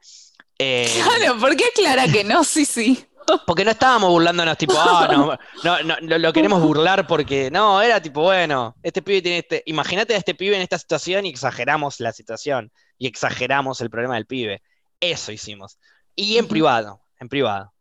eh, 0.58 0.86
Claro, 1.18 1.36
¿por 1.40 1.56
qué 1.56 1.64
aclara 1.64 2.06
que 2.06 2.22
no? 2.22 2.44
Sí, 2.44 2.64
sí. 2.64 3.06
Porque 3.46 3.64
no 3.64 3.70
estábamos 3.70 4.10
burlándonos 4.10 4.56
tipo, 4.58 4.74
ah, 4.76 5.08
no, 5.10 5.38
no, 5.64 5.82
no, 5.82 5.96
lo, 6.00 6.18
lo 6.18 6.32
queremos 6.32 6.60
burlar 6.62 7.06
porque, 7.06 7.50
no, 7.50 7.80
era 7.82 8.00
tipo, 8.00 8.22
bueno, 8.22 8.76
este 8.82 9.02
pibe 9.02 9.22
tiene 9.22 9.38
este, 9.38 9.62
imagínate 9.66 10.14
a 10.14 10.18
este 10.18 10.34
pibe 10.34 10.56
en 10.56 10.62
esta 10.62 10.78
situación 10.78 11.26
y 11.26 11.30
exageramos 11.30 12.00
la 12.00 12.12
situación 12.12 12.70
y 12.98 13.06
exageramos 13.06 13.80
el 13.80 13.90
problema 13.90 14.14
del 14.14 14.26
pibe. 14.26 14.62
Eso 15.00 15.32
hicimos. 15.32 15.78
Y 16.14 16.36
en 16.36 16.46
privado, 16.48 17.00
en 17.18 17.28
privado. 17.28 17.72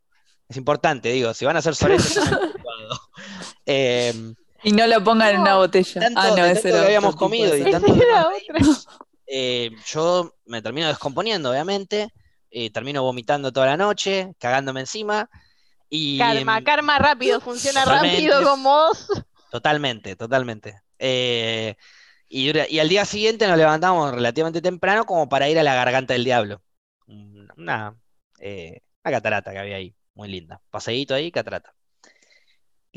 Es 0.48 0.56
importante, 0.56 1.10
digo, 1.10 1.32
si 1.34 1.44
van 1.44 1.56
a 1.56 1.58
hacer 1.60 1.74
soletes, 1.76 2.16
en 2.16 2.22
privado. 2.52 3.00
Eh, 3.66 4.34
Y 4.62 4.72
no 4.72 4.86
lo 4.86 5.02
pongan 5.04 5.34
en 5.34 5.40
una 5.40 5.50
No, 5.50 5.58
botella. 5.58 6.00
tanto, 6.00 6.20
ah, 6.20 6.28
no, 6.30 6.44
de 6.44 6.52
ese 6.52 6.62
tanto 6.62 6.78
que 6.80 6.86
habíamos 6.86 7.16
comido 7.16 7.56
y 7.56 7.70
tanto 7.70 7.94
que 7.94 8.02
eh, 9.32 9.70
yo 9.86 10.34
me 10.46 10.60
termino 10.60 10.88
descomponiendo, 10.88 11.50
obviamente, 11.52 12.12
eh, 12.50 12.70
termino 12.70 13.02
vomitando 13.02 13.52
toda 13.52 13.66
la 13.66 13.76
noche, 13.76 14.34
cagándome 14.38 14.80
encima, 14.80 15.28
y 15.90 16.18
Karma, 16.18 16.62
karma 16.62 16.98
rápido, 16.98 17.40
funciona 17.40 17.84
rápido 17.84 18.42
como 18.44 18.70
vos. 18.70 19.08
totalmente, 19.50 20.14
totalmente. 20.14 20.80
Eh, 20.98 21.74
y, 22.28 22.78
al 22.78 22.88
día 22.88 23.04
siguiente 23.04 23.48
nos 23.48 23.58
levantamos 23.58 24.12
relativamente 24.12 24.62
temprano 24.62 25.04
como 25.04 25.28
para 25.28 25.48
ir 25.48 25.58
a 25.58 25.64
la 25.64 25.74
Garganta 25.74 26.14
del 26.14 26.24
Diablo. 26.24 26.62
Una, 27.08 27.96
eh, 28.38 28.82
una 29.04 29.12
catarata 29.12 29.50
que 29.50 29.58
había 29.58 29.76
ahí, 29.76 29.96
muy 30.14 30.28
linda. 30.28 30.60
Paseíto 30.70 31.14
ahí, 31.14 31.32
catarata. 31.32 31.74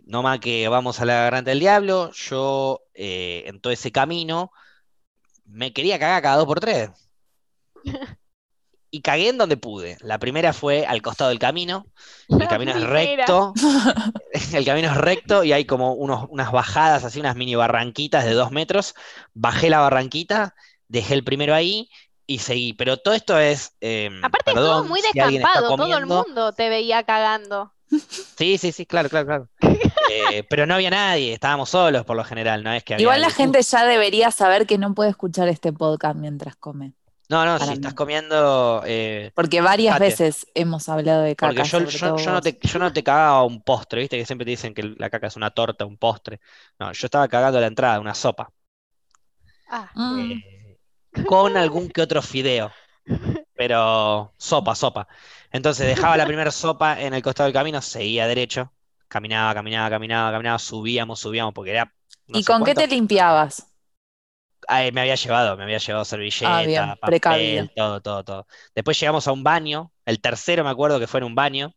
No 0.06 0.22
más 0.22 0.40
que 0.40 0.68
vamos 0.68 1.02
a 1.02 1.06
la 1.06 1.16
Garganta 1.16 1.50
del 1.50 1.60
Diablo, 1.60 2.12
yo 2.12 2.84
eh, 2.94 3.44
en 3.48 3.60
todo 3.60 3.74
ese 3.74 3.92
camino 3.92 4.52
me 5.46 5.74
quería 5.74 5.98
cagar 5.98 6.22
cada 6.22 6.38
dos 6.38 6.46
por 6.46 6.60
tres. 6.60 6.92
Y 8.96 9.02
cagué 9.02 9.30
en 9.30 9.40
donde 9.40 9.58
pude. 9.58 9.98
La 10.02 10.20
primera 10.20 10.54
fue 10.54 10.86
al 10.86 11.02
costado 11.02 11.32
del 11.32 11.40
camino. 11.40 11.88
El 12.30 12.48
camino 12.48 12.74
es 12.74 12.84
recto. 12.84 13.52
El 14.54 14.66
camino 14.66 14.90
es 14.90 14.98
recto 14.98 15.44
y 15.44 15.52
hay 15.52 15.66
como 15.66 15.94
unos, 15.94 16.28
unas 16.30 16.52
bajadas, 16.52 17.04
así 17.04 17.20
unas 17.20 17.36
mini 17.36 17.56
barranquitas 17.56 18.24
de 18.24 18.34
dos 18.34 18.52
metros. 18.52 18.94
Bajé 19.34 19.72
la 19.72 19.80
barranquita, 19.80 20.54
dejé 20.88 21.16
el 21.16 21.24
primero 21.24 21.56
ahí 21.56 21.90
y 22.28 22.38
seguí. 22.38 22.74
Pero 22.74 22.98
todo 22.98 23.16
esto 23.16 23.40
es. 23.40 23.72
eh, 23.82 24.12
Aparte 24.22 24.52
es 24.52 24.56
todo 24.56 24.64
perdón 24.64 24.88
muy 24.90 25.02
si 25.02 25.08
descampado, 25.12 25.76
todo 25.76 25.98
el 25.98 26.06
mundo 26.06 26.54
te 26.54 26.70
veía 26.70 27.02
cagando. 27.04 27.74
Sí, 28.38 28.58
sí, 28.58 28.72
sí, 28.72 28.86
claro, 28.86 29.10
claro, 29.10 29.26
claro. 29.26 29.50
Eh, 30.12 30.44
pero 30.50 30.66
no 30.66 30.74
había 30.76 30.90
nadie, 30.90 31.34
estábamos 31.34 31.70
solos 31.70 32.06
por 32.06 32.16
lo 32.16 32.24
general, 32.24 32.64
no 32.64 32.74
es 32.74 32.84
que 32.84 32.94
había 32.96 33.04
Igual 33.04 33.22
la 33.22 33.28
alguien. 33.28 33.54
gente 33.54 33.62
ya 33.64 33.86
debería 33.86 34.32
saber 34.32 34.66
que 34.68 34.78
no 34.78 34.94
puede 34.94 35.12
escuchar 35.12 35.48
este 35.48 35.72
podcast 35.74 36.16
mientras 36.16 36.56
come. 36.56 36.94
No, 37.30 37.46
no, 37.46 37.58
si 37.60 37.74
estás 37.74 37.94
comiendo. 37.94 38.84
eh, 38.86 39.32
Porque 39.34 39.62
varias 39.62 40.00
veces 40.00 40.48
hemos 40.54 40.90
hablado 40.90 41.22
de 41.22 41.36
caca. 41.36 41.54
Porque 41.54 41.70
yo, 41.70 42.32
no 42.32 42.42
te, 42.42 42.60
yo 42.62 42.80
no 42.80 42.94
te 42.94 43.04
cagaba 43.04 43.44
un 43.44 43.62
postre, 43.62 44.02
¿viste? 44.02 44.18
Que 44.18 44.26
siempre 44.26 44.46
te 44.46 44.52
dicen 44.52 44.74
que 44.74 44.84
la 44.84 45.10
caca 45.10 45.28
es 45.28 45.36
una 45.36 45.52
torta, 45.52 45.86
un 45.86 45.98
postre. 45.98 46.40
No, 46.80 46.92
yo 46.92 47.08
estaba 47.08 47.28
cagando 47.28 47.58
a 47.58 47.62
la 47.62 47.68
entrada, 47.68 48.00
una 48.00 48.14
sopa. 48.14 48.50
Ah, 49.70 49.90
Mm. 49.96 50.32
eh, 50.32 50.78
con 51.28 51.58
algún 51.58 51.90
que 51.90 52.02
otro 52.02 52.22
fideo. 52.22 52.72
Pero 53.56 54.34
sopa, 54.38 54.76
sopa. 54.76 55.08
Entonces 55.52 55.88
dejaba 55.88 56.18
la 56.18 56.26
primera 56.26 56.52
sopa 56.52 57.00
en 57.00 57.14
el 57.14 57.22
costado 57.22 57.48
del 57.48 57.54
camino, 57.54 57.82
seguía 57.82 58.28
derecho, 58.28 58.74
caminaba, 59.08 59.54
caminaba, 59.54 59.90
caminaba, 59.90 60.32
caminaba, 60.32 60.60
subíamos, 60.60 61.20
subíamos, 61.20 61.54
porque 61.54 61.72
era... 61.72 61.94
no 62.28 62.40
¿Y 62.40 62.44
con 62.44 62.64
qué 62.64 62.74
te 62.74 62.88
limpiabas? 62.88 63.68
Ay, 64.68 64.92
me 64.92 65.02
había 65.02 65.16
llevado, 65.16 65.58
me 65.58 65.64
había 65.64 65.78
llevado 65.78 66.06
Ah, 66.42 66.62
servilleta, 66.64 66.66
bien, 66.66 66.98
papel, 67.00 67.06
precavido. 67.06 67.70
todo, 67.76 68.02
todo, 68.02 68.24
todo. 68.24 68.48
Después 68.76 69.00
llegamos 69.00 69.28
a 69.28 69.32
un 69.32 69.44
baño, 69.44 69.92
el 70.06 70.22
tercero 70.22 70.64
me 70.64 70.70
acuerdo 70.70 71.00
que 71.00 71.08
fue 71.08 71.20
en 71.20 71.26
un 71.26 71.36
baño. 71.36 71.74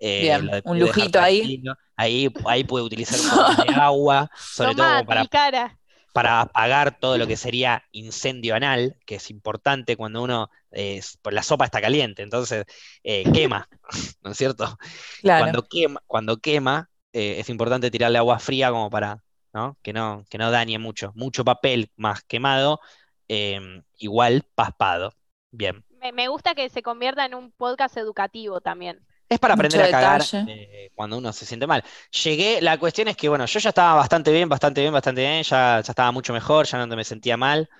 eh, 0.00 0.28
Bien, 0.28 0.46
de- 0.50 0.64
un 0.64 0.78
lujito 0.78 1.18
ahí. 1.20 1.56
Ahí, 1.96 2.28
ahí 2.46 2.64
pude 2.64 2.82
utilizar 2.82 3.20
un 3.20 3.30
poco 3.32 3.54
de 3.56 3.70
agua, 3.70 4.30
sobre 4.52 4.74
todo 4.74 4.86
Tomá, 4.86 4.92
como 4.92 5.04
para, 5.06 5.26
cara. 5.28 5.78
para 6.12 6.40
apagar 6.42 6.98
todo 6.98 7.18
lo 7.18 7.26
que 7.26 7.36
sería 7.36 7.84
incendio 7.92 8.54
anal, 8.56 8.96
que 9.06 9.16
es 9.16 9.30
importante 9.30 9.96
cuando 9.96 10.22
uno, 10.22 10.50
eh, 10.72 11.00
pues 11.22 11.34
la 11.34 11.42
sopa 11.42 11.66
está 11.66 11.80
caliente, 11.80 12.22
entonces 12.22 12.64
eh, 13.04 13.30
quema, 13.32 13.68
¿no 14.22 14.32
es 14.32 14.38
cierto? 14.38 14.78
Claro. 15.20 15.52
Cuando 15.52 15.62
quema, 15.68 16.02
cuando 16.06 16.38
quema 16.38 16.90
eh, 17.12 17.36
es 17.40 17.48
importante 17.50 17.90
tirarle 17.90 18.18
agua 18.18 18.38
fría 18.40 18.70
como 18.70 18.90
para, 18.90 19.22
¿no? 19.52 19.76
Que 19.82 19.92
no, 19.92 20.24
que 20.30 20.38
no 20.38 20.50
dañe 20.50 20.78
mucho. 20.78 21.12
Mucho 21.14 21.44
papel 21.44 21.90
más 21.96 22.22
quemado, 22.22 22.80
eh, 23.28 23.82
igual 23.98 24.44
paspado. 24.54 25.12
Bien. 25.50 25.84
Me, 26.00 26.12
me 26.12 26.28
gusta 26.28 26.54
que 26.54 26.68
se 26.68 26.82
convierta 26.82 27.24
en 27.24 27.34
un 27.34 27.52
podcast 27.52 27.96
educativo 27.96 28.60
también. 28.60 29.04
Es 29.30 29.38
para 29.38 29.54
Mucho 29.54 29.66
aprender 29.66 29.94
a 29.94 30.00
cagar 30.00 30.22
eh, 30.48 30.90
cuando 30.96 31.16
uno 31.16 31.32
se 31.32 31.46
siente 31.46 31.64
mal. 31.64 31.84
Llegué, 32.24 32.60
la 32.60 32.78
cuestión 32.78 33.06
es 33.06 33.16
que, 33.16 33.28
bueno, 33.28 33.46
yo 33.46 33.60
ya 33.60 33.68
estaba 33.68 33.94
bastante 33.94 34.32
bien, 34.32 34.48
bastante 34.48 34.80
bien, 34.80 34.92
bastante 34.92 35.20
bien, 35.20 35.44
ya, 35.44 35.80
ya 35.80 35.90
estaba 35.92 36.10
mucho 36.10 36.32
mejor, 36.32 36.66
ya 36.66 36.84
no 36.84 36.96
me 36.96 37.04
sentía 37.04 37.36
mal. 37.36 37.70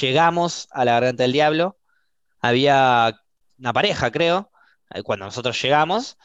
Llegamos 0.00 0.66
a 0.72 0.84
la 0.84 0.92
Garganta 0.94 1.22
del 1.22 1.32
Diablo, 1.32 1.78
había 2.40 3.16
una 3.58 3.72
pareja, 3.72 4.10
creo, 4.10 4.50
eh, 4.90 5.04
cuando 5.04 5.24
nosotros 5.24 5.60
llegamos, 5.62 6.18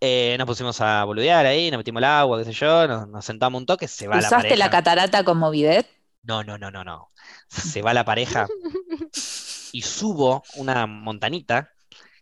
eh, 0.00 0.36
nos 0.38 0.46
pusimos 0.46 0.80
a 0.80 1.04
boludear 1.04 1.46
ahí, 1.46 1.70
nos 1.70 1.78
metimos 1.78 2.00
el 2.00 2.04
agua, 2.04 2.38
qué 2.38 2.44
sé 2.44 2.52
yo, 2.52 2.86
nos, 2.88 3.08
nos 3.08 3.24
sentamos 3.24 3.58
un 3.60 3.66
toque, 3.66 3.88
se 3.88 4.06
va 4.08 4.20
la 4.20 4.20
¿Usaste 4.26 4.56
la 4.56 4.66
pareja. 4.66 4.70
catarata 4.70 5.24
como 5.24 5.50
bidet? 5.50 5.86
No, 6.22 6.44
no, 6.44 6.58
no, 6.58 6.70
no, 6.70 6.84
no. 6.84 7.10
Se 7.48 7.82
va 7.82 7.94
la 7.94 8.04
pareja 8.04 8.46
y 9.72 9.82
subo 9.82 10.42
una 10.56 10.86
montanita 10.86 11.70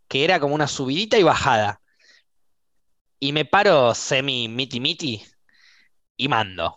que 0.09 0.25
era 0.25 0.39
como 0.41 0.55
una 0.55 0.67
subidita 0.69 1.19
y 1.19 1.23
bajada. 1.23 1.81
Y 3.19 3.33
me 3.33 3.45
paro 3.45 3.95
semi 3.95 4.49
miti 4.49 4.79
miti 4.81 5.25
y 6.17 6.29
mando 6.29 6.77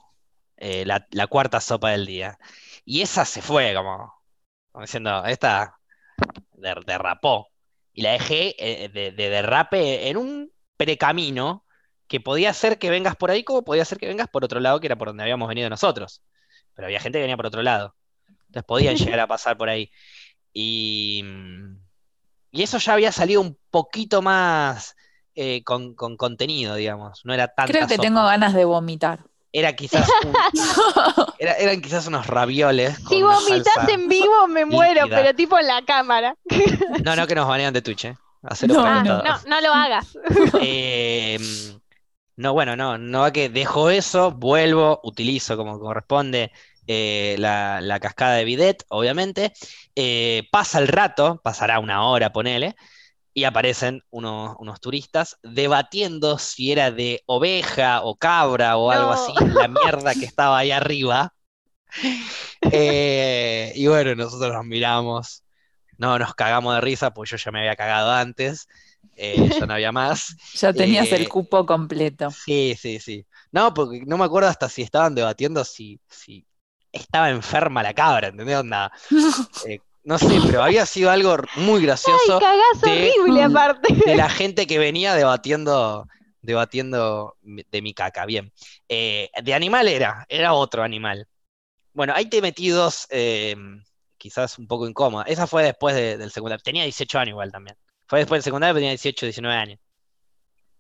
eh, 0.57 0.85
la, 0.85 1.05
la 1.11 1.27
cuarta 1.27 1.59
sopa 1.59 1.91
del 1.91 2.05
día. 2.05 2.37
Y 2.85 3.01
esa 3.01 3.25
se 3.25 3.41
fue 3.41 3.73
como, 3.75 4.13
como 4.71 4.83
diciendo, 4.85 5.23
esta 5.25 5.77
der- 6.53 6.85
derrapó. 6.85 7.49
Y 7.93 8.01
la 8.03 8.11
dejé 8.13 8.55
eh, 8.57 8.89
de, 8.89 9.11
de 9.11 9.29
derrape 9.29 10.09
en 10.09 10.17
un 10.17 10.51
precamino 10.79 11.65
que 12.07 12.21
podía 12.21 12.53
ser 12.53 12.79
que 12.79 12.89
vengas 12.89 13.15
por 13.17 13.29
ahí 13.29 13.43
como 13.43 13.63
podía 13.63 13.83
ser 13.85 13.97
que 13.99 14.07
vengas 14.07 14.29
por 14.29 14.43
otro 14.45 14.59
lado, 14.61 14.79
que 14.79 14.87
era 14.87 14.95
por 14.95 15.09
donde 15.09 15.23
habíamos 15.23 15.47
venido 15.49 15.69
nosotros. 15.69 16.21
Pero 16.73 16.85
había 16.87 16.99
gente 17.01 17.17
que 17.17 17.23
venía 17.23 17.35
por 17.37 17.45
otro 17.45 17.61
lado. 17.61 17.95
Entonces 18.47 18.63
podían 18.63 18.95
llegar 18.97 19.19
a 19.19 19.27
pasar 19.27 19.57
por 19.57 19.67
ahí. 19.69 19.91
Y, 20.53 21.23
y 22.51 22.63
eso 22.63 22.77
ya 22.79 22.93
había 22.93 23.11
salido 23.11 23.41
un 23.41 23.57
poquito 23.69 24.21
más 24.21 24.95
eh, 25.35 25.63
con, 25.63 25.93
con 25.93 26.17
contenido, 26.17 26.75
digamos. 26.75 27.21
No 27.25 27.33
era 27.33 27.47
tanta 27.49 27.71
Creo 27.71 27.85
que 27.87 27.95
sopa. 27.95 28.03
tengo 28.07 28.23
ganas 28.23 28.53
de 28.53 28.65
vomitar. 28.65 29.19
Era 29.51 29.75
quizás 29.75 30.07
un- 30.25 30.33
era- 31.39 31.53
eran 31.57 31.81
quizás 31.81 32.07
unos 32.07 32.25
ravioles 32.27 32.97
Si 33.09 33.21
vomitas 33.21 33.87
en 33.89 34.07
vivo 34.07 34.47
me 34.47 34.65
muero, 34.65 35.03
líquida. 35.03 35.17
pero 35.17 35.35
tipo 35.35 35.57
en 35.59 35.67
la 35.67 35.83
cámara. 35.85 36.35
No, 37.03 37.15
no, 37.15 37.27
que 37.27 37.35
nos 37.35 37.47
banean 37.47 37.73
de 37.73 37.81
Twitch, 37.81 38.05
¿eh? 38.05 38.17
No, 38.41 38.85
Ah, 38.85 39.03
no, 39.03 39.21
no 39.49 39.61
lo 39.61 39.73
hagas. 39.73 40.17
Eh, 40.61 41.37
no, 42.37 42.53
bueno, 42.53 42.75
no, 42.75 42.97
no 42.97 43.21
va 43.21 43.31
que 43.33 43.49
dejo 43.49 43.89
eso, 43.89 44.31
vuelvo, 44.31 44.99
utilizo 45.03 45.57
como 45.57 45.79
corresponde 45.79 46.51
eh, 46.87 47.35
la, 47.37 47.81
la 47.81 47.99
cascada 47.99 48.35
de 48.35 48.45
bidet, 48.45 48.83
obviamente. 48.89 49.51
Eh, 49.95 50.47
pasa 50.51 50.79
el 50.79 50.87
rato, 50.87 51.41
pasará 51.43 51.79
una 51.79 52.05
hora, 52.05 52.31
ponele, 52.31 52.75
y 53.33 53.43
aparecen 53.45 54.03
unos, 54.09 54.55
unos 54.59 54.79
turistas 54.81 55.37
debatiendo 55.43 56.37
si 56.39 56.71
era 56.71 56.91
de 56.91 57.23
oveja 57.25 58.01
o 58.03 58.15
cabra 58.17 58.77
o 58.77 58.91
algo 58.91 59.11
así, 59.11 59.33
la 59.53 59.67
mierda 59.67 60.13
que 60.15 60.25
estaba 60.25 60.57
ahí 60.59 60.71
arriba. 60.71 61.33
Eh, 62.71 63.71
y 63.75 63.87
bueno, 63.87 64.15
nosotros 64.15 64.53
nos 64.53 64.65
miramos, 64.65 65.43
no 65.99 66.19
nos 66.19 66.35
cagamos 66.35 66.75
de 66.75 66.81
risa, 66.81 67.13
pues 67.13 67.31
yo 67.31 67.37
ya 67.37 67.51
me 67.51 67.61
había 67.61 67.77
cagado 67.77 68.11
antes, 68.13 68.67
eh, 69.17 69.51
ya 69.59 69.67
no 69.67 69.75
había 69.75 69.93
más. 69.93 70.37
Ya 70.53 70.73
tenías 70.73 71.11
Eh, 71.11 71.13
el 71.13 71.29
cupo 71.29 71.65
completo. 71.65 72.35
Sí, 72.45 72.75
sí, 72.79 72.99
sí. 72.99 73.25
No, 73.51 73.73
porque 73.73 74.03
no 74.05 74.17
me 74.17 74.25
acuerdo 74.25 74.49
hasta 74.49 74.69
si 74.69 74.81
estaban 74.83 75.15
debatiendo 75.15 75.63
si, 75.65 75.99
si 76.09 76.45
estaba 76.91 77.29
enferma 77.29 77.83
la 77.83 77.93
cabra, 77.93 78.27
¿entendés? 78.29 78.57
Onda, 78.57 78.91
eh, 79.61 79.81
no 80.03 80.19
sé, 80.19 80.41
pero 80.41 80.63
había 80.63 80.85
sido 80.85 81.11
algo 81.11 81.37
muy 81.53 81.81
Ay, 81.81 81.83
gracioso 81.83 82.39
cagás 82.39 82.83
de- 82.83 83.17
horrible 83.23 83.43
aparte. 83.43 83.93
de 84.03 84.15
la 84.15 84.29
gente 84.29 84.67
que 84.67 84.79
venía 84.79 85.15
debatiendo, 85.15 86.07
debatiendo 86.41 87.37
de 87.43 87.81
mi 87.81 87.93
caca. 87.93 88.25
Bien. 88.25 88.53
Eh, 88.89 89.29
de 89.43 89.53
animal 89.53 89.87
era, 89.87 90.25
era 90.29 90.53
otro 90.53 90.83
animal. 90.83 91.27
Bueno, 91.93 92.13
ahí 92.15 92.27
te 92.29 92.41
metí 92.41 92.69
dos, 92.69 93.07
eh, 93.11 93.55
quizás 94.19 94.59
un 94.59 94.67
poco 94.67 94.87
incómoda. 94.87 95.23
Esa 95.23 95.47
fue 95.47 95.63
después 95.63 95.95
de- 95.95 96.17
del 96.17 96.29
secundario. 96.31 96.61
Tenía 96.63 96.83
18 96.83 97.17
años 97.17 97.29
igual 97.29 97.51
también. 97.51 97.75
Fue 98.05 98.19
después 98.19 98.37
del 98.39 98.43
secundario, 98.43 98.73
pero 98.73 98.81
tenía 98.81 98.91
18, 98.91 99.25
19 99.25 99.55
años. 99.57 99.79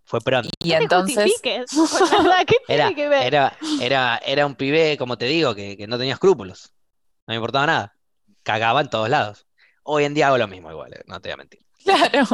Fue 0.05 0.19
pronto. 0.21 0.49
Y 0.63 0.73
entonces, 0.73 1.39
¿qué 1.41 1.65
Era, 2.67 2.87
tiene 2.87 2.95
que 2.95 3.07
ver? 3.09 3.25
era, 3.27 3.55
era, 3.79 4.17
era 4.25 4.45
un 4.45 4.55
pibe, 4.55 4.97
como 4.97 5.17
te 5.17 5.25
digo, 5.25 5.53
que, 5.55 5.77
que 5.77 5.87
no 5.87 5.97
tenía 5.97 6.13
escrúpulos. 6.13 6.73
No 7.27 7.31
me 7.33 7.35
importaba 7.35 7.65
nada. 7.67 7.95
Cagaba 8.43 8.81
en 8.81 8.89
todos 8.89 9.09
lados. 9.09 9.45
Hoy 9.83 10.05
en 10.05 10.13
día 10.15 10.27
hago 10.27 10.37
lo 10.37 10.47
mismo 10.47 10.71
igual, 10.71 10.93
eh, 10.93 11.01
no 11.05 11.19
te 11.21 11.29
voy 11.29 11.33
a 11.33 11.37
mentir. 11.37 11.59
claro, 11.83 12.25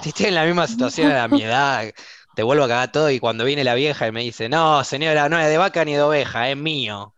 Si 0.00 0.08
estoy 0.10 0.26
en 0.26 0.34
la 0.36 0.44
misma 0.44 0.66
situación 0.66 1.12
a 1.12 1.26
mi 1.28 1.42
edad, 1.42 1.92
te 2.36 2.42
vuelvo 2.42 2.64
a 2.64 2.68
cagar 2.68 2.92
todo 2.92 3.10
y 3.10 3.18
cuando 3.20 3.44
viene 3.44 3.64
la 3.64 3.74
vieja 3.74 4.06
y 4.06 4.12
me 4.12 4.22
dice, 4.22 4.48
no, 4.48 4.82
señora, 4.84 5.28
no 5.28 5.38
es 5.38 5.48
de 5.48 5.58
vaca 5.58 5.84
ni 5.84 5.94
de 5.94 6.02
oveja, 6.02 6.48
es 6.50 6.56
mío. 6.56 7.14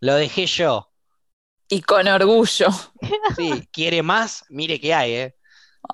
Lo 0.00 0.14
dejé 0.16 0.46
yo. 0.46 0.90
Y 1.74 1.82
con 1.82 2.06
orgullo. 2.08 2.68
Sí, 3.26 3.68
quiere 3.72 4.02
más, 4.02 4.44
mire 4.48 4.80
qué 4.80 4.94
hay, 4.94 5.12
¿eh? 5.12 5.36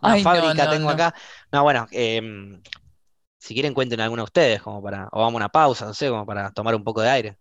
Una 0.00 0.12
Ay, 0.12 0.22
fábrica 0.22 0.66
no, 0.66 0.70
tengo 0.70 0.88
no. 0.88 0.94
acá. 0.94 1.14
No, 1.52 1.62
bueno, 1.62 1.86
em, 1.90 2.62
si 3.38 3.54
quieren 3.54 3.74
cuenten 3.74 4.00
alguno 4.00 4.22
de 4.22 4.24
ustedes, 4.24 4.62
como 4.62 4.82
para, 4.82 5.08
o 5.12 5.20
vamos 5.20 5.34
a 5.34 5.36
una 5.38 5.48
pausa, 5.50 5.86
no 5.86 5.94
sé, 5.94 6.08
como 6.10 6.26
para 6.26 6.52
tomar 6.52 6.74
un 6.74 6.84
poco 6.84 7.02
de 7.02 7.10
aire. 7.10 7.38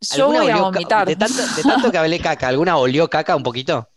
Yo 0.00 0.24
¿Alguna 0.24 0.40
voy 0.42 0.50
a 0.50 0.60
vomitar. 0.62 1.06
De 1.06 1.16
tanto, 1.16 1.42
de 1.56 1.62
tanto 1.64 1.90
que 1.90 1.98
hablé 1.98 2.20
caca, 2.20 2.48
¿alguna 2.48 2.76
olió 2.76 3.08
caca 3.08 3.34
un 3.36 3.42
poquito? 3.42 3.88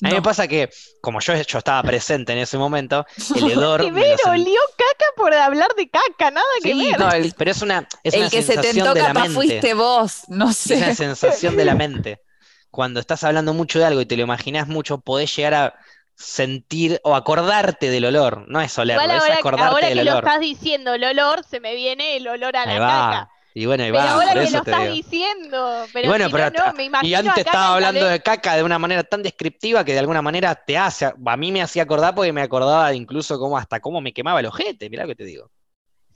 A 0.00 0.06
mí 0.06 0.10
me 0.12 0.16
No. 0.18 0.22
pasa 0.22 0.46
que, 0.46 0.70
como 1.00 1.20
yo, 1.20 1.34
yo 1.34 1.58
estaba 1.58 1.82
presente 1.82 2.32
en 2.32 2.38
ese 2.38 2.56
momento, 2.56 3.04
el 3.36 3.50
hedor 3.50 3.80
me 3.80 3.86
lo 3.86 3.92
Primero 3.94 4.16
sen- 4.24 4.30
olió 4.30 4.60
caca 4.76 5.06
por 5.16 5.34
hablar 5.34 5.74
de 5.76 5.88
caca, 5.90 6.30
nada 6.30 6.46
que 6.62 6.74
ver. 6.74 6.98
No, 6.98 7.10
el, 7.10 7.34
pero 7.36 7.50
es 7.50 7.62
una, 7.62 7.88
es 8.04 8.14
el 8.14 8.20
una 8.20 8.30
que 8.30 8.42
se 8.42 8.54
te 8.56 8.62
sensación 8.62 8.94
de 8.94 9.00
la 9.00 9.06
capaz 9.08 9.20
mente. 9.22 9.34
fuiste 9.34 9.74
vos, 9.74 10.22
no 10.28 10.50
Es 10.50 10.66
una 10.66 10.86
sé. 10.86 10.94
sensación 10.94 11.56
de 11.56 11.64
la 11.64 11.74
mente. 11.74 12.22
Cuando 12.70 13.00
estás 13.00 13.24
hablando 13.24 13.54
mucho 13.54 13.78
de 13.80 13.86
algo 13.86 14.00
y 14.00 14.06
te 14.06 14.16
lo 14.16 14.22
imaginas 14.22 14.68
mucho, 14.68 14.98
podés 14.98 15.34
llegar 15.34 15.54
a 15.54 15.74
sentir 16.14 17.00
o 17.02 17.14
acordarte 17.16 17.90
del 17.90 18.04
olor. 18.04 18.44
No 18.48 18.60
es 18.60 18.76
olerlo, 18.78 19.02
Igual 19.02 19.16
es 19.16 19.22
ahora, 19.22 19.34
acordarte 19.36 19.66
ahora 19.74 19.88
del 19.88 19.98
que 19.98 20.04
lo 20.04 20.10
olor. 20.12 20.24
estás 20.24 20.40
diciendo 20.40 20.94
el 20.94 21.04
olor, 21.04 21.44
se 21.48 21.60
me 21.60 21.74
viene 21.74 22.16
el 22.16 22.28
olor 22.28 22.56
a 22.56 22.66
la 22.66 22.78
va. 22.78 22.88
caca. 23.10 23.30
Y 23.58 23.66
bueno, 23.66 23.82
ahí 23.82 23.90
Pero 23.90 24.04
va, 24.04 24.12
ahora 24.12 24.26
por 24.28 24.36
lo 24.36 24.40
te 24.42 24.56
estás 24.56 24.82
digo. 24.82 24.94
diciendo, 24.94 25.86
pero 25.92 26.04
Y 26.04 26.08
bueno, 26.08 26.26
si 26.26 26.30
pero 26.30 26.50
no, 26.50 26.72
me 26.74 26.84
y 26.84 26.86
imagino 26.86 27.18
antes 27.18 27.32
acá 27.32 27.40
estaba 27.40 27.74
hablando 27.74 28.06
de 28.06 28.20
caca 28.20 28.54
de 28.56 28.62
una 28.62 28.78
manera 28.78 29.02
tan 29.02 29.20
descriptiva 29.20 29.84
que 29.84 29.94
de 29.94 29.98
alguna 29.98 30.22
manera 30.22 30.54
te 30.54 30.78
hace, 30.78 31.06
a 31.06 31.36
mí 31.36 31.50
me 31.50 31.60
hacía 31.60 31.82
acordar 31.82 32.14
porque 32.14 32.32
me 32.32 32.40
acordaba 32.40 32.90
de 32.90 32.96
incluso 32.96 33.36
cómo 33.36 33.58
hasta 33.58 33.80
cómo 33.80 34.00
me 34.00 34.12
quemaba 34.12 34.38
el 34.38 34.46
ojete, 34.46 34.88
mirá 34.88 35.02
lo 35.02 35.08
que 35.08 35.16
te 35.16 35.24
digo. 35.24 35.50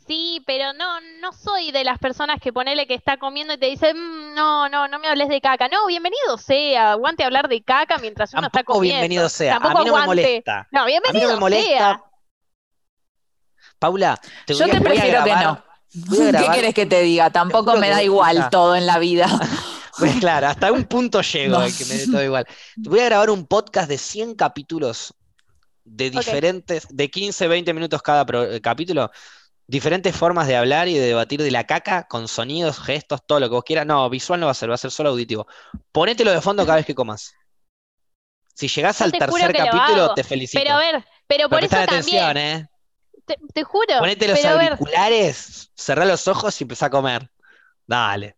Sí, 0.07 0.41
pero 0.47 0.73
no, 0.73 1.01
no 1.21 1.33
soy 1.33 1.73
de 1.73 1.83
las 1.83 1.99
personas 1.99 2.41
que 2.41 2.53
ponele 2.53 2.87
que 2.87 2.95
está 2.95 3.17
comiendo 3.17 3.55
y 3.55 3.59
te 3.59 3.67
dice, 3.67 3.93
"Mm, 3.93 4.35
no, 4.35 4.69
no, 4.69 4.87
no 4.87 5.01
me 5.01 5.09
hables 5.09 5.29
de 5.29 5.41
caca. 5.41 5.67
No, 5.67 5.87
bienvenido 5.89 6.39
sea, 6.39 6.93
aguante 6.93 7.25
hablar 7.25 7.49
de 7.49 7.61
caca 7.65 7.99
mientras 7.99 8.33
uno 8.35 8.47
está 8.47 8.63
comiendo. 8.63 9.01
bienvenido 9.01 9.29
sea, 9.29 9.57
a 9.57 9.75
mí 9.75 9.85
no 9.85 9.97
me 9.97 10.07
molesta. 10.07 10.69
No, 10.71 10.83
A 10.83 10.87
mí 10.87 10.93
no 10.93 11.01
bienvenido 11.03 11.35
me 11.35 11.41
molesta. 11.41 11.69
sea. 11.69 12.05
Paula, 13.81 14.21
te 14.47 14.55
Yo 14.55 14.61
voy 14.61 14.71
te 14.71 14.79
voy 14.79 14.87
a 14.87 14.91
prefiero 14.91 15.25
que 15.25 15.31
no. 15.35 15.72
¿Qué 15.93 16.47
quieres 16.53 16.75
que 16.75 16.87
te 16.87 17.03
diga? 17.03 17.31
Tampoco 17.31 17.77
me 17.77 17.91
da 17.91 18.03
igual 18.03 18.49
todo 18.51 18.77
en 18.77 18.87
la 18.87 18.99
vida. 18.99 19.27
Pues 19.99 20.17
claro, 20.21 20.47
hasta 20.49 20.73
un 20.73 20.85
punto 20.85 21.21
llego 21.21 21.59
No. 21.59 21.67
que 21.67 21.85
me 21.85 21.95
dé 21.97 22.07
todo 22.07 22.25
igual. 22.25 22.47
Voy 22.77 23.01
a 23.01 23.05
grabar 23.05 23.29
un 23.29 23.47
podcast 23.47 23.89
de 23.91 23.99
100 23.99 24.35
capítulos 24.37 25.13
de 25.85 26.09
diferentes, 26.09 26.87
de 26.89 27.11
15, 27.11 27.47
20 27.47 27.75
minutos 27.75 28.01
cada 28.01 28.25
pro- 28.25 28.51
eh, 28.51 28.61
capítulo, 28.63 29.11
diferentes 29.67 30.17
formas 30.17 30.49
de 30.49 30.57
hablar 30.57 30.89
y 30.89 30.95
de 30.95 31.07
debatir 31.09 31.43
de 31.43 31.51
la 31.51 31.65
caca 31.67 32.05
con 32.09 32.27
sonidos, 32.27 32.81
gestos, 32.81 33.21
todo 33.27 33.39
lo 33.39 33.49
que 33.51 33.55
vos 33.55 33.65
quieras. 33.65 33.85
No, 33.87 34.09
visual 34.09 34.41
no 34.41 34.47
va 34.47 34.53
a 34.53 34.55
ser, 34.55 34.71
va 34.71 34.77
a 34.77 34.79
ser 34.79 34.91
solo 34.91 35.11
auditivo. 35.11 35.47
Ponételo 35.93 36.33
de 36.33 36.41
fondo 36.41 36.65
cada 36.65 36.77
vez 36.77 36.87
que 36.87 36.95
comas. 36.95 37.35
Si 38.55 38.69
llegás 38.69 38.99
Yo 38.99 39.05
al 39.05 39.13
tercer 39.13 39.53
capítulo, 39.55 40.15
te 40.15 40.25
felicito. 40.25 40.63
Pero 40.63 40.75
a 40.75 40.79
ver, 40.79 41.05
pero 41.27 41.51
por 41.51 41.61
Pero 41.61 41.67
eso 41.67 41.77
también. 41.87 42.25
atención, 42.25 42.37
¿eh? 42.39 42.67
Te, 43.37 43.47
te 43.53 43.65
juro. 43.65 43.99
Ponete 43.99 44.29
los 44.29 44.39
pero 44.41 44.61
auriculares, 44.61 45.71
cerrá 45.75 46.05
los 46.05 46.27
ojos 46.29 46.61
y 46.61 46.65
empezá 46.65 46.87
a 46.87 46.91
comer. 46.91 47.31
Dale. 47.87 48.37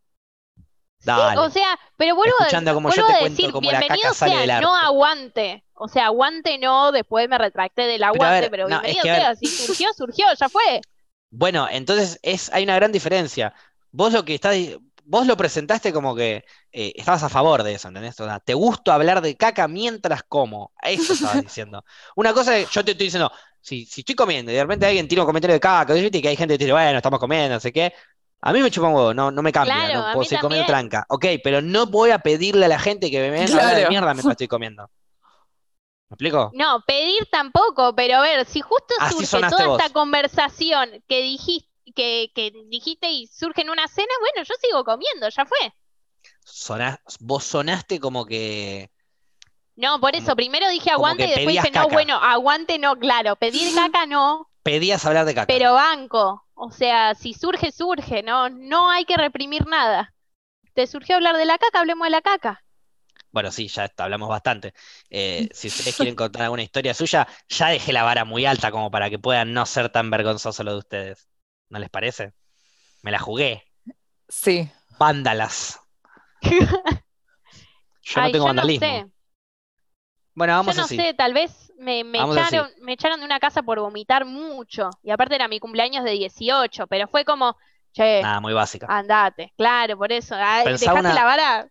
Dale. 1.05 1.39
o 1.39 1.51
sea, 1.51 1.79
pero 1.97 2.15
vuelvo, 2.15 2.35
Escuchando 2.41 2.73
como 2.73 2.89
yo 2.91 3.07
te 3.07 3.13
a 3.13 3.19
cuento 3.19 3.37
decir, 3.37 3.53
cómo 3.53 3.71
la 3.71 3.81
caca 3.81 3.95
bienvenido 3.95 4.15
sale 4.15 4.33
sea, 4.33 4.41
del 4.41 4.63
no 4.63 4.75
arco. 4.75 4.87
aguante. 4.87 5.65
O 5.75 5.89
sea, 5.89 6.07
aguante 6.07 6.57
no, 6.59 6.93
después 6.93 7.29
me 7.29 7.37
retracté 7.37 7.83
del 7.83 8.03
aguante, 8.03 8.41
ver, 8.41 8.51
pero 8.51 8.69
no, 8.69 8.77
es 8.77 8.83
bienvenido 8.83 9.03
que, 9.03 9.11
ver. 9.11 9.21
sea, 9.21 9.37
si 9.37 9.47
surgió, 9.47 9.93
surgió, 9.93 10.27
ya 10.39 10.49
fue. 10.49 10.81
Bueno, 11.31 11.69
entonces 11.71 12.19
es, 12.23 12.51
hay 12.53 12.65
una 12.65 12.77
gran 12.77 12.91
diferencia. 12.91 13.53
Vos 13.91 14.13
lo 14.15 14.25
que 14.25 14.35
estás, 14.35 14.57
vos 15.05 15.27
lo 15.27 15.37
presentaste 15.37 15.93
como 15.93 16.15
que 16.15 16.45
eh, 16.73 16.93
estabas 16.97 17.23
a 17.23 17.29
favor 17.29 17.63
de 17.63 17.75
eso, 17.75 17.89
¿entendés? 17.89 18.19
O 18.21 18.25
sea, 18.25 18.41
te 18.41 18.55
gusta 18.55 18.95
hablar 18.95 19.21
de 19.21 19.37
caca 19.37 19.69
mientras 19.69 20.23
como. 20.23 20.73
Eso 20.83 21.13
estabas 21.13 21.43
diciendo. 21.43 21.85
Una 22.17 22.33
cosa 22.33 22.55
que 22.55 22.67
yo 22.71 22.85
te 22.85 22.93
estoy 22.93 23.07
diciendo, 23.09 23.31
si, 23.65 23.87
si 23.87 24.01
estoy 24.03 24.15
comiendo 24.15 24.51
y 24.53 24.55
de 24.55 24.63
repente 24.63 24.87
alguien 24.87 25.09
tira 25.09 25.23
un 25.23 25.27
comentario 25.27 25.55
de 25.55 25.61
caca, 25.61 25.95
¿viste? 25.95 26.19
y 26.19 26.23
que 26.23 26.29
hay 26.29 26.37
gente 26.37 26.55
que 26.55 26.65
dice, 26.65 26.73
bueno, 26.73 26.99
estamos 26.99 27.21
comiendo, 27.21 27.55
no 27.55 27.61
sé 27.61 27.73
qué. 27.73 27.93
A 28.43 28.53
mí 28.53 28.61
me 28.63 28.71
chupa 28.71 28.89
un 28.89 28.95
huevo, 28.95 29.15
no, 29.15 29.31
no 29.31 29.43
me 29.43 29.53
cambia, 29.53 29.83
Claro, 29.83 29.95
no 30.03 30.05
puedo 30.05 30.25
seguir 30.25 30.41
comiendo 30.41 30.67
tranca. 30.67 31.07
Ok, 31.09 31.27
pero 31.43 31.63
no 31.63 31.87
voy 31.87 32.11
a 32.11 32.19
pedirle 32.21 32.67
a 32.67 32.69
la 32.69 32.79
gente 32.79 33.11
que 33.11 33.21
me 33.21 33.31
venga 33.31 33.59
hablar 33.59 33.77
de 33.77 33.81
Claro. 33.81 33.89
mierda 33.89 34.15
mientras 34.15 34.35
estoy 34.35 34.49
comiendo. 34.49 34.91
¿Me 36.09 36.15
explico? 36.15 36.53
No, 36.53 36.83
pedir 36.87 37.27
tampoco, 37.31 37.95
pero 37.95 38.17
a 38.17 38.21
ver, 38.23 38.47
si 38.47 38.61
justo 38.61 38.95
Así 38.97 39.27
surge 39.27 39.43
toda 39.49 39.67
vos. 39.67 39.83
esta 39.83 39.91
conversación 39.93 41.03
que 41.09 41.21
dijiste, 41.23 41.69
que, 41.95 42.31
que 42.35 42.53
dijiste 42.69 43.11
y 43.11 43.27
surge 43.27 43.63
en 43.63 43.71
una 43.71 43.89
cena, 43.89 44.13
bueno, 44.21 44.45
yo 44.49 44.55
sigo 44.61 44.85
comiendo, 44.85 45.29
ya 45.29 45.45
fue. 45.47 45.59
Sonás- 46.45 46.99
vos 47.21 47.45
sonaste 47.45 47.99
como 48.01 48.25
que. 48.27 48.91
No, 49.77 50.01
por 50.01 50.15
eso, 50.15 50.27
Como- 50.27 50.37
primero 50.37 50.69
dije 50.69 50.91
aguante 50.91 51.25
y 51.25 51.31
después 51.31 51.57
dije, 51.57 51.71
no, 51.71 51.83
caca. 51.83 51.93
bueno, 51.95 52.17
aguante 52.17 52.79
no, 52.79 52.97
claro, 52.99 53.37
pedir 53.37 53.75
caca 53.75 54.07
no, 54.07 54.49
Pedías 54.63 55.05
hablar 55.05 55.27
de 55.27 55.35
caca. 55.35 55.47
pero 55.47 55.75
banco. 55.75 56.47
O 56.55 56.71
sea, 56.71 57.15
si 57.17 57.35
surge, 57.35 57.73
surge, 57.73 58.23
no, 58.23 58.49
no 58.49 58.89
hay 58.91 59.05
que 59.05 59.17
reprimir 59.17 59.67
nada. 59.67 60.15
¿Te 60.73 60.87
surgió 60.87 61.17
hablar 61.17 61.37
de 61.37 61.45
la 61.45 61.59
caca? 61.59 61.81
Hablemos 61.81 62.07
de 62.07 62.11
la 62.11 62.23
caca. 62.23 62.63
Bueno, 63.33 63.51
sí, 63.51 63.67
ya 63.67 63.87
está, 63.87 64.05
hablamos 64.05 64.29
bastante. 64.29 64.73
Eh, 65.11 65.49
si 65.53 65.67
ustedes 65.69 65.97
quieren 65.97 66.15
contar 66.15 66.43
alguna 66.43 66.63
historia 66.63 66.95
suya, 66.95 67.27
ya 67.49 67.69
dejé 67.69 67.93
la 67.93 68.05
vara 68.05 68.25
muy 68.25 68.47
alta 68.47 68.71
como 68.71 68.91
para 68.93 69.11
que 69.11 69.19
puedan 69.19 69.53
no 69.53 69.67
ser 69.67 69.89
tan 69.91 70.09
vergonzoso 70.11 70.63
lo 70.63 70.73
de 70.73 70.79
ustedes. 70.79 71.29
¿No 71.69 71.79
les 71.81 71.91
parece? 71.91 72.33
Me 73.03 73.11
la 73.11 73.19
jugué. 73.19 73.65
Sí. 74.29 74.71
Vándalas. 74.99 75.81
Yo 76.43 78.21
no 78.21 78.23
Ay, 78.23 78.33
tengo 78.33 78.47
yo 78.47 78.53
no 78.53 78.63
vandalismo. 78.63 78.87
sé. 78.87 79.07
Bueno, 80.35 80.53
Yo 80.53 80.57
vamos 80.59 80.77
no 80.77 80.85
así. 80.85 80.97
sé, 80.97 81.15
tal 81.15 81.33
vez 81.35 81.73
me, 81.79 82.05
me 82.05 82.19
Vamos 82.21 82.37
así. 82.39 82.57
echaron, 82.57 82.71
me 82.81 82.93
echaron 82.95 83.21
de 83.21 83.27
una 83.27 83.39
casa 83.41 83.63
por 83.63 83.81
vomitar 83.81 84.25
mucho. 84.25 84.91
Y 85.03 85.11
aparte 85.11 85.35
era 85.35 85.49
mi 85.49 85.61
cumpleaños 85.61 86.05
de 86.05 86.13
18, 86.13 86.87
pero 86.87 87.07
fue 87.09 87.25
como, 87.25 87.57
che, 87.93 88.23
Nada, 88.23 88.41
muy 88.41 88.53
básica. 88.53 88.87
andate. 88.87 89.53
Claro, 89.57 89.97
por 89.99 90.13
eso. 90.13 90.35
Ay, 90.37 90.67
Pensá 90.67 90.91
dejaste 90.91 91.01
una- 91.01 91.15
la 91.15 91.25
vara. 91.25 91.69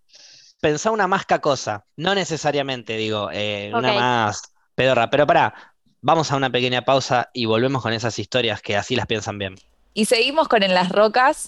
Pensá 0.62 0.92
una 0.92 1.08
más 1.08 1.26
cosa. 1.42 1.86
No 1.98 2.16
necesariamente, 2.16 2.96
digo, 2.96 3.30
eh, 3.32 3.72
una 3.76 3.92
más 3.94 4.42
pedorra. 4.76 5.10
Pero 5.10 5.28
pará, 5.28 5.54
vamos 6.02 6.32
a 6.32 6.38
una 6.38 6.50
pequeña 6.50 6.84
pausa 6.84 7.30
y 7.34 7.46
volvemos 7.46 7.82
con 7.82 7.92
esas 7.94 8.18
historias 8.20 8.62
que 8.62 8.78
así 8.78 8.96
las 8.96 9.08
piensan 9.08 9.38
bien. 9.38 9.56
Y 9.96 10.06
seguimos 10.06 10.48
con 10.48 10.64
En 10.64 10.74
las 10.74 10.90
Rocas, 10.90 11.48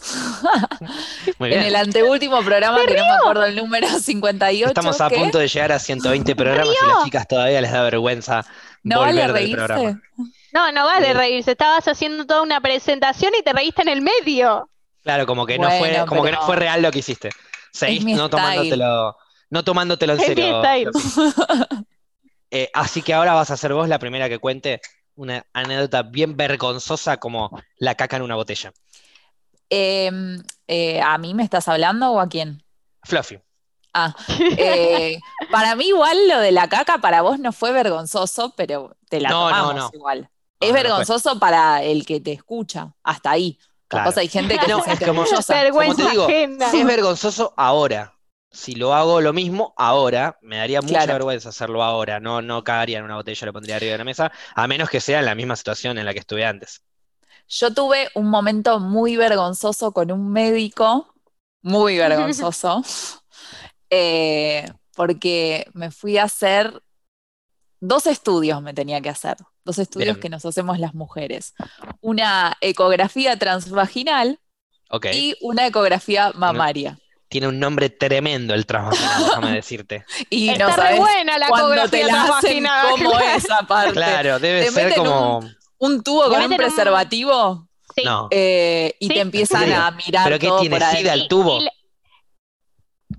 Muy 1.39 1.51
en 1.51 1.61
el 1.63 1.75
anteúltimo 1.75 2.43
programa, 2.43 2.85
que 2.85 2.95
no 2.95 3.03
me 3.05 3.11
acuerdo 3.11 3.45
el 3.45 3.55
número 3.55 3.87
58. 3.99 4.67
Estamos 4.67 5.01
a 5.01 5.09
¿qué? 5.09 5.15
punto 5.15 5.39
de 5.39 5.47
llegar 5.47 5.71
a 5.71 5.79
120 5.79 6.35
programas 6.35 6.75
y 6.81 6.87
las 6.87 7.03
chicas 7.05 7.27
todavía 7.27 7.59
les 7.61 7.71
da 7.71 7.81
vergüenza 7.83 8.45
No 8.83 8.99
vale 8.99 9.13
volver 9.13 9.27
del 9.27 9.33
reírse. 9.33 9.55
programa. 9.65 10.01
No, 10.53 10.71
no 10.71 10.85
vale 10.85 11.09
Eh. 11.09 11.13
reírse. 11.13 11.51
Estabas 11.51 11.87
haciendo 11.87 12.25
toda 12.25 12.43
una 12.43 12.61
presentación 12.61 13.33
y 13.39 13.43
te 13.43 13.51
reíste 13.51 13.81
en 13.81 13.89
el 13.89 14.01
medio. 14.01 14.69
Claro, 15.03 15.25
como 15.25 15.45
que 15.45 15.57
no 15.57 15.69
fue, 15.71 16.05
como 16.07 16.23
que 16.23 16.31
no 16.31 16.41
fue 16.43 16.55
real 16.55 16.81
lo 16.81 16.91
que 16.91 16.99
hiciste. 16.99 17.29
Seguís 17.71 18.03
mi 18.05 18.13
no 18.13 18.29
tomándotelo, 18.29 19.17
no 19.49 19.63
tomándotelo 19.63 20.13
en 20.13 20.19
Es 20.21 20.29
mi 20.29 20.35
serio. 20.35 20.61
style. 20.63 20.91
Sofi. 20.93 21.41
Eh, 22.51 22.69
así 22.73 23.01
que 23.01 23.13
ahora 23.13 23.33
vas 23.33 23.49
a 23.51 23.57
ser 23.57 23.73
vos 23.73 23.89
la 23.89 23.99
primera 23.99 24.29
que 24.29 24.37
cuente 24.39 24.79
una 25.15 25.45
anécdota 25.53 26.03
bien 26.03 26.35
vergonzosa 26.37 27.17
como 27.17 27.49
la 27.77 27.95
caca 27.95 28.17
en 28.17 28.23
una 28.23 28.35
botella. 28.35 28.71
Em, 29.69 30.43
eh, 30.67 31.01
¿a 31.01 31.17
mí 31.17 31.33
me 31.33 31.43
estás 31.43 31.67
hablando 31.67 32.11
o 32.11 32.19
a 32.19 32.27
quién? 32.29 32.63
Fluffy. 33.03 33.39
Ah, 33.93 34.13
eh, 34.57 35.17
para 35.51 35.75
mí 35.75 35.85
igual 35.87 36.17
lo 36.27 36.39
de 36.39 36.51
la 36.51 36.67
caca 36.67 36.97
para 36.99 37.21
vos 37.21 37.39
no 37.39 37.51
fue 37.53 37.71
vergonzoso, 37.71 38.53
pero 38.55 38.95
te 39.09 39.21
la 39.21 39.29
No, 39.29 39.49
no, 39.49 39.55
tomamos 39.55 39.75
no. 39.75 39.91
igual. 39.93 40.21
No, 40.21 40.27
es 40.59 40.67
no 40.67 40.67
lo 40.67 40.73
fue. 40.73 40.83
vergonzoso 40.83 41.39
para 41.39 41.81
el 41.83 42.05
que 42.05 42.19
te 42.19 42.33
escucha, 42.33 42.93
hasta 43.03 43.31
ahí. 43.31 43.57
Claro. 43.87 44.05
Capaz 44.09 44.19
hay 44.19 44.27
gente 44.27 44.57
que 44.57 44.67
No, 44.67 44.83
se 44.83 44.93
es 44.93 44.99
como-. 44.99 45.23
Vergüenza 45.47 46.03
te 46.03 46.09
digo, 46.11 46.25
ajena. 46.25 46.65
Es 46.73 46.85
vergonzoso 46.85 47.53
ahora. 47.55 48.14
Si 48.55 48.73
lo 48.73 48.93
hago 48.93 49.19
lo 49.19 49.33
mismo 49.33 49.73
ahora, 49.75 50.37
me 50.41 50.57
daría 50.57 50.81
mucha 50.81 50.93
Claro. 50.93 51.13
vergüenza 51.13 51.49
hacerlo 51.49 51.83
ahora. 51.83 52.21
No, 52.21 52.41
no 52.41 52.63
cagaría 52.63 52.99
en 52.99 53.03
una 53.03 53.15
botella, 53.15 53.45
lo 53.45 53.53
pondría 53.53 53.75
arriba 53.75 53.91
de 53.91 53.97
la 53.97 54.03
mesa, 54.05 54.31
a 54.55 54.67
menos 54.67 54.89
que 54.89 55.01
sea 55.01 55.19
en 55.19 55.25
la 55.25 55.35
misma 55.35 55.57
situación 55.57 55.97
en 55.97 56.05
la 56.05 56.13
que 56.13 56.19
estuve 56.19 56.45
antes. 56.45 56.81
Yo 57.49 57.73
tuve 57.73 58.09
un 58.15 58.29
momento 58.29 58.79
muy 58.79 59.17
vergonzoso 59.17 59.91
con 59.91 60.09
un 60.09 60.31
médico, 60.31 61.13
muy 61.61 61.97
vergonzoso, 61.97 62.81
eh, 63.89 64.65
porque 64.95 65.67
me 65.73 65.91
fui 65.91 66.17
a 66.17 66.23
hacer 66.23 66.81
dos 67.81 68.07
estudios, 68.07 68.61
me 68.61 68.73
tenía 68.73 69.01
que 69.01 69.09
hacer, 69.09 69.35
dos 69.65 69.79
estudios 69.79 70.15
Bien. 70.15 70.21
que 70.21 70.29
nos 70.29 70.45
hacemos 70.45 70.79
las 70.79 70.95
mujeres. 70.95 71.53
Una 71.99 72.55
ecografía 72.61 73.37
transvaginal 73.37 74.39
y 75.11 75.35
una 75.41 75.67
ecografía 75.67 76.31
mamaria. 76.35 76.97
Tiene 77.35 77.49
un 77.49 77.59
nombre 77.59 77.89
tremendo 77.89 78.53
el 78.53 78.65
transvaginal, 78.65 79.25
déjame 79.25 79.51
decirte. 79.51 80.05
Y 80.29 80.47
Está 80.51 80.63
no 80.69 80.69
re 80.69 80.81
sabes 80.81 80.99
buena 80.99 81.37
la 81.37 81.49
cuando 81.49 81.73
ecografía 81.73 82.05
te 82.05 82.11
la 82.13 82.23
hacen 82.23 82.65
cómo 82.91 83.09
claro. 83.11 83.25
es 83.35 83.51
aparte. 83.51 83.91
Claro, 83.91 84.39
debe 84.39 84.63
Te 84.63 84.71
ser 84.71 84.95
como. 84.95 85.41
Un 85.79 86.01
tubo 86.01 86.29
con 86.29 86.41
un 86.41 86.55
preservativo 86.55 87.67
Sí. 87.93 88.03
No. 88.05 88.29
eh, 88.31 88.95
y 89.01 89.07
Sí. 89.07 89.13
te 89.15 89.19
empiezan 89.19 89.69
a 89.73 89.91
mirar 89.91 90.23
¿Pero 90.23 90.39
qué 90.39 90.47
todo 90.47 90.59
tiene? 90.61 90.79
¿Sida 90.79 91.13
el 91.13 91.27
tubo? 91.27 91.59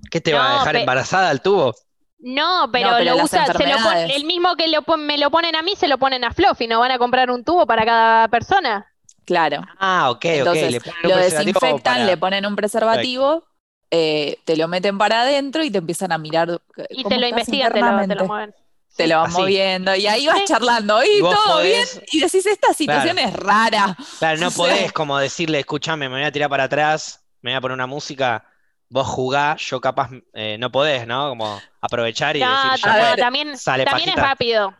¿Qué 0.09 0.19
te 0.19 0.33
va 0.33 0.49
a 0.49 0.59
dejar 0.61 0.75
embarazada 0.77 1.29
el 1.29 1.41
tubo? 1.41 1.75
No, 2.17 2.69
pero, 2.73 2.89
pero 2.97 3.15
lo 3.17 3.23
usa, 3.23 3.45
se 3.45 3.53
lo 3.53 3.59
pon- 3.59 3.67
enfermedades. 3.69 4.15
el 4.15 4.25
mismo 4.25 4.55
que 4.55 4.67
lo 4.67 4.81
pon- 4.81 5.05
me 5.05 5.19
lo 5.19 5.29
ponen 5.29 5.55
a 5.55 5.61
mí, 5.61 5.75
se 5.75 5.87
lo 5.87 5.99
ponen 5.99 6.23
a 6.23 6.31
Fluffy, 6.33 6.65
¿no 6.65 6.79
van 6.79 6.89
a 6.91 6.97
comprar 6.97 7.29
un 7.29 7.43
tubo 7.43 7.67
para 7.67 7.85
cada 7.85 8.27
persona? 8.29 8.87
Claro. 9.25 9.61
Ah, 9.77 10.09
ok, 10.09 10.17
ok. 10.17 10.25
Entonces, 10.25 10.71
Le 10.71 10.79
ponen 10.81 10.95
un 11.03 11.09
lo 11.11 11.17
desinfectan, 11.17 11.79
para- 11.83 12.05
le 12.05 12.17
ponen 12.17 12.45
un 12.47 12.55
preservativo, 12.55 13.43
eh, 13.91 14.37
te 14.45 14.55
lo 14.57 14.67
meten 14.67 14.97
para 14.97 15.21
adentro 15.21 15.63
y 15.63 15.71
te 15.71 15.77
empiezan 15.77 16.11
a 16.11 16.17
mirar 16.17 16.49
eh, 16.77 16.85
Y 16.89 17.03
te 17.03 17.17
lo 17.17 17.27
investigan, 17.27 17.71
te 17.73 17.81
lo, 17.81 18.07
te 18.07 18.15
lo 18.15 18.25
mueven. 18.25 18.55
Te 18.95 19.07
lo 19.07 19.17
van 19.19 19.27
Así. 19.29 19.37
moviendo 19.41 19.95
y 19.95 20.07
ahí 20.07 20.25
vas 20.25 20.43
charlando, 20.45 21.03
Y 21.03 21.19
todo 21.19 21.59
podés- 21.59 21.63
bien, 21.63 21.85
y 22.11 22.19
decís, 22.19 22.45
esta 22.47 22.73
situación 22.73 23.19
es 23.19 23.31
rara. 23.33 23.95
Claro, 24.17 24.39
no 24.39 24.49
Sí. 24.51 24.57
podés 24.57 24.91
como 24.91 25.19
decirle, 25.19 25.59
escúchame, 25.59 26.09
me 26.09 26.15
voy 26.15 26.23
a 26.25 26.31
tirar 26.31 26.49
para 26.49 26.63
atrás, 26.63 27.23
me 27.41 27.51
voy 27.51 27.57
a 27.57 27.61
poner 27.61 27.75
una 27.75 27.85
música, 27.85 28.43
vos 28.89 29.05
jugás, 29.07 29.61
yo 29.61 29.79
capaz 29.79 30.09
eh, 30.33 30.57
no 30.59 30.71
podés, 30.71 31.05
¿no? 31.05 31.29
Como 31.29 31.61
aprovechar 31.81 32.35
y 32.37 32.39
No, 32.39 32.49
decir, 32.71 32.85
ya 32.85 32.95
ver, 32.95 33.19
también, 33.19 33.55
sale 33.57 33.85
también 33.85 34.09
es 34.09 34.15
rápido. 34.15 34.73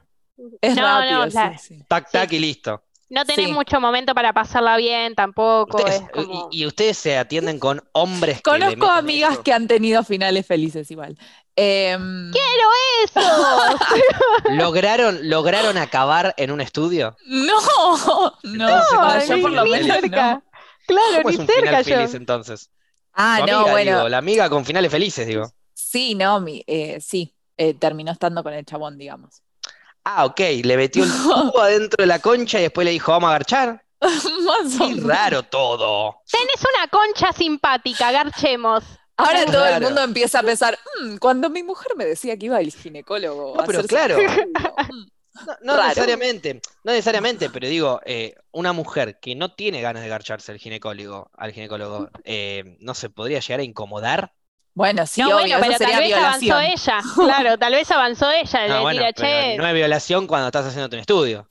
Es 0.61 0.75
No, 0.75 0.81
rápido, 0.81 1.19
no, 1.19 1.25
la- 1.27 1.57
sí, 1.59 1.75
sí. 1.75 1.83
tac, 1.87 2.09
tac 2.09 2.29
Sí. 2.29 2.35
y 2.37 2.39
listo. 2.39 2.83
No 3.09 3.23
tenés 3.25 3.47
Sí. 3.47 3.53
mucho 3.53 3.79
momento 3.79 4.13
para 4.13 4.33
pasarla 4.33 4.75
bien 4.77 5.15
tampoco. 5.15 5.77
Ustedes- 5.77 6.01
es 6.01 6.09
como- 6.11 6.49
y, 6.51 6.61
y 6.61 6.65
ustedes 6.65 6.97
se 6.97 7.17
atienden 7.17 7.57
con 7.59 7.81
hombres 7.93 8.41
Conozco 8.41 8.85
amigas 8.89 9.33
eso. 9.33 9.43
que 9.43 9.53
han 9.53 9.67
tenido 9.67 10.03
finales 10.03 10.45
felices 10.45 10.91
igual. 10.91 11.17
Em, 11.55 12.31
¡Eso! 13.03 13.19
¿Lograron, 14.49 15.29
¿Lograron 15.29 15.77
acabar 15.77 16.33
en 16.37 16.51
un 16.51 16.61
estudio? 16.61 17.15
No, 17.25 17.55
no, 18.43 18.67
no. 18.67 19.83
cerca. 19.83 20.43
Claro, 20.85 21.17
¿Cómo 21.17 21.29
ni 21.29 21.35
es 21.35 21.39
un 21.39 21.47
cerca 21.47 21.61
final 21.61 21.85
yo. 21.85 21.95
feliz 21.95 22.13
entonces? 22.13 22.69
Ah, 23.13 23.37
Tu 23.39 23.47
no, 23.47 23.57
amiga, 23.59 23.71
bueno, 23.71 23.97
digo, 23.97 24.09
la 24.09 24.17
amiga 24.19 24.49
con 24.49 24.65
finales 24.65 24.91
felices, 24.91 25.25
digo. 25.27 25.51
sí, 25.73 26.15
no, 26.15 26.39
mi, 26.39 26.63
eh, 26.67 26.99
sí, 27.01 27.33
eh, 27.57 27.73
terminó 27.73 28.11
estando 28.11 28.43
con 28.43 28.53
el 28.53 28.65
chabón, 28.65 28.97
digamos. 28.97 29.41
Ah, 30.09 30.23
ok, 30.23 30.39
le 30.63 30.77
metió 30.77 31.03
el 31.03 31.11
tubo 31.11 31.59
adentro 31.59 32.01
de 32.01 32.07
la 32.07 32.19
concha 32.19 32.59
y 32.59 32.61
después 32.61 32.85
le 32.85 32.91
dijo, 32.91 33.11
vamos 33.11 33.29
a 33.29 33.81
o 33.99 34.87
Qué 34.87 35.01
raro 35.01 35.43
todo. 35.43 36.21
Tenés 36.31 36.61
una 36.61 36.87
concha 36.87 37.33
simpática, 37.33 38.13
garchemos. 38.13 38.85
Ahora 39.17 39.45
todo 39.45 39.65
el 39.65 39.81
mundo 39.81 40.01
empieza 40.01 40.39
a 40.39 40.43
pensar, 40.43 40.79
"Mm, 41.01 41.17
cuando 41.17 41.49
mi 41.49 41.61
mujer 41.61 41.91
me 41.97 42.05
decía 42.05 42.37
que 42.37 42.45
iba 42.45 42.55
al 42.55 42.71
ginecólogo. 42.71 43.55
No, 43.55 43.61
a 43.61 43.65
pero 43.65 43.83
claro. 43.83 44.17
mm". 44.93 45.07
No, 45.61 45.75
necesariamente, 45.83 46.61
no 46.83 46.91
necesariamente, 46.93 47.49
pero 47.49 47.67
digo, 47.67 47.99
eh, 48.05 48.33
una 48.51 48.71
mujer 48.71 49.19
que 49.19 49.35
no 49.35 49.53
tiene 49.53 49.81
ganas 49.81 50.03
de 50.03 50.09
garcharse 50.09 50.53
al 50.53 50.57
ginecólogo, 50.57 51.29
al 51.33 51.51
ginecólogo, 51.51 52.09
eh, 52.23 52.77
¿no 52.79 52.93
se 52.93 53.09
podría 53.09 53.39
llegar 53.39 53.59
a 53.59 53.63
incomodar? 53.63 54.33
Bueno, 54.77 55.05
sí, 55.07 55.23
no, 55.23 55.39
obvio, 55.39 55.57
bueno, 55.57 55.59
eso 55.59 55.67
pero 55.67 55.77
sería 55.77 55.99
tal 55.99 56.03
vez 56.03 56.13
violación. 56.13 56.57
avanzó 56.57 56.59
ella. 56.59 57.01
Claro, 57.19 57.57
tal 57.57 57.73
vez 57.73 57.89
avanzó 57.91 58.31
ella. 58.31 58.67
No, 58.67 58.79
le 58.79 58.81
bueno, 58.81 59.03
tira, 59.13 59.13
che, 59.13 59.57
no 59.57 59.65
es 59.67 59.73
violación 59.73 60.27
cuando 60.27 60.47
estás 60.47 60.65
haciéndote 60.67 60.95
un 60.97 60.99
estudio. 61.01 61.49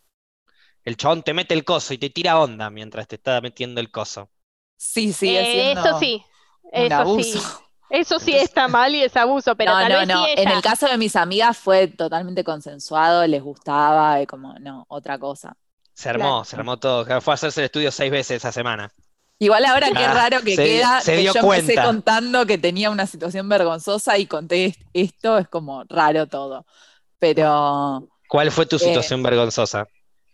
el 0.84 0.96
chabón 0.96 1.22
te 1.22 1.34
mete 1.34 1.54
el 1.54 1.64
coso 1.64 1.94
y 1.94 1.98
te 1.98 2.10
tira 2.10 2.38
onda 2.40 2.70
mientras 2.70 3.08
te 3.08 3.16
está 3.16 3.40
metiendo 3.42 3.80
el 3.80 3.90
coso. 3.90 4.30
Sí, 4.76 5.12
sigue 5.12 5.70
Eh, 5.70 5.72
eso 5.72 5.98
sí, 5.98 6.24
un 6.72 6.92
eso 6.92 6.96
abuso. 7.00 7.38
sí. 7.38 7.42
Eso 7.88 8.18
sí 8.18 8.34
está 8.34 8.66
mal 8.68 8.94
y 8.94 9.02
es 9.04 9.16
abuso, 9.16 9.56
pero 9.56 9.74
no, 9.74 9.78
tal 9.78 9.92
no, 9.92 9.98
vez 9.98 10.06
no. 10.06 10.24
sí 10.24 10.34
En 10.36 10.48
el 10.50 10.60
caso 10.62 10.86
de 10.88 10.98
mis 10.98 11.14
amigas 11.16 11.56
fue 11.56 11.86
totalmente 11.88 12.42
consensuado, 12.44 13.26
les 13.26 13.42
gustaba, 13.42 14.20
y 14.20 14.26
como, 14.26 14.54
no, 14.58 14.84
otra 14.88 15.18
cosa. 15.18 15.56
Se 15.94 16.08
armó, 16.08 16.44
Claro. 16.44 16.44
se 16.44 16.54
armó 16.56 16.78
todo. 16.78 17.04
Fue 17.20 17.32
a 17.32 17.34
hacerse 17.34 17.60
el 17.60 17.64
estudio 17.66 17.90
seis 17.90 18.10
veces 18.12 18.36
esa 18.36 18.52
semana. 18.52 18.92
Igual 19.38 19.64
ahora 19.66 19.92
qué 19.92 20.06
Ah, 20.06 20.14
raro 20.14 20.42
que 20.42 20.54
se- 20.54 20.62
queda 20.62 21.02
se 21.02 21.12
que 21.14 21.20
dio 21.20 21.32
yo 21.32 21.40
empecé 21.40 21.74
contando 21.80 22.46
que 22.46 22.58
tenía 22.58 22.90
una 22.90 23.06
situación 23.06 23.48
vergonzosa 23.48 24.18
y 24.18 24.26
conté 24.26 24.66
est- 24.66 24.80
esto, 24.94 25.38
es 25.38 25.48
como 25.48 25.84
raro 25.84 26.26
todo. 26.26 26.66
Pero 27.18 28.08
¿Cuál 28.28 28.52
fue 28.52 28.66
tu 28.66 28.78
Eh, 28.78 28.84
situación 28.84 29.20
vergonzosa? 29.22 29.88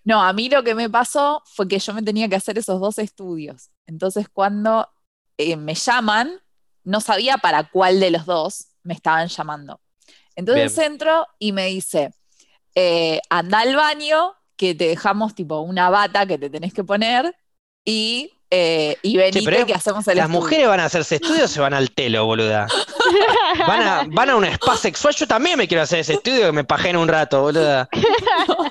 no, 0.04 0.22
a 0.22 0.32
mí 0.32 0.48
lo 0.48 0.62
que 0.64 0.74
me 0.74 0.90
pasó 0.90 1.42
fue 1.46 1.68
que 1.68 1.78
yo 1.78 1.94
me 1.94 2.02
tenía 2.02 2.28
que 2.28 2.36
hacer 2.36 2.58
esos 2.58 2.80
dos 2.80 2.98
estudios. 2.98 3.70
Entonces 3.86 4.28
cuando 4.32 4.88
eh, 5.38 5.56
me 5.56 5.74
llaman, 5.74 6.32
no 6.84 7.00
sabía 7.00 7.38
para 7.38 7.68
cuál 7.70 8.00
de 8.00 8.10
los 8.10 8.26
dos 8.26 8.68
me 8.82 8.94
estaban 8.94 9.28
llamando. 9.28 9.80
Entonces 10.36 10.76
Bien. 10.76 10.86
entro 10.92 11.26
y 11.38 11.52
me 11.52 11.66
dice, 11.66 12.14
eh, 12.76 13.20
anda 13.30 13.60
al 13.60 13.76
baño, 13.76 14.34
que 14.56 14.74
te 14.74 14.88
dejamos 14.88 15.34
tipo 15.34 15.60
una 15.60 15.90
bata 15.90 16.26
que 16.26 16.38
te 16.38 16.50
tenés 16.50 16.74
que 16.74 16.84
poner 16.84 17.36
y, 17.84 18.32
eh, 18.54 18.98
y 19.00 19.16
venite 19.16 19.42
pero 19.50 19.64
que 19.64 19.72
hacemos 19.72 20.06
el 20.08 20.18
¿Las 20.18 20.26
estudio. 20.26 20.40
mujeres 20.40 20.68
van 20.68 20.80
a 20.80 20.84
hacerse 20.84 21.14
estudios 21.14 21.44
o 21.44 21.48
se 21.48 21.60
van 21.60 21.72
al 21.72 21.90
telo, 21.90 22.26
boluda? 22.26 22.66
Van 23.66 23.82
a, 23.82 24.04
van 24.08 24.28
a 24.28 24.36
un 24.36 24.44
spa 24.44 24.76
sexual. 24.76 25.14
Yo 25.14 25.26
también 25.26 25.56
me 25.56 25.66
quiero 25.66 25.82
hacer 25.82 26.00
ese 26.00 26.14
estudio 26.14 26.46
que 26.46 26.52
me 26.52 26.62
pajeen 26.64 26.96
un 26.98 27.08
rato, 27.08 27.40
boluda. 27.40 27.88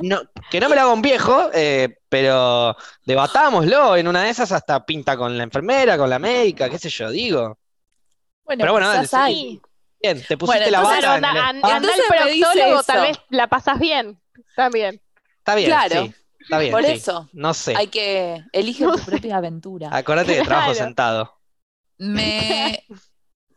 No, 0.02 0.22
que 0.52 0.60
no 0.60 0.70
me 0.70 0.76
lo 0.76 0.82
haga 0.82 0.94
un 0.94 1.02
viejo, 1.02 1.50
eh, 1.54 1.98
pero 2.10 2.76
debatámoslo. 3.06 3.96
En 3.98 4.08
una 4.08 4.22
de 4.24 4.30
esas 4.30 4.52
hasta 4.52 4.86
pinta 4.86 5.18
con 5.18 5.36
la 5.36 5.44
enfermera, 5.44 5.98
con 5.98 6.10
la 6.10 6.20
médica, 6.20 6.70
qué 6.70 6.78
sé 6.78 6.90
yo, 6.90 7.10
digo. 7.10 7.58
Bueno, 8.46 8.62
Pero 8.62 8.72
bueno, 8.74 8.88
dale. 8.88 9.08
Sí. 9.08 9.62
Bien, 10.02 10.24
te 10.28 10.38
pusiste 10.38 10.70
Bueno, 10.70 10.84
la 10.84 11.00
Claro, 11.00 11.16
en 11.18 11.26
el 11.26 11.26
anda, 11.42 11.76
anda 11.76 11.90
dice 11.90 12.02
proctólogo, 12.08 12.84
tal 12.84 13.02
vez 13.02 13.20
la 13.30 13.48
pasas 13.48 13.80
bien. 13.80 14.20
También. 14.56 15.02
Está 15.40 15.56
bien, 15.56 15.70
Claro. 15.70 16.04
sí. 16.06 16.14
Está 16.44 16.60
bien, 16.60 16.72
Por 16.72 16.84
sí. 16.86 16.92
eso. 16.92 17.30
No 17.34 17.54
sé. 17.54 17.76
Hay 17.78 17.88
que 17.88 18.44
elige 18.52 18.84
No 18.84 18.94
tu 18.94 19.00
sé. 19.00 19.06
propia 19.12 19.38
aventura. 19.38 19.90
Acordate 19.92 20.36
que 20.38 20.44
trabajo 20.44 20.72
Claro. 20.72 20.86
sentado. 20.86 21.38
Me... 21.98 22.84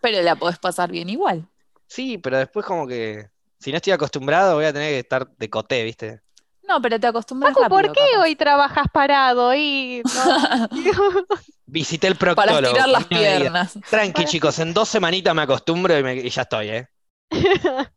Pero 0.01 0.21
la 0.23 0.37
podés 0.37 0.59
pasar 0.59 0.91
bien 0.91 1.09
igual. 1.09 1.49
Sí, 1.87 2.19
pero 2.19 2.39
después 2.39 2.65
como 2.67 2.87
que 2.87 3.29
si 3.59 3.71
no 3.71 3.77
estoy 3.77 3.93
acostumbrado 3.95 4.55
voy 4.57 4.67
a 4.67 4.73
tener 4.73 4.91
que 4.91 4.99
estar 4.99 5.29
de 5.37 5.51
coté, 5.51 5.83
¿viste? 5.85 6.21
No, 6.67 6.81
pero 6.81 6.99
te 6.99 7.07
acostumbras 7.07 7.55
Paco, 7.55 7.69
¿por 7.69 7.85
rápido, 7.87 7.93
qué 7.95 8.11
capaz. 8.13 8.23
hoy 8.23 8.37
trabajas 8.37 8.87
parado? 8.93 9.55
Y 9.55 10.03
no- 10.05 10.69
Visité 11.67 12.07
el 12.07 12.17
Para 12.17 12.35
proctólogo. 12.35 12.67
estirar 12.67 12.89
las 12.89 13.05
piernas. 13.07 13.79
Tranqui, 13.91 14.13
Para- 14.13 14.27
chicos, 14.29 14.59
en 14.59 14.75
dos 14.75 14.89
semanitas 14.89 15.35
me 15.35 15.43
acostumbro 15.43 15.99
y, 15.99 16.03
me- 16.03 16.17
y 16.17 16.29
ya 16.31 16.43
estoy, 16.43 16.69
¿eh? 16.69 16.89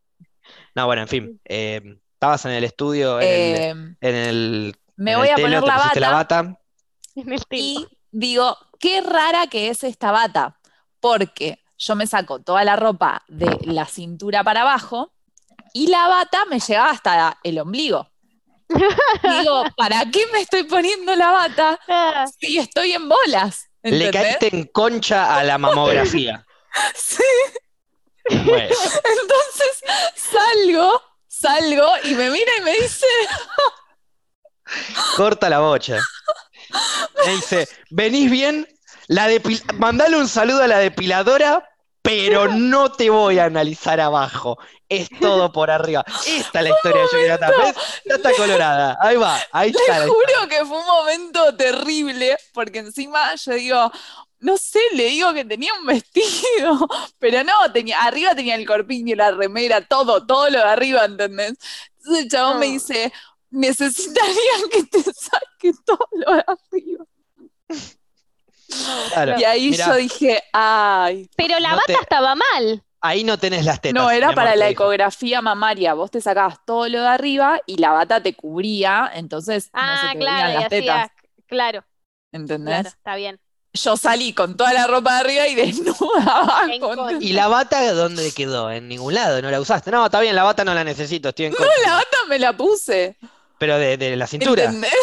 No, 0.74 0.86
bueno, 0.86 1.02
en 1.02 1.08
fin. 1.08 1.40
eh, 1.44 1.98
estabas 2.18 2.44
en 2.46 2.50
el 2.52 2.64
estudio, 2.64 3.20
en 3.20 3.28
el, 3.28 3.54
Eh, 3.56 3.70
en 4.00 4.14
el, 4.14 4.76
me 4.96 5.12
en 5.12 5.18
voy 5.18 5.28
el 5.28 5.32
a 5.34 5.36
telo, 5.36 5.46
poner 5.46 5.60
te 5.60 5.66
la 5.66 5.76
pusiste 5.76 6.00
la 6.00 6.10
bata 6.10 6.42
bata. 6.42 6.58
en 7.14 7.32
el 7.32 7.46
tiempo. 7.46 7.48
y 7.50 7.98
digo, 8.10 8.56
qué 8.80 9.00
rara 9.02 9.46
que 9.46 9.68
es 9.68 9.84
esta 9.84 10.10
bata, 10.10 10.58
porque 11.00 11.58
yo 11.78 11.94
me 11.94 12.06
saco 12.08 12.40
toda 12.40 12.64
la 12.64 12.74
ropa 12.74 13.22
de 13.28 13.56
la 13.62 13.86
cintura 13.86 14.42
para 14.42 14.62
abajo 14.62 15.12
y 15.72 15.86
la 15.86 16.08
bata 16.08 16.44
me 16.46 16.58
llegaba 16.58 16.90
hasta 16.90 17.38
el 17.44 17.58
ombligo. 17.60 18.10
Digo, 18.68 19.64
¿para 19.76 20.04
qué 20.10 20.26
me 20.32 20.40
estoy 20.40 20.64
poniendo 20.64 21.14
la 21.16 21.30
bata 21.30 21.78
Ah, 21.88 22.26
si 22.40 22.58
estoy 22.58 22.92
en 22.92 23.08
bolas? 23.08 23.66
Le 23.82 24.10
caíste 24.10 24.54
en 24.54 24.64
concha 24.64 25.38
a 25.38 25.44
la 25.44 25.56
mamografía. 25.56 26.44
Sí. 26.94 27.22
Bueno, 28.30 28.68
Entonces 28.68 29.82
salgo, 30.16 31.00
salgo 31.38 31.86
y 32.04 32.14
me 32.14 32.30
mira 32.30 32.50
y 32.58 32.60
me 32.62 32.72
dice, 32.72 33.06
corta 35.16 35.48
la 35.48 35.60
bocha. 35.60 35.98
Me 37.24 37.32
dice, 37.32 37.68
¿venís 37.90 38.30
bien? 38.30 38.66
La 39.06 39.28
Mandale 39.74 40.16
un 40.16 40.28
saludo 40.28 40.62
a 40.62 40.66
la 40.66 40.78
depiladora, 40.78 41.66
pero 42.02 42.48
no 42.48 42.92
te 42.92 43.08
voy 43.10 43.38
a 43.38 43.44
analizar 43.44 44.00
abajo. 44.00 44.58
Es 44.88 45.08
todo 45.20 45.52
por 45.52 45.70
arriba. 45.70 46.04
Esta 46.26 46.60
es 46.60 46.68
la 46.68 46.70
historia 46.70 47.02
de 47.12 47.28
Matar. 47.28 47.54
¿Ves? 47.58 47.76
Ya 48.04 48.14
está 48.16 48.32
colorada. 48.34 48.98
Ahí 49.00 49.16
va, 49.16 49.38
ahí 49.52 49.70
está. 49.70 50.00
la 50.00 50.06
juro 50.06 50.48
que 50.48 50.64
fue 50.64 50.78
un 50.78 50.86
momento 50.86 51.56
terrible, 51.56 52.36
porque 52.52 52.78
encima 52.80 53.34
yo 53.34 53.52
digo, 53.52 53.92
no 54.40 54.56
sé, 54.56 54.80
le 54.94 55.06
digo 55.06 55.32
que 55.34 55.44
tenía 55.44 55.72
un 55.74 55.86
vestido, 55.86 56.88
pero 57.18 57.44
no, 57.44 57.52
tenía, 57.72 58.00
arriba 58.02 58.34
tenía 58.34 58.54
el 58.54 58.66
corpiño, 58.66 59.16
la 59.16 59.32
remera, 59.32 59.80
todo, 59.86 60.26
todo 60.26 60.50
lo 60.50 60.58
de 60.58 60.64
arriba, 60.64 61.04
¿entendés? 61.04 61.54
Entonces 61.98 62.24
el 62.24 62.30
chabón 62.30 62.58
me 62.60 62.66
dice, 62.66 63.12
necesitaría 63.50 64.52
que 64.72 64.84
te 64.84 65.02
saque 65.02 65.72
todo 65.84 66.08
lo 66.12 66.32
de 66.34 66.44
arriba. 66.46 67.04
Claro. 69.12 69.32
Y 69.38 69.44
ahí 69.44 69.70
Mirá, 69.70 69.86
yo 69.86 69.94
dije, 69.94 70.42
ay, 70.52 71.28
Pero 71.36 71.58
la 71.58 71.70
No 71.70 71.76
bata 71.76 71.86
te- 71.86 72.02
estaba 72.02 72.34
mal. 72.34 72.84
Ahí 73.00 73.22
no 73.24 73.38
tenés 73.38 73.64
las 73.64 73.80
tetas. 73.80 73.94
no, 73.94 74.10
era 74.10 74.32
para 74.34 74.56
la 74.56 74.68
ecografía 74.68 75.40
mamaria, 75.40 75.94
vos 75.94 76.10
te 76.10 76.20
sacabas 76.20 76.58
todo 76.66 76.88
lo 76.88 77.00
de 77.00 77.06
arriba 77.08 77.60
y 77.66 77.76
la 77.78 77.92
bata 77.92 78.22
te 78.22 78.34
cubría, 78.34 79.10
entonces 79.14 79.70
no 79.80 79.80
Ah, 79.80 79.96
se 79.96 80.08
te 80.10 80.18
claro, 80.18 80.46
veían 80.46 80.54
las 80.54 80.68
tetas, 80.68 81.06
hacía, 81.06 81.12
claro, 81.46 81.84
¿entendés? 82.32 82.64
claro, 82.64 82.88
está 82.90 83.16
bien. 83.16 83.40
Yo 83.82 83.96
salí 83.96 84.32
con 84.32 84.56
toda 84.56 84.72
la 84.72 84.86
ropa 84.86 85.14
de 85.14 85.20
arriba 85.20 85.48
y 85.48 85.54
desnuda 85.54 86.22
abajo. 86.26 87.10
¿Y 87.20 87.32
la 87.32 87.48
bata 87.48 87.92
dónde 87.94 88.32
quedó? 88.32 88.70
En 88.70 88.88
ningún 88.88 89.14
lado, 89.14 89.40
no 89.42 89.50
la 89.50 89.60
usaste. 89.60 89.90
No, 89.90 90.04
está 90.04 90.20
bien, 90.20 90.34
la 90.34 90.44
bata 90.44 90.64
no 90.64 90.74
la 90.74 90.84
necesito, 90.84 91.30
estoy 91.30 91.46
en 91.46 91.54
contra. 91.54 91.72
La 91.86 91.94
bata 91.94 92.16
me 92.28 92.38
la 92.38 92.56
puse. 92.56 93.16
Pero 93.58 93.76
de, 93.76 93.96
de 93.96 94.14
la 94.16 94.26
cintura. 94.26 94.64
¿entendés? 94.64 94.92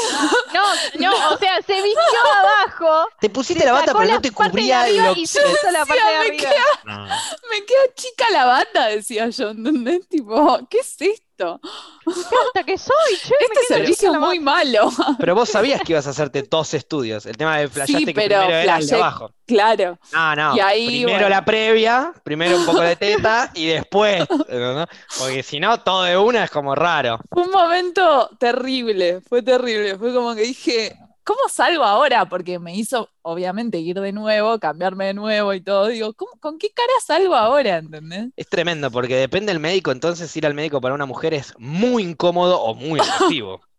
No, 0.54 0.64
no, 1.12 1.36
o 1.36 1.38
sea, 1.38 1.58
se 1.68 1.74
vistió 1.82 2.02
abajo. 2.40 3.10
Te 3.20 3.30
pusiste 3.30 3.66
la 3.66 3.74
bata, 3.74 3.94
pero 3.94 4.14
no 4.14 4.22
te 4.22 4.32
cubría 4.32 4.88
lo 4.88 5.14
puso 5.14 5.40
la 5.70 5.86
parte 5.86 6.02
de 6.02 6.20
me 6.20 6.26
arriba. 6.28 6.50
No. 6.86 7.06
Me 7.06 7.66
queda 7.66 7.94
chica 7.94 8.26
la 8.32 8.46
bata, 8.46 8.88
decía 8.88 9.28
yo, 9.30 9.50
¿entendés? 9.50 10.08
Tipo, 10.08 10.60
¿qué 10.70 10.78
es 10.78 10.96
esto? 10.98 11.25
Hasta 11.44 12.64
que 12.66 12.78
soy, 12.78 12.94
che, 13.22 13.34
me 13.40 13.46
Este 13.62 13.74
servicio 13.74 14.12
es 14.14 14.20
muy 14.20 14.40
malo. 14.40 14.90
Pero 15.20 15.36
vos 15.36 15.50
sabías 15.50 15.82
que 15.82 15.94
ibas 15.94 16.08
a 16.08 16.12
hacerte 16.12 16.44
dos 16.44 16.74
estudios. 16.74 17.26
El 17.26 17.36
tema 17.38 17.58
de 17.58 17.68
flasheaste 17.68 18.00
Sí, 18.00 18.06
que 18.06 18.14
pero 18.14 18.40
primero 18.42 18.60
era 18.62 18.78
el 18.78 18.88
de 18.88 18.94
flashé- 18.96 19.00
abajo. 19.00 19.32
Claro. 19.46 20.00
No, 20.14 20.36
no. 20.36 20.56
Y 20.56 20.60
ahí, 20.60 20.88
primero 20.88 21.12
bueno. 21.12 21.30
la 21.30 21.46
previa, 21.46 22.14
primero 22.24 22.58
un 22.58 22.66
poco 22.66 22.82
de 22.82 22.96
teta 22.96 23.52
y 23.54 23.68
después. 23.68 24.26
¿no? 24.50 24.86
Porque 25.20 25.44
si 25.44 25.60
no, 25.60 25.80
todo 25.82 26.04
de 26.04 26.18
una 26.18 26.46
es 26.46 26.52
como 26.52 26.74
raro. 26.76 27.20
Fue 27.32 27.44
un 27.44 27.52
momento 27.52 28.30
terrible, 28.40 29.22
fue 29.28 29.42
terrible. 29.42 29.98
Fue 29.98 30.14
como 30.14 30.34
que 30.36 30.42
dije, 30.42 30.96
¿cómo 31.26 31.42
salgo 31.50 31.84
ahora? 31.84 32.26
Porque 32.30 32.60
me 32.60 32.74
hizo, 32.76 33.10
obviamente, 33.24 33.80
ir 33.80 34.00
de 34.00 34.14
nuevo, 34.14 34.58
cambiarme 34.60 35.08
de 35.08 35.14
nuevo 35.14 35.54
y 35.54 35.60
todo. 35.62 35.88
Digo, 35.88 36.14
¿cómo- 36.14 36.32
¿con 36.40 36.58
qué 36.58 36.70
cara 36.72 36.94
salgo 37.06 37.36
ahora? 37.36 37.78
¿Entendés? 37.80 38.28
Es 38.38 38.48
tremendo, 38.48 38.90
porque 38.92 39.16
depende 39.18 39.52
del 39.52 39.60
médico, 39.60 39.92
entonces 39.92 40.34
ir 40.38 40.46
al 40.46 40.54
médico 40.54 40.80
para 40.80 40.96
una 40.96 41.06
mujer 41.06 41.34
es 41.34 41.54
muy 41.58 42.04
incómodo 42.04 42.62
o 42.62 42.74
muy 42.74 43.00
efectivo. 43.02 43.62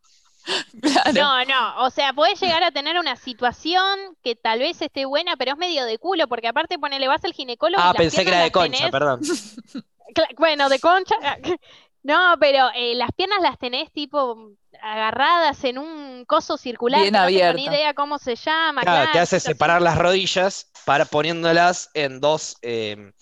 Claro. 0.80 1.12
No, 1.12 1.44
no, 1.44 1.84
o 1.86 1.90
sea, 1.90 2.12
podés 2.12 2.38
llegar 2.40 2.62
a 2.62 2.70
tener 2.70 2.99
una 3.01 3.16
situación 3.16 3.99
que 4.22 4.36
tal 4.36 4.61
vez 4.61 4.80
esté 4.80 5.05
buena, 5.05 5.36
pero 5.36 5.53
es 5.53 5.59
medio 5.59 5.84
de 5.84 5.99
culo, 5.99 6.28
porque 6.28 6.47
aparte 6.47 6.78
ponele, 6.78 7.09
vas 7.09 7.24
al 7.24 7.32
ginecólogo 7.32 7.82
y 7.82 7.86
Ah, 7.88 7.94
pensé 7.97 8.22
que 8.22 8.28
era 8.30 8.42
de 8.44 8.53
concha, 8.53 8.84
tenés- 8.84 8.90
perdón. 8.92 9.20
Bueno, 10.38 10.68
de 10.68 10.78
concha. 10.78 11.16
No, 12.07 12.36
pero 12.38 12.68
eh, 12.74 12.94
las 12.94 13.11
piernas 13.12 13.40
las 13.42 13.59
tenés 13.59 13.90
tipo 13.92 14.52
agarradas 14.80 15.64
en 15.64 15.78
un 15.78 16.24
coso 16.24 16.57
circular, 16.57 17.00
Bien 17.00 17.12
que 17.12 17.18
no 17.18 17.26
tengo 17.26 17.38
ni 17.38 17.42
abierta. 17.42 17.74
idea 17.76 17.94
cómo 17.94 18.18
se 18.18 18.36
llama. 18.36 18.82
Claro, 18.82 19.11
te 19.12 19.18
hace 19.18 19.40
separar 19.40 19.82
las 19.82 19.98
rodillas 19.98 20.70
para 20.84 21.04
poniéndolas 21.04 21.90
en 21.94 22.20
dos, 22.20 22.57
eh, 22.62 23.12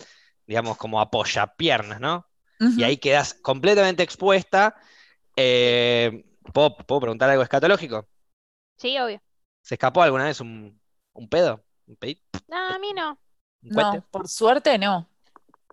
digamos, 0.45 0.77
como 0.77 1.01
apoyapiernas, 1.01 1.99
¿no? 1.99 2.27
Y 2.59 2.83
ahí 2.83 2.97
quedas 2.97 3.33
completamente 3.33 4.03
expuesta. 4.03 4.75
Eh, 5.35 6.23
¿puedo, 6.53 6.75
puedo 6.77 7.01
preguntar 7.01 7.29
algo 7.29 7.43
escatológico? 7.43 8.07
Sí, 8.77 8.97
obvio. 8.99 9.21
¿Se 9.61 9.75
escapó 9.75 10.03
alguna 10.03 10.25
vez 10.25 10.39
un, 10.41 10.79
un 11.13 11.27
pedo? 11.29 11.63
¿Un 11.87 11.95
pedito? 11.95 12.21
No, 12.47 12.57
a 12.57 12.79
mí. 12.79 12.93
No, 12.93 13.17
por 14.11 14.27
suerte 14.27 14.77
no. 14.77 15.07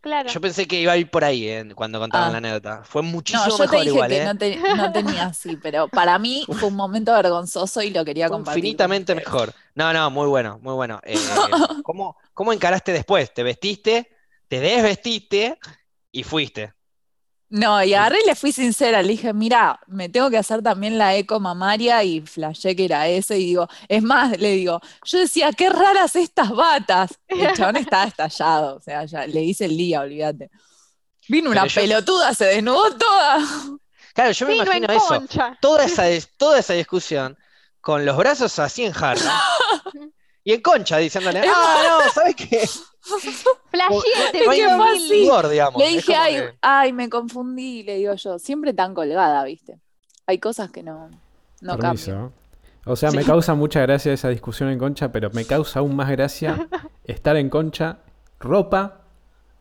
Claro. 0.03 0.29
Yo 0.29 0.41
pensé 0.41 0.67
que 0.69 0.79
iba 0.81 0.93
a 0.93 0.97
ir 0.99 1.09
por 1.11 1.25
ahí 1.25 1.49
eh, 1.49 1.73
cuando 1.75 1.99
contaban 1.99 2.29
Ah. 2.29 2.33
la 2.33 2.39
anécdota. 2.39 2.83
Fue 2.85 3.03
No, 3.03 3.09
muchísimo 3.09 3.57
te 3.57 3.63
mejor 3.63 3.79
dije 3.79 3.89
igual, 3.89 4.09
que 4.11 4.17
¿eh? 4.19 4.25
no, 4.27 4.37
te- 4.37 4.57
no 4.77 4.93
tenía 4.93 5.25
así, 5.27 5.57
pero 5.57 5.89
para 5.89 6.19
mí 6.19 6.45
fue 6.53 6.69
un 6.69 6.77
momento 6.77 7.13
vergonzoso 7.15 7.81
y 7.83 7.91
lo 7.91 8.05
quería 8.05 8.29
Fue 8.29 8.37
compartir. 8.37 8.59
infinitamente 8.65 9.15
mejor. 9.15 9.55
No, 9.75 9.93
no, 9.95 10.11
muy 10.11 10.27
bueno, 10.29 10.59
muy 10.63 10.75
bueno. 10.75 11.01
Eh, 11.05 11.17
¿cómo, 11.85 12.17
cómo 12.35 12.53
encaraste 12.53 12.93
después? 12.93 13.33
¿Te 13.33 13.43
vestiste? 13.43 14.11
¿Te 14.49 14.61
desvestiste? 14.61 15.59
Y 16.11 16.25
fuiste. 16.25 16.75
No, 17.55 17.85
y 17.85 17.93
agarré 17.93 18.17
y 18.25 18.27
le 18.27 18.35
fui 18.35 18.51
sincera, 18.51 19.03
le 19.03 19.09
dije, 19.09 19.35
mira, 19.35 19.79
me 19.87 20.09
tengo 20.09 20.31
que 20.31 20.39
hacer 20.39 20.63
también 20.63 20.97
la 20.97 21.15
eco 21.15 21.39
mamaria 21.39 22.03
y 22.03 22.23
flashé 22.23 22.75
que 22.75 22.87
era 22.87 23.07
ese 23.09 23.39
y 23.39 23.45
digo, 23.45 23.69
es 23.89 24.03
más, 24.03 24.39
le 24.39 24.53
digo, 24.53 24.81
yo 25.05 25.19
decía, 25.19 25.53
qué 25.53 25.69
raras 25.69 26.17
estas 26.17 26.49
batas. 26.51 27.11
El 27.29 27.53
chabón 27.53 27.77
estaba 27.77 28.05
estallado, 28.05 28.77
o 28.77 28.81
sea, 28.81 29.05
ya 29.05 29.27
le 29.27 29.43
hice 29.43 29.67
el 29.67 29.77
día, 29.77 30.01
olvídate. 30.01 30.51
Vino 31.29 31.51
una 31.51 31.67
yo- 31.67 31.81
pelotuda, 31.83 32.33
se 32.33 32.47
desnudó 32.47 32.97
toda. 32.97 33.39
Claro, 34.15 34.33
yo 34.33 34.47
me 34.47 34.53
Vino 34.55 34.65
imagino 34.65 34.87
eso. 34.93 35.07
concha. 35.09 35.59
Toda 35.61 35.85
esa, 35.85 36.05
toda 36.39 36.59
esa 36.59 36.73
discusión 36.73 37.37
con 37.83 38.07
los 38.07 38.17
brazos 38.17 38.59
así 38.61 38.85
en 38.87 38.93
jarra 38.93 39.43
y 40.45 40.55
en 40.55 40.63
concha 40.63 40.97
diciéndole, 40.97 41.43
ah, 41.47 41.83
no, 42.07 42.11
¿sabes 42.13 42.35
qué? 42.35 42.67
No 44.69 44.79
fácil. 44.79 45.51
digamos. 45.51 45.83
Le 45.83 45.89
dije, 45.89 46.15
ay, 46.15 46.35
que- 46.37 46.59
ay, 46.63 46.93
me 46.93 47.09
confundí, 47.09 47.83
le 47.83 47.97
digo 47.97 48.15
yo, 48.15 48.39
siempre 48.39 48.73
tan 48.75 48.95
colgada, 48.95 49.43
¿viste? 49.45 49.79
Hay 50.27 50.39
cosas 50.39 50.71
que 50.71 50.83
no, 50.83 51.11
no 51.61 51.79
cambian. 51.79 51.81
Permiso. 52.07 52.33
O 52.85 52.97
sea, 52.97 53.11
me 53.13 53.25
causa 53.25 53.55
mucha 53.55 53.81
gracia 53.81 54.13
esa 54.13 54.29
discusión 54.29 54.69
en 54.69 54.79
concha, 54.79 55.11
pero 55.13 55.31
me 55.31 55.45
causa 55.45 55.81
aún 55.81 55.95
más 55.97 56.11
gracia 56.11 56.69
estar 57.05 57.37
en 57.37 57.49
concha, 57.49 57.99
ropa 58.41 59.03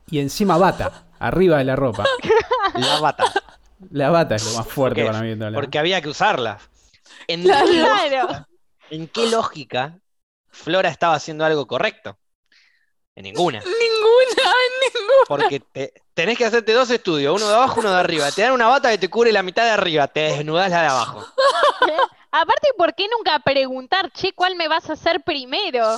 y 0.10 0.20
encima 0.20 0.58
bata, 0.58 1.06
arriba 1.20 1.58
de 1.60 1.64
la 1.66 1.76
ropa. 1.76 2.06
La 2.76 3.00
bata. 3.00 3.26
La 3.92 4.10
bata 4.10 4.36
es 4.36 4.46
lo 4.52 4.58
más 4.58 4.68
fuerte 4.68 5.02
Porque- 5.04 5.12
para 5.12 5.24
mí. 5.24 5.36
la- 5.36 5.52
Porque 5.54 5.80
había 5.80 6.02
que 6.02 6.10
usarla. 6.10 6.60
¿En, 7.28 7.44
Claro. 7.44 7.66
qué 7.68 7.74
Claro. 7.80 8.22
lógica- 8.28 8.48
¿En 8.90 9.08
qué 9.08 9.30
lógica 9.30 10.00
Flora 10.50 10.90
estaba 10.90 11.16
haciendo 11.16 11.46
algo 11.46 11.66
correcto? 11.68 12.18
En 13.16 13.24
ninguna. 13.24 13.60
Ninguna, 13.66 14.52
ninguna. 14.94 15.24
Porque 15.28 15.60
te- 15.60 15.94
tenés 16.14 16.38
que 16.38 16.46
hacerte 16.46 16.72
dos 16.74 16.90
estudios, 16.90 17.36
uno 17.36 17.48
de 17.50 17.56
abajo, 17.56 17.80
uno 17.82 17.92
de 17.92 18.00
arriba. 18.00 18.32
Te 18.32 18.42
dan 18.44 18.54
una 18.54 18.68
bata 18.68 18.90
que 18.92 18.98
te 18.98 19.10
cubre 19.10 19.32
la 19.32 19.44
mitad 19.44 19.64
de 19.64 19.72
arriba, 19.72 20.08
te 20.08 20.22
desnudás 20.22 20.70
la 20.72 20.82
de 20.82 20.88
abajo. 20.88 21.26
Aparte, 22.32 22.70
¿por 22.78 22.96
qué 22.96 23.08
nunca 23.16 23.40
preguntar, 23.40 24.10
che, 24.12 24.32
cuál 24.34 24.56
me 24.56 24.68
vas 24.70 24.90
a 24.90 24.94
hacer 24.94 25.22
primero? 25.24 25.98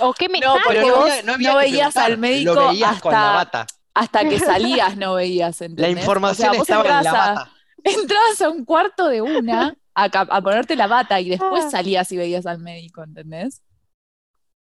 ¿O 0.00 0.12
qué 0.14 0.28
me 0.28 0.40
No, 0.40 0.54
saco? 0.54 0.60
porque 0.64 0.80
no 0.80 0.96
había- 1.02 1.22
no 1.22 1.32
había 1.34 1.52
no 1.52 1.58
veías 1.58 1.96
al 1.96 2.18
médico 2.18 2.54
Lo 2.54 2.68
veías 2.68 3.00
con 3.00 3.12
la 3.12 3.40
hasta- 3.40 3.60
bata. 3.60 3.66
Hasta 3.94 4.28
que 4.28 4.38
salías 4.38 4.96
no 4.96 5.14
veías, 5.14 5.58
La 5.60 5.66
¿entendés? 5.66 5.98
información 5.98 6.50
o 6.50 6.52
sea, 6.52 6.62
estaba 6.62 6.98
en 6.98 7.04
la 7.04 7.12
bata. 7.12 7.50
entrabas 7.82 8.42
a 8.42 8.50
un 8.50 8.64
cuarto 8.66 9.08
de 9.08 9.22
una 9.22 9.74
a, 9.94 10.04
a 10.04 10.40
ponerte 10.42 10.76
la 10.76 10.86
bata 10.86 11.18
y 11.20 11.30
después 11.30 11.64
Ah. 11.66 11.70
salías 11.70 12.12
y 12.12 12.16
veías 12.18 12.44
al 12.44 12.58
médico, 12.58 13.02
¿entendés? 13.02 13.62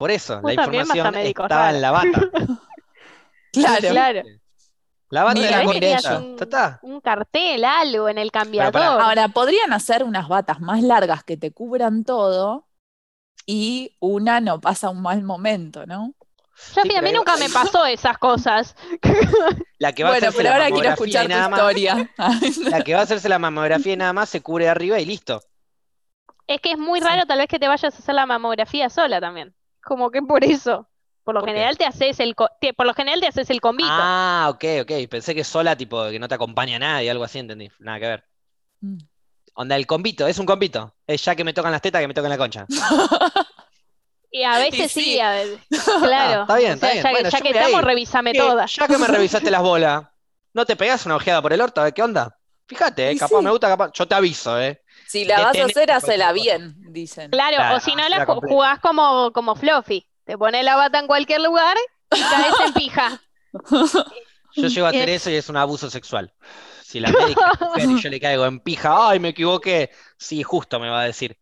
Por 0.01 0.11
eso, 0.11 0.41
Vos 0.41 0.55
la 0.55 0.63
información 0.65 1.13
médicos 1.15 1.45
estaba 1.45 1.69
en 1.69 1.81
la 1.83 1.91
bata. 1.91 2.09
Claro. 3.53 3.89
Claro. 3.91 4.23
La 5.11 5.25
bata 5.25 5.35
Ni 5.35 5.41
de 5.45 5.51
la 5.51 5.59
la 5.65 5.65
miré 5.73 5.91
corneta. 5.91 6.21
yo. 6.21 6.37
Ya 6.39 6.45
está. 6.45 6.79
Un 6.83 7.01
cartel, 7.03 7.65
algo 7.67 8.09
en 8.09 8.17
el 8.17 8.31
cambiador. 8.33 8.81
Ahora, 8.81 9.29
podrían 9.29 9.73
hacer 9.75 10.05
unas 10.05 10.27
batas 10.29 10.61
más 10.61 10.83
largas 10.83 11.23
que 11.25 11.37
te 11.37 11.51
cubran 11.51 12.05
todo 12.05 12.67
y 13.45 13.97
una 14.01 14.41
no 14.41 14.59
pasa 14.61 14.89
un 14.89 15.03
mal 15.03 15.23
momento, 15.23 15.85
¿no? 15.85 16.15
Yo, 16.77 16.83
Sí, 16.83 16.95
a 16.97 17.03
mí 17.03 17.13
nunca 17.13 17.37
me 17.37 17.51
pasó 17.51 17.85
esas 17.85 18.17
cosas. 18.17 18.75
La 19.79 19.93
que 19.93 20.03
va 20.05 20.11
a 20.11 20.13
Bueno, 20.13 20.29
pero 20.31 20.45
la 20.45 20.53
ahora 20.53 20.65
quiero 20.71 20.91
mamografía 20.91 20.93
escuchar 20.95 21.25
y 21.25 21.27
tu 21.29 21.35
nada 21.35 21.49
más- 21.51 21.59
historia. 21.61 22.11
La 22.71 22.83
que 22.85 22.95
va 22.95 23.01
a 23.01 23.03
hacerse 23.03 23.29
la 23.29 23.39
mamografía 23.39 23.93
y 23.93 23.97
nada 23.99 24.13
más 24.15 24.29
se 24.31 24.41
cubre 24.43 24.65
de 24.65 24.71
arriba 24.71 24.99
y 25.01 25.05
listo. 25.05 25.43
Es 26.47 26.61
que 26.61 26.73
es 26.73 26.79
muy 26.79 27.01
Sí. 27.01 27.07
raro 27.07 27.27
tal 27.27 27.39
vez 27.39 27.49
que 27.49 27.59
te 27.59 27.67
vayas 27.69 27.93
a 27.95 27.99
hacer 27.99 28.15
la 28.15 28.27
mamografía 28.27 28.89
sola 28.89 29.21
también. 29.21 29.55
Como 29.83 30.11
que 30.11 30.23
por 30.23 30.45
eso. 30.45 30.89
Por 31.25 31.35
lo 31.35 31.41
¿Por 31.41 31.49
qué? 31.49 31.53
general 31.55 31.77
te 31.79 31.85
haces 31.85 32.19
el 32.21 32.35
co- 32.35 32.49
te- 32.61 32.73
por 32.73 32.87
lo 32.87 32.95
general 32.95 33.21
te 33.21 33.27
haces 33.29 33.51
el 33.51 33.61
convito. 33.61 33.91
Ah, 33.91 34.49
ok, 34.53 34.65
ok. 34.83 35.09
Pensé 35.09 35.35
que 35.35 35.45
sola, 35.45 35.77
tipo, 35.77 36.09
que 36.11 36.19
no 36.19 36.29
te 36.29 36.35
acompaña 36.35 36.79
nadie, 36.79 37.11
algo 37.11 37.25
así, 37.25 37.39
entendí. 37.39 37.71
Nada 37.79 38.01
que 38.01 38.07
ver. 38.07 38.25
Mm. 38.81 38.97
Onda, 39.55 39.77
el 39.77 39.87
convito, 39.87 40.27
es 40.27 40.39
un 40.39 40.47
convito. 40.47 40.95
Es 41.07 41.25
ya 41.25 41.37
que 41.37 41.45
me 41.45 41.53
tocan 41.53 41.73
las 41.73 41.83
tetas 41.83 42.01
que 42.01 42.09
me 42.09 42.15
tocan 42.15 42.31
la 42.31 42.39
concha. 42.39 42.67
Y 44.33 44.45
a 44.45 44.59
Y 44.61 44.71
veces 44.71 44.93
sí. 44.93 45.03
sí, 45.03 45.21
a 45.21 45.33
veces. 45.33 45.59
Claro. 46.03 46.41
Ah, 46.41 46.43
está 46.43 46.57
bien, 46.57 46.73
O 46.75 46.77
sea, 46.77 46.93
está 46.93 46.93
bien. 46.93 46.97
ya, 46.97 47.03
que- 47.03 47.11
Bueno, 47.15 47.31
ya 47.31 47.39
estamos, 47.39 47.85
revísame 47.85 48.33
¿Qué? 48.33 48.39
todas. 48.39 48.77
Ya 48.77 48.87
que 48.89 48.99
me 48.99 49.07
revisaste 49.09 49.51
las 49.51 49.63
bolas, 49.63 50.05
¿no 50.55 50.65
te 50.65 50.77
pegás 50.77 51.05
una 51.07 51.17
ojeada 51.17 51.43
por 51.43 51.53
el 51.53 51.61
orto? 51.61 51.81
A 51.81 51.85
ver 51.85 51.95
qué 51.95 52.03
onda. 52.03 52.37
Fíjate, 52.69 53.11
eh, 53.11 53.17
capaz 53.17 53.39
sí. 53.39 53.45
me 53.45 53.51
gusta, 53.51 53.69
capaz. 53.69 53.91
Yo 53.93 54.07
te 54.07 54.15
aviso, 54.15 54.61
¿eh? 54.61 54.81
Si 55.11 55.25
la 55.25 55.41
vas 55.41 55.59
a 55.59 55.65
hacer, 55.65 55.91
hacela 55.91 56.33
bien, 56.33 56.75
dicen. 56.93 57.31
Claro, 57.31 57.57
Claro, 57.57 57.77
o 57.77 57.81
si 57.81 57.95
no 57.95 58.09
la 58.09 58.25
completa. 58.27 58.55
jugás 58.55 58.79
como, 58.81 59.33
como 59.33 59.57
Fluffy. 59.57 60.07
Te 60.25 60.39
pones 60.39 60.65
la 60.65 60.77
bata 60.77 60.99
en 61.01 61.07
cualquier 61.07 61.41
lugar 61.41 61.77
y 62.15 62.21
caes 62.21 62.55
en 62.67 62.73
pija. 62.75 63.21
Yo 64.57 64.67
llego 64.69 64.87
a 64.87 64.91
hacer 64.91 65.09
Eh. 65.09 65.15
eso 65.15 65.31
y 65.31 65.35
es 65.37 65.49
un 65.49 65.57
abuso 65.57 65.91
sexual. 65.91 66.33
Si 66.83 67.01
la 67.01 67.09
médica 67.13 67.53
es 67.53 67.61
mujer 67.61 67.91
y 67.91 68.01
yo 68.03 68.11
le 68.11 68.21
caigo 68.21 68.47
en 68.47 68.61
pija, 68.61 69.11
ay, 69.11 69.21
me 69.21 69.29
equivoqué. 69.29 69.91
Sí, 70.17 70.43
justo 70.43 70.81
me 70.81 70.89
va 70.91 71.03
a 71.03 71.05
decir. 71.05 71.37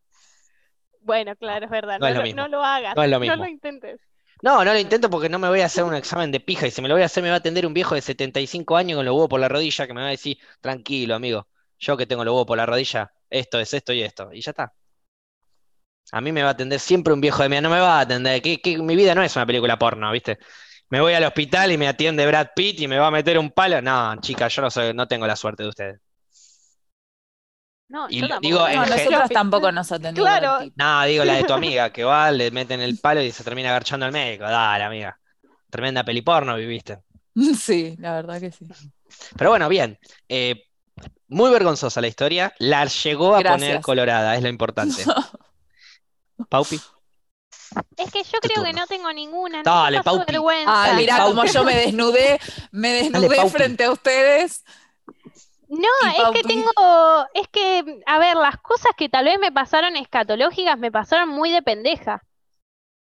Bueno, 1.01 1.35
claro, 1.37 1.64
es 1.64 1.71
verdad. 1.71 1.99
No 1.99 2.07
es 2.07 2.12
lo 2.14 2.21
lo, 2.21 2.25
mismo. 2.27 2.43
no 2.43 2.49
lo 2.49 2.64
hagas. 2.64 2.95
No 2.97 3.03
es 3.03 3.11
lo 3.11 3.19
No 3.19 3.37
lo 3.37 3.47
intentes. 3.47 4.01
No, 4.43 4.64
no 4.64 4.73
lo 4.73 4.79
intento 4.79 5.11
porque 5.11 5.29
no 5.29 5.39
me 5.39 5.49
voy 5.49 5.62
a 5.62 5.66
hacer 5.66 5.85
un 5.85 5.95
examen 5.95 6.31
de 6.31 6.39
pija 6.41 6.66
y 6.66 6.71
si 6.71 6.81
me 6.81 6.89
lo 6.89 6.95
voy 6.95 7.03
a 7.03 7.07
hacer 7.07 7.23
me 7.23 7.29
va 7.31 7.37
a 7.37 7.39
atender 7.39 7.66
un 7.66 7.75
viejo 7.75 7.95
de 7.95 8.03
75 8.03 8.77
años 8.77 8.97
con 8.97 9.05
los 9.05 9.12
huevos 9.12 9.29
por 9.29 9.41
la 9.41 9.49
rodilla 9.49 9.87
que 9.87 9.95
me 9.95 10.01
va 10.03 10.07
a 10.09 10.11
decir, 10.11 10.39
tranquilo, 10.61 11.14
amigo, 11.16 11.49
yo 11.79 11.97
que 11.97 12.07
tengo 12.07 12.25
los 12.25 12.33
huevos 12.33 12.47
por 12.47 12.57
la 12.57 12.66
rodilla, 12.66 13.12
esto 13.31 13.59
es 13.61 13.74
esto 13.74 13.93
y 13.93 14.03
esto, 14.03 14.31
y 14.33 14.41
ya 14.41 14.51
está. 14.51 14.72
A 16.12 16.20
mí 16.20 16.33
me 16.33 16.43
va 16.43 16.49
a 16.49 16.53
atender 16.53 16.81
siempre 16.81 17.12
un 17.12 17.20
viejo 17.20 17.43
de 17.43 17.49
mí, 17.49 17.61
no 17.61 17.68
me 17.70 17.81
va 17.81 17.99
a 17.99 18.01
atender, 18.01 18.41
que, 18.41 18.61
que 18.61 18.79
mi 18.79 18.97
vida 18.97 19.14
no 19.14 19.22
es 19.22 19.37
una 19.37 19.47
película 19.47 19.79
porno, 19.79 20.11
¿viste? 20.11 20.39
Me 20.91 21.01
voy 21.01 21.12
al 21.12 21.24
hospital 21.24 21.70
y 21.70 21.76
me 21.76 21.87
atiende 21.87 22.26
Brad 22.26 22.49
Pitt 22.57 22.81
y 22.81 22.89
me 22.89 22.99
va 22.99 23.09
a 23.09 23.11
meter 23.11 23.39
un 23.39 23.51
palo. 23.51 23.83
No, 23.83 24.16
chica, 24.20 24.49
yo 24.49 24.62
no 24.62 24.70
soy, 24.70 24.95
no 24.95 25.07
tengo 25.07 25.26
la 25.26 25.37
suerte 25.37 25.62
de 25.62 25.68
ustedes. 25.68 26.01
No, 27.89 28.07
Y 28.11 28.20
yo 28.20 28.39
digo, 28.41 28.68
No, 28.68 28.87
nosotros 28.87 29.31
tampoco 29.31 29.72
nos 29.72 29.91
atendemos. 29.93 30.29
Claro. 30.29 30.70
No, 30.76 31.05
digo 31.05 31.24
la 31.24 31.35
de 31.35 31.45
tu 31.45 31.53
amiga, 31.53 31.91
que 31.91 32.05
va, 32.05 32.31
le 32.31 32.51
meten 32.51 32.81
el 32.81 32.99
palo 32.99 33.22
y 33.22 33.31
se 33.31 33.45
termina 33.45 33.70
agarchando 33.70 34.07
al 34.07 34.12
médico. 34.12 34.45
Dale, 34.45 34.85
amiga. 34.85 35.18
Tremenda 35.70 36.05
peliporno 36.05 36.57
viviste. 36.57 36.99
Sí, 37.57 37.95
la 37.99 38.14
verdad 38.14 38.41
que 38.41 38.51
sí. 38.51 38.66
Pero 39.37 39.51
bueno, 39.51 39.68
bien. 39.68 39.99
Eh, 40.29 40.68
muy 41.29 41.51
vergonzosa 41.51 42.01
la 42.01 42.09
historia. 42.09 42.53
La 42.59 42.85
llegó 42.87 43.35
a 43.37 43.41
poner 43.41 43.81
colorada, 43.81 44.35
es 44.37 44.43
lo 44.43 44.49
importante. 44.49 45.05
Paupi. 46.49 46.81
Es 47.97 48.11
que 48.11 48.22
yo 48.22 48.39
creo 48.41 48.64
que 48.64 48.72
no 48.72 48.87
tengo 48.87 49.12
ninguna. 49.12 49.59
No 49.59 49.70
Dale, 49.70 50.03
Paupi. 50.03 50.24
vergüenza. 50.26 50.70
Ah, 50.72 50.87
Dale, 50.89 51.01
mira, 51.01 51.16
Paupi. 51.18 51.35
como 51.37 51.45
yo 51.47 51.64
me 51.64 51.76
desnudé, 51.76 52.41
me 52.70 52.93
desnudé 52.93 53.51
frente 53.51 53.85
a 53.85 53.93
ustedes. 53.93 54.64
No, 55.68 55.89
es 56.07 56.31
que 56.33 56.49
tengo, 56.49 57.26
es 57.35 57.47
que, 57.49 58.01
a 58.07 58.18
ver, 58.18 58.37
las 58.37 58.57
cosas 58.57 58.93
que 58.97 59.11
tal 59.11 59.26
vez 59.26 59.39
me 59.39 59.53
pasaron 59.53 59.97
escatológicas 59.97 60.79
me 60.79 60.91
pasaron 60.91 61.29
muy 61.29 61.51
de 61.51 61.61
pendeja. 61.61 62.24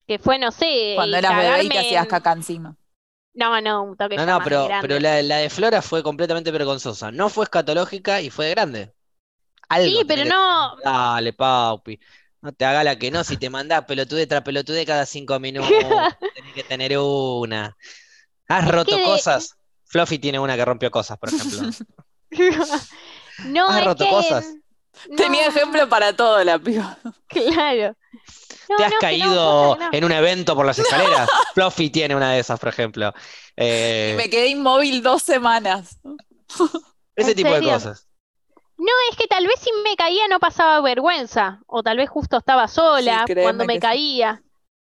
Que 0.07 0.19
fue, 0.19 0.39
no 0.39 0.51
sé, 0.51 0.93
Cuando 0.97 1.17
eras 1.17 1.35
bebé 1.35 1.65
y 1.65 1.69
te 1.71 1.79
hacías 1.79 2.07
caca 2.07 2.33
encima. 2.33 2.77
No, 3.35 3.61
no, 3.61 3.83
un 3.83 3.97
toque 3.97 4.17
No, 4.17 4.23
ya 4.23 4.33
no, 4.33 4.39
más 4.39 4.49
pero, 4.83 4.99
la, 4.99 5.23
la 5.23 5.37
de 5.39 5.51
Flora 5.51 5.81
fue 5.83 6.03
completamente 6.03 6.51
vergonzosa. 6.51 7.11
No 7.11 7.29
fue 7.29 7.45
escatológica 7.45 8.21
y 8.21 8.31
fue 8.31 8.47
de 8.47 8.51
grande. 8.51 8.95
Algo 9.69 10.01
Sí, 10.01 10.05
pero 10.07 10.25
no, 10.25 10.77
Dale, 10.85 11.33
Paupi. 11.33 11.99
No 12.43 12.53
te 12.53 12.65
haga 12.65 12.83
la 12.85 12.99
que 12.99 13.11
no, 13.11 13.23
si 13.25 13.37
te 13.37 13.49
mandás 13.49 13.85
pelotude 13.85 14.27
tras 14.27 14.43
pelotude 14.43 14.85
cada 14.85 15.07
cinco 15.07 15.39
minutos, 15.39 15.71
tenés 16.35 16.55
que 16.55 16.65
tener 16.65 16.99
una. 16.99 17.77
¿Has 18.49 18.69
roto 18.69 19.01
cosas? 19.05 19.57
Fluffy 19.85 20.19
tiene 20.19 20.39
una 20.39 20.57
que 20.57 20.65
rompió 20.65 20.91
cosas, 20.91 21.19
por 21.19 21.29
ejemplo. 21.29 21.71
no, 23.47 23.69
¿Has 23.69 23.79
es 23.79 23.85
roto 23.85 24.05
que 24.05 24.11
cosas? 24.11 24.55
Tenía 25.17 25.47
ejemplo 25.47 25.89
para 25.89 26.15
todo 26.15 26.43
la 26.45 26.59
piba. 26.59 26.99
Claro. 27.29 27.97
No, 28.69 28.77
¿Te 28.77 28.85
has 28.85 28.93
no, 28.93 28.99
que 28.99 29.07
no, 29.19 29.25
caído 29.25 29.77
no. 29.77 29.89
en 29.93 30.05
un 30.05 30.13
evento 30.13 30.55
por 30.55 30.67
las 30.67 30.79
escaleras? 30.81 31.29
Fluffy 31.55 31.91
tiene 31.91 32.15
una 32.17 32.33
de 32.33 32.41
esas, 32.41 32.59
por 32.61 32.69
ejemplo. 32.69 33.13
Eh, 33.57 34.15
Me 34.17 34.31
quedé 34.31 34.49
inmóvil 34.49 35.03
dos 35.03 35.23
semanas. 35.23 35.99
ese 37.17 37.31
¿En 37.31 37.37
tipo 37.37 37.53
de 37.53 37.63
cosas. 37.63 38.09
No, 38.79 38.91
es 39.11 39.17
que 39.17 39.27
tal 39.29 39.47
vez 39.47 39.61
si 39.61 39.71
me 39.85 39.95
caía 39.97 40.27
no 40.29 40.41
pasaba 40.41 40.81
vergüenza, 40.81 41.61
o 41.67 41.83
tal 41.83 41.99
vez 41.99 42.11
justo 42.11 42.37
estaba 42.39 42.67
sola 42.69 43.25
cuando 43.43 43.65
me 43.65 43.75
sí. 43.75 43.81
caía. 43.81 44.43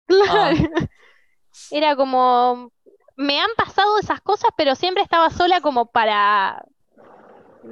Claro. 0.07 0.57
Era 1.71 1.95
como, 1.95 2.71
me 3.15 3.39
han 3.39 3.49
pasado 3.55 3.97
esas 3.99 4.19
cosas, 4.21 4.49
pero 4.57 4.75
siempre 4.75 5.01
estaba 5.01 5.29
sola 5.29 5.61
como 5.61 5.85
para, 5.91 6.65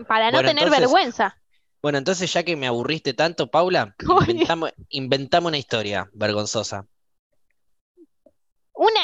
para 0.08 0.28
no 0.32 0.38
Bueno, 0.38 0.50
tener 0.50 0.64
entonces- 0.64 0.80
vergüenza. 0.80 1.38
Bueno, 1.84 1.98
entonces 1.98 2.32
ya 2.32 2.44
que 2.44 2.56
me 2.56 2.66
aburriste 2.66 3.14
tanto, 3.14 3.52
Paula, 3.52 3.94
inventamos, 4.28 4.72
inventamos 4.88 5.50
una 5.50 5.58
historia 5.58 6.10
vergonzosa. 6.14 6.88
Una, 8.76 9.02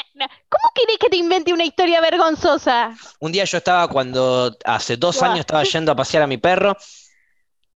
¿cómo 0.48 0.64
querés 0.74 0.96
que 0.98 1.10
te 1.10 1.16
invente 1.16 1.52
una 1.52 1.64
historia 1.64 2.00
vergonzosa? 2.00 2.94
Un 3.20 3.32
día 3.32 3.44
yo 3.44 3.58
estaba 3.58 3.86
cuando, 3.86 4.56
hace 4.64 4.96
dos 4.96 5.22
años 5.22 5.40
estaba 5.40 5.62
yendo 5.62 5.92
a 5.92 5.94
pasear 5.94 6.22
a 6.22 6.26
mi 6.26 6.38
perro 6.38 6.74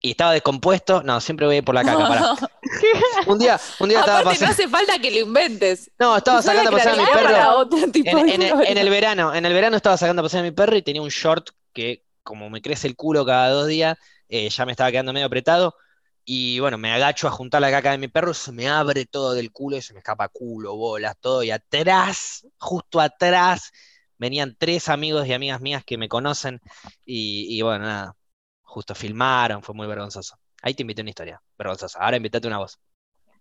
y 0.01 0.13
estaba 0.13 0.33
descompuesto. 0.33 1.03
No, 1.03 1.21
siempre 1.21 1.47
voy 1.47 1.57
a 1.57 1.59
ir 1.59 1.65
por 1.65 1.75
la 1.75 1.83
caca, 1.83 2.09
pará. 2.09 2.35
Un 3.27 3.39
día, 3.39 3.61
un 3.81 3.89
día 3.89 4.01
estaba 4.01 4.21
Aparte, 4.21 4.45
no 4.45 4.51
hace 4.51 4.69
falta 4.69 4.99
que 5.01 5.11
lo 5.11 5.19
inventes. 5.19 5.91
No, 5.99 6.17
estaba 6.17 6.41
sacando 6.43 6.71
a 6.71 6.73
pasear 6.73 6.95
a 6.95 6.97
mi 6.97 7.05
perro. 7.13 7.73
el- 8.05 8.53
en 8.67 8.79
el 8.79 8.89
verano, 8.91 9.35
en 9.35 9.45
el 9.47 9.53
verano 9.53 9.77
estaba 9.77 9.97
sacando 9.97 10.21
a 10.21 10.25
pasear 10.25 10.43
a 10.43 10.45
mi 10.45 10.53
perro 10.53 10.77
y 10.77 10.83
tenía 10.83 11.03
un 11.03 11.09
short 11.11 11.51
que 11.73 12.05
como 12.23 12.49
me 12.51 12.63
crece 12.63 12.87
el 12.87 12.95
culo 12.97 13.27
cada 13.27 13.51
dos 13.51 13.67
días, 13.67 13.99
eh, 14.33 14.49
ya 14.49 14.65
me 14.67 14.73
estaba 14.73 14.91
quedando 14.91 15.13
medio 15.13 15.27
apretado. 15.27 15.77
Y 16.25 16.59
bueno, 16.61 16.79
me 16.79 16.93
agacho 16.93 17.29
a 17.29 17.33
juntar 17.33 17.61
la 17.61 17.71
caca 17.71 17.91
de 17.93 17.99
mi 17.99 18.09
perro, 18.09 18.33
se 18.33 18.53
me 18.53 18.69
abre 18.69 19.07
todo 19.07 19.35
del 19.35 19.53
culo 19.53 19.77
y 19.77 19.83
se 19.83 19.93
me 19.93 19.99
escapa 20.01 20.29
culo, 20.29 20.75
bolas, 20.77 21.17
todo. 21.21 21.43
Y 21.43 21.51
atrás, 21.51 22.47
justo 22.59 23.01
atrás, 23.01 23.73
venían 24.19 24.57
tres 24.59 24.89
amigos 24.89 25.27
y 25.27 25.33
amigas 25.35 25.61
mías 25.61 25.85
que 25.85 25.99
me 25.99 26.09
conocen. 26.09 26.61
Y, 27.05 27.47
y 27.59 27.63
bueno, 27.63 27.85
nada, 27.85 28.17
justo 28.63 28.95
filmaron, 28.95 29.63
fue 29.63 29.75
muy 29.75 29.87
vergonzoso. 29.87 30.39
Ahí 30.63 30.75
te 30.75 30.83
invité 30.83 31.03
una 31.03 31.11
historia, 31.11 31.43
vergonzosa. 31.59 31.99
Ahora 32.01 32.17
invítate 32.17 32.47
una 32.47 32.59
voz. 32.59 32.79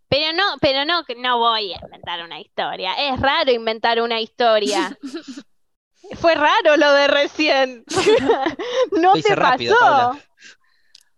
Pero 0.10 0.34
no, 0.34 0.58
pero 0.60 0.84
no, 0.84 1.06
que 1.06 1.16
no 1.16 1.38
voy 1.38 1.72
a 1.72 1.80
inventar 1.86 2.22
una 2.24 2.42
historia. 2.42 2.94
Es 2.96 3.18
raro 3.22 3.52
inventar 3.52 4.02
una 4.02 4.20
historia. 4.20 4.98
Fue 6.20 6.36
raro 6.36 6.76
lo 6.76 6.92
de 6.94 7.08
recién. 7.08 7.86
no 8.92 9.14
Lo 9.14 9.14
te 9.14 9.20
hice 9.20 9.36
pasó. 9.36 9.80
Paula. 9.80 10.20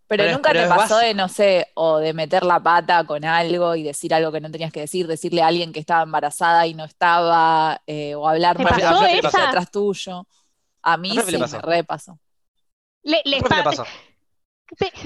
Pero, 0.08 0.24
Pero- 0.24 0.34
nunca 0.36 0.50
pero 0.52 0.64
te 0.64 0.70
pasó 0.70 0.96
base- 0.96 1.06
de, 1.08 1.14
no 1.14 1.30
sé, 1.30 1.68
o 1.76 1.98
de 1.98 2.14
meter 2.14 2.44
la 2.44 2.60
pata 2.62 3.04
con 3.06 3.24
algo 3.26 3.76
y 3.76 3.84
decir 3.84 4.14
algo 4.14 4.32
que 4.32 4.42
no 4.42 4.52
tenías 4.52 4.72
que 4.72 4.82
decir, 4.82 5.08
decirle 5.08 5.42
a 5.42 5.48
alguien 5.48 5.72
que 5.74 5.80
estaba 5.80 6.04
embarazada 6.04 6.68
y 6.68 6.74
no 6.74 6.84
estaba, 6.86 7.82
eh, 7.88 8.14
o 8.16 8.28
hablar 8.28 8.58
¿Te 8.58 8.64
mal 8.64 8.76
de 8.76 8.82
pasó 8.84 9.00
que 9.06 9.18
esa? 9.20 9.50
atrás 9.50 9.72
tuyo. 9.72 10.28
A 10.84 10.98
mí 10.98 11.12
A 11.18 11.22
Fefi 11.22 11.32
le 11.32 11.38
sí, 11.38 11.42
pasó. 11.44 11.56
me 11.58 11.62
re 11.64 11.84
pasó. 11.84 12.20
Le, 13.04 13.18
¿A 13.18 13.22
les 13.26 13.42
Fefi 13.42 13.56
le 13.56 13.64
pa- 13.64 13.70
pasó? 13.70 13.86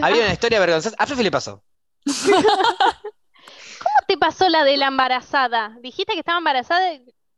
Había 0.01 0.23
una 0.23 0.33
historia 0.33 0.59
vergonzosa. 0.59 0.95
A 0.99 1.05
Fefi 1.05 1.23
le 1.23 1.31
pasó. 1.31 1.63
¿Cómo 3.79 3.95
te 4.07 4.17
pasó 4.17 4.49
la 4.49 4.63
de 4.63 4.77
la 4.77 4.87
embarazada? 4.87 5.77
¿Dijiste 5.81 6.13
que 6.13 6.19
estaba 6.19 6.37
embarazada? 6.39 6.81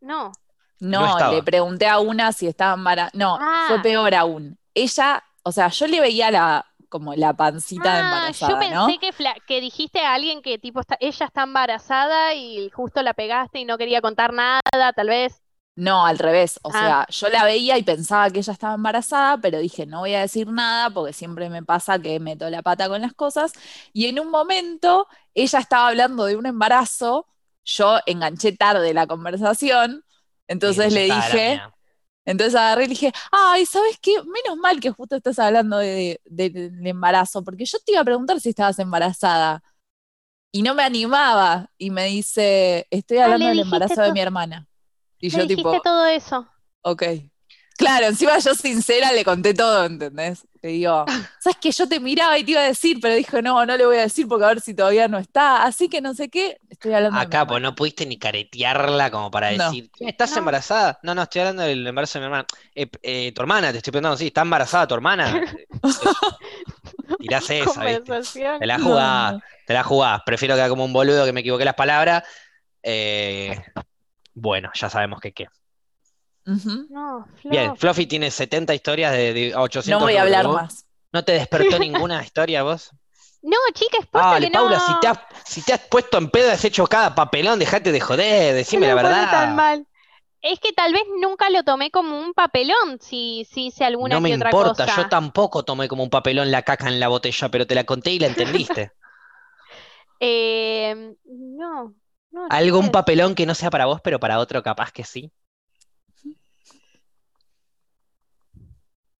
No. 0.01 0.31
No 0.79 1.19
No, 1.19 1.31
le 1.31 1.43
pregunté 1.43 1.87
a 1.87 1.99
una 1.99 2.31
si 2.31 2.47
estaba 2.47 2.73
embarazada. 2.75 3.11
No, 3.13 3.37
Ah. 3.39 3.65
fue 3.67 3.81
peor 3.81 4.15
aún. 4.15 4.57
Ella, 4.73 5.23
o 5.43 5.51
sea, 5.51 5.67
yo 5.69 5.87
le 5.87 5.99
veía 5.99 6.31
la, 6.31 6.65
como 6.89 7.13
la 7.15 7.33
pancita 7.33 7.93
de 7.93 7.99
Ah, 7.99 7.99
embarazada, 8.01 8.51
yo 8.53 8.59
pensé 8.59 8.75
¿no? 8.75 8.99
que, 8.99 9.13
fla- 9.13 9.35
que 9.47 9.61
dijiste 9.61 9.99
a 10.01 10.13
alguien 10.15 10.41
que 10.41 10.57
tipo 10.57 10.79
está, 10.81 10.97
ella 10.99 11.25
está 11.25 11.43
embarazada 11.43 12.33
y 12.33 12.69
justo 12.71 13.01
la 13.03 13.13
pegaste 13.13 13.59
y 13.59 13.65
no 13.65 13.77
quería 13.77 14.01
contar 14.01 14.33
nada, 14.33 14.61
tal 14.95 15.07
vez. 15.07 15.41
No, 15.75 16.05
al 16.05 16.19
revés. 16.19 16.59
O 16.63 16.69
Ah. 16.73 17.05
sea, 17.07 17.07
yo 17.09 17.29
la 17.29 17.45
veía 17.45 17.77
y 17.77 17.83
pensaba 17.83 18.29
que 18.29 18.39
ella 18.39 18.51
estaba 18.51 18.73
embarazada, 18.75 19.37
pero 19.37 19.59
dije, 19.59 19.85
no 19.85 19.99
voy 19.99 20.13
a 20.13 20.21
decir 20.21 20.47
nada 20.51 20.89
porque 20.89 21.13
siempre 21.13 21.49
me 21.49 21.63
pasa 21.63 21.99
que 21.99 22.19
meto 22.19 22.49
la 22.49 22.61
pata 22.61 22.89
con 22.89 23.01
las 23.01 23.13
cosas. 23.13 23.53
Y 23.93 24.07
en 24.07 24.19
un 24.19 24.29
momento 24.29 25.07
ella 25.33 25.59
estaba 25.59 25.87
hablando 25.87 26.25
de 26.25 26.35
un 26.35 26.45
embarazo, 26.47 27.27
yo 27.63 27.99
enganché 28.07 28.51
tarde 28.51 28.93
la 28.93 29.07
conversación, 29.07 30.03
entonces 30.47 30.91
le 30.93 31.03
dije. 31.05 31.61
Entonces 32.31 32.55
agarré 32.55 32.85
y 32.85 32.87
dije, 32.89 33.11
ay, 33.31 33.65
¿sabes 33.65 33.97
qué? 34.01 34.13
Menos 34.23 34.57
mal 34.61 34.79
que 34.79 34.91
justo 34.91 35.15
estás 35.17 35.39
hablando 35.39 35.77
de, 35.79 36.21
de- 36.25 36.49
del 36.51 36.87
embarazo, 36.87 37.43
porque 37.43 37.65
yo 37.65 37.79
te 37.85 37.93
iba 37.93 38.01
a 38.01 38.05
preguntar 38.05 38.39
si 38.39 38.49
estabas 38.49 38.79
embarazada. 38.79 39.61
Y 40.51 40.63
no 40.63 40.75
me 40.75 40.83
animaba. 40.83 41.71
Y 41.77 41.91
me 41.91 42.05
dice, 42.07 42.87
estoy 42.91 43.19
Ah, 43.23 43.33
hablando 43.33 43.49
del 43.49 43.59
embarazo 43.59 44.01
de 44.01 44.11
mi 44.11 44.19
hermana. 44.21 44.67
Y 45.19 45.29
Le 45.31 45.39
yo 45.39 45.45
dijiste 45.45 45.79
tipo, 45.79 45.81
todo 45.81 46.05
eso. 46.05 46.47
ok. 46.83 47.03
Claro, 47.79 48.07
encima 48.07 48.37
yo 48.39 48.53
sincera 48.53 49.11
le 49.13 49.23
conté 49.23 49.53
todo, 49.53 49.85
¿entendés? 49.85 50.45
Le 50.61 50.69
digo, 50.69 51.05
¿sabes 51.39 51.57
que 51.61 51.71
Yo 51.71 51.87
te 51.87 51.99
miraba 52.01 52.37
y 52.37 52.43
te 52.43 52.51
iba 52.51 52.59
a 52.59 52.65
decir, 52.65 52.99
pero 53.01 53.15
dije, 53.15 53.41
no, 53.41 53.65
no 53.65 53.77
le 53.77 53.85
voy 53.85 53.95
a 53.97 54.01
decir 54.01 54.27
porque 54.27 54.43
a 54.43 54.49
ver 54.49 54.59
si 54.59 54.73
todavía 54.73 55.07
no 55.07 55.17
está. 55.17 55.63
Así 55.63 55.87
que 55.87 56.01
no 56.01 56.13
sé 56.13 56.29
qué, 56.29 56.57
estoy 56.69 56.93
hablando 56.93 57.17
Acá, 57.17 57.47
pues 57.47 57.55
hermana. 57.57 57.69
no 57.69 57.75
pudiste 57.75 58.05
ni 58.05 58.19
caretearla 58.19 59.09
como 59.09 59.31
para 59.31 59.51
No. 59.53 59.63
decir, 59.71 59.89
"Che, 59.97 60.09
¿estás 60.09 60.31
No. 60.33 60.39
embarazada? 60.39 60.99
No, 61.03 61.15
no, 61.15 61.23
estoy 61.23 61.39
hablando 61.39 61.63
del 61.63 61.87
embarazo 61.87 62.19
de 62.19 62.21
mi 62.21 62.25
hermana. 62.25 62.45
Eh, 62.75 62.87
eh, 63.01 63.31
tu 63.33 63.41
hermana, 63.41 63.71
te 63.71 63.77
estoy 63.77 63.91
preguntando, 63.91 64.17
sí, 64.17 64.27
¿está 64.27 64.41
embarazada 64.41 64.85
tu 64.85 64.95
hermana? 64.95 65.41
Tirás 67.19 67.49
esa, 67.49 67.83
¿viste? 67.85 68.21
Te 68.59 68.65
la 68.65 68.79
jugás, 68.79 69.33
no. 69.33 69.41
te 69.65 69.73
la 69.73 69.83
jugás. 69.83 70.21
Prefiero 70.25 70.55
quedar 70.55 70.69
como 70.69 70.83
un 70.85 70.93
boludo 70.93 71.25
que 71.25 71.33
me 71.33 71.39
equivoqué 71.41 71.63
las 71.65 71.75
palabras. 71.75 72.23
Eh, 72.83 73.57
bueno, 74.33 74.69
ya 74.73 74.89
sabemos 74.89 75.19
que 75.21 75.31
qué. 75.33 75.47
No, 76.89 77.27
Bien. 77.43 77.75
Fluffy 77.75 78.07
tiene 78.07 78.31
70 78.31 78.73
historias 78.73 79.11
de, 79.13 79.33
de 79.33 79.55
800 79.55 80.01
No 80.01 80.05
voy 80.05 80.17
a 80.17 80.21
hablar 80.23 80.45
¿Vos 80.47 80.55
más. 80.55 80.85
¿No 81.11 81.23
te 81.23 81.33
despertó 81.33 81.77
ninguna 81.79 82.23
historia 82.23 82.63
vos? 82.63 82.91
No, 83.41 83.57
chica, 83.73 83.97
es 83.99 84.07
posta 84.07 84.39
que 84.39 84.49
no. 84.49 84.59
Paula, 84.59 84.79
si 84.79 84.93
te, 85.01 85.07
has, 85.07 85.19
si 85.45 85.61
te 85.61 85.73
has 85.73 85.79
puesto 85.87 86.17
en 86.17 86.29
pedo, 86.29 86.51
has 86.51 86.63
hecho 86.65 86.85
cada 86.87 87.15
papelón, 87.15 87.57
dejate 87.59 87.91
de 87.91 87.99
joder, 87.99 88.53
decime 88.53 88.87
No 88.87 88.95
la 88.95 89.01
me 89.01 89.03
verdad. 89.03 89.31
tan 89.31 89.55
mal. 89.55 89.87
Es 90.41 90.59
que 90.59 90.71
tal 90.71 90.93
vez 90.93 91.01
nunca 91.21 91.49
lo 91.49 91.63
tomé 91.63 91.91
como 91.91 92.17
un 92.19 92.33
papelón, 92.33 92.99
si, 93.01 93.45
si 93.51 93.67
hice 93.67 93.83
alguna 93.83 94.15
No 94.15 94.21
me 94.21 94.29
que 94.29 94.35
otra 94.35 94.51
importa, 94.51 94.85
cosa. 94.85 95.03
yo 95.03 95.09
tampoco 95.09 95.63
tomé 95.63 95.87
como 95.89 96.03
un 96.03 96.09
papelón 96.09 96.49
la 96.51 96.61
caca 96.63 96.87
en 96.87 96.99
la 96.99 97.09
botella, 97.09 97.49
pero 97.49 97.67
te 97.67 97.75
la 97.75 97.83
conté 97.83 98.11
y 98.11 98.19
la 98.19 98.27
entendiste. 98.27 98.91
Eh, 100.21 101.15
no, 101.23 101.95
no, 102.31 102.47
¿Algún 102.49 102.89
papelón 102.89 103.35
que 103.35 103.45
no 103.45 103.55
sea 103.55 103.69
para 103.69 103.85
vos, 103.85 104.01
pero 104.03 104.19
para 104.19 104.39
otro 104.39 104.61
capaz 104.61 104.91
que 104.91 105.05
sí? 105.05 105.31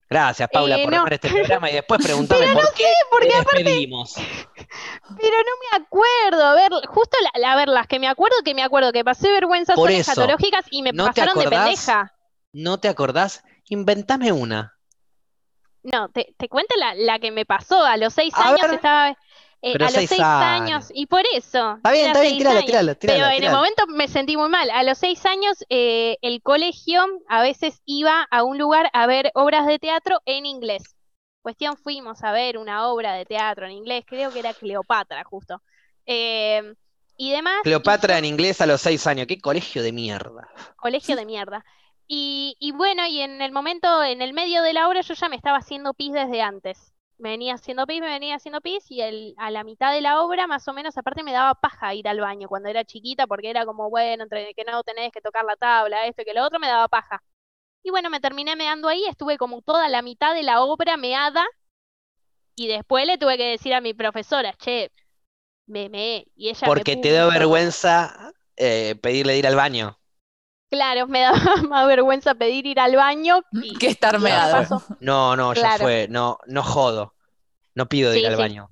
Gracias, 0.09 0.49
Paula, 0.51 0.77
Eh, 0.77 0.83
por 0.83 0.91
no. 0.91 0.97
armar 0.97 1.13
este 1.13 1.29
programa 1.29 1.69
y 1.69 1.73
después 1.73 2.01
preguntame 2.03 2.41
Pero 2.41 2.53
por 2.55 2.63
no 2.63 2.69
qué 2.75 2.83
sé, 2.83 2.93
porque 3.11 3.27
te 3.27 3.35
aparte- 3.35 3.63
despedimos. 3.63 4.13
Pero 5.17 5.37
no 5.37 5.77
me 5.77 5.83
acuerdo. 5.83 6.45
A 6.45 6.53
ver, 6.55 6.71
justo 6.87 7.17
la, 7.35 7.51
a 7.51 7.55
ver, 7.55 7.67
las 7.67 7.87
que 7.87 7.99
me 7.99 8.07
acuerdo, 8.07 8.37
que 8.43 8.53
me 8.55 8.63
acuerdo 8.63 8.91
que 8.91 9.03
pasé 9.03 9.31
vergüenzas 9.31 9.75
Por 9.75 9.89
son 9.89 9.99
eso, 9.99 10.11
escatológicas 10.11 10.65
y 10.71 10.81
me 10.81 10.91
¿no 10.91 11.05
te 11.11 11.21
pasaron 11.21 11.43
de 11.43 11.49
pendeja. 11.49 12.13
¿No 12.53 12.79
te 12.79 12.87
acordás? 12.89 13.43
Inventame 13.69 14.31
una. 14.31 14.75
No, 15.83 16.09
te, 16.09 16.33
te 16.37 16.49
cuento 16.49 16.75
la, 16.77 16.93
la 16.95 17.19
que 17.19 17.31
me 17.31 17.45
pasó. 17.45 17.83
A 17.85 17.95
los 17.97 18.13
seis 18.13 18.33
A 18.35 18.49
años 18.49 18.61
ver. 18.63 18.73
estaba. 18.73 19.15
Eh, 19.61 19.73
a 19.75 19.77
los 19.79 19.91
seis 19.93 20.09
seis 20.09 20.21
años. 20.21 20.61
años. 20.61 20.91
Y 20.93 21.05
por 21.07 21.23
eso. 21.33 21.75
Está 21.77 21.91
bien, 21.91 22.07
está 22.07 22.21
bien, 22.21 22.37
tirala, 22.37 22.59
años. 22.59 22.65
tirala, 22.65 22.97
Pero 22.99 23.25
en 23.27 23.43
el 23.43 23.51
momento 23.51 23.87
me 23.87 24.07
sentí 24.07 24.37
muy 24.37 24.49
mal. 24.49 24.69
A 24.69 24.83
los 24.83 24.97
seis 24.97 25.25
años, 25.25 25.57
eh, 25.69 26.17
el 26.21 26.41
colegio 26.41 27.05
a 27.27 27.41
veces 27.41 27.81
iba 27.85 28.27
a 28.31 28.43
un 28.43 28.57
lugar 28.57 28.89
a 28.93 29.05
ver 29.07 29.31
obras 29.35 29.67
de 29.67 29.79
teatro 29.79 30.21
en 30.25 30.45
inglés. 30.45 30.95
Cuestión, 31.41 31.77
fuimos 31.77 32.23
a 32.23 32.31
ver 32.31 32.57
una 32.57 32.87
obra 32.87 33.13
de 33.13 33.25
teatro 33.25 33.65
en 33.65 33.71
inglés, 33.71 34.03
creo 34.05 34.31
que 34.31 34.39
era 34.39 34.53
Cleopatra, 34.53 35.23
justo. 35.23 35.61
Eh, 36.05 36.73
y 37.17 37.31
demás. 37.31 37.59
y 37.59 37.63
Cleopatra 37.63 38.15
yo- 38.15 38.19
en 38.19 38.25
inglés 38.25 38.61
a 38.61 38.65
los 38.65 38.81
seis 38.81 39.05
años. 39.07 39.27
Qué 39.27 39.39
colegio 39.39 39.81
de 39.83 39.91
mierda. 39.91 40.47
colegio 40.77 41.15
de 41.15 41.25
mierda. 41.25 41.65
Y, 42.07 42.55
y 42.59 42.71
bueno, 42.71 43.05
y 43.05 43.21
en 43.21 43.41
el 43.41 43.51
momento, 43.51 44.03
en 44.03 44.21
el 44.21 44.33
medio 44.33 44.63
de 44.63 44.73
la 44.73 44.87
obra, 44.87 45.01
yo 45.01 45.13
ya 45.13 45.29
me 45.29 45.35
estaba 45.35 45.57
haciendo 45.59 45.93
pis 45.93 46.11
desde 46.13 46.41
antes. 46.41 46.91
Me 47.19 47.31
venía 47.31 47.53
haciendo 47.53 47.85
pis, 47.85 48.01
me 48.01 48.07
venía 48.07 48.35
haciendo 48.35 48.61
pis, 48.61 48.89
y 48.89 49.01
el, 49.01 49.35
a 49.37 49.51
la 49.51 49.63
mitad 49.63 49.93
de 49.93 50.01
la 50.01 50.23
obra, 50.23 50.47
más 50.47 50.67
o 50.67 50.73
menos, 50.73 50.97
aparte 50.97 51.21
me 51.21 51.33
daba 51.33 51.53
paja 51.53 51.93
ir 51.93 52.07
al 52.07 52.19
baño 52.19 52.47
cuando 52.47 52.69
era 52.69 52.85
chiquita, 52.85 53.27
porque 53.27 53.49
era 53.49 53.65
como, 53.65 53.89
bueno, 53.89 54.23
entre 54.23 54.53
que 54.53 54.63
no 54.63 54.81
tenés 54.83 55.11
que 55.11 55.21
tocar 55.21 55.43
la 55.45 55.57
tabla, 55.57 56.07
esto 56.07 56.21
y 56.21 56.25
que 56.25 56.33
lo 56.33 56.45
otro, 56.45 56.59
me 56.59 56.67
daba 56.67 56.87
paja. 56.87 57.21
Y 57.83 57.91
bueno, 57.91 58.09
me 58.09 58.21
terminé 58.21 58.55
meando 58.55 58.87
ahí, 58.87 59.05
estuve 59.05 59.37
como 59.37 59.61
toda 59.61 59.89
la 59.89 60.01
mitad 60.01 60.33
de 60.33 60.43
la 60.43 60.63
obra 60.63 60.95
meada, 60.97 61.45
y 62.55 62.67
después 62.67 63.05
le 63.05 63.17
tuve 63.17 63.37
que 63.37 63.51
decir 63.51 63.73
a 63.73 63.81
mi 63.81 63.93
profesora, 63.93 64.53
che, 64.53 64.91
me 65.65 65.89
meé, 65.89 66.25
y 66.35 66.49
ella 66.49 66.67
me 66.67 66.67
Porque 66.67 66.95
te 66.95 67.11
dio 67.11 67.27
vergüenza 67.29 68.33
eh, 68.55 68.95
pedirle 69.01 69.33
de 69.33 69.39
ir 69.39 69.47
al 69.47 69.55
baño. 69.55 69.98
Claro, 70.69 71.07
me 71.07 71.21
daba 71.21 71.37
más 71.69 71.87
vergüenza 71.87 72.35
pedir 72.35 72.65
ir 72.67 72.79
al 72.79 72.95
baño 72.95 73.43
y, 73.59 73.79
Que 73.79 73.87
estar 73.87 74.19
meado. 74.19 74.69
No, 74.99 75.35
no, 75.35 75.53
ya 75.53 75.69
Claro. 75.69 75.69
fue. 75.71 76.07
No, 76.09 76.37
no 76.47 76.63
jodo. 76.63 77.15
No 77.75 77.87
pido 77.89 78.11
de 78.11 78.19
ir 78.19 78.25
Sí, 78.25 78.27
al 78.27 78.35
sí. 78.35 78.37
baño. 78.37 78.71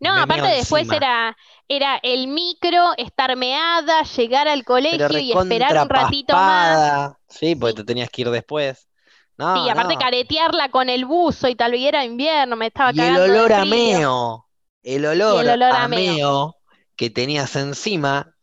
No, 0.00 0.14
Me 0.14 0.22
aparte 0.22 0.48
después 0.48 0.90
encima. 0.90 0.96
era, 0.96 1.36
era 1.68 1.98
el 2.02 2.28
micro, 2.28 2.92
estar 2.98 3.36
meada, 3.36 4.02
llegar 4.04 4.48
al 4.48 4.64
colegio 4.64 5.18
y 5.20 5.32
esperar 5.32 5.78
un 5.78 5.88
ratito 5.90 6.40
más. 6.40 6.82
paspada. 6.86 7.18
Sí, 7.28 7.54
porque 7.56 7.74
Sí. 7.74 7.82
te 7.82 7.84
tenías 7.84 8.10
que 8.10 8.22
ir 8.22 8.30
después. 8.30 8.88
No, 9.36 9.46
Sí, 9.52 9.68
aparte 9.68 9.96
no. 9.96 9.98
caretearla 9.98 10.70
con 10.70 10.88
el 10.88 11.04
buzo 11.04 11.48
y 11.48 11.54
tal 11.56 11.72
vez 11.72 11.82
era 11.82 12.04
invierno, 12.04 12.56
me 12.56 12.66
estaba 12.68 12.92
Y 12.92 13.04
el 13.04 13.16
cagando 13.16 13.34
de 13.34 13.40
olor 13.40 13.52
a 13.52 13.64
meo. 13.64 14.48
El 14.82 15.04
olor, 15.06 15.46
el 15.46 15.48
olor 15.48 15.76
a 15.76 15.84
a 15.84 15.88
meo 15.88 16.56
que 16.96 17.10
tenías 17.10 17.54
encima. 17.56 18.34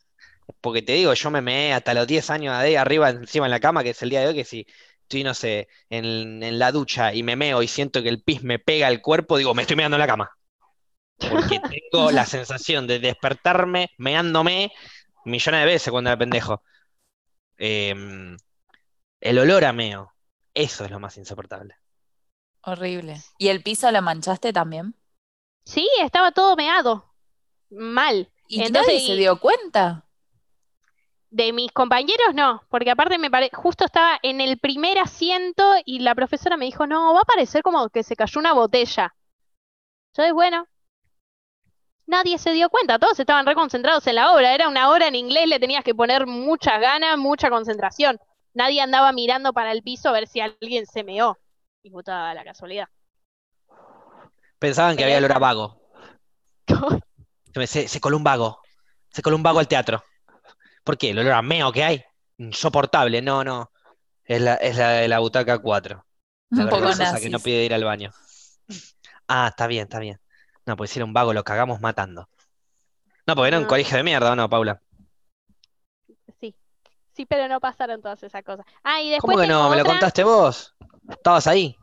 Porque 0.62 0.82
te 0.82 0.94
digo, 0.94 1.14
yo 1.14 1.32
me 1.32 1.42
meé 1.42 1.74
hasta 1.74 1.94
los 1.94 2.08
10 2.08 2.30
años 2.30 2.58
de 2.58 2.64
ahí 2.64 2.76
arriba, 2.76 3.10
encima 3.10 3.46
en 3.46 3.52
la 3.52 3.60
cama, 3.60 3.84
que 3.84 3.92
es 3.92 4.02
el 4.04 4.10
día 4.10 4.22
de 4.22 4.28
hoy, 4.28 4.36
que 4.36 4.46
si 4.46 4.66
estoy, 5.02 5.24
no 5.24 5.34
sé, 5.34 5.68
en, 5.90 6.42
en 6.44 6.60
la 6.60 6.72
ducha 6.72 7.14
y 7.14 7.24
me 7.24 7.36
meo 7.36 7.62
y 7.62 7.68
siento 7.68 8.02
que 8.02 8.10
el 8.10 8.22
pis 8.22 8.44
me 8.44 8.60
pega 8.60 8.88
al 8.88 9.02
cuerpo, 9.02 9.38
digo, 9.38 9.54
me 9.54 9.64
estoy 9.64 9.78
meando 9.78 9.96
en 9.98 10.02
la 10.02 10.08
cama. 10.08 10.32
Porque 11.18 11.60
tengo 11.92 12.12
la 12.12 12.26
sensación 12.26 12.88
de 12.88 13.00
despertarme 13.00 13.92
meándome 13.98 14.72
millones 15.26 15.62
de 15.62 15.66
veces 15.66 15.92
cuando 15.92 16.10
era 16.10 16.18
pendejo. 16.18 16.64
Em, 17.58 18.38
el 19.22 19.40
olor 19.40 19.66
a 19.66 19.74
meo, 19.74 20.14
eso 20.54 20.86
es 20.86 20.92
lo 20.92 21.00
más 21.00 21.18
insoportable. 21.18 21.76
Horrible. 22.62 23.22
¿Y 23.38 23.50
el 23.50 23.62
piso 23.62 23.92
lo 23.92 24.02
manchaste 24.02 24.52
también? 24.52 24.96
Sí, 25.66 25.88
estaba 26.02 26.32
todo 26.32 26.56
meado. 26.56 27.14
Mal. 27.70 28.32
¿Y 28.48 28.62
Entonces, 28.62 28.94
nadie 28.94 29.08
se 29.08 29.16
dio 29.16 29.40
cuenta? 29.40 30.05
De 31.36 31.52
mis 31.52 31.70
compañeros 31.74 32.34
no, 32.34 32.64
porque 32.70 32.92
aparte 32.92 33.18
me 33.18 33.30
pare... 33.30 33.50
justo 33.54 33.84
estaba 33.84 34.18
en 34.24 34.40
el 34.40 34.58
primer 34.58 34.98
asiento 35.00 35.74
y 35.84 36.00
la 36.00 36.16
profesora 36.16 36.56
me 36.56 36.64
dijo, 36.64 36.88
no, 36.88 37.14
va 37.14 37.20
a 37.20 37.26
parecer 37.26 37.62
como 37.62 37.90
que 37.90 38.04
se 38.04 38.16
cayó 38.16 38.40
una 38.40 38.54
botella. 38.54 39.14
Yo 40.16 40.24
dije, 40.24 40.32
bueno, 40.32 40.66
nadie 42.06 42.38
se 42.38 42.54
dio 42.54 42.70
cuenta, 42.70 43.00
todos 43.00 43.20
estaban 43.20 43.46
reconcentrados 43.46 44.08
en 44.08 44.16
la 44.16 44.32
obra, 44.32 44.54
era 44.56 44.70
una 44.70 44.90
obra 44.90 45.08
en 45.10 45.16
inglés, 45.16 45.50
le 45.50 45.60
tenías 45.60 45.84
que 45.84 45.94
poner 45.94 46.26
muchas 46.26 46.80
ganas, 46.80 47.18
mucha 47.18 47.50
concentración. 47.50 48.18
Nadie 48.54 48.80
andaba 48.80 49.12
mirando 49.12 49.52
para 49.52 49.74
el 49.74 49.84
piso 49.84 50.08
a 50.08 50.14
ver 50.14 50.28
si 50.30 50.40
alguien 50.40 50.86
se 50.86 51.04
meó. 51.04 51.38
Y 51.84 51.90
puta 51.90 52.34
la 52.34 52.46
casualidad. 52.46 52.88
Pensaban 54.58 54.96
que 54.96 55.04
Pero 55.04 55.08
había 55.08 55.18
olor 55.18 55.34
a 55.34 55.40
vago. 55.40 55.82
Se- 57.66 57.90
se 57.90 58.00
coló 58.00 58.16
un 58.16 58.24
vago. 58.24 58.60
Se 59.10 59.22
coló 59.22 59.36
un 59.36 59.44
vago 59.44 59.60
al 59.60 59.68
teatro. 59.68 60.02
¿Por 60.86 60.98
qué? 60.98 61.10
¿El 61.10 61.20
olor 61.20 61.34
a 61.34 61.42
meo 61.42 61.72
que 61.74 61.84
hay? 61.84 62.04
Insoportable. 62.38 63.22
No, 63.22 63.44
no. 63.44 63.72
Es 64.26 64.42
la, 64.42 64.56
es 64.56 64.78
la 64.78 64.90
de 64.92 65.08
la 65.10 65.20
butaca 65.20 65.60
4. 65.60 66.06
La 66.52 66.64
Un 66.64 66.70
poco 66.70 66.82
vergonzosa 66.82 67.20
que 67.20 67.30
no 67.30 67.40
nazis. 67.40 67.44
pide 67.44 67.66
ir 67.66 67.74
al 67.74 67.84
baño. 67.84 68.12
Ah, 69.28 69.48
está 69.50 69.68
bien, 69.68 69.84
está 69.84 70.00
bien. 70.00 70.20
No, 70.66 70.76
pues 70.76 70.90
si 70.92 71.00
era 71.00 71.06
un 71.06 71.14
vago, 71.14 71.34
lo 71.34 71.44
cagamos 71.44 71.80
matando. 71.82 72.30
No, 73.28 73.36
porque 73.36 73.50
era 73.50 73.58
un 73.58 73.64
No. 73.64 73.70
colegio 73.70 73.98
de 73.98 74.04
mierda, 74.04 74.32
¿o 74.32 74.36
no, 74.36 74.50
Paula? 74.50 74.82
Sí, 76.40 76.56
sí, 77.14 77.26
pero 77.26 77.48
no 77.48 77.60
pasaron 77.60 78.02
todas 78.02 78.22
esas 78.24 78.44
cosas. 78.44 78.66
Ah, 78.84 79.02
y 79.02 79.10
después 79.10 79.36
¿Cómo 79.36 79.42
que 79.42 79.48
no? 79.48 79.70
¿Me 79.70 79.78
lo 79.78 79.86
contaste 79.86 80.24
vos? 80.24 80.76
¿Estabas 81.10 81.48
ahí? 81.48 81.76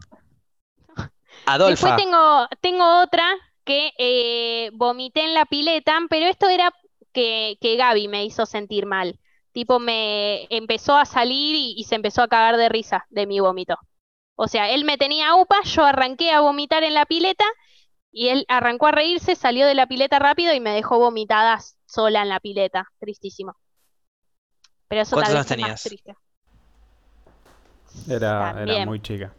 Adolfa. 1.46 1.70
Después 1.70 2.04
tengo, 2.04 2.48
tengo 2.60 3.02
otra 3.02 3.24
que 3.64 3.92
eh, 3.98 4.70
vomité 4.74 5.22
en 5.24 5.34
la 5.34 5.46
pileta, 5.46 5.98
pero 6.10 6.26
esto 6.26 6.48
era 6.48 6.72
que, 7.12 7.58
que 7.60 7.76
Gaby 7.76 8.08
me 8.08 8.24
hizo 8.24 8.46
sentir 8.46 8.86
mal. 8.86 9.18
Tipo, 9.52 9.78
me 9.78 10.46
empezó 10.50 10.96
a 10.96 11.04
salir 11.04 11.54
y, 11.54 11.74
y 11.76 11.84
se 11.84 11.94
empezó 11.94 12.22
a 12.22 12.28
cagar 12.28 12.56
de 12.56 12.68
risa 12.68 13.06
de 13.10 13.26
mi 13.26 13.40
vómito. 13.40 13.76
O 14.34 14.48
sea, 14.48 14.70
él 14.70 14.84
me 14.84 14.96
tenía 14.98 15.34
upa, 15.34 15.62
yo 15.64 15.84
arranqué 15.84 16.30
a 16.32 16.40
vomitar 16.40 16.82
en 16.84 16.94
la 16.94 17.04
pileta 17.06 17.44
y 18.10 18.28
él 18.28 18.44
arrancó 18.48 18.86
a 18.86 18.92
reírse, 18.92 19.36
salió 19.36 19.66
de 19.66 19.74
la 19.74 19.86
pileta 19.86 20.18
rápido 20.18 20.54
y 20.54 20.60
me 20.60 20.70
dejó 20.74 20.98
vomitada 20.98 21.60
sola 21.86 22.22
en 22.22 22.28
la 22.30 22.40
pileta. 22.40 22.88
Tristísimo. 22.98 23.56
Pero 24.88 25.02
eso 25.02 25.16
¿Cuántos 25.16 25.34
años 25.34 25.46
tenías? 25.46 25.82
triste. 25.82 26.14
Era, 28.08 28.56
era 28.62 28.86
muy 28.86 29.00
chica. 29.00 29.32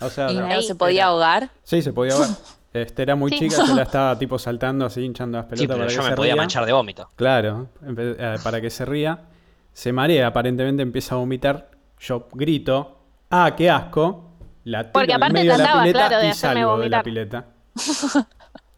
O 0.00 0.08
sea, 0.08 0.30
¿Y 0.30 0.34
la- 0.34 0.40
no 0.48 0.54
Ahí. 0.54 0.62
se 0.62 0.74
podía 0.74 1.06
ahogar? 1.06 1.50
sí, 1.64 1.82
se 1.82 1.92
podía 1.92 2.16
ver. 2.16 2.28
Este, 2.72 3.02
era 3.02 3.14
muy 3.16 3.30
Sí. 3.30 3.38
chica, 3.38 3.64
yo 3.66 3.74
la 3.74 3.82
estaba 3.82 4.18
tipo 4.18 4.38
saltando 4.38 4.86
así, 4.86 5.02
hinchando 5.02 5.38
las 5.38 5.46
Sí, 5.46 5.66
pelotas 5.66 5.66
pero 5.68 5.78
para 5.78 5.88
que 5.88 5.94
yo 5.94 6.02
me 6.02 6.08
se 6.08 6.14
podía 6.16 6.32
ría. 6.34 6.42
manchar 6.42 6.66
de 6.66 6.72
vómito. 6.72 7.08
Claro, 7.16 7.68
eh, 7.86 8.36
para 8.42 8.60
que 8.60 8.70
se 8.70 8.84
ría. 8.84 9.24
Se 9.72 9.92
marea, 9.92 10.26
aparentemente 10.26 10.82
empieza 10.82 11.14
a 11.14 11.18
vomitar. 11.18 11.70
Yo 11.98 12.28
grito, 12.32 12.98
¡ah, 13.30 13.54
qué 13.56 13.70
asco! 13.70 14.30
La 14.64 14.82
tiro 14.82 14.92
Porque 14.92 15.12
en 15.12 15.16
aparte 15.16 15.32
medio 15.34 15.52
de 15.52 15.58
la 15.58 15.64
trataba, 15.64 15.82
pileta 15.82 16.08
claro, 16.08 16.22
de 16.22 16.28
y 16.28 16.34
salgo 16.34 16.78
de 16.78 16.88
la 16.88 17.02
pileta. 17.02 17.46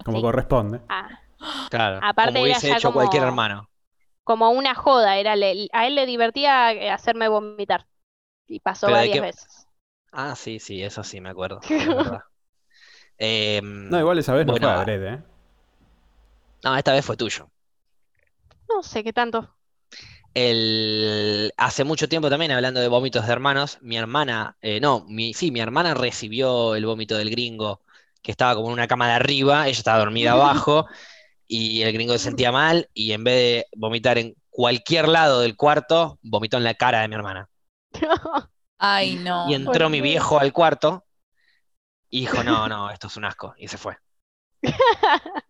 Como 0.04 0.18
Sí. 0.18 0.22
corresponde. 0.22 0.80
Ah, 0.88 1.08
Claro. 1.70 2.00
Aparte 2.02 2.32
como 2.32 2.44
hubiese 2.44 2.72
hecho 2.72 2.92
cualquier 2.92 3.22
como- 3.22 3.32
hermano. 3.32 3.68
como 4.22 4.50
una 4.50 4.74
joda, 4.74 5.18
era 5.18 5.36
le- 5.36 5.68
a 5.72 5.86
él 5.86 5.94
le 5.94 6.06
divertía 6.06 6.72
eh, 6.72 6.90
hacerme 6.90 7.28
vomitar. 7.28 7.86
Y 8.46 8.60
pasó 8.60 8.86
Pero 8.86 8.98
varias 8.98 9.20
veces. 9.20 9.66
Ah, 10.12 10.34
sí, 10.36 10.58
sí, 10.58 10.82
eso 10.82 11.02
sí 11.04 11.20
me 11.20 11.28
acuerdo. 11.30 11.60
Em, 13.18 13.88
No, 13.88 13.98
igual 13.98 14.18
esa 14.18 14.34
vez 14.34 14.46
no 14.46 14.56
fue 14.56 14.70
adrede, 14.70 15.14
¿eh? 15.14 15.22
no, 16.64 16.76
esta 16.76 16.92
vez 16.92 17.04
fue 17.04 17.16
tuyo. 17.16 17.50
No 18.68 18.82
sé 18.82 19.04
qué 19.04 19.12
tanto. 19.12 19.54
El, 20.34 21.52
hace 21.56 21.84
mucho 21.84 22.08
tiempo 22.08 22.28
también, 22.28 22.50
hablando 22.50 22.80
de 22.80 22.88
vómitos 22.88 23.26
de 23.26 23.32
hermanos, 23.32 23.78
mi 23.82 23.96
hermana, 23.96 24.56
eh, 24.62 24.80
no, 24.80 25.04
mi, 25.08 25.32
sí, 25.32 25.52
mi 25.52 25.60
hermana 25.60 25.94
recibió 25.94 26.74
el 26.74 26.86
vómito 26.86 27.16
del 27.16 27.30
gringo, 27.30 27.82
que 28.20 28.32
estaba 28.32 28.54
como 28.56 28.68
en 28.68 28.72
una 28.74 28.88
cama 28.88 29.06
de 29.08 29.14
arriba, 29.14 29.68
ella 29.68 29.78
estaba 29.78 29.98
dormida 29.98 30.32
abajo, 30.32 30.86
y 31.46 31.82
el 31.82 31.92
gringo 31.92 32.14
se 32.14 32.18
sentía 32.20 32.50
mal, 32.50 32.88
y 32.94 33.12
en 33.12 33.22
vez 33.22 33.34
de 33.34 33.66
vomitar 33.76 34.18
en 34.18 34.34
cualquier 34.50 35.08
lado 35.08 35.40
del 35.40 35.56
cuarto, 35.56 36.18
vomitó 36.22 36.56
en 36.56 36.64
la 36.64 36.74
cara 36.74 37.02
de 37.02 37.08
mi 37.08 37.14
hermana. 37.14 37.48
Ay, 38.78 39.16
no. 39.16 39.48
Y 39.48 39.54
entró 39.54 39.72
¿por 39.84 39.90
mi 39.90 40.00
viejo 40.00 40.40
al 40.40 40.52
cuarto, 40.52 41.03
y 42.14 42.20
dijo, 42.22 42.44
no, 42.44 42.68
no, 42.68 42.90
esto 42.90 43.08
es 43.08 43.16
un 43.16 43.24
asco, 43.26 43.54
y 43.58 43.68
se 43.68 43.78
fue. 43.78 43.96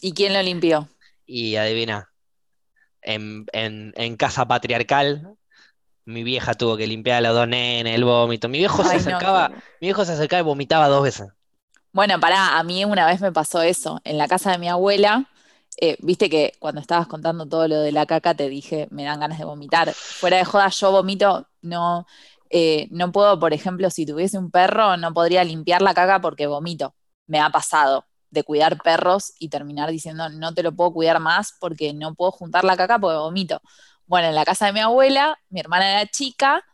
¿Y 0.00 0.12
quién 0.14 0.32
lo 0.32 0.42
limpió? 0.42 0.88
Y 1.26 1.56
adivina, 1.56 2.12
en, 3.02 3.46
en- 3.52 3.94
en 3.96 4.16
casa 4.16 4.46
patriarcal, 4.48 5.36
mi 6.06 6.24
vieja 6.24 6.54
tuvo 6.54 6.76
que 6.78 6.86
limpiar 6.88 7.18
a 7.18 7.22
los 7.28 7.34
dos 7.36 7.48
nenes, 7.48 7.94
el 7.94 8.04
vómito. 8.04 8.48
Mi 8.50 8.58
viejo 8.58 8.84
se 8.84 8.96
no, 8.96 8.96
acercaba, 8.96 9.50
mi 9.80 9.88
viejo 9.88 10.04
se 10.04 10.12
acercaba 10.12 10.40
y 10.42 10.44
vomitaba 10.44 10.88
dos 10.88 11.04
veces. 11.04 11.28
Bueno, 11.92 12.20
pará, 12.20 12.58
a 12.58 12.62
mí 12.62 12.84
una 12.84 13.06
vez 13.06 13.20
me 13.20 13.32
pasó 13.32 13.62
eso. 13.62 14.00
En 14.04 14.18
la 14.18 14.28
casa 14.28 14.52
de 14.52 14.58
mi 14.58 14.68
abuela, 14.68 15.30
eh, 15.80 15.96
viste 16.00 16.28
que 16.28 16.52
cuando 16.58 16.80
estabas 16.80 17.06
contando 17.06 17.46
todo 17.46 17.68
lo 17.68 17.80
de 17.80 17.92
la 17.92 18.06
caca 18.06 18.34
te 18.34 18.48
dije, 18.48 18.86
me 18.90 19.04
dan 19.04 19.20
ganas 19.20 19.38
de 19.38 19.44
vomitar. 19.46 19.96
Fuera 20.12 20.36
de 20.36 20.44
joda, 20.44 20.68
yo 20.68 20.90
vomito, 20.92 21.48
no, 21.62 22.06
eh, 22.50 22.88
no 22.90 23.12
puedo, 23.12 23.38
por 23.38 23.52
ejemplo, 23.52 23.90
si 23.90 24.06
tuviese 24.06 24.38
un 24.38 24.50
perro, 24.50 24.96
no 24.96 25.12
podría 25.12 25.44
limpiar 25.44 25.82
la 25.82 25.94
caca 25.94 26.20
porque 26.20 26.46
vomito. 26.46 26.94
Me 27.26 27.40
ha 27.40 27.50
pasado 27.50 28.06
de 28.30 28.42
cuidar 28.42 28.80
perros 28.82 29.32
y 29.38 29.48
terminar 29.48 29.90
diciendo, 29.90 30.28
no 30.28 30.54
te 30.54 30.62
lo 30.62 30.72
puedo 30.72 30.92
cuidar 30.92 31.20
más 31.20 31.54
porque 31.58 31.94
no 31.94 32.14
puedo 32.14 32.32
juntar 32.32 32.64
la 32.64 32.76
caca 32.76 32.98
porque 32.98 33.16
vomito. 33.16 33.60
Bueno, 34.06 34.28
en 34.28 34.34
la 34.34 34.44
casa 34.44 34.66
de 34.66 34.72
mi 34.72 34.80
abuela, 34.80 35.38
mi 35.48 35.60
hermana 35.60 35.90
era 35.90 36.10
chica, 36.10 36.64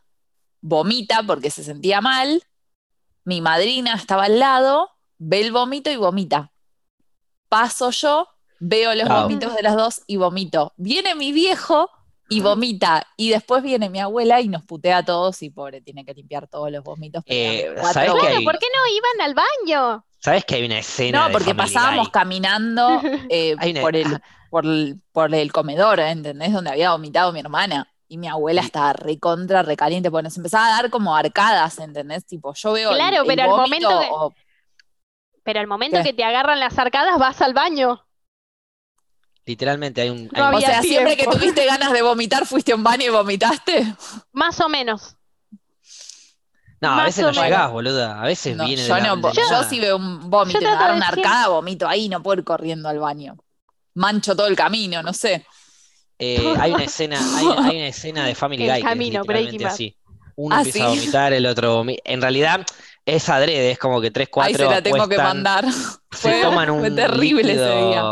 vomita 0.61 1.23
porque 1.23 1.49
se 1.49 1.63
sentía 1.63 2.01
mal, 2.01 2.43
mi 3.23 3.41
madrina 3.41 3.95
estaba 3.95 4.25
al 4.25 4.39
lado, 4.39 4.89
ve 5.17 5.41
el 5.41 5.51
vómito 5.51 5.89
y 5.89 5.95
vomita. 5.95 6.51
Paso 7.49 7.91
yo, 7.91 8.27
veo 8.59 8.93
los 8.95 9.07
Chao. 9.07 9.23
vómitos 9.23 9.55
de 9.55 9.63
las 9.63 9.75
dos 9.75 10.01
y 10.07 10.17
vomito. 10.17 10.73
Viene 10.77 11.15
mi 11.15 11.31
viejo 11.31 11.89
y 12.37 12.41
vomita. 12.41 13.07
Y 13.17 13.29
después 13.29 13.63
viene 13.63 13.89
mi 13.89 13.99
abuela 13.99 14.41
y 14.41 14.47
nos 14.47 14.63
putea 14.63 14.97
a 14.99 15.03
todos 15.05 15.41
y 15.43 15.49
pobre, 15.49 15.81
tiene 15.81 16.05
que 16.05 16.13
limpiar 16.13 16.47
todos 16.47 16.71
los 16.71 16.83
vómitos. 16.83 17.23
pero 17.27 17.39
Eh, 17.39 17.61
eran 17.61 17.73
cuatro 17.75 17.93
¿sabés 17.93 18.09
qué 18.11 18.17
vómitos. 18.17 18.37
hay? 18.39 18.45
¿Por 18.45 18.59
qué 18.59 18.65
no 18.75 18.95
iban 18.95 19.29
al 19.29 19.35
baño? 19.35 20.05
¿Sabes 20.19 20.45
que 20.45 20.55
hay 20.55 20.65
una 20.65 20.79
escena 20.79 21.27
No, 21.27 21.31
porque 21.33 21.53
pasábamos 21.53 22.07
Guy? 22.07 22.11
caminando 22.11 23.01
eh, 23.29 23.55
una- 23.55 23.81
por 23.81 23.95
el, 23.95 24.21
por 24.49 24.65
el, 24.65 25.01
por 25.11 25.35
el 25.35 25.51
comedor, 25.51 25.99
¿entendés? 25.99 26.53
Donde 26.53 26.71
había 26.71 26.91
vomitado 26.91 27.31
mi 27.33 27.39
hermana. 27.39 27.87
Y 28.07 28.17
mi 28.17 28.27
abuela 28.27 28.61
estaba 28.61 28.93
recontra, 28.93 29.63
recaliente, 29.63 30.11
porque 30.11 30.23
nos 30.25 30.37
empezaba 30.37 30.67
a 30.67 30.81
dar 30.81 30.89
como 30.91 31.15
arcadas, 31.15 31.79
¿entendés? 31.79 32.25
Tipo, 32.25 32.53
yo 32.53 32.73
veo 32.73 32.91
Claro, 32.91 33.21
el, 33.21 33.27
pero 33.27 33.43
al 33.43 33.49
momento 33.49 33.89
que- 33.99 34.07
o- 34.11 34.33
Pero 35.43 35.59
al 35.59 35.67
momento 35.67 35.97
¿Qué? 35.97 36.03
que 36.03 36.13
te 36.13 36.23
agarran 36.23 36.59
las 36.59 36.77
arcadas, 36.77 37.17
vas 37.17 37.41
al 37.41 37.53
baño. 37.53 38.02
Literalmente 39.45 40.01
hay 40.01 40.09
un... 40.09 40.29
No 40.35 40.47
hay 40.47 40.55
O 40.55 40.59
sea, 40.61 40.81
siempre 40.81 41.17
que 41.17 41.25
tuviste 41.25 41.65
ganas 41.65 41.91
de 41.91 42.01
vomitar, 42.01 42.45
fuiste 42.45 42.71
a 42.71 42.75
un 42.75 42.83
baño 42.83 43.05
y 43.05 43.09
vomitaste. 43.09 43.93
Más 44.31 44.59
o 44.61 44.69
menos. 44.69 45.15
No, 46.81 46.89
a 46.99 47.03
veces 47.05 47.21
no 47.23 47.29
menos. 47.31 47.43
llegás, 47.45 47.71
boluda. 47.71 48.21
A 48.21 48.25
veces 48.25 48.55
No, 48.57 48.65
viene 48.65 48.81
de 48.83 48.87
yo, 48.89 48.97
la- 48.97 49.03
no, 49.03 49.15
de 49.15 49.21
la 49.21 49.31
yo 49.33 49.41
nada. 49.49 49.69
si 49.69 49.79
veo 49.79 49.95
un 49.97 50.29
vómito 50.29 50.59
y 50.59 50.63
Yo 50.63 50.69
me 50.69 50.85
de 50.85 50.93
una 50.93 51.07
arcada, 51.07 51.47
vomito 51.47 51.87
ahí, 51.87 52.09
no 52.09 52.21
puedo 52.21 52.39
ir 52.39 52.43
corriendo 52.45 52.89
al 52.89 52.99
baño. 52.99 53.37
Mancho 53.95 54.35
todo 54.35 54.47
el 54.47 54.55
camino, 54.55 55.01
no 55.01 55.13
sé. 55.13 55.45
Eh, 56.19 56.53
hay 56.59 56.71
una 56.71 56.83
escena, 56.83 57.17
hay, 57.37 57.45
hay 57.47 57.77
una 57.77 57.87
escena 57.87 58.25
de 58.25 58.35
Family 58.35 58.63
El 58.63 58.69
Guy 58.69 58.73
que 58.75 58.79
es 58.81 58.85
camino, 58.89 59.19
literalmente 59.21 59.33
Breaking 59.33 59.63
Bad. 59.63 59.73
así. 59.73 59.97
Uno 60.35 60.55
Ah, 60.55 60.59
empieza 60.59 60.85
a 60.87 60.89
¿sí? 60.91 60.99
vomitar, 60.99 61.33
el 61.33 61.45
otro 61.45 61.75
vomita. 61.75 62.01
En 62.05 62.21
realidad 62.21 62.65
es 63.05 63.29
adrede, 63.29 63.71
es 63.71 63.79
como 63.79 64.01
que 64.01 64.11
tres, 64.11 64.27
Ahí 64.37 64.53
se 64.53 64.57
cuatro 64.59 64.71
la 64.71 64.81
tengo 64.81 65.07
que 65.07 65.17
mandar. 65.17 65.65
se 65.71 65.97
Fue, 66.11 66.41
toman 66.41 66.67
fue 66.79 66.89
un 66.89 66.95
terrible 66.95 67.51
ese 67.53 67.75
día. 67.75 68.03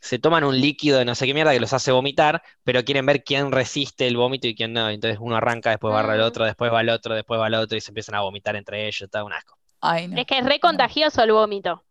Se 0.00 0.18
toman 0.18 0.44
un 0.44 0.60
líquido 0.60 0.98
de 0.98 1.04
no 1.04 1.14
sé 1.14 1.26
qué 1.26 1.34
mierda 1.34 1.52
que 1.52 1.60
los 1.60 1.72
hace 1.72 1.92
vomitar, 1.92 2.42
pero 2.64 2.84
quieren 2.84 3.06
ver 3.06 3.24
quién 3.24 3.52
resiste 3.52 4.06
el 4.06 4.16
vómito 4.16 4.46
y 4.48 4.54
quién 4.54 4.72
no. 4.72 4.88
Entonces 4.90 5.18
uno 5.20 5.36
arranca, 5.36 5.70
después 5.70 5.92
barra 5.92 6.14
el 6.14 6.20
otro, 6.22 6.44
después 6.44 6.72
va 6.72 6.80
el 6.82 6.88
otro, 6.90 7.14
después 7.14 7.40
va 7.40 7.46
el 7.48 7.54
otro 7.54 7.76
y 7.76 7.80
se 7.80 7.90
empiezan 7.90 8.14
a 8.16 8.20
vomitar 8.22 8.56
entre 8.56 8.86
ellos, 8.86 9.02
está 9.02 9.24
un 9.24 9.32
asco. 9.32 9.58
Ay, 9.80 10.08
no. 10.08 10.16
Es 10.20 10.26
que 10.26 10.38
es 10.38 10.44
re 10.44 10.60
contagioso 10.60 11.22
el 11.22 11.32
vómito. 11.32 11.84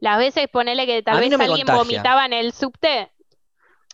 Las 0.00 0.18
veces 0.18 0.48
ponele 0.52 0.86
que 0.86 1.02
tal 1.02 1.20
vez 1.20 1.30
no 1.30 1.38
alguien 1.38 1.66
contagia. 1.66 1.76
vomitaba 1.78 2.26
en 2.26 2.32
el 2.34 2.52
subte. 2.52 3.12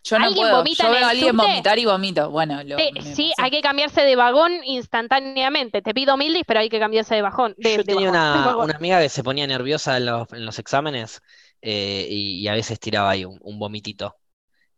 Yo 0.03 0.19
no 0.19 0.27
¿Alguien 0.27 0.49
puedo. 0.49 0.57
vomita 0.59 0.85
Yo 0.85 0.91
veo 0.91 1.07
a 1.07 1.11
alguien 1.11 1.35
subte? 1.35 1.37
vomitar 1.37 1.79
y 1.79 1.85
vomito. 1.87 2.31
Bueno, 2.31 2.63
lo, 2.65 2.77
Sí, 2.79 2.91
me 2.91 3.03
sí, 3.03 3.33
pasó. 3.37 3.43
hay 3.45 3.51
que 3.51 3.61
cambiarse 3.61 4.03
de 4.03 4.17
vagón 4.17 4.53
instantáneamente. 4.65 5.83
Te 5.83 5.93
pido 5.95 6.17
mildis, 6.17 6.45
pero 6.47 6.61
hay 6.61 6.69
que 6.71 6.79
cambiarse 6.81 7.15
de 7.15 7.23
bajón. 7.23 7.57
De, 7.57 7.77
Yo 7.77 7.85
de 7.85 7.85
tenía 7.85 8.11
de 8.11 8.11
una, 8.11 8.43
vagón. 8.43 8.71
una 8.71 8.77
amiga 8.77 9.01
que 9.01 9.09
se 9.09 9.23
ponía 9.23 9.47
nerviosa 9.47 9.97
en 9.99 10.07
los, 10.07 10.33
en 10.33 10.47
los 10.47 10.59
exámenes 10.59 11.21
eh, 11.63 12.07
y, 12.09 12.41
y 12.41 12.49
a 12.49 12.55
veces 12.55 12.81
tiraba 12.81 13.11
ahí 13.11 13.25
un, 13.25 13.39
un 13.43 13.59
vomitito. 13.59 14.17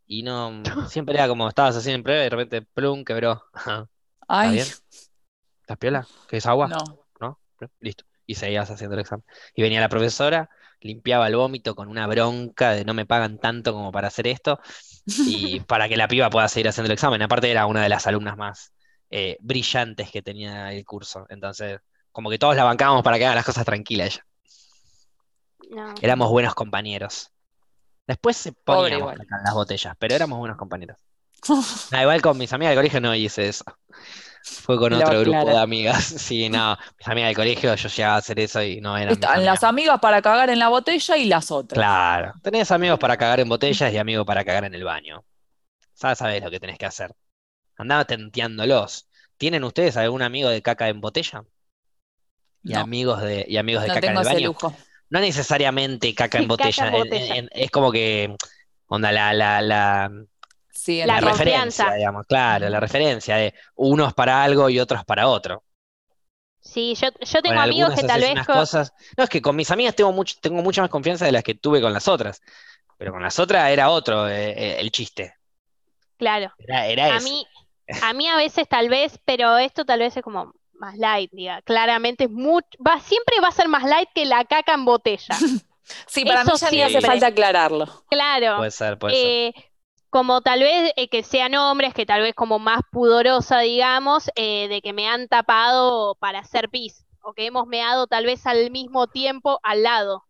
Y 0.06 0.22
no, 0.22 0.62
siempre 0.90 1.14
era 1.14 1.28
como 1.28 1.48
estabas 1.48 1.76
así 1.76 1.90
en 1.90 2.02
prueba 2.02 2.20
y 2.22 2.24
de 2.24 2.30
repente, 2.30 2.62
plum, 2.62 3.04
quebró. 3.04 3.42
¿Está 3.54 3.88
Ay, 4.28 4.54
bien? 4.54 4.66
¿Estás 5.62 5.78
piola? 5.78 6.06
¿Qué 6.28 6.38
es 6.38 6.46
agua? 6.46 6.68
no. 6.68 7.06
¿No? 7.20 7.40
Listo. 7.80 8.04
Y 8.26 8.34
seguías 8.34 8.70
haciendo 8.70 8.94
el 8.94 9.00
examen. 9.00 9.24
Y 9.54 9.62
venía 9.62 9.80
la 9.80 9.88
profesora 9.88 10.48
limpiaba 10.82 11.26
el 11.28 11.36
vómito 11.36 11.74
con 11.74 11.88
una 11.88 12.06
bronca 12.06 12.72
de 12.72 12.84
no 12.84 12.94
me 12.94 13.06
pagan 13.06 13.38
tanto 13.38 13.72
como 13.72 13.92
para 13.92 14.08
hacer 14.08 14.26
esto 14.26 14.60
y 15.22 15.60
para 15.60 15.88
que 15.88 15.96
la 15.96 16.08
piba 16.08 16.30
pueda 16.30 16.48
seguir 16.48 16.68
haciendo 16.68 16.86
el 16.88 16.94
examen. 16.94 17.22
Aparte 17.22 17.50
era 17.50 17.66
una 17.66 17.82
de 17.82 17.88
las 17.88 18.06
alumnas 18.06 18.36
más 18.36 18.72
eh, 19.10 19.36
brillantes 19.40 20.10
que 20.10 20.22
tenía 20.22 20.72
el 20.72 20.84
curso. 20.84 21.26
Entonces, 21.28 21.80
como 22.10 22.30
que 22.30 22.38
todos 22.38 22.56
la 22.56 22.64
bancábamos 22.64 23.02
para 23.02 23.18
que 23.18 23.26
haga 23.26 23.36
las 23.36 23.44
cosas 23.46 23.64
tranquilas 23.64 24.08
ella. 24.08 24.26
No. 25.70 25.94
Éramos 26.00 26.30
buenos 26.30 26.54
compañeros. 26.54 27.30
Después 28.06 28.36
se 28.36 28.52
poníamos 28.52 29.12
en 29.14 29.26
las 29.44 29.54
botellas, 29.54 29.94
pero 29.98 30.14
éramos 30.14 30.38
buenos 30.38 30.56
compañeros. 30.58 30.96
Ah, 31.92 32.02
igual 32.02 32.22
con 32.22 32.38
mis 32.38 32.52
amigas 32.52 32.70
del 32.70 32.78
colegio 32.78 33.00
no 33.00 33.14
hice 33.14 33.48
eso. 33.48 33.64
Fue 34.44 34.76
con 34.76 34.92
otro 34.92 35.20
grupo 35.20 35.44
de 35.46 35.58
amigas. 35.58 36.04
Sí, 36.18 36.48
no, 36.48 36.76
mis 36.98 37.08
amigas 37.08 37.28
del 37.28 37.36
colegio 37.36 37.74
yo 37.74 37.88
llegaba 37.88 38.14
a 38.14 38.18
hacer 38.18 38.38
eso 38.40 38.62
y 38.62 38.80
no 38.80 38.96
eran 38.96 39.12
Están 39.12 39.32
amigas. 39.36 39.44
las 39.46 39.64
amigas 39.64 39.98
para 40.00 40.22
cagar 40.22 40.50
en 40.50 40.58
la 40.58 40.68
botella 40.68 41.16
y 41.16 41.24
las 41.26 41.50
otras. 41.50 41.78
Claro, 41.78 42.32
tenés 42.42 42.70
amigos 42.70 42.98
para 42.98 43.16
cagar 43.16 43.40
en 43.40 43.48
botellas 43.48 43.92
y 43.92 43.98
amigos 43.98 44.26
para 44.26 44.44
cagar 44.44 44.64
en 44.64 44.74
el 44.74 44.84
baño. 44.84 45.24
Ya 46.00 46.14
sabés 46.14 46.42
lo 46.42 46.50
que 46.50 46.60
tenés 46.60 46.78
que 46.78 46.86
hacer. 46.86 47.14
Andaba 47.76 48.04
tenteándolos. 48.04 49.08
¿Tienen 49.36 49.64
ustedes 49.64 49.96
algún 49.96 50.22
amigo 50.22 50.48
de 50.48 50.62
caca 50.62 50.88
en 50.88 51.00
botella? 51.00 51.44
Y 52.64 52.74
No. 52.74 52.80
amigos 52.80 53.20
de, 53.22 53.44
y 53.48 53.56
amigos 53.56 53.82
de 53.82 53.88
No 53.88 53.94
caca 53.94 54.06
en 54.06 54.14
tengo 54.14 54.20
el 54.20 54.26
ese 54.26 54.34
baño. 54.34 54.48
lujo. 54.48 54.76
No 55.12 55.20
necesariamente 55.20 56.14
caca 56.20 56.38
en 56.38 56.48
botella. 56.48 56.88
en 56.88 56.94
en- 56.94 57.00
botella. 57.00 57.34
en- 57.36 57.48
es 57.52 57.70
como 57.70 57.92
que, 57.92 58.34
onda, 58.88 59.12
la, 59.12 59.32
la, 59.32 59.60
la, 59.62 60.10
Sí, 60.70 61.02
La 61.04 61.20
referencia, 61.20 61.92
digamos, 61.94 62.26
claro, 62.26 62.68
la 62.68 62.80
referencia 62.80 63.36
de 63.36 63.54
unos 63.76 64.14
para 64.14 64.42
algo 64.42 64.68
y 64.70 64.80
otros 64.80 65.04
para 65.04 65.28
otro. 65.28 65.64
Sí, 66.60 66.94
yo, 66.94 67.08
yo 67.20 67.42
tengo 67.42 67.56
Con 67.56 67.58
amigos 67.58 67.94
que 67.94 68.04
tal 68.04 68.20
vez 68.20 68.46
cosas. 68.46 68.92
No, 69.16 69.24
es 69.24 69.30
que 69.30 69.42
con 69.42 69.56
mis 69.56 69.70
amigas 69.70 69.94
tengo 69.96 70.12
mucho, 70.12 70.36
tengo 70.40 70.62
mucha 70.62 70.80
más 70.82 70.90
confianza 70.90 71.26
de 71.26 71.32
las 71.32 71.42
que 71.42 71.54
tuve 71.54 71.80
con 71.80 71.92
las 71.92 72.08
otras. 72.08 72.40
Pero 72.98 73.12
con 73.12 73.22
las 73.22 73.38
otras 73.38 73.70
era 73.70 73.90
otro 73.90 74.28
eh, 74.28 74.50
eh, 74.56 74.76
el 74.80 74.90
chiste. 74.92 75.34
claro, 76.16 76.52
Era, 76.58 76.86
era 76.86 77.06
a 77.06 77.16
ese. 77.16 77.20
mí, 77.20 77.46
a 78.02 78.12
mí 78.14 78.28
a 78.28 78.36
veces 78.36 78.68
tal 78.68 78.88
vez, 78.88 79.18
pero 79.24 79.58
esto 79.58 79.84
tal 79.84 80.00
vez 80.00 80.16
es 80.16 80.22
como 80.22 80.54
más 80.82 80.98
light, 80.98 81.30
diga. 81.32 81.62
Claramente 81.62 82.24
es 82.24 82.30
mucho, 82.30 82.68
va, 82.86 83.00
siempre 83.00 83.36
va 83.40 83.48
a 83.48 83.52
ser 83.52 83.68
más 83.68 83.84
light 83.84 84.08
que 84.14 84.26
la 84.26 84.44
caca 84.44 84.74
en 84.74 84.84
botella. 84.84 85.34
Sí, 86.06 86.24
para 86.24 86.44
mí 86.44 86.52
Eso 86.54 86.70
ni 86.70 86.80
hace 86.80 87.00
falta 87.00 87.26
aclararlo. 87.26 87.86
Claro. 88.08 88.56
Puede 88.56 88.70
ser, 88.70 88.98
puede 88.98 89.14
ser. 89.14 89.26
Eh, 89.26 89.54
como 90.08 90.40
tal 90.40 90.60
vez 90.60 90.92
eh, 90.96 91.08
que 91.08 91.22
sean 91.22 91.54
hombres, 91.54 91.92
que 91.92 92.06
tal 92.06 92.22
vez 92.22 92.34
como 92.34 92.58
más 92.58 92.80
pudorosa, 92.90 93.58
digamos, 93.60 94.30
eh, 94.36 94.68
de 94.68 94.80
que 94.80 94.92
me 94.92 95.08
han 95.08 95.26
tapado 95.26 96.14
para 96.14 96.38
hacer 96.38 96.68
pis, 96.70 97.04
o 97.20 97.34
que 97.34 97.46
hemos 97.46 97.66
meado 97.66 98.06
tal 98.06 98.24
vez 98.24 98.46
al 98.46 98.70
mismo 98.70 99.06
tiempo 99.06 99.58
al 99.62 99.82
lado. 99.82 100.24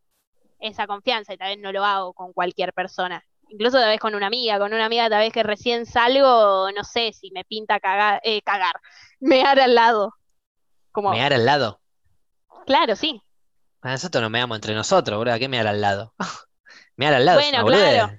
Esa 0.58 0.86
confianza, 0.86 1.34
y 1.34 1.36
tal 1.36 1.48
vez 1.48 1.58
no 1.58 1.70
lo 1.70 1.84
hago 1.84 2.12
con 2.14 2.32
cualquier 2.32 2.72
persona. 2.72 3.24
Incluso 3.48 3.78
tal 3.78 3.90
vez 3.90 4.00
con 4.00 4.14
una 4.14 4.28
amiga, 4.28 4.58
con 4.58 4.72
una 4.72 4.86
amiga 4.86 5.10
tal 5.10 5.20
vez 5.20 5.32
que 5.32 5.42
recién 5.42 5.84
salgo, 5.84 6.70
no 6.72 6.84
sé 6.84 7.12
si 7.12 7.30
me 7.32 7.44
pinta 7.44 7.78
cagar, 7.78 8.20
eh, 8.24 8.40
cagar, 8.42 8.80
mear 9.20 9.60
al 9.60 9.74
lado. 9.74 10.14
Como, 10.92 11.10
Mear 11.10 11.32
al 11.32 11.44
lado. 11.46 11.80
claro, 12.66 12.94
sí. 12.96 13.20
A 13.80 13.90
nosotros 13.92 14.22
no 14.22 14.30
meamos 14.30 14.56
entre 14.56 14.74
nosotros, 14.74 15.18
boludo. 15.18 15.34
¿A 15.34 15.38
qué 15.38 15.48
mear 15.48 15.66
al 15.66 15.80
lado? 15.80 16.14
Mear 16.96 17.14
al 17.14 17.24
lado 17.26 17.40
es 17.40 17.50
Bueno, 17.50 17.66
claro. 17.66 18.18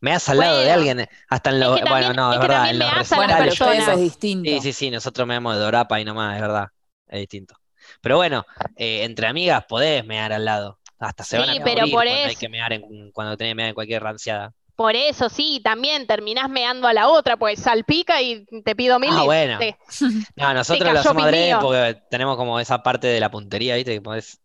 Meas 0.00 0.28
al 0.28 0.38
lado 0.38 0.58
de 0.58 0.70
alguien, 0.72 1.08
hasta 1.28 1.50
en 1.50 1.62
Es 1.62 1.68
que 1.82 1.88
Bueno, 1.88 2.12
no, 2.14 2.30
es 2.32 2.36
es 2.36 2.40
que 2.40 2.48
verdad, 2.48 2.70
en 2.70 2.78
los 2.78 2.94
recitales. 2.94 3.36
persona. 3.38 3.92
es 3.92 4.00
distinto. 4.00 4.50
Sí, 4.50 4.60
sí, 4.60 4.72
sí, 4.72 4.90
nosotros 4.90 5.28
meamos 5.28 5.54
de 5.54 5.60
dorapa 5.60 6.00
y 6.00 6.04
nomás, 6.04 6.34
es 6.36 6.40
verdad. 6.40 6.68
Es 7.06 7.20
distinto. 7.20 7.54
Pero 8.00 8.16
bueno, 8.16 8.44
eh, 8.76 9.04
entre 9.04 9.26
amigas 9.28 9.64
podés 9.68 10.04
mear 10.04 10.32
al 10.32 10.44
lado. 10.44 10.78
Hasta 10.98 11.22
se 11.24 11.38
van 11.38 11.50
a 11.50 11.52
Sí, 11.52 11.60
pero 11.62 11.80
morir 11.80 11.92
por 11.94 12.02
cuando 12.04 12.14
hay 12.24 12.30
eso- 12.30 12.40
que 12.40 12.48
mear 12.48 12.72
en, 12.72 13.10
cuando 13.12 13.36
tenés 13.36 13.50
que 13.52 13.54
mear 13.56 13.68
en 13.68 13.74
cualquier 13.74 14.02
ranciada. 14.02 14.52
Por 14.76 14.96
eso 14.96 15.28
sí, 15.28 15.60
también 15.62 16.06
terminás 16.06 16.48
meando 16.50 16.88
a 16.88 16.92
la 16.92 17.08
otra, 17.08 17.36
pues 17.36 17.60
salpica 17.60 18.20
y 18.22 18.44
te 18.64 18.74
pido 18.74 18.98
mil 18.98 19.10
Ah, 19.10 19.24
bueno. 19.24 19.58
te- 19.58 19.76
No, 20.36 20.54
nosotros 20.54 20.92
lo 20.92 21.00
hacemos 21.00 21.24
adrede 21.24 21.56
porque 21.58 22.02
tenemos 22.10 22.36
como 22.36 22.60
esa 22.60 22.82
parte 22.82 23.06
de 23.08 23.20
la 23.20 23.30
puntería, 23.30 23.76
¿viste? 23.76 23.94
Que 23.94 24.02
podés, 24.02 24.40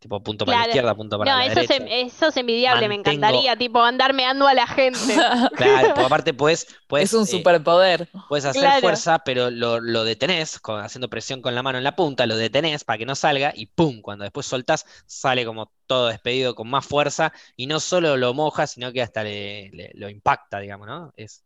tipo 0.00 0.22
punto 0.22 0.46
para 0.46 0.56
la 0.56 0.62
izquierda, 0.62 0.94
punto 0.96 1.18
para 1.18 1.32
No, 1.32 1.38
la 1.38 1.44
eso 1.44 1.60
es, 1.60 1.66
derecha. 1.66 1.84
eso 1.88 2.26
es 2.28 2.36
envidiable, 2.36 2.88
me 2.88 2.94
encantaría, 2.94 3.56
tipo, 3.56 3.82
andar 3.82 4.12
meando 4.14 4.46
a 4.46 4.54
la 4.54 4.66
gente. 4.66 5.24
Claro, 5.54 6.02
aparte 6.02 6.34
puedes, 6.34 6.66
puedes, 6.88 7.10
Es 7.10 7.14
un 7.14 7.26
eh, 7.26 7.26
superpoder. 7.26 8.08
puedes 8.26 8.44
hacer 8.44 8.72
Claro. 8.72 8.72
fuerza, 8.72 9.20
pero 9.20 9.50
lo, 9.50 9.80
lo 9.80 10.02
detenés, 10.04 10.58
con- 10.58 10.80
haciendo 10.80 11.08
presión 11.08 11.42
con 11.42 11.54
la 11.54 11.62
mano 11.62 11.78
en 11.78 11.84
la 11.84 11.94
punta, 11.96 12.26
lo 12.26 12.36
detenés 12.36 12.82
para 12.84 12.98
que 12.98 13.06
no 13.06 13.14
salga 13.14 13.52
y 13.54 13.66
¡pum! 13.66 14.00
Cuando 14.02 14.24
después 14.24 14.46
soltás, 14.46 14.84
sale 15.06 15.44
como 15.44 15.72
todo 15.86 16.08
despedido 16.08 16.54
con 16.54 16.68
más 16.70 16.86
fuerza 16.86 17.32
y 17.56 17.66
no 17.66 17.80
solo 17.80 18.16
lo 18.16 18.34
moja, 18.34 18.66
sino 18.66 18.92
que 18.92 19.02
hasta 19.02 19.22
le- 19.24 19.70
le- 19.72 19.92
lo 19.94 20.08
impacta, 20.10 20.60
digamos, 20.60 20.86
¿no? 20.88 21.12
Es, 21.16 21.44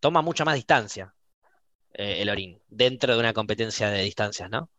toma 0.00 0.22
mucha 0.22 0.44
más 0.44 0.54
distancia 0.56 1.14
eh, 1.94 2.22
el 2.22 2.30
orín 2.30 2.60
dentro 2.68 3.14
de 3.14 3.20
una 3.20 3.34
competencia 3.34 3.90
de 3.90 4.02
distancias, 4.04 4.50
¿no? 4.50 4.70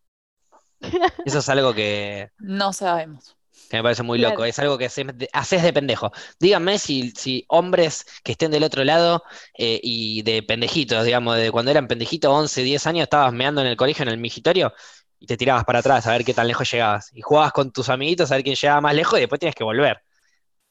Eso 1.24 1.40
es 1.40 1.50
algo 1.50 1.74
que, 1.74 2.32
No 2.40 2.74
sabemos. 2.74 3.38
que 3.70 3.78
me 3.78 3.84
parece 3.84 4.02
muy 4.04 4.18
Claro. 4.18 4.20
loco. 4.20 4.44
Es 4.46 4.58
algo 4.60 4.78
que 4.78 4.86
haces 4.86 5.06
de, 5.16 5.30
haces 5.32 5.62
de 5.64 5.74
pendejo. 5.74 6.12
Díganme 6.40 6.80
si, 6.80 7.12
si 7.12 7.46
hombres 7.50 8.06
que 8.24 8.32
estén 8.32 8.50
del 8.52 8.64
otro 8.64 8.84
lado 8.84 9.24
eh, 9.58 9.80
y 9.84 10.24
de 10.24 10.42
pendejitos, 10.44 11.06
digamos, 11.06 11.38
de 11.38 11.52
cuando 11.52 11.70
eran 11.72 11.88
pendejitos, 11.88 12.32
11, 12.32 12.64
10 12.64 12.88
años, 12.88 13.04
estabas 13.04 13.32
meando 13.34 13.62
en 13.62 13.68
el 13.68 13.78
colegio, 13.78 14.04
en 14.04 14.10
el 14.10 14.18
migitorio, 14.18 14.74
y 15.20 15.28
te 15.28 15.38
tirabas 15.38 15.66
para 15.66 15.80
atrás 15.80 16.08
a 16.08 16.12
ver 16.12 16.26
qué 16.26 16.34
tan 16.34 16.48
lejos 16.48 16.72
llegabas. 16.72 17.12
Y 17.14 17.22
jugabas 17.22 17.52
con 17.54 17.72
tus 17.72 17.90
amiguitos 17.90 18.32
a 18.32 18.36
ver 18.36 18.44
quién 18.44 18.56
llegaba 18.56 18.82
más 18.82 18.96
lejos 18.96 19.20
y 19.20 19.22
después 19.22 19.40
tienes 19.40 19.56
que 19.56 19.64
volver. 19.64 20.02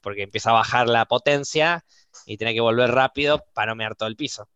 Porque 0.01 0.23
empieza 0.23 0.51
a 0.51 0.55
bajar 0.55 0.89
la 0.89 1.07
potencia 1.07 1.85
y 2.27 2.37
tenés 2.39 2.55
que 2.55 2.61
volver 2.61 2.91
rápido 2.93 3.45
para 3.55 3.73
no 3.73 3.77
mear 3.77 3.95
todo 3.97 4.09
el 4.09 4.17
piso. 4.17 4.49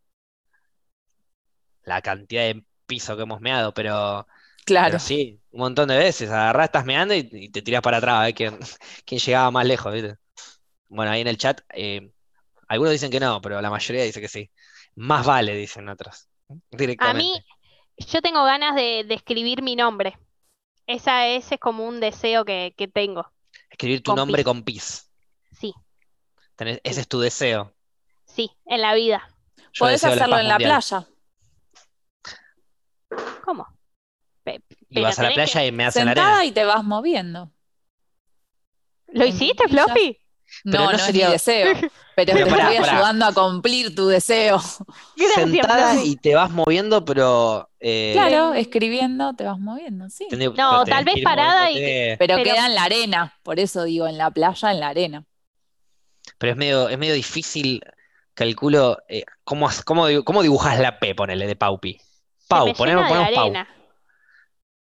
La 1.84 2.00
cantidad 2.02 2.42
de 2.44 2.64
piso 2.86 3.16
que 3.16 3.22
hemos 3.22 3.40
meado, 3.40 3.72
pero. 3.74 4.26
Claro. 4.64 4.92
Pero 4.92 4.98
sí, 5.00 5.40
un 5.50 5.60
montón 5.60 5.88
de 5.88 5.96
veces. 5.98 6.30
Agarrás, 6.30 6.66
estás 6.66 6.84
meando 6.84 7.14
y, 7.14 7.28
y 7.32 7.48
te 7.50 7.62
tirás 7.62 7.82
para 7.82 7.98
atrás 7.98 8.14
a 8.16 8.22
ver 8.24 8.34
quién, 8.34 8.58
quién 9.06 9.20
llegaba 9.20 9.50
más 9.50 9.66
lejos, 9.66 9.92
¿viste? 9.92 10.16
Bueno, 10.88 11.12
ahí 11.12 11.22
en 11.22 11.28
el 11.28 11.38
chat, 11.38 11.60
eh, 11.74 12.12
algunos 12.68 12.92
dicen 12.92 13.10
que 13.10 13.20
no, 13.20 13.40
pero 13.40 13.60
la 13.60 13.70
mayoría 13.70 14.04
dice 14.04 14.20
que 14.20 14.28
sí. 14.28 14.50
Más 14.96 15.26
vale, 15.26 15.54
dicen 15.56 15.88
otros. 15.88 16.28
A 16.98 17.12
Directamente. 17.12 17.12
mí, 17.12 17.44
yo 17.98 18.22
tengo 18.22 18.44
ganas 18.44 18.74
de, 18.74 19.04
de 19.06 19.14
escribir 19.14 19.62
mi 19.62 19.76
nombre. 19.76 20.18
Esa, 20.86 21.26
ese 21.28 21.54
es 21.54 21.60
como 21.60 21.86
un 21.86 22.00
deseo 22.00 22.44
que, 22.44 22.74
que 22.76 22.88
tengo. 22.88 23.30
Escribir 23.70 24.02
tu 24.02 24.10
con 24.12 24.16
nombre 24.16 24.38
pis. 24.38 24.44
con 24.44 24.62
pis. 24.62 25.10
Sí, 25.58 25.72
Tenés- 26.56 26.80
ese 26.84 27.00
es 27.02 27.08
tu 27.08 27.20
deseo. 27.20 27.72
sí, 28.24 28.50
en 28.66 28.80
la 28.82 28.94
vida. 28.94 29.28
Yo 29.72 29.84
Podés 29.86 30.02
la 30.02 30.08
hacerlo 30.10 30.38
en 30.38 30.48
la 30.48 30.54
mundial. 30.54 30.70
playa. 30.80 31.06
¿Cómo? 33.44 33.66
Pe- 34.44 34.62
Y 34.90 35.00
vas 35.00 35.18
a 35.18 35.22
la 35.24 35.28
que- 35.30 35.34
playa 35.34 35.64
y 35.66 35.72
me 35.72 35.84
hacen 35.84 36.06
la 36.06 36.10
arena. 36.12 36.44
Y 36.44 36.52
te 36.52 36.64
vas 36.64 36.82
moviendo. 36.84 37.50
¿Lo 39.08 39.24
hiciste. 39.24 39.68
Floppy? 39.68 40.18
Pero 40.64 40.78
No, 40.78 40.84
no 40.86 40.92
no, 40.92 40.98
sería- 40.98 41.24
es 41.24 41.28
mi 41.28 41.32
deseo. 41.32 41.72
Pero, 42.14 42.32
Pero 42.34 42.44
te 42.44 42.50
pará, 42.50 42.64
estoy 42.72 42.80
pará. 42.84 42.92
ayudando 42.98 43.24
a 43.24 43.32
cumplir 43.32 43.94
tu 43.94 44.06
deseo. 44.08 44.60
Sentada 45.34 46.02
y 46.04 46.16
te 46.16 46.34
vas 46.34 46.50
moviendo, 46.50 47.04
pero. 47.06 47.70
eh, 47.80 48.10
Claro, 48.12 48.52
escribiendo 48.52 49.32
te 49.34 49.44
vas 49.44 49.58
moviendo, 49.58 50.10
sí. 50.10 50.26
tenés- 50.30 50.54
No, 50.54 50.84
tal 50.84 51.04
vez 51.04 51.16
parada 51.24 51.70
y-. 51.70 51.76
Pero, 52.18 52.36
Pero- 52.36 52.42
queda 52.44 52.66
en 52.66 52.74
la 52.74 52.84
arena. 52.84 53.34
Por 53.42 53.58
eso 53.58 53.84
digo, 53.84 54.06
en 54.06 54.18
la 54.18 54.30
playa, 54.30 54.70
en 54.72 54.80
la 54.80 54.88
arena. 54.88 55.24
Pero 56.38 56.52
es 56.52 56.58
medio, 56.58 56.88
es 56.90 56.98
medio 56.98 57.14
difícil, 57.14 57.80
calculo, 58.34 58.98
eh, 59.08 59.24
¿cómo, 59.44 59.68
cómo, 59.86 60.06
dibu- 60.08 60.22
cómo 60.24 60.42
dibujas 60.42 60.78
la 60.80 60.98
P, 60.98 61.14
ponele, 61.14 61.46
de 61.46 61.56
Paupi? 61.56 61.98
Pau, 62.46 62.74
ponemos, 62.74 63.08
ponemos 63.08 63.30
Pau. 63.34 63.52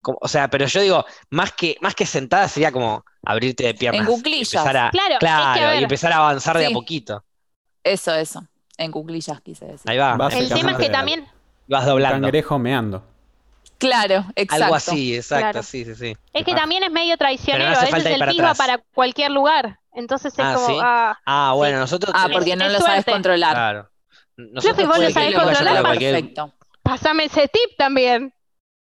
Como- 0.06 0.18
o 0.20 0.28
sea, 0.28 0.48
pero 0.48 0.66
yo 0.66 0.80
digo, 0.80 1.04
más 1.30 1.50
que, 1.52 1.76
más 1.80 1.96
que 1.96 2.06
sentada 2.06 2.46
sería 2.46 2.70
como 2.70 3.04
abrirte 3.24 3.64
de 3.64 3.74
piernas. 3.74 4.06
En 4.06 4.12
y 4.12 4.16
cuclillas. 4.16 4.54
empezar 4.54 4.76
a, 4.76 4.90
Claro, 4.90 5.14
es 5.14 5.18
que, 5.18 5.26
a 5.26 5.52
claro, 5.54 5.66
ver. 5.72 5.80
y 5.80 5.82
empezar 5.82 6.12
a 6.12 6.16
avanzar 6.18 6.56
de 6.58 6.66
a 6.66 6.70
poquito. 6.70 7.24
Eso, 7.82 8.14
eso. 8.14 8.46
En 8.78 8.92
cuclillas 8.92 9.40
quise 9.40 9.64
decir. 9.64 9.90
Ahí 9.90 9.98
va. 9.98 10.16
Vas 10.16 10.32
El 10.34 10.48
tema 10.48 10.70
es 10.70 10.78
que 10.78 10.90
también, 10.90 11.26
Vas 11.66 11.84
doblando. 11.86 12.24
cangrejo 12.24 12.56
meando. 12.60 13.04
Claro, 13.78 14.24
exacto. 14.36 14.64
Algo 14.64 14.74
así, 14.76 15.16
exacto, 15.16 15.42
Claro. 15.50 15.62
sí, 15.64 15.84
sí, 15.84 15.94
sí. 15.96 16.16
es 16.32 16.44
que 16.44 16.52
pasa? 16.52 16.56
también 16.62 16.84
es 16.84 16.92
medio 16.92 17.16
traicionero. 17.16 17.68
No 17.72 17.76
a 17.76 17.80
veces 17.80 18.06
el 18.06 18.18
para 18.20 18.30
pis 18.30 18.40
va 18.40 18.44
atrás. 18.50 18.58
para 18.58 18.78
cualquier 18.94 19.32
lugar. 19.32 19.80
Entonces 19.92 20.32
es 20.32 20.38
Ah, 20.38 20.54
como, 20.54 20.66
¿sí? 20.68 20.78
ah, 20.80 21.18
Ah, 21.26 21.52
bueno, 21.56 21.78
Sí. 21.78 21.80
nosotros 21.80 22.14
Ah, 22.16 22.28
porque 22.32 22.54
no 22.54 22.64
Es 22.66 22.72
lo 22.74 22.78
sabes 22.78 23.04
controlar. 23.04 23.54
Claro. 23.54 23.90
Nosotros 24.36 24.86
vos 24.86 24.98
lo 25.00 25.10
sabés 25.10 25.34
controlar, 25.34 25.82
Perfecto. 25.98 26.52
pásame 26.82 27.24
ese 27.24 27.48
tip 27.48 27.76
también. 27.76 28.32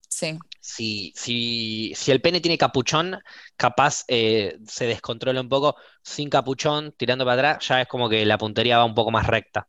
Sí. 0.10 0.39
Si, 0.61 1.11
si, 1.15 1.93
si 1.95 2.11
el 2.11 2.21
pene 2.21 2.41
tiene 2.41 2.57
capuchón, 2.57 3.19
capaz 3.57 4.05
eh, 4.07 4.57
se 4.67 4.85
descontrola 4.88 5.41
un 5.41 5.49
poco. 5.49 5.75
Sin 6.03 6.29
capuchón, 6.29 6.93
tirando 6.97 7.25
para 7.25 7.51
atrás, 7.51 7.67
ya 7.67 7.81
es 7.81 7.88
como 7.88 8.09
que 8.09 8.25
la 8.25 8.38
puntería 8.38 8.77
va 8.77 8.85
un 8.85 8.95
poco 8.95 9.11
más 9.11 9.27
recta. 9.27 9.67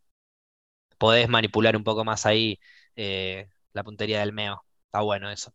Podés 0.99 1.29
manipular 1.29 1.77
un 1.77 1.85
poco 1.85 2.05
más 2.05 2.27
ahí 2.27 2.61
eh, 2.97 3.49
la 3.73 3.85
puntería 3.85 4.21
del 4.21 4.33
meo. 4.33 4.65
Está 4.87 5.01
bueno 5.03 5.31
eso. 5.31 5.53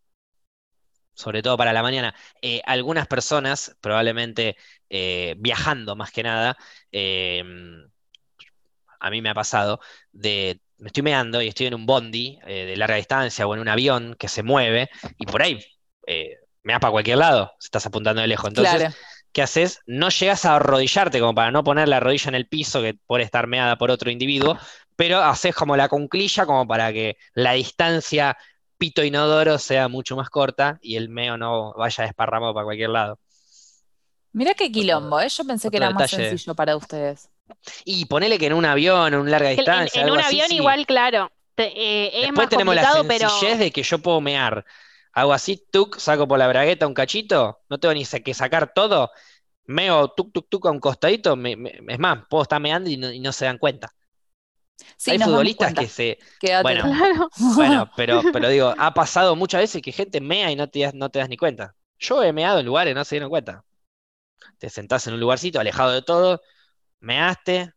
sobre 1.13 1.41
todo 1.41 1.57
para 1.57 1.73
la 1.73 1.81
mañana. 1.81 2.13
Eh, 2.41 2.61
algunas 2.65 3.07
personas, 3.07 3.75
probablemente 3.81 4.57
viajando 5.37 5.95
más 5.95 6.11
que 6.11 6.23
nada, 6.23 6.57
a 8.99 9.09
mí 9.09 9.21
me 9.21 9.29
ha 9.29 9.33
pasado, 9.33 9.79
de 10.11 10.61
me 10.79 10.87
estoy 10.87 11.03
meando 11.03 11.41
y 11.41 11.47
estoy 11.47 11.67
en 11.67 11.73
un 11.75 11.85
bondi 11.85 12.39
de 12.45 12.75
larga 12.75 12.95
distancia 12.95 13.47
o 13.47 13.53
en 13.53 13.61
un 13.61 13.67
avión 13.67 14.15
que 14.17 14.27
se 14.27 14.43
mueve 14.43 14.89
y 15.17 15.25
por 15.25 15.41
ahí 15.41 15.59
me 16.63 16.73
da 16.73 16.79
para 16.79 16.91
cualquier 16.91 17.17
lado, 17.17 17.53
estás 17.59 17.85
apuntando 17.85 18.21
de 18.21 18.27
lejos. 18.27 18.49
Entonces, 18.49 18.75
Claro. 18.75 18.95
¿qué 19.31 19.41
haces? 19.41 19.79
No 19.85 20.09
llegas 20.09 20.45
a 20.45 20.55
arrodillarte 20.55 21.19
como 21.19 21.33
para 21.33 21.51
no 21.51 21.63
poner 21.63 21.87
la 21.87 21.99
rodilla 21.99 22.29
en 22.29 22.35
el 22.35 22.47
piso 22.47 22.81
que 22.81 22.93
puede 22.93 23.23
estar 23.23 23.47
meada 23.47 23.77
por 23.77 23.89
otro 23.91 24.11
individuo, 24.11 24.57
pero 24.95 25.19
haces 25.23 25.55
como 25.55 25.77
la 25.77 25.87
cunclilla 25.89 26.45
como 26.45 26.67
para 26.67 26.91
que 26.91 27.17
la 27.33 27.53
distancia 27.53 28.37
pito 28.77 29.03
inodoro 29.03 29.57
sea 29.57 29.87
mucho 29.87 30.15
más 30.15 30.29
corta 30.29 30.77
y 30.81 30.97
el 30.97 31.09
meo 31.09 31.37
no 31.37 31.73
vaya 31.73 32.03
desparramado 32.03 32.53
para 32.53 32.65
cualquier 32.65 32.89
lado. 32.89 33.19
Mirá 34.33 34.53
qué 34.53 34.71
quilombo, 34.71 35.19
¿eh? 35.19 35.29
Yo 35.29 35.45
pensé 35.45 35.71
que 35.71 35.77
era 35.77 35.89
más 35.89 36.11
detalle. 36.11 36.29
sencillo 36.29 36.53
para 36.53 36.75
ustedes. 36.75 37.29
Y 37.85 38.05
ponele 38.05 38.37
que 38.37 38.47
en 38.47 38.53
un 38.53 38.65
avión, 38.65 39.13
en 39.13 39.19
una 39.19 39.31
larga 39.31 39.49
distancia, 39.49 40.01
en 40.01 40.05
algo 40.05 40.15
un 40.15 40.19
así, 40.19 40.35
avión 40.35 40.49
sí. 40.49 40.55
igual, 40.55 40.85
claro. 40.85 41.31
te- 41.55 41.73
eh, 41.75 42.25
es 42.25 42.31
Después 42.31 42.33
más 42.33 42.49
tenemos 42.49 42.75
la 42.75 42.85
pero 43.07 43.29
sencillez 43.29 43.59
de 43.59 43.71
que 43.71 43.83
yo 43.83 43.99
puedo 43.99 44.21
mear. 44.21 44.65
Hago 45.13 45.33
así, 45.33 45.57
tuc, 45.71 45.97
saco 45.97 46.27
por 46.27 46.39
la 46.39 46.47
bragueta 46.47 46.87
un 46.87 46.93
cachito, 46.93 47.59
no 47.69 47.79
tengo 47.79 47.93
ni 47.93 48.05
que 48.05 48.33
sacar 48.33 48.73
todo, 48.73 49.11
meo 49.65 50.09
tuc, 50.09 50.31
tuc, 50.33 50.47
tuc 50.49 50.65
a 50.67 50.71
un 50.71 50.79
costadito, 50.79 51.35
me- 51.35 51.55
me- 51.55 51.79
es 51.87 51.99
más, 51.99 52.25
puedo 52.29 52.43
estar 52.43 52.61
meando 52.61 52.89
y 52.89 52.97
no, 52.97 53.11
y 53.11 53.19
no 53.19 53.31
se 53.33 53.45
dan 53.45 53.57
cuenta. 53.57 53.93
Sí, 54.95 55.11
Hay 55.11 55.19
futbolistas 55.19 55.67
cuenta. 55.67 55.81
que 55.81 55.87
se, 55.87 56.19
Quédate 56.39 56.63
bueno, 56.63 56.81
claro. 56.81 57.29
Bueno, 57.55 57.91
pero, 57.95 58.29
pero 58.31 58.49
digo, 58.49 58.73
ha 58.77 58.93
pasado 58.93 59.35
muchas 59.35 59.61
veces 59.61 59.81
que 59.81 59.91
gente 59.91 60.21
mea 60.21 60.51
y 60.51 60.55
no 60.55 60.69
te, 60.69 60.79
das- 60.81 60.93
no 60.93 61.09
te 61.09 61.19
das 61.19 61.29
ni 61.29 61.37
cuenta. 61.37 61.75
Yo 61.99 62.23
he 62.23 62.33
meado 62.33 62.59
en 62.59 62.65
lugares 62.67 62.91
y 62.91 62.95
no 62.95 63.03
se 63.05 63.15
dieron 63.15 63.29
cuenta. 63.29 63.63
Te 64.59 64.69
sentás 64.69 65.07
en 65.07 65.15
un 65.15 65.19
lugarcito 65.19 65.59
alejado 65.59 65.93
de 65.93 66.01
todo, 66.03 66.41
measte, 66.99 67.73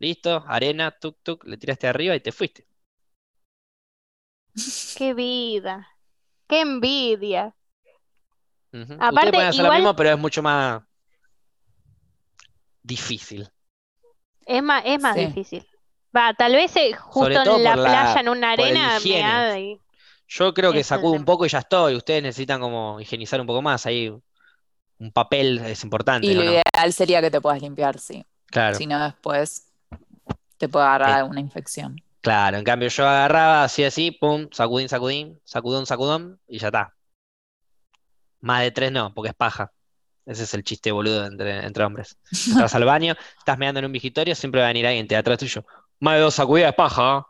listo, 0.00 0.44
arena, 0.48 0.90
tuk 0.92 1.18
tuk, 1.24 1.44
le 1.46 1.56
tiraste 1.58 1.88
arriba 1.88 2.16
y 2.16 2.20
te 2.20 2.32
fuiste. 2.32 2.66
Qué 4.94 5.14
vida. 5.14 5.86
Qué 6.48 6.60
envidia. 6.62 7.54
Ujú. 8.72 8.94
Ustedes 9.08 9.08
Aparte, 9.08 9.32
pueden 9.32 9.48
hacer 9.50 9.64
lo 9.64 9.72
mismo, 9.72 9.96
pero 9.96 10.10
es 10.10 10.18
mucho 10.18 10.42
más 10.42 10.82
difícil. 12.82 13.50
Es 14.46 14.62
más, 14.62 14.82
es 14.86 15.00
más 15.00 15.14
Sí. 15.14 15.20
difícil. 15.20 15.66
Va, 16.16 16.32
tal 16.34 16.52
vez 16.54 16.74
eh, 16.76 16.94
justo 16.94 17.42
en 17.42 17.62
la 17.64 17.74
playa, 17.74 18.20
en 18.20 18.28
una 18.28 18.52
arena, 18.52 18.98
y- 19.58 19.80
Yo 20.28 20.52
creo 20.54 20.72
que 20.72 20.82
sacudo 20.84 21.12
un 21.14 21.24
poco 21.24 21.46
y 21.46 21.48
ya 21.48 21.60
estoy. 21.60 21.94
Ustedes 21.96 22.22
necesitan 22.22 22.60
como 22.60 23.00
higienizar 23.00 23.40
un 23.40 23.46
poco 23.46 23.62
más. 23.62 23.86
Ahí 23.86 24.08
un 24.98 25.12
papel 25.12 25.58
es 25.60 25.84
importante, 25.84 26.30
Y 26.30 26.34
¿o 26.38 26.44
lo 26.44 26.44
no? 26.44 26.52
ideal 26.52 26.92
sería 26.92 27.20
que 27.20 27.30
te 27.30 27.40
puedas 27.40 27.60
limpiar, 27.62 27.98
sí. 27.98 28.24
Claro. 28.46 28.76
Si 28.76 28.86
no, 28.86 29.02
después 29.02 29.72
te 30.56 30.68
puede 30.68 30.86
agarrar 30.86 31.24
una 31.24 31.40
infección. 31.40 32.00
Claro, 32.20 32.56
en 32.56 32.64
cambio 32.64 32.88
yo 32.88 33.06
agarraba 33.06 33.64
así 33.64 33.84
así, 33.84 34.10
pum, 34.10 34.48
sacudín, 34.50 34.88
sacudín, 34.88 35.40
sacudón, 35.44 35.86
sacudón, 35.86 36.40
y 36.48 36.58
ya 36.58 36.68
está. 36.68 36.94
Más 38.40 38.62
de 38.62 38.70
tres 38.70 38.90
no, 38.90 39.14
porque 39.14 39.28
es 39.28 39.34
paja. 39.34 39.72
Ese 40.24 40.42
es 40.42 40.54
el 40.54 40.64
chiste 40.64 40.90
boludo 40.90 41.24
entre, 41.24 41.64
entre 41.64 41.84
hombres. 41.84 42.18
Entras 42.48 42.74
al 42.74 42.84
baño, 42.84 43.14
estás 43.38 43.58
meando 43.58 43.78
en 43.78 43.86
un 43.86 43.92
vigitorio, 43.92 44.34
siempre 44.34 44.60
va 44.60 44.66
a 44.66 44.70
venir 44.70 44.86
alguien 44.86 45.06
de 45.06 45.16
atrás 45.16 45.38
tuyo. 45.38 45.64
Más 46.00 46.14
de 46.14 46.20
dos 46.20 46.34
sacudidas 46.34 46.70
es 46.70 46.74
paja. 46.74 47.24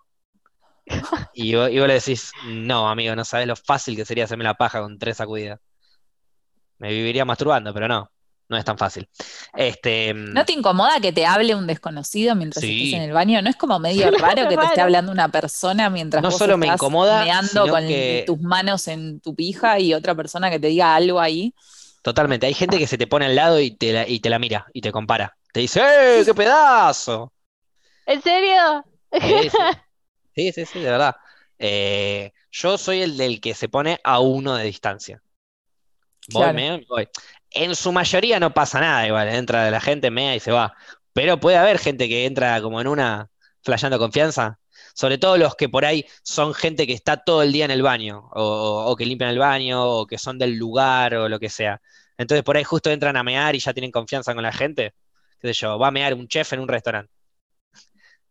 Y 1.35 1.55
vos, 1.55 1.69
y 1.69 1.79
vos 1.79 1.89
le 1.89 1.95
decís, 1.95 2.33
no, 2.47 2.89
amigo, 2.89 3.15
no 3.15 3.25
sabes 3.25 3.47
lo 3.47 3.57
fácil 3.57 3.97
que 3.97 4.05
sería 4.05 4.25
hacerme 4.25 4.45
la 4.45 4.55
paja 4.55 4.81
con 4.81 4.99
tres 4.99 5.19
sacudidas. 5.19 5.61
Me 6.79 6.89
viviría 6.89 7.25
masturbando, 7.25 7.75
pero 7.75 7.89
no, 7.89 8.11
no 8.49 8.57
es 8.57 8.65
tan 8.65 8.79
fácil. 8.79 9.09
Este, 9.57 10.15
¿No 10.15 10.45
te 10.45 10.53
incomoda 10.53 11.01
que 11.01 11.13
te 11.13 11.27
hable 11.27 11.55
un 11.55 11.67
desconocido 11.67 12.35
mientras 12.35 12.65
Sí. 12.65 12.85
estés 12.85 12.95
en 12.99 13.03
el 13.03 13.13
baño? 13.13 13.41
¿No 13.43 13.51
es 13.51 13.57
como 13.57 13.79
medio 13.79 14.11
raro 14.19 14.49
que 14.49 14.57
te 14.57 14.65
esté 14.65 14.81
hablando 14.81 15.11
una 15.13 15.29
persona 15.31 15.91
mientras 15.91 16.23
No 16.23 16.31
vos 16.31 16.39
solo 16.39 16.57
me 16.57 16.67
estás 16.67 16.79
incomoda, 16.79 17.25
meando 17.25 17.49
sino 17.65 17.67
con 17.69 17.87
que- 17.87 18.25
tus 18.27 18.41
manos 18.41 18.87
en 18.89 19.21
tu 19.21 19.35
pija 19.35 19.79
y 19.81 19.95
otra 19.95 20.15
persona 20.15 20.51
que 20.51 20.59
te 20.61 20.69
diga 20.69 20.95
algo 20.95 21.21
ahí? 21.21 21.53
Totalmente. 22.03 22.47
Hay 22.47 22.55
gente 22.55 22.79
que 22.79 22.87
se 22.87 22.97
te 22.99 23.07
pone 23.09 23.27
al 23.27 23.35
lado 23.35 23.59
y 23.61 23.73
te 23.73 23.93
la, 23.93 24.09
y 24.09 24.21
te 24.21 24.31
la 24.31 24.39
mira 24.39 24.67
y 24.73 24.81
te 24.81 24.93
compara. 24.93 25.37
Te 25.53 25.61
dice, 25.61 25.81
¡eh, 25.83 26.23
qué 26.25 26.35
pedazo! 26.35 27.33
¿En 28.07 28.23
serio? 28.23 28.85
Sí, 29.13 29.51
sí. 29.51 29.57
Sí, 30.37 30.53
sí, 30.53 30.67
sí, 30.67 30.79
de 30.81 30.91
verdad. 30.91 31.17
Eh, 31.59 32.33
yo 32.53 32.77
soy 32.79 33.01
el 33.03 33.17
del 33.17 33.41
que 33.41 33.55
se 33.55 33.69
pone 33.69 33.99
a 34.05 34.21
uno 34.21 34.55
de 34.55 34.65
distancia. 34.65 35.21
Voy, 36.29 36.43
Claro. 36.43 36.55
meo, 36.55 36.81
voy. 36.89 37.09
En 37.57 37.75
su 37.75 37.93
mayoría 37.93 38.39
no 38.41 38.53
pasa 38.53 38.81
nada, 38.81 39.07
igual. 39.07 39.29
Entra 39.29 39.71
la 39.71 39.81
gente, 39.81 40.11
mea 40.11 40.35
y 40.35 40.41
se 40.41 40.53
va. 40.53 40.75
Pero 41.13 41.41
puede 41.41 41.57
haber 41.57 41.79
gente 41.79 42.09
que 42.09 42.27
entra 42.27 42.61
como 42.61 42.81
en 42.81 42.87
una 42.87 43.31
flasheando 43.63 43.99
confianza. 43.99 44.59
Sobre 44.95 45.19
todo 45.19 45.37
los 45.37 45.57
que 45.57 45.69
por 45.69 45.85
ahí 45.85 46.07
son 46.23 46.55
gente 46.55 46.87
que 46.87 46.93
está 46.93 47.19
todo 47.19 47.43
el 47.43 47.53
día 47.53 47.65
en 47.65 47.71
el 47.71 47.83
baño, 47.83 48.31
o, 48.33 48.95
que 48.97 49.05
limpian 49.05 49.31
el 49.31 49.39
baño, 49.39 49.85
o 49.85 50.07
que 50.07 50.19
son 50.19 50.39
del 50.39 50.57
lugar, 50.57 51.15
o 51.15 51.29
lo 51.29 51.39
que 51.39 51.51
sea. 51.51 51.81
Entonces 52.17 52.43
por 52.45 52.57
ahí 52.57 52.65
justo 52.65 52.91
entran 52.91 53.17
a 53.17 53.23
mear 53.23 53.55
y 53.55 53.59
ya 53.59 53.75
tienen 53.75 53.91
confianza 53.91 54.35
con 54.35 54.43
la 54.43 54.53
gente. 54.53 54.95
Qué 55.39 55.49
sé 55.49 55.55
yo, 55.55 55.79
va 55.79 55.89
a 55.89 55.91
mear 55.91 56.15
un 56.15 56.29
chef 56.29 56.53
en 56.55 56.61
un 56.61 56.69
restaurante. 56.69 57.13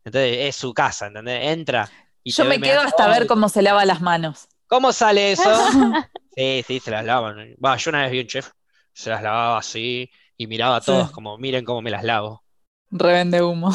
Entonces 0.04 0.38
es 0.38 0.56
su 0.56 0.74
casa, 0.74 1.06
¿entendés? 1.06 1.44
Entra 1.44 1.88
y 2.22 2.32
Yo 2.32 2.44
me 2.44 2.60
quedo 2.60 2.82
meando. 2.82 2.88
hasta 2.88 3.08
ver 3.08 3.28
cómo 3.28 3.48
se 3.48 3.62
lava 3.62 3.84
las 3.84 4.00
manos. 4.00 4.48
¿Cómo 4.66 4.92
sale 4.92 5.32
eso? 5.32 5.42
Sí, 6.38 6.62
sí, 6.66 6.80
se 6.80 6.90
las 6.90 7.02
lavan. 7.02 7.54
Va, 7.64 7.78
yo 7.78 7.88
una 7.88 8.02
vez 8.02 8.10
vi 8.10 8.20
un 8.20 8.26
chef, 8.26 8.50
se 8.96 9.10
las 9.10 9.22
lavaba 9.22 9.58
así 9.58 10.10
y 10.38 10.46
miraba 10.46 10.76
a 10.76 10.80
Sí. 10.80 10.86
todos 10.86 11.10
como, 11.10 11.36
miren 11.38 11.64
cómo 11.64 11.82
me 11.82 11.90
las 11.90 12.02
lavo. 12.02 12.42
Revende 12.90 13.42
humo. 13.42 13.70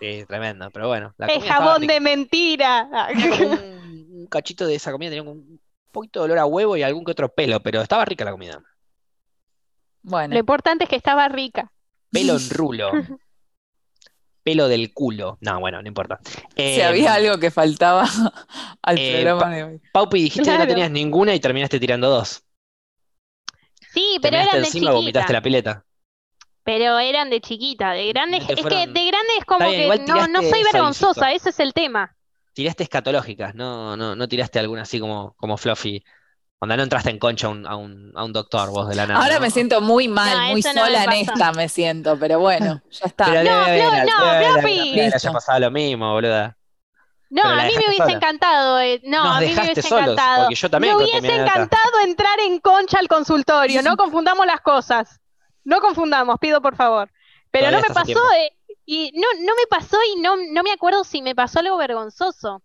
Sí, 0.00 0.24
tremendo, 0.26 0.70
pero 0.72 0.88
bueno, 0.88 1.14
la 1.16 1.26
estaba 1.26 1.54
jabón 1.66 1.82
rica. 1.82 1.94
de 1.94 2.00
mentira. 2.00 2.88
Un, 3.14 4.06
un 4.20 4.26
cachito 4.26 4.66
de 4.66 4.74
esa 4.74 4.90
comida, 4.90 5.10
tenía 5.10 5.22
un 5.22 5.60
poquito 5.92 6.20
de 6.20 6.24
olor 6.26 6.38
a 6.38 6.46
huevo 6.46 6.76
y 6.76 6.82
algún 6.82 7.04
que 7.04 7.12
otro 7.12 7.28
pelo, 7.32 7.60
pero 7.60 7.80
estaba 7.82 8.04
rica 8.04 8.24
la 8.24 8.32
comida. 8.32 8.54
Lo 10.02 10.10
Bueno, 10.10 10.36
importante 10.36 10.84
es 10.84 10.90
que 10.90 10.96
estaba 10.96 11.28
rica. 11.28 11.72
Pelo 12.10 12.34
en 12.36 12.50
rulo. 12.50 12.90
Pelo 14.42 14.68
del 14.68 14.92
culo. 14.92 15.38
No, 15.40 15.58
bueno, 15.60 15.80
no 15.80 15.88
importa. 15.88 16.18
si 16.24 16.62
Eh, 16.62 16.84
había 16.84 17.14
algo 17.14 17.38
que 17.38 17.50
faltaba 17.50 18.04
al 18.82 18.98
eh, 18.98 19.12
programa 19.12 19.40
pa- 19.40 19.50
de 19.50 19.64
hoy. 19.64 19.80
Paupi, 19.92 20.22
dijiste 20.24 20.50
que 20.50 20.58
no 20.58 20.66
tenías 20.66 20.90
ninguna 20.90 21.34
y 21.34 21.40
terminaste 21.40 21.80
tirando 21.80 22.10
dos. 22.10 22.42
Sí, 23.94 24.18
pero 24.20 24.36
eran 24.36 24.60
de 24.60 24.66
encima, 24.66 24.90
vomitaste 24.90 25.20
chiquita. 25.20 25.32
la 25.32 25.42
pileta. 25.42 25.84
Pero 26.64 26.98
eran 26.98 27.30
de 27.30 27.40
chiquita. 27.40 27.92
De 27.92 28.08
grande, 28.08 28.38
No 28.40 28.44
es 28.48 28.54
que 28.54 28.86
de 28.86 29.06
grande 29.06 29.32
es 29.38 29.44
como 29.44 29.68
bien, 29.70 29.90
que 29.90 29.98
no, 30.12 30.26
no 30.28 30.42
soy 30.42 30.62
vergonzosa, 30.64 31.32
ese 31.32 31.50
es 31.50 31.60
el 31.60 31.72
tema. 31.72 32.14
Tiraste 32.54 32.84
escatológicas, 32.84 33.54
no, 33.54 33.96
no, 33.96 34.14
no 34.14 34.28
tiraste 34.28 34.58
alguna 34.58 34.82
así 34.82 35.00
como, 35.00 35.34
como 35.36 35.56
Fluffy. 35.56 36.02
Cuando 36.58 36.76
no 36.76 36.82
entraste 36.84 37.10
en 37.10 37.18
concha 37.18 37.48
a 37.48 37.50
un, 37.50 37.66
a 37.66 37.76
un, 37.76 38.12
a 38.14 38.24
un 38.24 38.32
doctor, 38.32 38.70
vos 38.70 38.88
de 38.88 38.94
la 38.94 39.06
nada. 39.06 39.20
Ahora 39.20 39.34
¿no? 39.34 39.40
me 39.40 39.50
siento 39.50 39.80
muy 39.80 40.08
mal, 40.08 40.34
No, 40.34 40.52
muy 40.52 40.62
no 40.62 40.72
sola 40.72 41.04
en 41.04 41.12
esta 41.12 41.52
me 41.52 41.68
siento, 41.68 42.18
pero 42.18 42.38
bueno, 42.38 42.80
ya 42.90 43.06
está. 43.06 43.26
Pero 43.26 43.44
No, 43.44 43.60
no, 43.60 43.66
le 43.66 43.82
haya 43.82 45.04
Listo. 45.04 45.32
pasado 45.32 45.60
lo 45.60 45.70
mismo, 45.70 46.10
boluda. 46.12 46.56
No, 47.34 47.42
a 47.42 47.64
mí 47.64 47.72
me 47.76 47.86
hubiese 47.88 47.96
sola. 47.96 48.12
encantado. 48.12 48.80
eh, 48.80 49.00
No, 49.04 49.24
Nos 49.24 49.36
a 49.36 49.40
mí 49.40 49.46
me 49.54 49.60
hubiese 49.62 49.82
solos, 49.82 50.02
encantado. 50.02 50.42
porque 50.44 50.54
yo 50.54 50.70
también 50.70 50.96
Me 50.96 51.02
hubiese 51.04 51.34
encantado 51.34 52.00
entrar 52.04 52.38
en 52.40 52.60
concha 52.60 52.98
al 52.98 53.08
consultorio. 53.08 53.82
No 53.82 53.96
confundamos 53.96 54.46
las 54.46 54.60
cosas. 54.60 55.20
No 55.64 55.80
confundamos, 55.80 56.38
pido 56.38 56.60
por 56.62 56.76
favor. 56.76 57.10
Pero 57.50 57.66
Todavía 57.66 57.88
no 57.88 57.88
me 57.88 57.94
pasó, 57.94 58.32
eh, 58.38 58.52
y 58.86 59.10
no, 59.14 59.26
no 59.40 59.52
me 59.54 59.66
pasó 59.68 59.96
y 60.14 60.20
no, 60.20 60.36
no 60.36 60.62
me 60.62 60.72
acuerdo 60.72 61.04
si 61.04 61.22
me 61.22 61.34
pasó 61.34 61.60
algo 61.60 61.76
vergonzoso. 61.76 62.62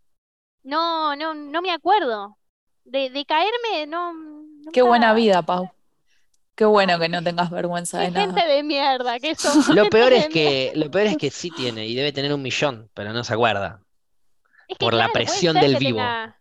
No, 0.63 1.15
no, 1.15 1.33
no 1.33 1.61
me 1.61 1.71
acuerdo. 1.71 2.37
De, 2.83 3.09
de 3.09 3.25
caerme, 3.25 3.87
no. 3.87 4.13
Qué 4.73 4.81
buena 4.81 5.13
vida, 5.13 5.41
Pau. 5.41 5.71
Qué 6.55 6.65
bueno 6.65 6.99
que 6.99 7.07
no 7.07 7.23
tengas 7.23 7.49
vergüenza 7.51 7.99
de 7.99 8.11
nada. 8.11 8.25
gente 8.25 8.45
de 8.47 8.63
mierda 8.63 9.19
que 9.19 9.33
son. 9.35 9.75
Lo 9.75 9.89
peor 9.89 10.11
es 10.13 10.27
mierda. 10.29 10.33
que, 10.33 10.71
lo 10.75 10.91
peor 10.91 11.07
es 11.07 11.17
que 11.17 11.31
sí 11.31 11.49
tiene, 11.51 11.87
y 11.87 11.95
debe 11.95 12.11
tener 12.11 12.33
un 12.33 12.41
millón, 12.41 12.89
pero 12.93 13.13
no 13.13 13.23
se 13.23 13.33
acuerda. 13.33 13.81
Es 14.69 14.77
que 14.77 14.85
por 14.85 14.93
la 14.93 15.05
claro, 15.05 15.13
presión 15.13 15.55
del 15.59 15.75
vivo. 15.77 15.97
tenga- 15.99 16.35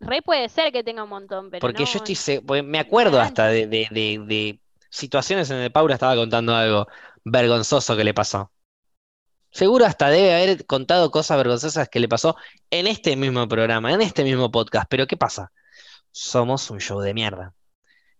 Re 0.00 0.20
puede 0.20 0.48
ser 0.50 0.72
que 0.72 0.84
tenga 0.84 1.04
un 1.04 1.08
montón, 1.08 1.50
pero 1.50 1.60
Porque 1.60 1.84
no, 1.84 1.88
yo 1.88 1.96
estoy 1.98 2.14
se- 2.14 2.42
porque 2.42 2.62
me 2.62 2.78
acuerdo 2.78 3.18
hasta 3.20 3.46
de, 3.46 3.66
de- 3.66 3.88
de- 3.90 4.20
de 4.26 4.60
situaciones 4.90 5.48
en 5.50 5.56
donde 5.56 5.70
Paula 5.70 5.94
estaba 5.94 6.14
contando 6.16 6.54
algo 6.54 6.86
vergonzoso 7.24 7.96
que 7.96 8.04
le 8.04 8.12
pasó. 8.12 8.52
Seguro 9.50 9.86
hasta 9.86 10.10
debe 10.10 10.34
haber 10.34 10.66
contado 10.66 11.10
cosas 11.10 11.38
vergonzosas 11.38 11.88
que 11.88 11.98
le 11.98 12.08
pasó 12.08 12.36
en 12.70 12.86
este 12.86 13.16
mismo 13.16 13.48
programa, 13.48 13.90
en 13.92 14.02
este 14.02 14.22
mismo 14.22 14.50
podcast. 14.50 14.86
Pero 14.90 15.06
¿qué 15.06 15.16
pasa? 15.16 15.50
Somos 16.12 16.70
un 16.70 16.78
show 16.80 17.00
de 17.00 17.14
mierda. 17.14 17.54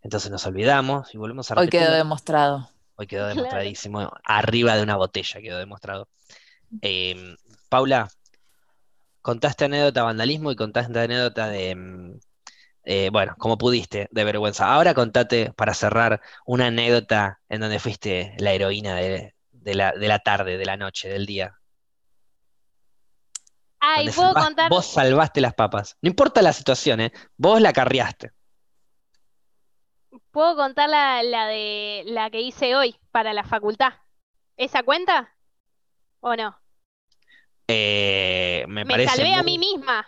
Entonces 0.00 0.30
nos 0.30 0.46
olvidamos 0.46 1.12
y 1.14 1.18
volvemos 1.18 1.50
a 1.50 1.54
Hoy 1.60 1.68
quedó 1.68 1.92
demostrado. 1.92 2.70
Hoy 2.94 3.06
quedó 3.06 3.24
Claro. 3.26 3.36
demostradísimo. 3.36 4.10
Arriba 4.24 4.76
de 4.76 4.82
una 4.82 4.96
botella 4.96 5.40
quedó 5.42 5.58
demostrado. 5.58 6.08
Eh, 6.80 7.36
Paula, 7.68 8.08
contaste 9.27 9.65
anécdota 9.65 10.01
de 10.01 10.05
vandalismo 10.05 10.53
y 10.53 10.57
contaste 10.57 11.01
anécdota 11.01 11.48
de, 11.48 11.74
mm, 11.74 12.20
eh, 12.85 13.11
bueno, 13.11 13.35
como 13.36 13.59
pudiste, 13.59 14.07
de 14.12 14.23
vergüenza. 14.23 14.73
Ahora 14.73 14.94
contate, 14.94 15.53
para 15.57 15.74
cerrar, 15.74 16.20
una 16.44 16.69
anécdota 16.69 17.40
en 17.48 17.61
donde 17.61 17.81
fuiste 17.81 18.36
la 18.39 18.53
heroína 18.53 18.94
de, 18.94 19.35
de 19.51 19.74
la, 19.74 19.90
de 19.90 20.07
la 20.07 20.20
tarde, 20.20 20.57
de 20.57 20.65
la 20.65 20.77
noche, 20.77 21.09
del 21.09 21.27
día. 21.27 21.59
Ay, 23.81 24.11
puedo 24.11 24.32
contar. 24.32 24.70
Vos 24.70 24.86
salvaste 24.86 25.40
las 25.40 25.55
papas. 25.55 25.97
No 26.03 26.09
importa 26.09 26.40
la 26.40 26.53
situación, 26.53 27.01
¿eh? 27.01 27.12
Vos 27.36 27.61
la 27.61 27.73
carriaste. 27.73 28.31
¿Puedo 30.31 30.55
contar 30.55 30.89
la, 30.89 31.24
la 31.24 31.48
de 31.48 32.05
la 32.07 32.31
que 32.31 32.43
hice 32.43 32.77
hoy 32.77 32.97
para 33.11 33.32
la 33.32 33.43
facultad? 33.43 33.93
¿Esa 34.57 34.85
cuenta? 34.85 35.35
¿O 36.20 36.36
no? 36.36 36.57
Eh, 37.68 38.64
me, 38.68 38.84
Me 38.84 38.90
parece 38.90 39.16
salvé 39.16 39.34
a 39.34 39.43
mí 39.43 39.59
misma, 39.59 40.06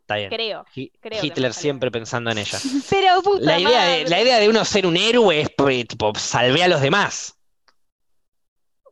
Está 0.00 0.16
bien. 0.16 0.30
creo. 0.30 0.64
Hi- 0.74 0.90
Hitler 1.22 1.52
siempre 1.54 1.90
pensando 1.90 2.30
en 2.30 2.38
ella. 2.38 2.58
Pero 2.90 3.22
puta 3.22 3.44
La 3.44 3.58
idea, 3.58 3.84
de, 3.84 3.98
madre. 3.98 4.08
la 4.08 4.20
idea 4.22 4.38
de 4.38 4.48
uno 4.48 4.64
ser 4.64 4.86
un 4.86 4.96
héroe 4.96 5.40
es 5.42 5.50
pues, 5.56 5.86
tipo, 5.88 6.12
salvé 6.16 6.62
a 6.62 6.68
los 6.68 6.80
demás. 6.80 7.34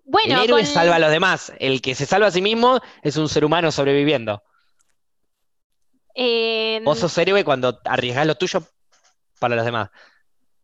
Bueno, 0.04 0.36
el 0.38 0.44
héroe 0.44 0.62
con- 0.62 0.66
salva 0.70 0.96
a 0.96 0.98
los 0.98 1.10
demás. 1.10 1.52
El 1.58 1.80
que 1.80 1.94
se 1.94 2.04
salva 2.04 2.26
a 2.26 2.30
sí 2.30 2.42
mismo 2.42 2.80
es 3.02 3.16
un 3.16 3.28
ser 3.28 3.44
humano 3.44 3.70
sobreviviendo. 3.72 4.42
eh, 6.14 6.80
Vos 6.84 6.98
sos 6.98 7.16
héroe 7.18 7.44
cuando 7.44 7.80
arriesgás 7.84 8.26
lo 8.26 8.34
tuyo 8.34 8.62
para 9.38 9.56
los 9.56 9.64
demás. 9.64 9.88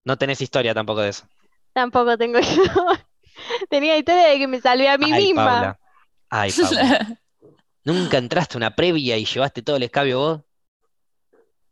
No 0.04 0.18
tenés 0.18 0.40
historia 0.40 0.74
tampoco 0.74 1.00
de 1.00 1.10
eso. 1.10 1.26
tampoco 1.72 2.16
tengo 2.18 2.38
yo. 2.40 2.62
Tenía 3.70 3.96
historia 3.96 4.26
de 4.28 4.38
que 4.38 4.46
me 4.48 4.60
salvé 4.60 4.88
a 4.88 4.98
mí 4.98 5.10
Ay, 5.12 5.24
misma. 5.26 5.44
Paula. 5.44 5.80
Ay, 6.30 6.52
Paula. 6.60 7.18
¿Nunca 7.84 8.18
entraste 8.18 8.56
a 8.56 8.58
una 8.58 8.74
previa 8.74 9.16
y 9.16 9.24
llevaste 9.24 9.62
todo 9.62 9.76
el 9.76 9.84
escabio 9.84 10.18
vos? 10.18 10.40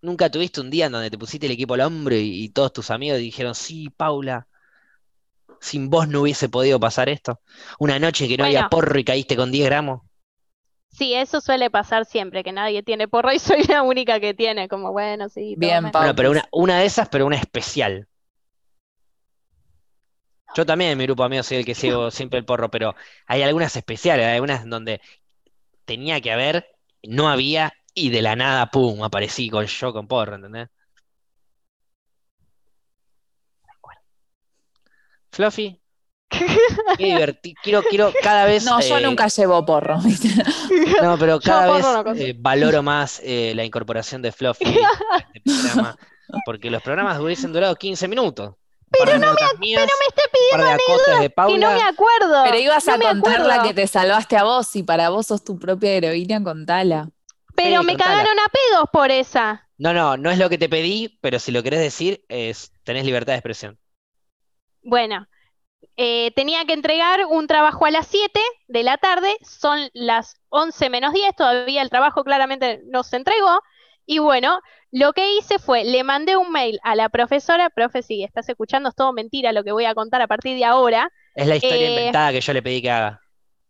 ¿Nunca 0.01 0.31
tuviste 0.31 0.61
un 0.61 0.71
día 0.71 0.87
en 0.87 0.93
donde 0.93 1.11
te 1.11 1.19
pusiste 1.19 1.47
el 1.47 1.53
equipo 1.53 1.75
al 1.75 1.81
hombro 1.81 2.15
y, 2.15 2.45
y 2.45 2.49
todos 2.51 2.73
tus 2.73 2.91
amigos 2.91 3.19
dijeron, 3.19 3.55
sí, 3.55 3.89
Paula, 3.91 4.47
sin 5.61 5.89
vos 5.89 6.07
no 6.09 6.21
hubiese 6.23 6.49
podido 6.49 6.79
pasar 6.79 7.09
esto? 7.09 7.41
Una 7.79 7.99
noche 7.99 8.29
que 8.29 8.37
no 8.37 8.45
había 8.45 8.69
porro 8.69 8.99
y 8.99 9.05
caíste 9.05 9.35
con 9.37 9.51
10 9.51 9.67
gramos. 9.67 10.03
Sí, 10.89 11.13
eso 11.15 11.41
suele 11.41 11.71
pasar 11.71 12.05
siempre, 12.05 12.45
que 12.45 12.53
nadie 12.53 12.83
tiene 12.83 13.09
porro 13.09 13.33
y 13.33 13.39
soy 13.41 13.65
la 13.65 13.83
única 13.83 14.21
que 14.21 14.35
tiene, 14.35 14.69
como 14.69 14.93
bueno, 14.93 15.29
sí, 15.29 15.57
Bien, 15.59 15.79
tome. 15.79 15.91
Pau. 15.91 16.03
Bueno, 16.03 16.15
pero 16.15 16.31
una, 16.31 16.49
una 16.53 16.79
de 16.79 16.87
esas, 16.87 17.09
pero 17.09 17.27
una 17.27 17.37
especial. 17.37 18.07
Yo 20.55 20.65
también 20.65 20.93
en 20.93 20.99
mi 20.99 21.05
grupo 21.05 21.23
de 21.23 21.27
amigos 21.27 21.47
soy 21.47 21.59
el 21.59 21.65
que 21.65 21.75
sigo 21.75 22.11
siempre 22.11 22.39
el 22.39 22.45
porro, 22.45 22.71
pero 22.71 22.95
hay 23.27 23.43
algunas 23.43 23.75
especiales, 23.77 24.27
hay 24.27 24.35
algunas 24.35 24.69
donde 24.69 25.01
tenía 25.85 26.21
que 26.21 26.33
haber, 26.33 26.77
no 27.03 27.29
había, 27.29 27.73
y 27.93 28.11
de 28.11 28.23
la 28.23 28.37
nada, 28.37 28.71
pum, 28.71 29.03
aparecí 29.03 29.51
con 29.51 29.67
yo 29.67 29.93
con 29.93 30.07
porro, 30.07 30.37
¿entendés? 30.37 30.69
Fluffy, 35.33 35.81
qué 36.99 37.05
divertido. 37.07 37.61
Quiero, 37.63 37.83
quiero 37.83 38.13
cada 38.23 38.45
vez. 38.45 38.65
No, 38.65 38.81
yo 38.81 38.99
eh, 38.99 39.03
nunca 39.03 39.27
llevo 39.27 39.65
porro. 39.65 39.99
No, 41.03 41.19
pero 41.19 41.41
cada 41.45 41.73
vez 41.73 41.83
no 41.85 42.15
eh, 42.15 42.37
valoro 42.39 42.83
más 42.83 43.21
eh, 43.25 43.53
la 43.55 43.65
incorporación 43.65 44.23
de 44.23 44.31
Fluffy 44.31 44.65
a 44.65 45.19
este 45.35 45.41
programa, 45.45 45.97
porque 46.45 46.71
los 46.71 46.83
programas 46.83 47.19
hubiesen 47.21 47.53
durado 47.53 47.75
15 47.75 48.07
minutos. 48.09 48.55
Pero 48.99 49.19
no 49.19 49.33
me, 49.33 49.41
Pero 49.61 49.81
me 49.81 50.07
está 50.09 50.23
de 50.57 50.73
acotes 50.73 51.21
de 51.21 51.31
que 51.31 51.59
no 51.59 51.73
me 51.73 51.83
acuerdo. 51.83 52.45
Pero 52.45 52.59
ibas 52.59 52.87
no 52.87 52.95
a 52.95 52.99
contar 52.99 53.41
la 53.47 53.63
que 53.63 53.75
te 53.75 53.87
salvaste 53.87 54.37
a 54.37 54.45
vos 54.45 54.75
y 54.77 54.83
para 54.83 55.11
vos 55.11 55.27
sos 55.27 55.45
tu 55.45 55.59
propia 55.59 55.91
heroína, 55.93 56.43
contala. 56.43 57.11
Pero 57.55 57.81
Sí, 57.81 57.87
me 57.87 57.93
contala. 57.93 58.17
cagaron 58.17 58.39
a 58.39 58.49
pedos 58.49 58.85
por 58.93 59.11
esa. 59.11 59.69
No, 59.79 59.93
no, 59.93 60.17
no 60.17 60.31
es 60.31 60.39
lo 60.39 60.49
que 60.49 60.59
te 60.59 60.69
pedí, 60.69 61.19
pero 61.21 61.39
si 61.39 61.53
lo 61.53 61.63
querés 61.63 61.81
decir, 61.81 62.25
es, 62.29 62.73
tenés 62.85 63.05
libertad 63.05 63.33
de 63.33 63.39
expresión. 63.39 63.79
Bueno, 64.83 65.27
eh, 65.97 66.33
tenía 66.35 66.65
que 66.65 66.73
entregar 66.73 67.27
un 67.27 67.47
trabajo 67.47 67.87
a 67.87 67.91
las 67.91 68.07
7 68.07 68.41
de 68.69 68.83
la 68.83 68.99
tarde, 68.99 69.37
son 69.43 69.91
las 69.93 70.37
11 70.49 70.91
menos 70.91 71.13
10, 71.13 71.35
todavía 71.37 71.83
el 71.83 71.91
trabajo 71.91 72.25
claramente 72.25 72.83
no 72.87 73.03
se 73.03 73.17
entregó. 73.17 73.61
Y 74.07 74.19
bueno, 74.19 74.61
lo 74.91 75.13
que 75.13 75.35
hice 75.37 75.59
fue, 75.59 75.85
le 75.85 76.05
mandé 76.05 76.37
un 76.37 76.53
mail 76.53 76.79
a 76.83 76.95
la 76.95 77.09
profesora, 77.09 77.71
profe, 77.71 78.03
si 78.03 78.23
estás 78.25 78.49
escuchando, 78.49 78.91
es 78.91 78.95
todo 78.95 79.13
mentira 79.13 79.53
lo 79.53 79.65
que 79.65 79.73
voy 79.73 79.87
a 79.87 79.95
contar 79.95 80.21
a 80.23 80.27
partir 80.29 80.57
de 80.57 80.65
ahora. 80.65 81.11
Es 81.33 81.47
la 81.47 81.55
historia 81.55 81.87
Eh, 81.87 81.87
inventada 81.87 82.33
que 82.33 82.41
yo 82.41 82.53
le 82.53 82.61
pedí 82.63 82.83
que 82.83 82.91
haga. 82.91 83.23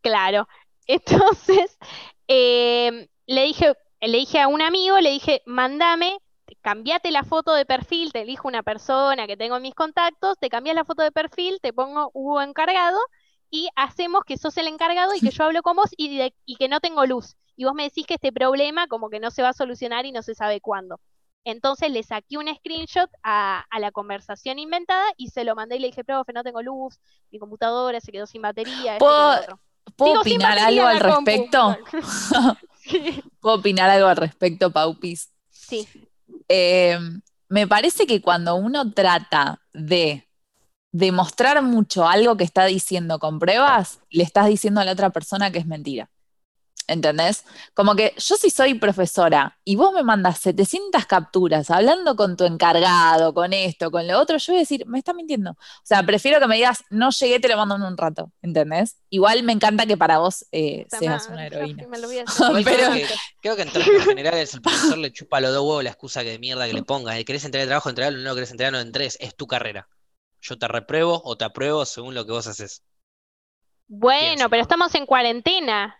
Claro. 0.02 0.48
Entonces, 0.86 1.78
eh, 2.28 3.08
le 3.26 3.42
dije, 3.44 3.74
le 4.00 4.18
dije 4.18 4.40
a 4.40 4.48
un 4.48 4.62
amigo, 4.62 4.98
le 5.00 5.10
dije, 5.10 5.42
mandame, 5.46 6.18
cambiate 6.62 7.10
la 7.10 7.24
foto 7.24 7.54
de 7.54 7.64
perfil, 7.66 8.12
te 8.12 8.22
elijo 8.22 8.48
una 8.48 8.62
persona 8.62 9.26
que 9.26 9.36
tengo 9.36 9.56
en 9.56 9.62
mis 9.62 9.74
contactos, 9.74 10.38
te 10.38 10.48
cambias 10.50 10.76
la 10.76 10.84
foto 10.84 11.02
de 11.02 11.12
perfil, 11.12 11.58
te 11.62 11.72
pongo 11.72 12.10
Hugo 12.14 12.42
encargado 12.42 12.98
y 13.50 13.68
hacemos 13.76 14.24
que 14.26 14.36
sos 14.36 14.56
el 14.58 14.66
encargado 14.68 15.14
y 15.14 15.22
que 15.22 15.30
yo 15.30 15.44
hablo 15.44 15.62
con 15.62 15.76
vos 15.76 15.90
y, 15.96 16.16
de- 16.18 16.34
y 16.44 16.56
que 16.56 16.68
no 16.68 16.80
tengo 16.80 17.06
luz. 17.06 17.36
Y 17.56 17.64
vos 17.64 17.74
me 17.74 17.84
decís 17.84 18.06
que 18.06 18.14
este 18.14 18.32
problema 18.32 18.86
como 18.88 19.10
que 19.10 19.20
no 19.20 19.30
se 19.30 19.42
va 19.42 19.50
a 19.50 19.52
solucionar 19.52 20.06
y 20.06 20.12
no 20.12 20.22
se 20.22 20.34
sabe 20.34 20.60
cuándo. 20.60 21.00
Entonces 21.44 21.90
le 21.90 22.02
saqué 22.02 22.38
un 22.38 22.46
screenshot 22.54 23.10
a, 23.22 23.64
a 23.70 23.78
la 23.78 23.92
conversación 23.92 24.58
inventada 24.58 25.04
y 25.16 25.28
se 25.28 25.44
lo 25.44 25.54
mandé 25.54 25.76
y 25.76 25.80
le 25.80 25.88
dije, 25.88 26.02
profe, 26.04 26.32
no 26.32 26.42
tengo 26.42 26.62
luz, 26.62 26.98
mi 27.30 27.38
computadora 27.38 28.00
se 28.00 28.12
quedó 28.12 28.26
sin 28.26 28.42
batería, 28.42 28.98
¿Puedo- 28.98 29.34
lo 29.34 29.40
otro". 29.40 29.60
¿Puedo 29.96 30.12
Digo, 30.12 30.24
sin 30.24 30.36
opinar 30.36 30.58
algo 30.58 30.86
al 30.86 31.00
respecto? 31.00 31.76
Sí, 32.84 33.22
¿Puedo 33.40 33.56
opinar 33.56 33.90
algo 33.90 34.08
al 34.08 34.16
respecto, 34.16 34.70
Paupis? 34.72 35.30
sí. 35.50 35.86
Eh, 36.48 36.98
me 37.48 37.66
parece 37.66 38.06
que 38.06 38.20
cuando 38.20 38.54
uno 38.56 38.92
trata 38.92 39.60
de 39.72 40.26
demostrar 40.92 41.62
mucho 41.62 42.06
algo 42.08 42.36
que 42.36 42.44
está 42.44 42.64
diciendo 42.66 43.18
con 43.18 43.38
pruebas, 43.38 44.00
le 44.10 44.22
estás 44.24 44.46
diciendo 44.46 44.80
a 44.80 44.84
la 44.84 44.92
otra 44.92 45.10
persona 45.10 45.50
que 45.50 45.58
es 45.58 45.66
mentira. 45.66 46.10
¿Entendés? 46.86 47.44
Como 47.72 47.94
que 47.96 48.12
yo 48.18 48.36
si 48.36 48.50
soy 48.50 48.74
profesora 48.74 49.58
y 49.64 49.76
vos 49.76 49.92
me 49.94 50.02
mandas 50.02 50.38
700 50.40 51.06
capturas 51.06 51.70
hablando 51.70 52.14
con 52.14 52.36
tu 52.36 52.44
encargado, 52.44 53.32
con 53.32 53.52
esto, 53.54 53.90
con 53.90 54.06
lo 54.06 54.18
otro, 54.20 54.36
yo 54.36 54.52
voy 54.52 54.58
a 54.58 54.60
decir, 54.60 54.84
me 54.86 54.98
está 54.98 55.14
mintiendo. 55.14 55.52
O 55.52 55.56
sea, 55.82 56.02
prefiero 56.02 56.40
que 56.40 56.46
me 56.46 56.56
digas, 56.56 56.84
no 56.90 57.10
llegué, 57.10 57.40
te 57.40 57.48
lo 57.48 57.56
mando 57.56 57.76
en 57.76 57.82
un 57.84 57.96
rato, 57.96 58.30
¿entendés? 58.42 58.98
Igual 59.08 59.42
me 59.44 59.52
encanta 59.52 59.86
que 59.86 59.96
para 59.96 60.18
vos 60.18 60.44
eh, 60.52 60.86
seas 60.90 61.28
una 61.28 61.46
heroína. 61.46 61.86
me 61.88 61.98
lo 61.98 62.06
voy 62.06 62.18
a 62.18 62.22
hacer. 62.26 62.46
Igual 62.48 62.64
Pero- 62.64 62.90
creo 62.92 63.06
que, 63.06 63.14
creo 63.40 63.56
que 63.56 63.62
en 63.62 63.72
términos 63.72 64.04
generales 64.04 64.54
el 64.54 64.60
profesor 64.60 64.98
le 64.98 65.10
chupa 65.12 65.38
a 65.38 65.40
los 65.40 65.52
dos 65.54 65.62
huevos 65.62 65.84
la 65.84 65.90
excusa 65.90 66.22
que 66.22 66.30
de 66.30 66.38
mierda 66.38 66.66
que 66.66 66.74
le 66.74 66.82
pongas. 66.82 67.16
Eh, 67.16 67.24
¿Querés 67.24 67.44
entregar 67.44 67.62
el 67.64 67.68
trabajo? 67.70 67.88
Entregarlo, 67.88 68.18
no 68.18 68.28
lo 68.28 68.34
querés 68.34 68.50
entregar, 68.50 68.72
no 68.72 68.78
lo 68.78 68.84
entregues. 68.84 69.16
Es 69.20 69.34
tu 69.34 69.46
carrera. 69.46 69.88
Yo 70.42 70.58
te 70.58 70.68
repruebo 70.68 71.22
o 71.24 71.36
te 71.38 71.46
apruebo 71.46 71.86
según 71.86 72.14
lo 72.14 72.26
que 72.26 72.32
vos 72.32 72.46
haces. 72.46 72.82
Bueno, 73.86 74.20
Pienso. 74.34 74.50
pero 74.50 74.62
estamos 74.62 74.94
en 74.94 75.06
cuarentena. 75.06 75.96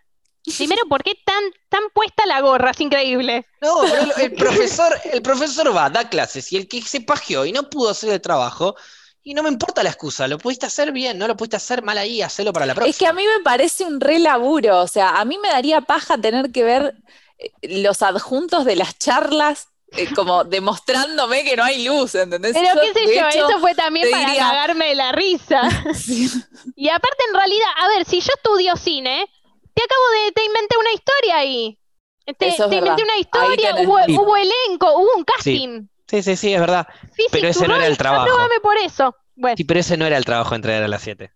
Primero, 0.57 0.81
¿por 0.87 1.03
qué 1.03 1.13
tan, 1.25 1.43
tan 1.69 1.83
puesta 1.93 2.25
la 2.25 2.41
gorra? 2.41 2.71
Es 2.71 2.81
increíble. 2.81 3.45
No, 3.61 3.77
pero 3.81 3.95
el, 4.01 4.11
el 4.21 4.33
profesor, 4.33 4.99
el 5.11 5.21
profesor 5.21 5.75
va, 5.75 5.89
da 5.89 6.07
clases 6.09 6.51
y 6.51 6.57
el 6.57 6.67
que 6.67 6.81
se 6.81 7.01
pajeó 7.01 7.45
y 7.45 7.51
no 7.51 7.69
pudo 7.69 7.89
hacer 7.89 8.09
el 8.11 8.21
trabajo, 8.21 8.75
y 9.23 9.33
no 9.33 9.41
me 9.41 9.49
importa 9.49 9.81
la 9.81 9.89
excusa, 9.89 10.27
lo 10.27 10.37
pudiste 10.37 10.67
hacer 10.67 10.91
bien, 10.91 11.17
no 11.17 11.27
lo 11.27 11.35
pudiste 11.35 11.55
hacer 11.55 11.81
mal 11.81 11.97
ahí, 11.97 12.21
hacelo 12.21 12.53
para 12.53 12.67
la 12.67 12.75
próxima. 12.75 12.91
Es 12.91 12.97
que 12.97 13.07
a 13.07 13.13
mí 13.13 13.23
me 13.25 13.43
parece 13.43 13.83
un 13.83 13.99
re 13.99 14.19
laburo, 14.19 14.81
o 14.81 14.87
sea, 14.87 15.19
a 15.19 15.25
mí 15.25 15.39
me 15.39 15.49
daría 15.49 15.81
paja 15.81 16.15
tener 16.17 16.51
que 16.51 16.63
ver 16.63 16.93
eh, 17.39 17.49
los 17.63 18.03
adjuntos 18.03 18.65
de 18.65 18.75
las 18.75 18.99
charlas, 18.99 19.69
eh, 19.97 20.13
como 20.13 20.43
demostrándome 20.43 21.43
que 21.43 21.55
no 21.55 21.63
hay 21.63 21.83
luz, 21.85 22.13
¿entendés? 22.13 22.53
Pero 22.53 22.67
Yo, 22.75 22.81
qué 22.81 22.93
sé 22.93 23.15
yo, 23.15 23.27
hecho, 23.27 23.49
eso 23.49 23.59
fue 23.59 23.73
también 23.73 24.11
para 24.11 24.25
diría- 24.27 24.41
cagarme 24.49 24.89
de 24.89 24.95
la 24.95 25.11
risa. 25.11 25.61
sí. 25.95 26.29
Y 26.75 26.89
aparte, 26.89 27.23
en 27.29 27.35
realidad, 27.35 27.67
a 27.77 27.87
ver, 27.87 28.05
si 28.05 28.19
yo 28.21 28.31
estudio 28.35 28.75
cine, 28.75 29.27
te 29.75 29.83
acabo 29.83 30.25
de, 30.25 30.31
te 30.31 30.45
inventé 30.45 30.77
una 30.77 30.93
historia 30.93 31.37
ahí. 31.37 31.79
Te, 32.25 32.47
Eso 32.47 32.63
es 32.63 32.69
te 32.71 32.75
inventé 32.77 33.03
una 33.03 33.17
historia, 33.17 33.75
hubo, 33.85 34.35
elenco, 34.35 34.91
hubo 34.97 35.15
un 35.15 35.23
casting. 35.23 35.87
Sí, 36.07 36.23
sí, 36.23 36.35
sí, 36.35 36.53
es 36.53 36.59
verdad. 36.59 36.87
Physics 37.13 37.29
Pero 37.31 37.47
ese 37.49 37.59
to 37.61 37.67
no 37.67 37.75
era 37.75 37.87
el 37.87 37.97
trabajo. 37.97 38.29
por 38.63 38.77
eso. 38.77 39.15
Bueno, 39.35 39.57
Sí, 39.57 39.63
pero 39.65 39.79
ese 39.79 39.97
no 39.97 40.05
era 40.05 40.17
el 40.17 40.25
trabajo 40.25 40.51
de 40.51 40.55
entregar 40.55 40.83
a 40.83 40.87
las 40.87 41.01
7. 41.01 41.31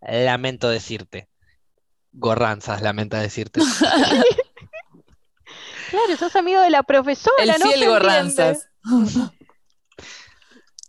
Lamento 0.00 0.68
decirte. 0.68 1.28
Gorranzas, 2.12 2.82
lamento 2.82 3.16
decirte. 3.16 3.60
claro, 5.90 6.16
sos 6.18 6.36
amigo 6.36 6.60
de 6.60 6.70
la 6.70 6.82
profesora, 6.82 7.42
El 7.42 7.48
no 7.60 7.70
fiel. 7.70 7.88
Gorranzas. 7.88 8.68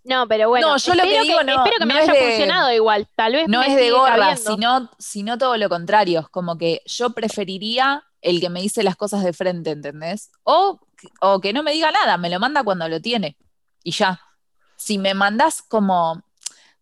No, 0.06 0.28
pero 0.28 0.50
bueno, 0.50 0.70
No, 0.70 0.78
yo 0.78 0.94
lo 0.94 1.02
que 1.02 1.08
espero 1.18 1.24
digo 1.24 1.44
no- 1.44 1.64
espero 1.64 1.76
que 1.80 1.86
me 1.86 1.94
no 1.96 2.00
es 2.00 2.10
haya 2.10 2.20
de- 2.20 2.28
funcionado 2.30 2.72
igual. 2.72 3.08
Tal 3.16 3.34
vez 3.34 3.48
No 3.48 3.60
me 3.60 3.68
es 3.68 3.76
de 3.76 3.92
gorra, 3.92 4.38
sino, 4.38 4.90
sino 5.00 5.38
todo 5.38 5.58
lo 5.58 5.68
contrario. 5.68 6.20
Es 6.22 6.30
como 6.30 6.58
que 6.58 6.82
yo 6.86 7.10
preferiría 7.12 8.04
el 8.22 8.40
que 8.40 8.50
me 8.50 8.62
dice 8.62 8.84
las 8.84 8.96
cosas 8.96 9.24
de 9.24 9.34
frente, 9.34 9.72
¿entendés? 9.72 10.32
O, 10.44 10.80
o 11.22 11.42
que 11.42 11.54
no 11.54 11.64
me 11.64 11.72
diga 11.74 11.92
nada, 11.92 12.18
me 12.18 12.30
lo 12.30 12.40
manda 12.40 12.64
cuando 12.64 12.88
lo 12.88 13.02
tiene. 13.02 13.36
Y 13.84 13.92
ya. 13.92 14.20
Si 14.78 14.98
me 14.98 15.14
mandás 15.14 15.62
como, 15.62 16.22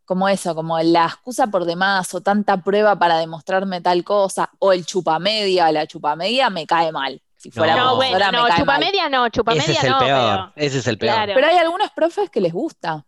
como 0.06 0.28
eso, 0.28 0.54
como 0.56 0.80
la 0.80 1.06
excusa 1.06 1.48
por 1.48 1.66
demás, 1.66 2.14
o 2.14 2.22
tanta 2.22 2.58
prueba 2.62 2.98
para 2.98 3.18
demostrarme 3.20 3.82
tal 3.82 4.04
cosa, 4.04 4.50
o 4.60 4.74
el 4.74 4.86
chupamedia, 4.86 5.72
la 5.72 5.86
chupamedia 5.88 6.50
me 6.50 6.66
cae 6.66 6.92
mal. 6.92 7.22
Si 7.38 7.52
fuera 7.52 7.76
No, 7.76 7.86
No, 7.92 7.96
bueno, 7.98 8.18
me 8.18 8.32
no, 8.32 8.56
chupamedia 8.56 9.10
no, 9.10 9.26
Ese 9.26 9.32
chupamedia 9.32 9.64
es 9.74 9.84
el 9.84 9.90
no, 9.92 10.00
peor. 10.00 10.52
pero 10.56 10.68
Ese 10.68 10.78
es 10.80 10.88
el 10.88 10.98
peor. 10.98 11.14
claro. 11.14 11.34
Pero 11.36 11.48
hay 11.48 11.58
algunos 11.58 11.92
profes 11.92 12.30
que 12.30 12.40
les 12.42 12.54
gusta. 12.54 13.06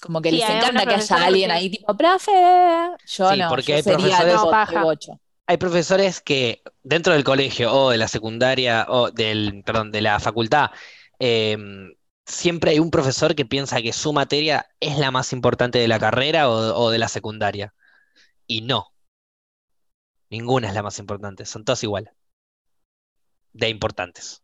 Como 0.00 0.20
que 0.22 0.30
Sí, 0.30 0.36
les 0.36 0.48
encanta 0.48 0.86
que 0.86 0.94
haya 0.94 1.24
alguien 1.24 1.50
que- 1.50 1.56
ahí 1.56 1.70
tipo, 1.70 1.96
profe. 1.96 2.30
Yo 3.06 3.30
Sí, 3.30 3.38
no, 3.38 3.48
porque 3.48 3.62
yo 3.66 3.74
hay 3.76 3.82
sería 3.82 3.98
profesores- 3.98 4.34
No, 4.34 4.50
paja. 4.50 4.82
T8. 4.82 5.20
Hay 5.46 5.56
profesores 5.56 6.20
que 6.20 6.62
dentro 6.82 7.12
del 7.14 7.24
colegio 7.24 7.72
o 7.74 7.90
de 7.90 7.96
la 7.96 8.06
secundaria 8.08 8.86
o 8.88 9.10
del, 9.10 9.62
perdón, 9.64 9.90
de 9.90 10.02
la 10.02 10.20
facultad, 10.20 10.70
eh, 11.18 11.56
siempre 12.26 12.72
hay 12.72 12.78
un 12.78 12.90
profesor 12.90 13.34
que 13.34 13.46
piensa 13.46 13.80
que 13.80 13.92
su 13.94 14.12
materia 14.12 14.66
es 14.78 14.98
la 14.98 15.10
más 15.10 15.32
importante 15.32 15.78
de 15.78 15.88
la 15.88 15.98
carrera 15.98 16.50
o, 16.50 16.74
o 16.84 16.90
de 16.90 16.98
la 16.98 17.08
secundaria. 17.08 17.74
Y 18.46 18.60
no. 18.60 18.92
Ninguna 20.30 20.68
es 20.68 20.74
la 20.74 20.82
más 20.82 20.98
importante, 20.98 21.46
son 21.46 21.64
todas 21.64 21.82
iguales. 21.82 22.12
De 23.54 23.68
importantes. 23.70 24.42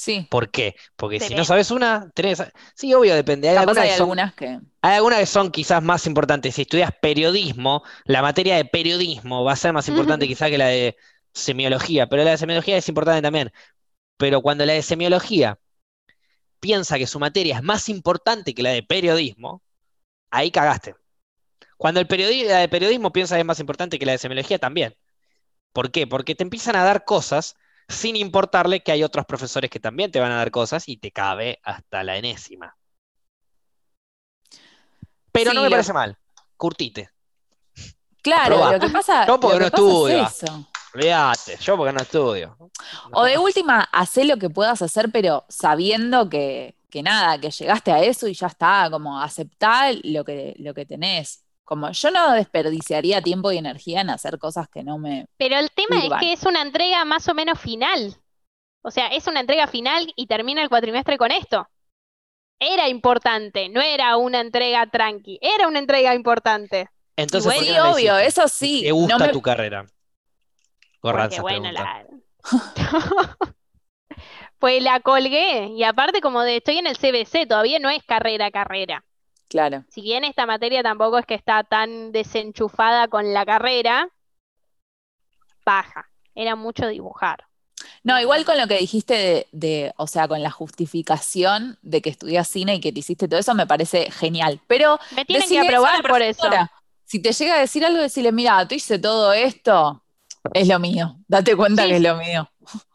Sí. 0.00 0.26
¿Por 0.30 0.50
qué? 0.50 0.76
Porque 0.96 1.20
si 1.20 1.34
no 1.34 1.44
sabes 1.44 1.70
una, 1.70 2.10
tenés. 2.14 2.42
Sí, 2.74 2.94
obvio, 2.94 3.14
depende. 3.14 3.50
Hay 3.50 3.56
algunas 3.58 3.84
hay 3.84 3.90
que 3.90 3.96
son 3.96 4.04
algunas 4.04 4.32
que. 4.32 4.58
hay 4.80 4.94
algunas 4.96 5.18
que 5.18 5.26
son 5.26 5.50
quizás 5.50 5.82
más 5.82 6.06
importantes. 6.06 6.54
Si 6.54 6.62
estudias 6.62 6.90
periodismo, 7.02 7.82
la 8.06 8.22
materia 8.22 8.56
de 8.56 8.64
periodismo 8.64 9.44
va 9.44 9.52
a 9.52 9.56
ser 9.56 9.74
más 9.74 9.86
importante 9.88 10.26
quizás 10.26 10.48
que 10.48 10.56
la 10.56 10.68
de 10.68 10.96
semiología, 11.34 12.06
pero 12.06 12.24
la 12.24 12.30
de 12.30 12.38
semiología 12.38 12.78
es 12.78 12.88
importante 12.88 13.20
también. 13.20 13.52
Pero 14.16 14.40
cuando 14.40 14.64
la 14.64 14.72
de 14.72 14.80
semiología 14.80 15.58
piensa 16.60 16.96
que 16.96 17.06
su 17.06 17.18
materia 17.20 17.56
es 17.56 17.62
más 17.62 17.90
importante 17.90 18.54
que 18.54 18.62
la 18.62 18.70
de 18.70 18.82
periodismo, 18.82 19.62
ahí 20.30 20.50
cagaste. 20.50 20.94
Cuando 21.76 22.00
el 22.00 22.08
periodi- 22.08 22.46
la 22.46 22.60
de 22.60 22.68
periodismo 22.70 23.12
piensa 23.12 23.34
que 23.34 23.40
es 23.40 23.46
más 23.46 23.60
importante 23.60 23.98
que 23.98 24.06
la 24.06 24.12
de 24.12 24.18
semiología, 24.18 24.58
también. 24.58 24.96
¿Por 25.74 25.90
qué? 25.90 26.06
Porque 26.06 26.34
te 26.34 26.42
empiezan 26.44 26.76
a 26.76 26.84
dar 26.84 27.04
cosas 27.04 27.56
sin 27.90 28.16
importarle 28.16 28.82
que 28.82 28.92
hay 28.92 29.02
otros 29.02 29.26
profesores 29.26 29.68
que 29.70 29.80
también 29.80 30.10
te 30.10 30.20
van 30.20 30.32
a 30.32 30.36
dar 30.36 30.50
cosas 30.50 30.88
y 30.88 30.96
te 30.96 31.10
cabe 31.10 31.60
hasta 31.62 32.02
la 32.04 32.16
enésima. 32.16 32.76
Pero 35.32 35.50
Sí, 35.50 35.56
no 35.56 35.62
me 35.62 35.68
lo- 35.68 35.74
parece 35.74 35.92
mal. 35.92 36.16
Curtite. 36.56 37.10
Claro, 38.22 38.56
Probá. 38.56 38.72
lo 38.72 38.80
que 38.80 38.88
pasa, 38.90 39.26
Yo 39.26 39.40
porque 39.40 39.58
no 39.60 39.66
estudio. 39.66 40.22
es. 40.26 40.44
Olvídate, 40.94 41.56
yo 41.58 41.76
porque 41.76 41.92
no 41.92 42.00
estudio. 42.00 42.56
O 43.12 43.24
de 43.24 43.38
última, 43.38 43.88
hacé 43.92 44.24
lo 44.24 44.36
que 44.36 44.50
puedas 44.50 44.82
hacer, 44.82 45.10
pero 45.12 45.46
sabiendo 45.48 46.28
que, 46.28 46.76
que 46.90 47.02
nada, 47.02 47.38
que 47.40 47.50
llegaste 47.50 47.92
a 47.92 48.02
eso 48.02 48.26
y 48.26 48.34
ya 48.34 48.48
está, 48.48 48.88
como 48.90 49.20
aceptar 49.20 49.94
lo 50.02 50.24
que, 50.24 50.54
lo 50.58 50.74
que 50.74 50.84
tenés. 50.84 51.44
Como 51.70 51.88
yo 51.92 52.10
no 52.10 52.32
desperdiciaría 52.32 53.22
tiempo 53.22 53.52
y 53.52 53.58
energía 53.58 54.00
en 54.00 54.10
hacer 54.10 54.40
cosas 54.40 54.68
que 54.68 54.82
no 54.82 54.98
me. 54.98 55.26
Pero 55.36 55.56
el 55.56 55.70
tema 55.70 56.04
es 56.04 56.10
que 56.18 56.32
es 56.32 56.42
una 56.42 56.62
entrega 56.62 57.04
más 57.04 57.28
o 57.28 57.34
menos 57.34 57.60
final. 57.60 58.16
O 58.82 58.90
sea, 58.90 59.06
es 59.06 59.28
una 59.28 59.38
entrega 59.38 59.68
final 59.68 60.12
y 60.16 60.26
termina 60.26 60.64
el 60.64 60.68
cuatrimestre 60.68 61.16
con 61.16 61.30
esto. 61.30 61.68
Era 62.58 62.88
importante, 62.88 63.68
no 63.68 63.80
era 63.80 64.16
una 64.16 64.40
entrega 64.40 64.84
tranqui, 64.90 65.38
era 65.40 65.68
una 65.68 65.78
entrega 65.78 66.12
importante. 66.12 66.88
Entonces, 67.14 67.52
¿por 67.54 67.62
sí, 67.62 67.68
qué 67.68 67.78
no 67.78 67.84
la 67.84 67.90
obvio, 67.92 68.18
eso 68.18 68.48
sí. 68.48 68.82
¿Te 68.82 68.90
gusta 68.90 69.16
no 69.18 69.26
me- 69.26 69.32
tu 69.32 69.40
carrera? 69.40 69.86
Porque 71.00 71.40
bueno, 71.40 71.70
la... 71.70 72.04
Pues 74.58 74.82
la 74.82 74.98
colgué 74.98 75.68
y 75.68 75.84
aparte 75.84 76.20
como 76.20 76.42
de 76.42 76.56
estoy 76.56 76.78
en 76.78 76.88
el 76.88 76.96
CBC, 76.98 77.46
todavía 77.48 77.78
no 77.78 77.90
es 77.90 78.02
carrera 78.02 78.50
carrera. 78.50 79.04
Claro. 79.50 79.84
Si 79.90 80.00
bien 80.00 80.22
esta 80.24 80.46
materia 80.46 80.82
tampoco 80.82 81.18
es 81.18 81.26
que 81.26 81.34
está 81.34 81.64
tan 81.64 82.12
desenchufada 82.12 83.08
con 83.08 83.34
la 83.34 83.44
carrera, 83.44 84.08
baja. 85.66 86.06
Era 86.34 86.54
mucho 86.56 86.86
dibujar. 86.86 87.44
No, 88.04 88.18
igual 88.20 88.44
con 88.44 88.56
lo 88.56 88.66
que 88.68 88.78
dijiste 88.78 89.14
de, 89.14 89.46
de, 89.52 89.92
o 89.96 90.06
sea, 90.06 90.28
con 90.28 90.42
la 90.42 90.50
justificación 90.50 91.78
de 91.82 92.00
que 92.00 92.10
estudias 92.10 92.46
cine 92.48 92.76
y 92.76 92.80
que 92.80 92.92
te 92.92 93.00
hiciste 93.00 93.26
todo 93.28 93.40
eso, 93.40 93.54
me 93.54 93.66
parece 93.66 94.10
genial. 94.10 94.60
Pero 94.68 94.98
Me 95.16 95.24
tienen 95.24 95.48
que 95.48 95.58
aprobar 95.58 96.02
por 96.02 96.22
eso. 96.22 96.48
Si 97.04 97.20
te 97.20 97.32
llega 97.32 97.56
a 97.56 97.58
decir 97.58 97.84
algo, 97.84 98.00
decirle, 98.00 98.30
mira, 98.32 98.66
tú 98.68 98.76
hice 98.76 98.98
todo 98.98 99.32
esto, 99.32 100.04
es 100.54 100.68
lo 100.68 100.78
mío. 100.78 101.16
Date 101.26 101.56
cuenta 101.56 101.82
Sí. 101.82 101.88
que 101.90 101.96
es 101.96 102.02
lo 102.02 102.16
mío. 102.16 102.48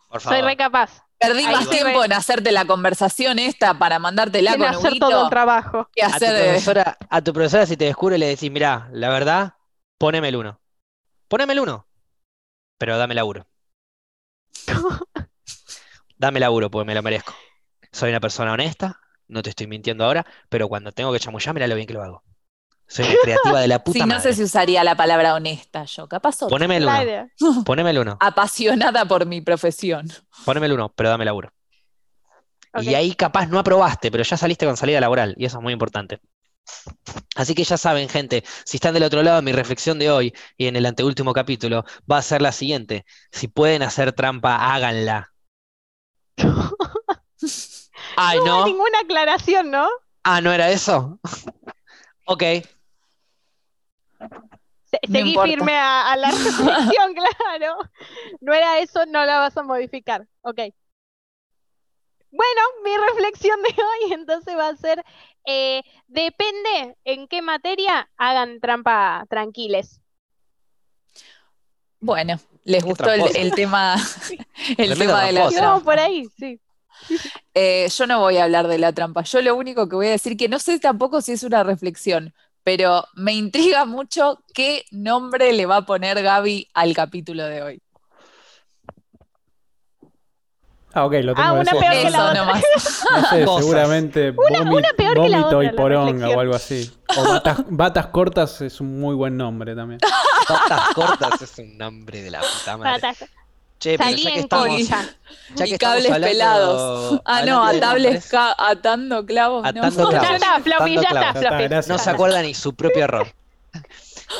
Por 0.08 0.22
Soy 0.22 0.32
favor. 0.36 0.46
re 0.46 0.56
capaz 0.58 1.05
Perdí 1.18 1.46
Ahí 1.46 1.54
más 1.54 1.70
tiempo 1.70 2.04
en 2.04 2.14
hacerte 2.14 2.52
la 2.52 2.66
conversación 2.66 3.40
esta 3.40 3.78
para 3.78 4.00
mandártela 4.00 4.58
con 4.58 4.68
hacer 4.68 5.00
todo 5.00 5.24
el 5.24 5.30
trabajo. 5.30 5.90
que 5.96 6.04
A 6.04 6.10
tu 6.10 6.16
hacer 6.16 6.34
de... 6.34 6.44
profesora, 6.44 6.98
a 7.10 7.22
tu 7.22 7.34
profesora 7.34 7.66
si 7.66 7.78
te 7.78 7.86
descubre 7.86 8.18
le 8.18 8.28
decís, 8.28 8.52
mirá, 8.52 8.90
la 8.92 9.10
verdad, 9.10 9.54
poneme 9.98 10.30
el 10.30 10.36
uno. 10.36 10.60
Poneme 11.28 11.54
el 11.54 11.62
uno. 11.62 11.88
Pero 12.78 12.98
dame 12.98 13.16
laburo. 13.16 13.48
Dame 16.18 16.40
laburo 16.40 16.72
porque 16.72 16.86
me 16.86 16.96
lo 16.96 17.04
merezco. 17.04 17.34
Soy 17.92 18.10
una 18.10 18.20
persona 18.20 18.54
honesta, 18.54 19.00
no 19.28 19.42
te 19.42 19.50
estoy 19.50 19.68
mintiendo 19.68 20.06
ahora, 20.06 20.26
pero 20.50 20.68
cuando 20.70 20.92
tengo 20.92 21.12
que 21.12 21.20
chamullar, 21.20 21.54
mirá 21.54 21.68
lo 21.68 21.76
bien 21.76 21.88
que 21.88 21.94
lo 21.94 22.04
hago. 22.04 22.24
Soy 22.88 23.06
una 23.06 23.16
creativa 23.24 23.60
de 23.62 23.68
la 23.68 23.84
puta 23.84 23.94
Sí, 23.94 24.00
no 24.02 24.08
madre. 24.08 24.22
sé 24.22 24.34
si 24.36 24.44
usaría 24.44 24.84
la 24.84 24.96
palabra 24.96 25.34
honesta 25.34 25.86
yo, 25.86 26.08
capaz 26.08 26.36
otra. 26.44 26.50
Poneme 26.50 26.78
el 26.78 26.86
uno. 26.86 27.64
Poneme 27.66 27.90
el 27.90 28.00
uno. 28.00 28.18
Apasionada 28.20 29.06
por 29.06 29.26
mi 29.26 29.42
profesión. 29.42 30.08
Poneme 30.46 30.68
el 30.68 30.74
uno, 30.74 30.94
pero 30.96 31.10
dame 31.10 31.26
laburo. 31.26 31.52
Ok. 32.74 32.84
Y 32.84 32.94
ahí 32.94 33.16
capaz 33.16 33.48
no 33.48 33.58
aprobaste, 33.60 34.12
pero 34.12 34.24
ya 34.24 34.38
saliste 34.38 34.66
con 34.66 34.78
salida 34.78 35.00
laboral, 35.00 35.34
y 35.38 35.46
eso 35.46 35.58
es 35.58 35.64
muy 35.64 35.74
importante. 35.74 36.20
Así 37.36 37.54
que 37.56 37.64
ya 37.64 37.78
saben, 37.78 38.10
gente, 38.10 38.44
si 38.66 38.78
están 38.78 38.94
del 38.96 39.04
otro 39.04 39.22
lado, 39.24 39.42
mi 39.42 39.52
reflexión 39.52 40.00
de 40.00 40.10
hoy 40.10 40.34
y 40.58 40.68
en 40.68 40.76
el 40.76 40.86
anteúltimo 40.86 41.32
capítulo 41.34 41.86
va 42.12 42.18
a 42.18 42.22
ser 42.22 42.42
la 42.42 42.52
siguiente. 42.52 43.06
Si 43.32 43.48
pueden 43.48 43.82
hacer 43.84 44.14
trampa, 44.14 44.56
háganla. 44.74 45.32
Ay, 48.18 48.38
No 48.40 48.44
hubo 48.44 48.60
no. 48.62 48.66
ninguna 48.66 49.00
aclaración, 49.00 49.72
¿no? 49.72 49.88
Ah, 50.24 50.42
¿no 50.42 50.52
era 50.52 50.70
eso? 50.70 51.20
Ok. 52.28 52.42
Se- 54.86 55.00
No 55.08 55.18
seguí 55.20 55.30
importa. 55.30 55.50
firme 55.50 55.74
a, 55.78 56.12
a 56.12 56.16
la 56.16 56.30
reflexión, 56.32 57.14
claro. 57.14 57.78
No 58.42 58.54
era 58.54 58.80
eso, 58.80 59.06
no 59.08 59.26
la 59.26 59.40
vas 59.40 59.58
a 59.58 59.64
modificar. 59.64 60.26
Ok. 60.42 60.60
Bueno, 62.32 62.62
mi 62.84 62.92
reflexión 62.98 63.62
de 63.62 63.70
hoy 63.82 64.14
entonces 64.20 64.56
va 64.58 64.68
a 64.70 64.76
ser, 64.76 65.04
eh, 65.46 65.82
depende 66.08 66.98
en 67.06 67.28
qué 67.28 67.42
materia 67.42 68.10
hagan 68.18 68.60
trampa 68.60 69.26
tranquiles. 69.30 70.02
Bueno, 72.00 72.40
les 72.66 72.84
gustó 72.84 73.10
el, 73.10 73.24
tema, 73.54 73.96
el 74.78 74.98
tema 74.98 75.22
de 75.26 75.32
la 75.32 75.50
trampa. 75.50 75.84
por 75.84 75.98
ahí, 76.00 76.26
sí. 76.38 76.60
Eh, 77.54 77.88
yo 77.90 78.06
no 78.06 78.20
voy 78.20 78.38
a 78.38 78.44
hablar 78.44 78.68
de 78.68 78.78
la 78.78 78.92
trampa. 78.94 79.24
Yo 79.24 79.42
lo 79.42 79.56
único 79.56 79.88
que 79.90 79.96
voy 79.96 80.08
a 80.08 80.12
decir, 80.12 80.38
que 80.38 80.48
no 80.50 80.60
sé 80.60 80.80
tampoco 80.80 81.22
si 81.22 81.32
es 81.32 81.44
una 81.44 81.64
reflexión, 81.64 82.34
pero 82.66 83.06
me 83.14 83.32
intriga 83.34 83.86
mucho 83.86 84.40
qué 84.54 84.84
nombre 84.92 85.54
le 85.54 85.68
va 85.68 85.78
a 85.78 85.86
poner 85.86 86.22
Gaby 86.22 86.68
al 86.74 86.96
capítulo 86.96 87.46
de 87.46 87.62
hoy. 87.62 87.82
Ah, 90.94 91.06
ok, 91.06 91.14
lo 91.24 91.36
tengo 91.36 91.48
Ah, 91.50 91.54
que 91.54 91.60
una 91.60 91.72
peor 91.74 91.92
que 91.92 92.10
la 92.10 92.26
otra. 92.30 92.34
nomás. 92.46 92.64
No 93.12 93.30
sé, 93.30 93.46
Cosas. 93.46 93.64
seguramente 93.66 94.30
Una- 94.32 94.90
peor 94.98 95.14
que 95.22 95.30
la 95.30 95.38
vómito 95.42 95.58
otra, 95.58 95.64
y 95.64 95.70
poronga 95.76 96.30
o 96.30 96.40
algo 96.40 96.56
así. 96.56 96.90
O 97.18 97.24
batas, 97.30 97.58
batas 97.70 98.08
cortas 98.08 98.62
es 98.62 98.80
un 98.82 99.00
muy 99.00 99.14
buen 99.14 99.36
nombre 99.38 99.76
también. 99.76 100.00
Patas 100.48 100.94
cortas 100.96 101.42
es 101.42 101.58
un 101.60 101.78
nombre 101.78 102.22
de 102.24 102.32
la 102.32 102.40
puta 102.40 102.78
madre. 102.78 103.02
Patas. 103.02 103.30
Che, 103.86 103.98
pero 104.00 104.10
Salí 104.10 104.24
ya 104.24 104.32
que 104.34 104.40
estamos, 104.40 104.68
ya 104.88 105.64
que 105.64 105.70
y 105.70 105.74
estamos 105.74 105.78
cables 105.78 106.06
hablando- 106.12 106.28
pelados. 106.28 107.22
Ah, 107.26 107.46
no, 107.46 107.64
atables 107.64 108.26
ca- 108.26 108.56
atando 108.58 109.24
clavos. 109.28 109.64
Atando 109.66 110.12
ya 110.12 110.18
está. 110.18 110.30
Ya 110.30 110.36
está, 110.38 111.40
Floppy. 111.40 111.88
No 111.88 111.98
se 112.00 112.10
acuerda 112.10 112.42
ni 112.42 112.56
su 112.56 112.74
propio 112.74 113.04
error. 113.04 113.28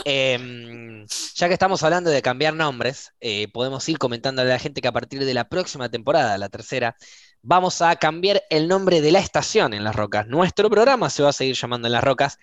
Em, 0.04 1.06
ya 1.36 1.48
que 1.48 1.54
estamos 1.54 1.84
hablando 1.84 2.10
de 2.10 2.24
cambiar 2.24 2.56
nombres, 2.56 3.14
eh, 3.22 3.48
podemos 3.50 3.88
ir 3.88 4.00
comentando 4.00 4.42
a 4.42 4.46
la 4.46 4.58
gente 4.58 4.82
que 4.82 4.88
a 4.88 4.92
partir 4.92 5.24
de 5.24 5.34
la 5.36 5.48
próxima 5.48 5.90
temporada, 5.90 6.40
la 6.40 6.50
tercera, 6.50 6.96
vamos 7.44 7.84
a 7.84 7.96
cambiar 7.98 8.42
el 8.50 8.68
nombre 8.68 9.02
de 9.02 9.12
la 9.12 9.20
estación 9.20 9.76
en 9.76 9.84
Las 9.84 9.96
Rocas. 9.96 10.26
Nuestro 10.26 10.72
programa 10.72 11.12
se 11.12 11.22
va 11.22 11.30
a 11.30 11.34
seguir 11.34 11.56
llamando 11.56 11.88
En 11.88 11.92
Las 11.92 12.04
Rocas, 12.04 12.40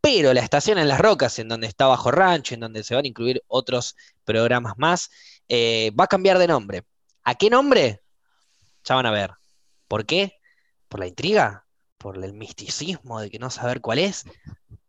pero 0.00 0.32
la 0.34 0.40
estación 0.40 0.78
en 0.78 0.86
Las 0.86 1.00
Rocas, 1.00 1.38
en 1.40 1.48
donde 1.48 1.66
está 1.66 1.86
Bajo 1.86 2.12
Rancho, 2.12 2.54
en 2.54 2.60
donde 2.60 2.84
se 2.84 2.94
van 2.94 3.06
a 3.06 3.08
incluir 3.08 3.42
otros 3.48 3.96
programas 4.24 4.74
más, 4.76 5.10
eh, 5.48 5.90
va 5.98 6.04
a 6.04 6.08
cambiar 6.08 6.38
de 6.38 6.48
nombre. 6.48 6.84
¿A 7.24 7.34
qué 7.34 7.50
nombre? 7.50 8.02
Ya 8.84 8.94
van 8.94 9.06
a 9.06 9.10
ver. 9.10 9.32
¿Por 9.88 10.06
qué? 10.06 10.38
¿Por 10.88 11.00
la 11.00 11.06
intriga? 11.06 11.66
¿Por 11.98 12.22
el 12.22 12.34
misticismo 12.34 13.20
de 13.20 13.30
que 13.30 13.38
no 13.38 13.50
saber 13.50 13.80
cuál 13.80 13.98
es? 13.98 14.24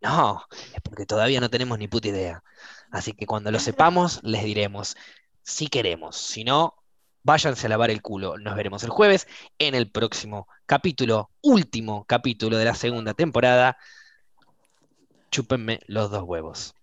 No, 0.02 0.44
es 0.74 0.82
porque 0.82 1.06
todavía 1.06 1.40
no 1.40 1.50
tenemos 1.50 1.80
ni 1.80 1.88
puta 1.88 2.10
idea. 2.10 2.44
Así 2.92 3.14
que 3.14 3.26
cuando 3.26 3.52
lo 3.52 3.60
sepamos, 3.60 4.20
les 4.24 4.44
diremos 4.44 4.96
si 5.42 5.68
queremos. 5.68 6.18
Si 6.18 6.44
no, 6.44 6.76
váyanse 7.24 7.66
a 7.66 7.70
lavar 7.70 7.90
el 7.90 8.02
culo. 8.02 8.38
Nos 8.38 8.56
veremos 8.56 8.84
el 8.84 8.90
jueves 8.90 9.28
en 9.58 9.76
el 9.76 9.90
próximo 9.90 10.48
capítulo, 10.66 11.32
último 11.42 12.06
capítulo 12.06 12.58
de 12.58 12.66
la 12.66 12.76
segunda 12.76 13.14
temporada. 13.14 13.78
Chúpenme 15.32 15.80
los 15.88 16.12
dos 16.12 16.24
huevos. 16.24 16.76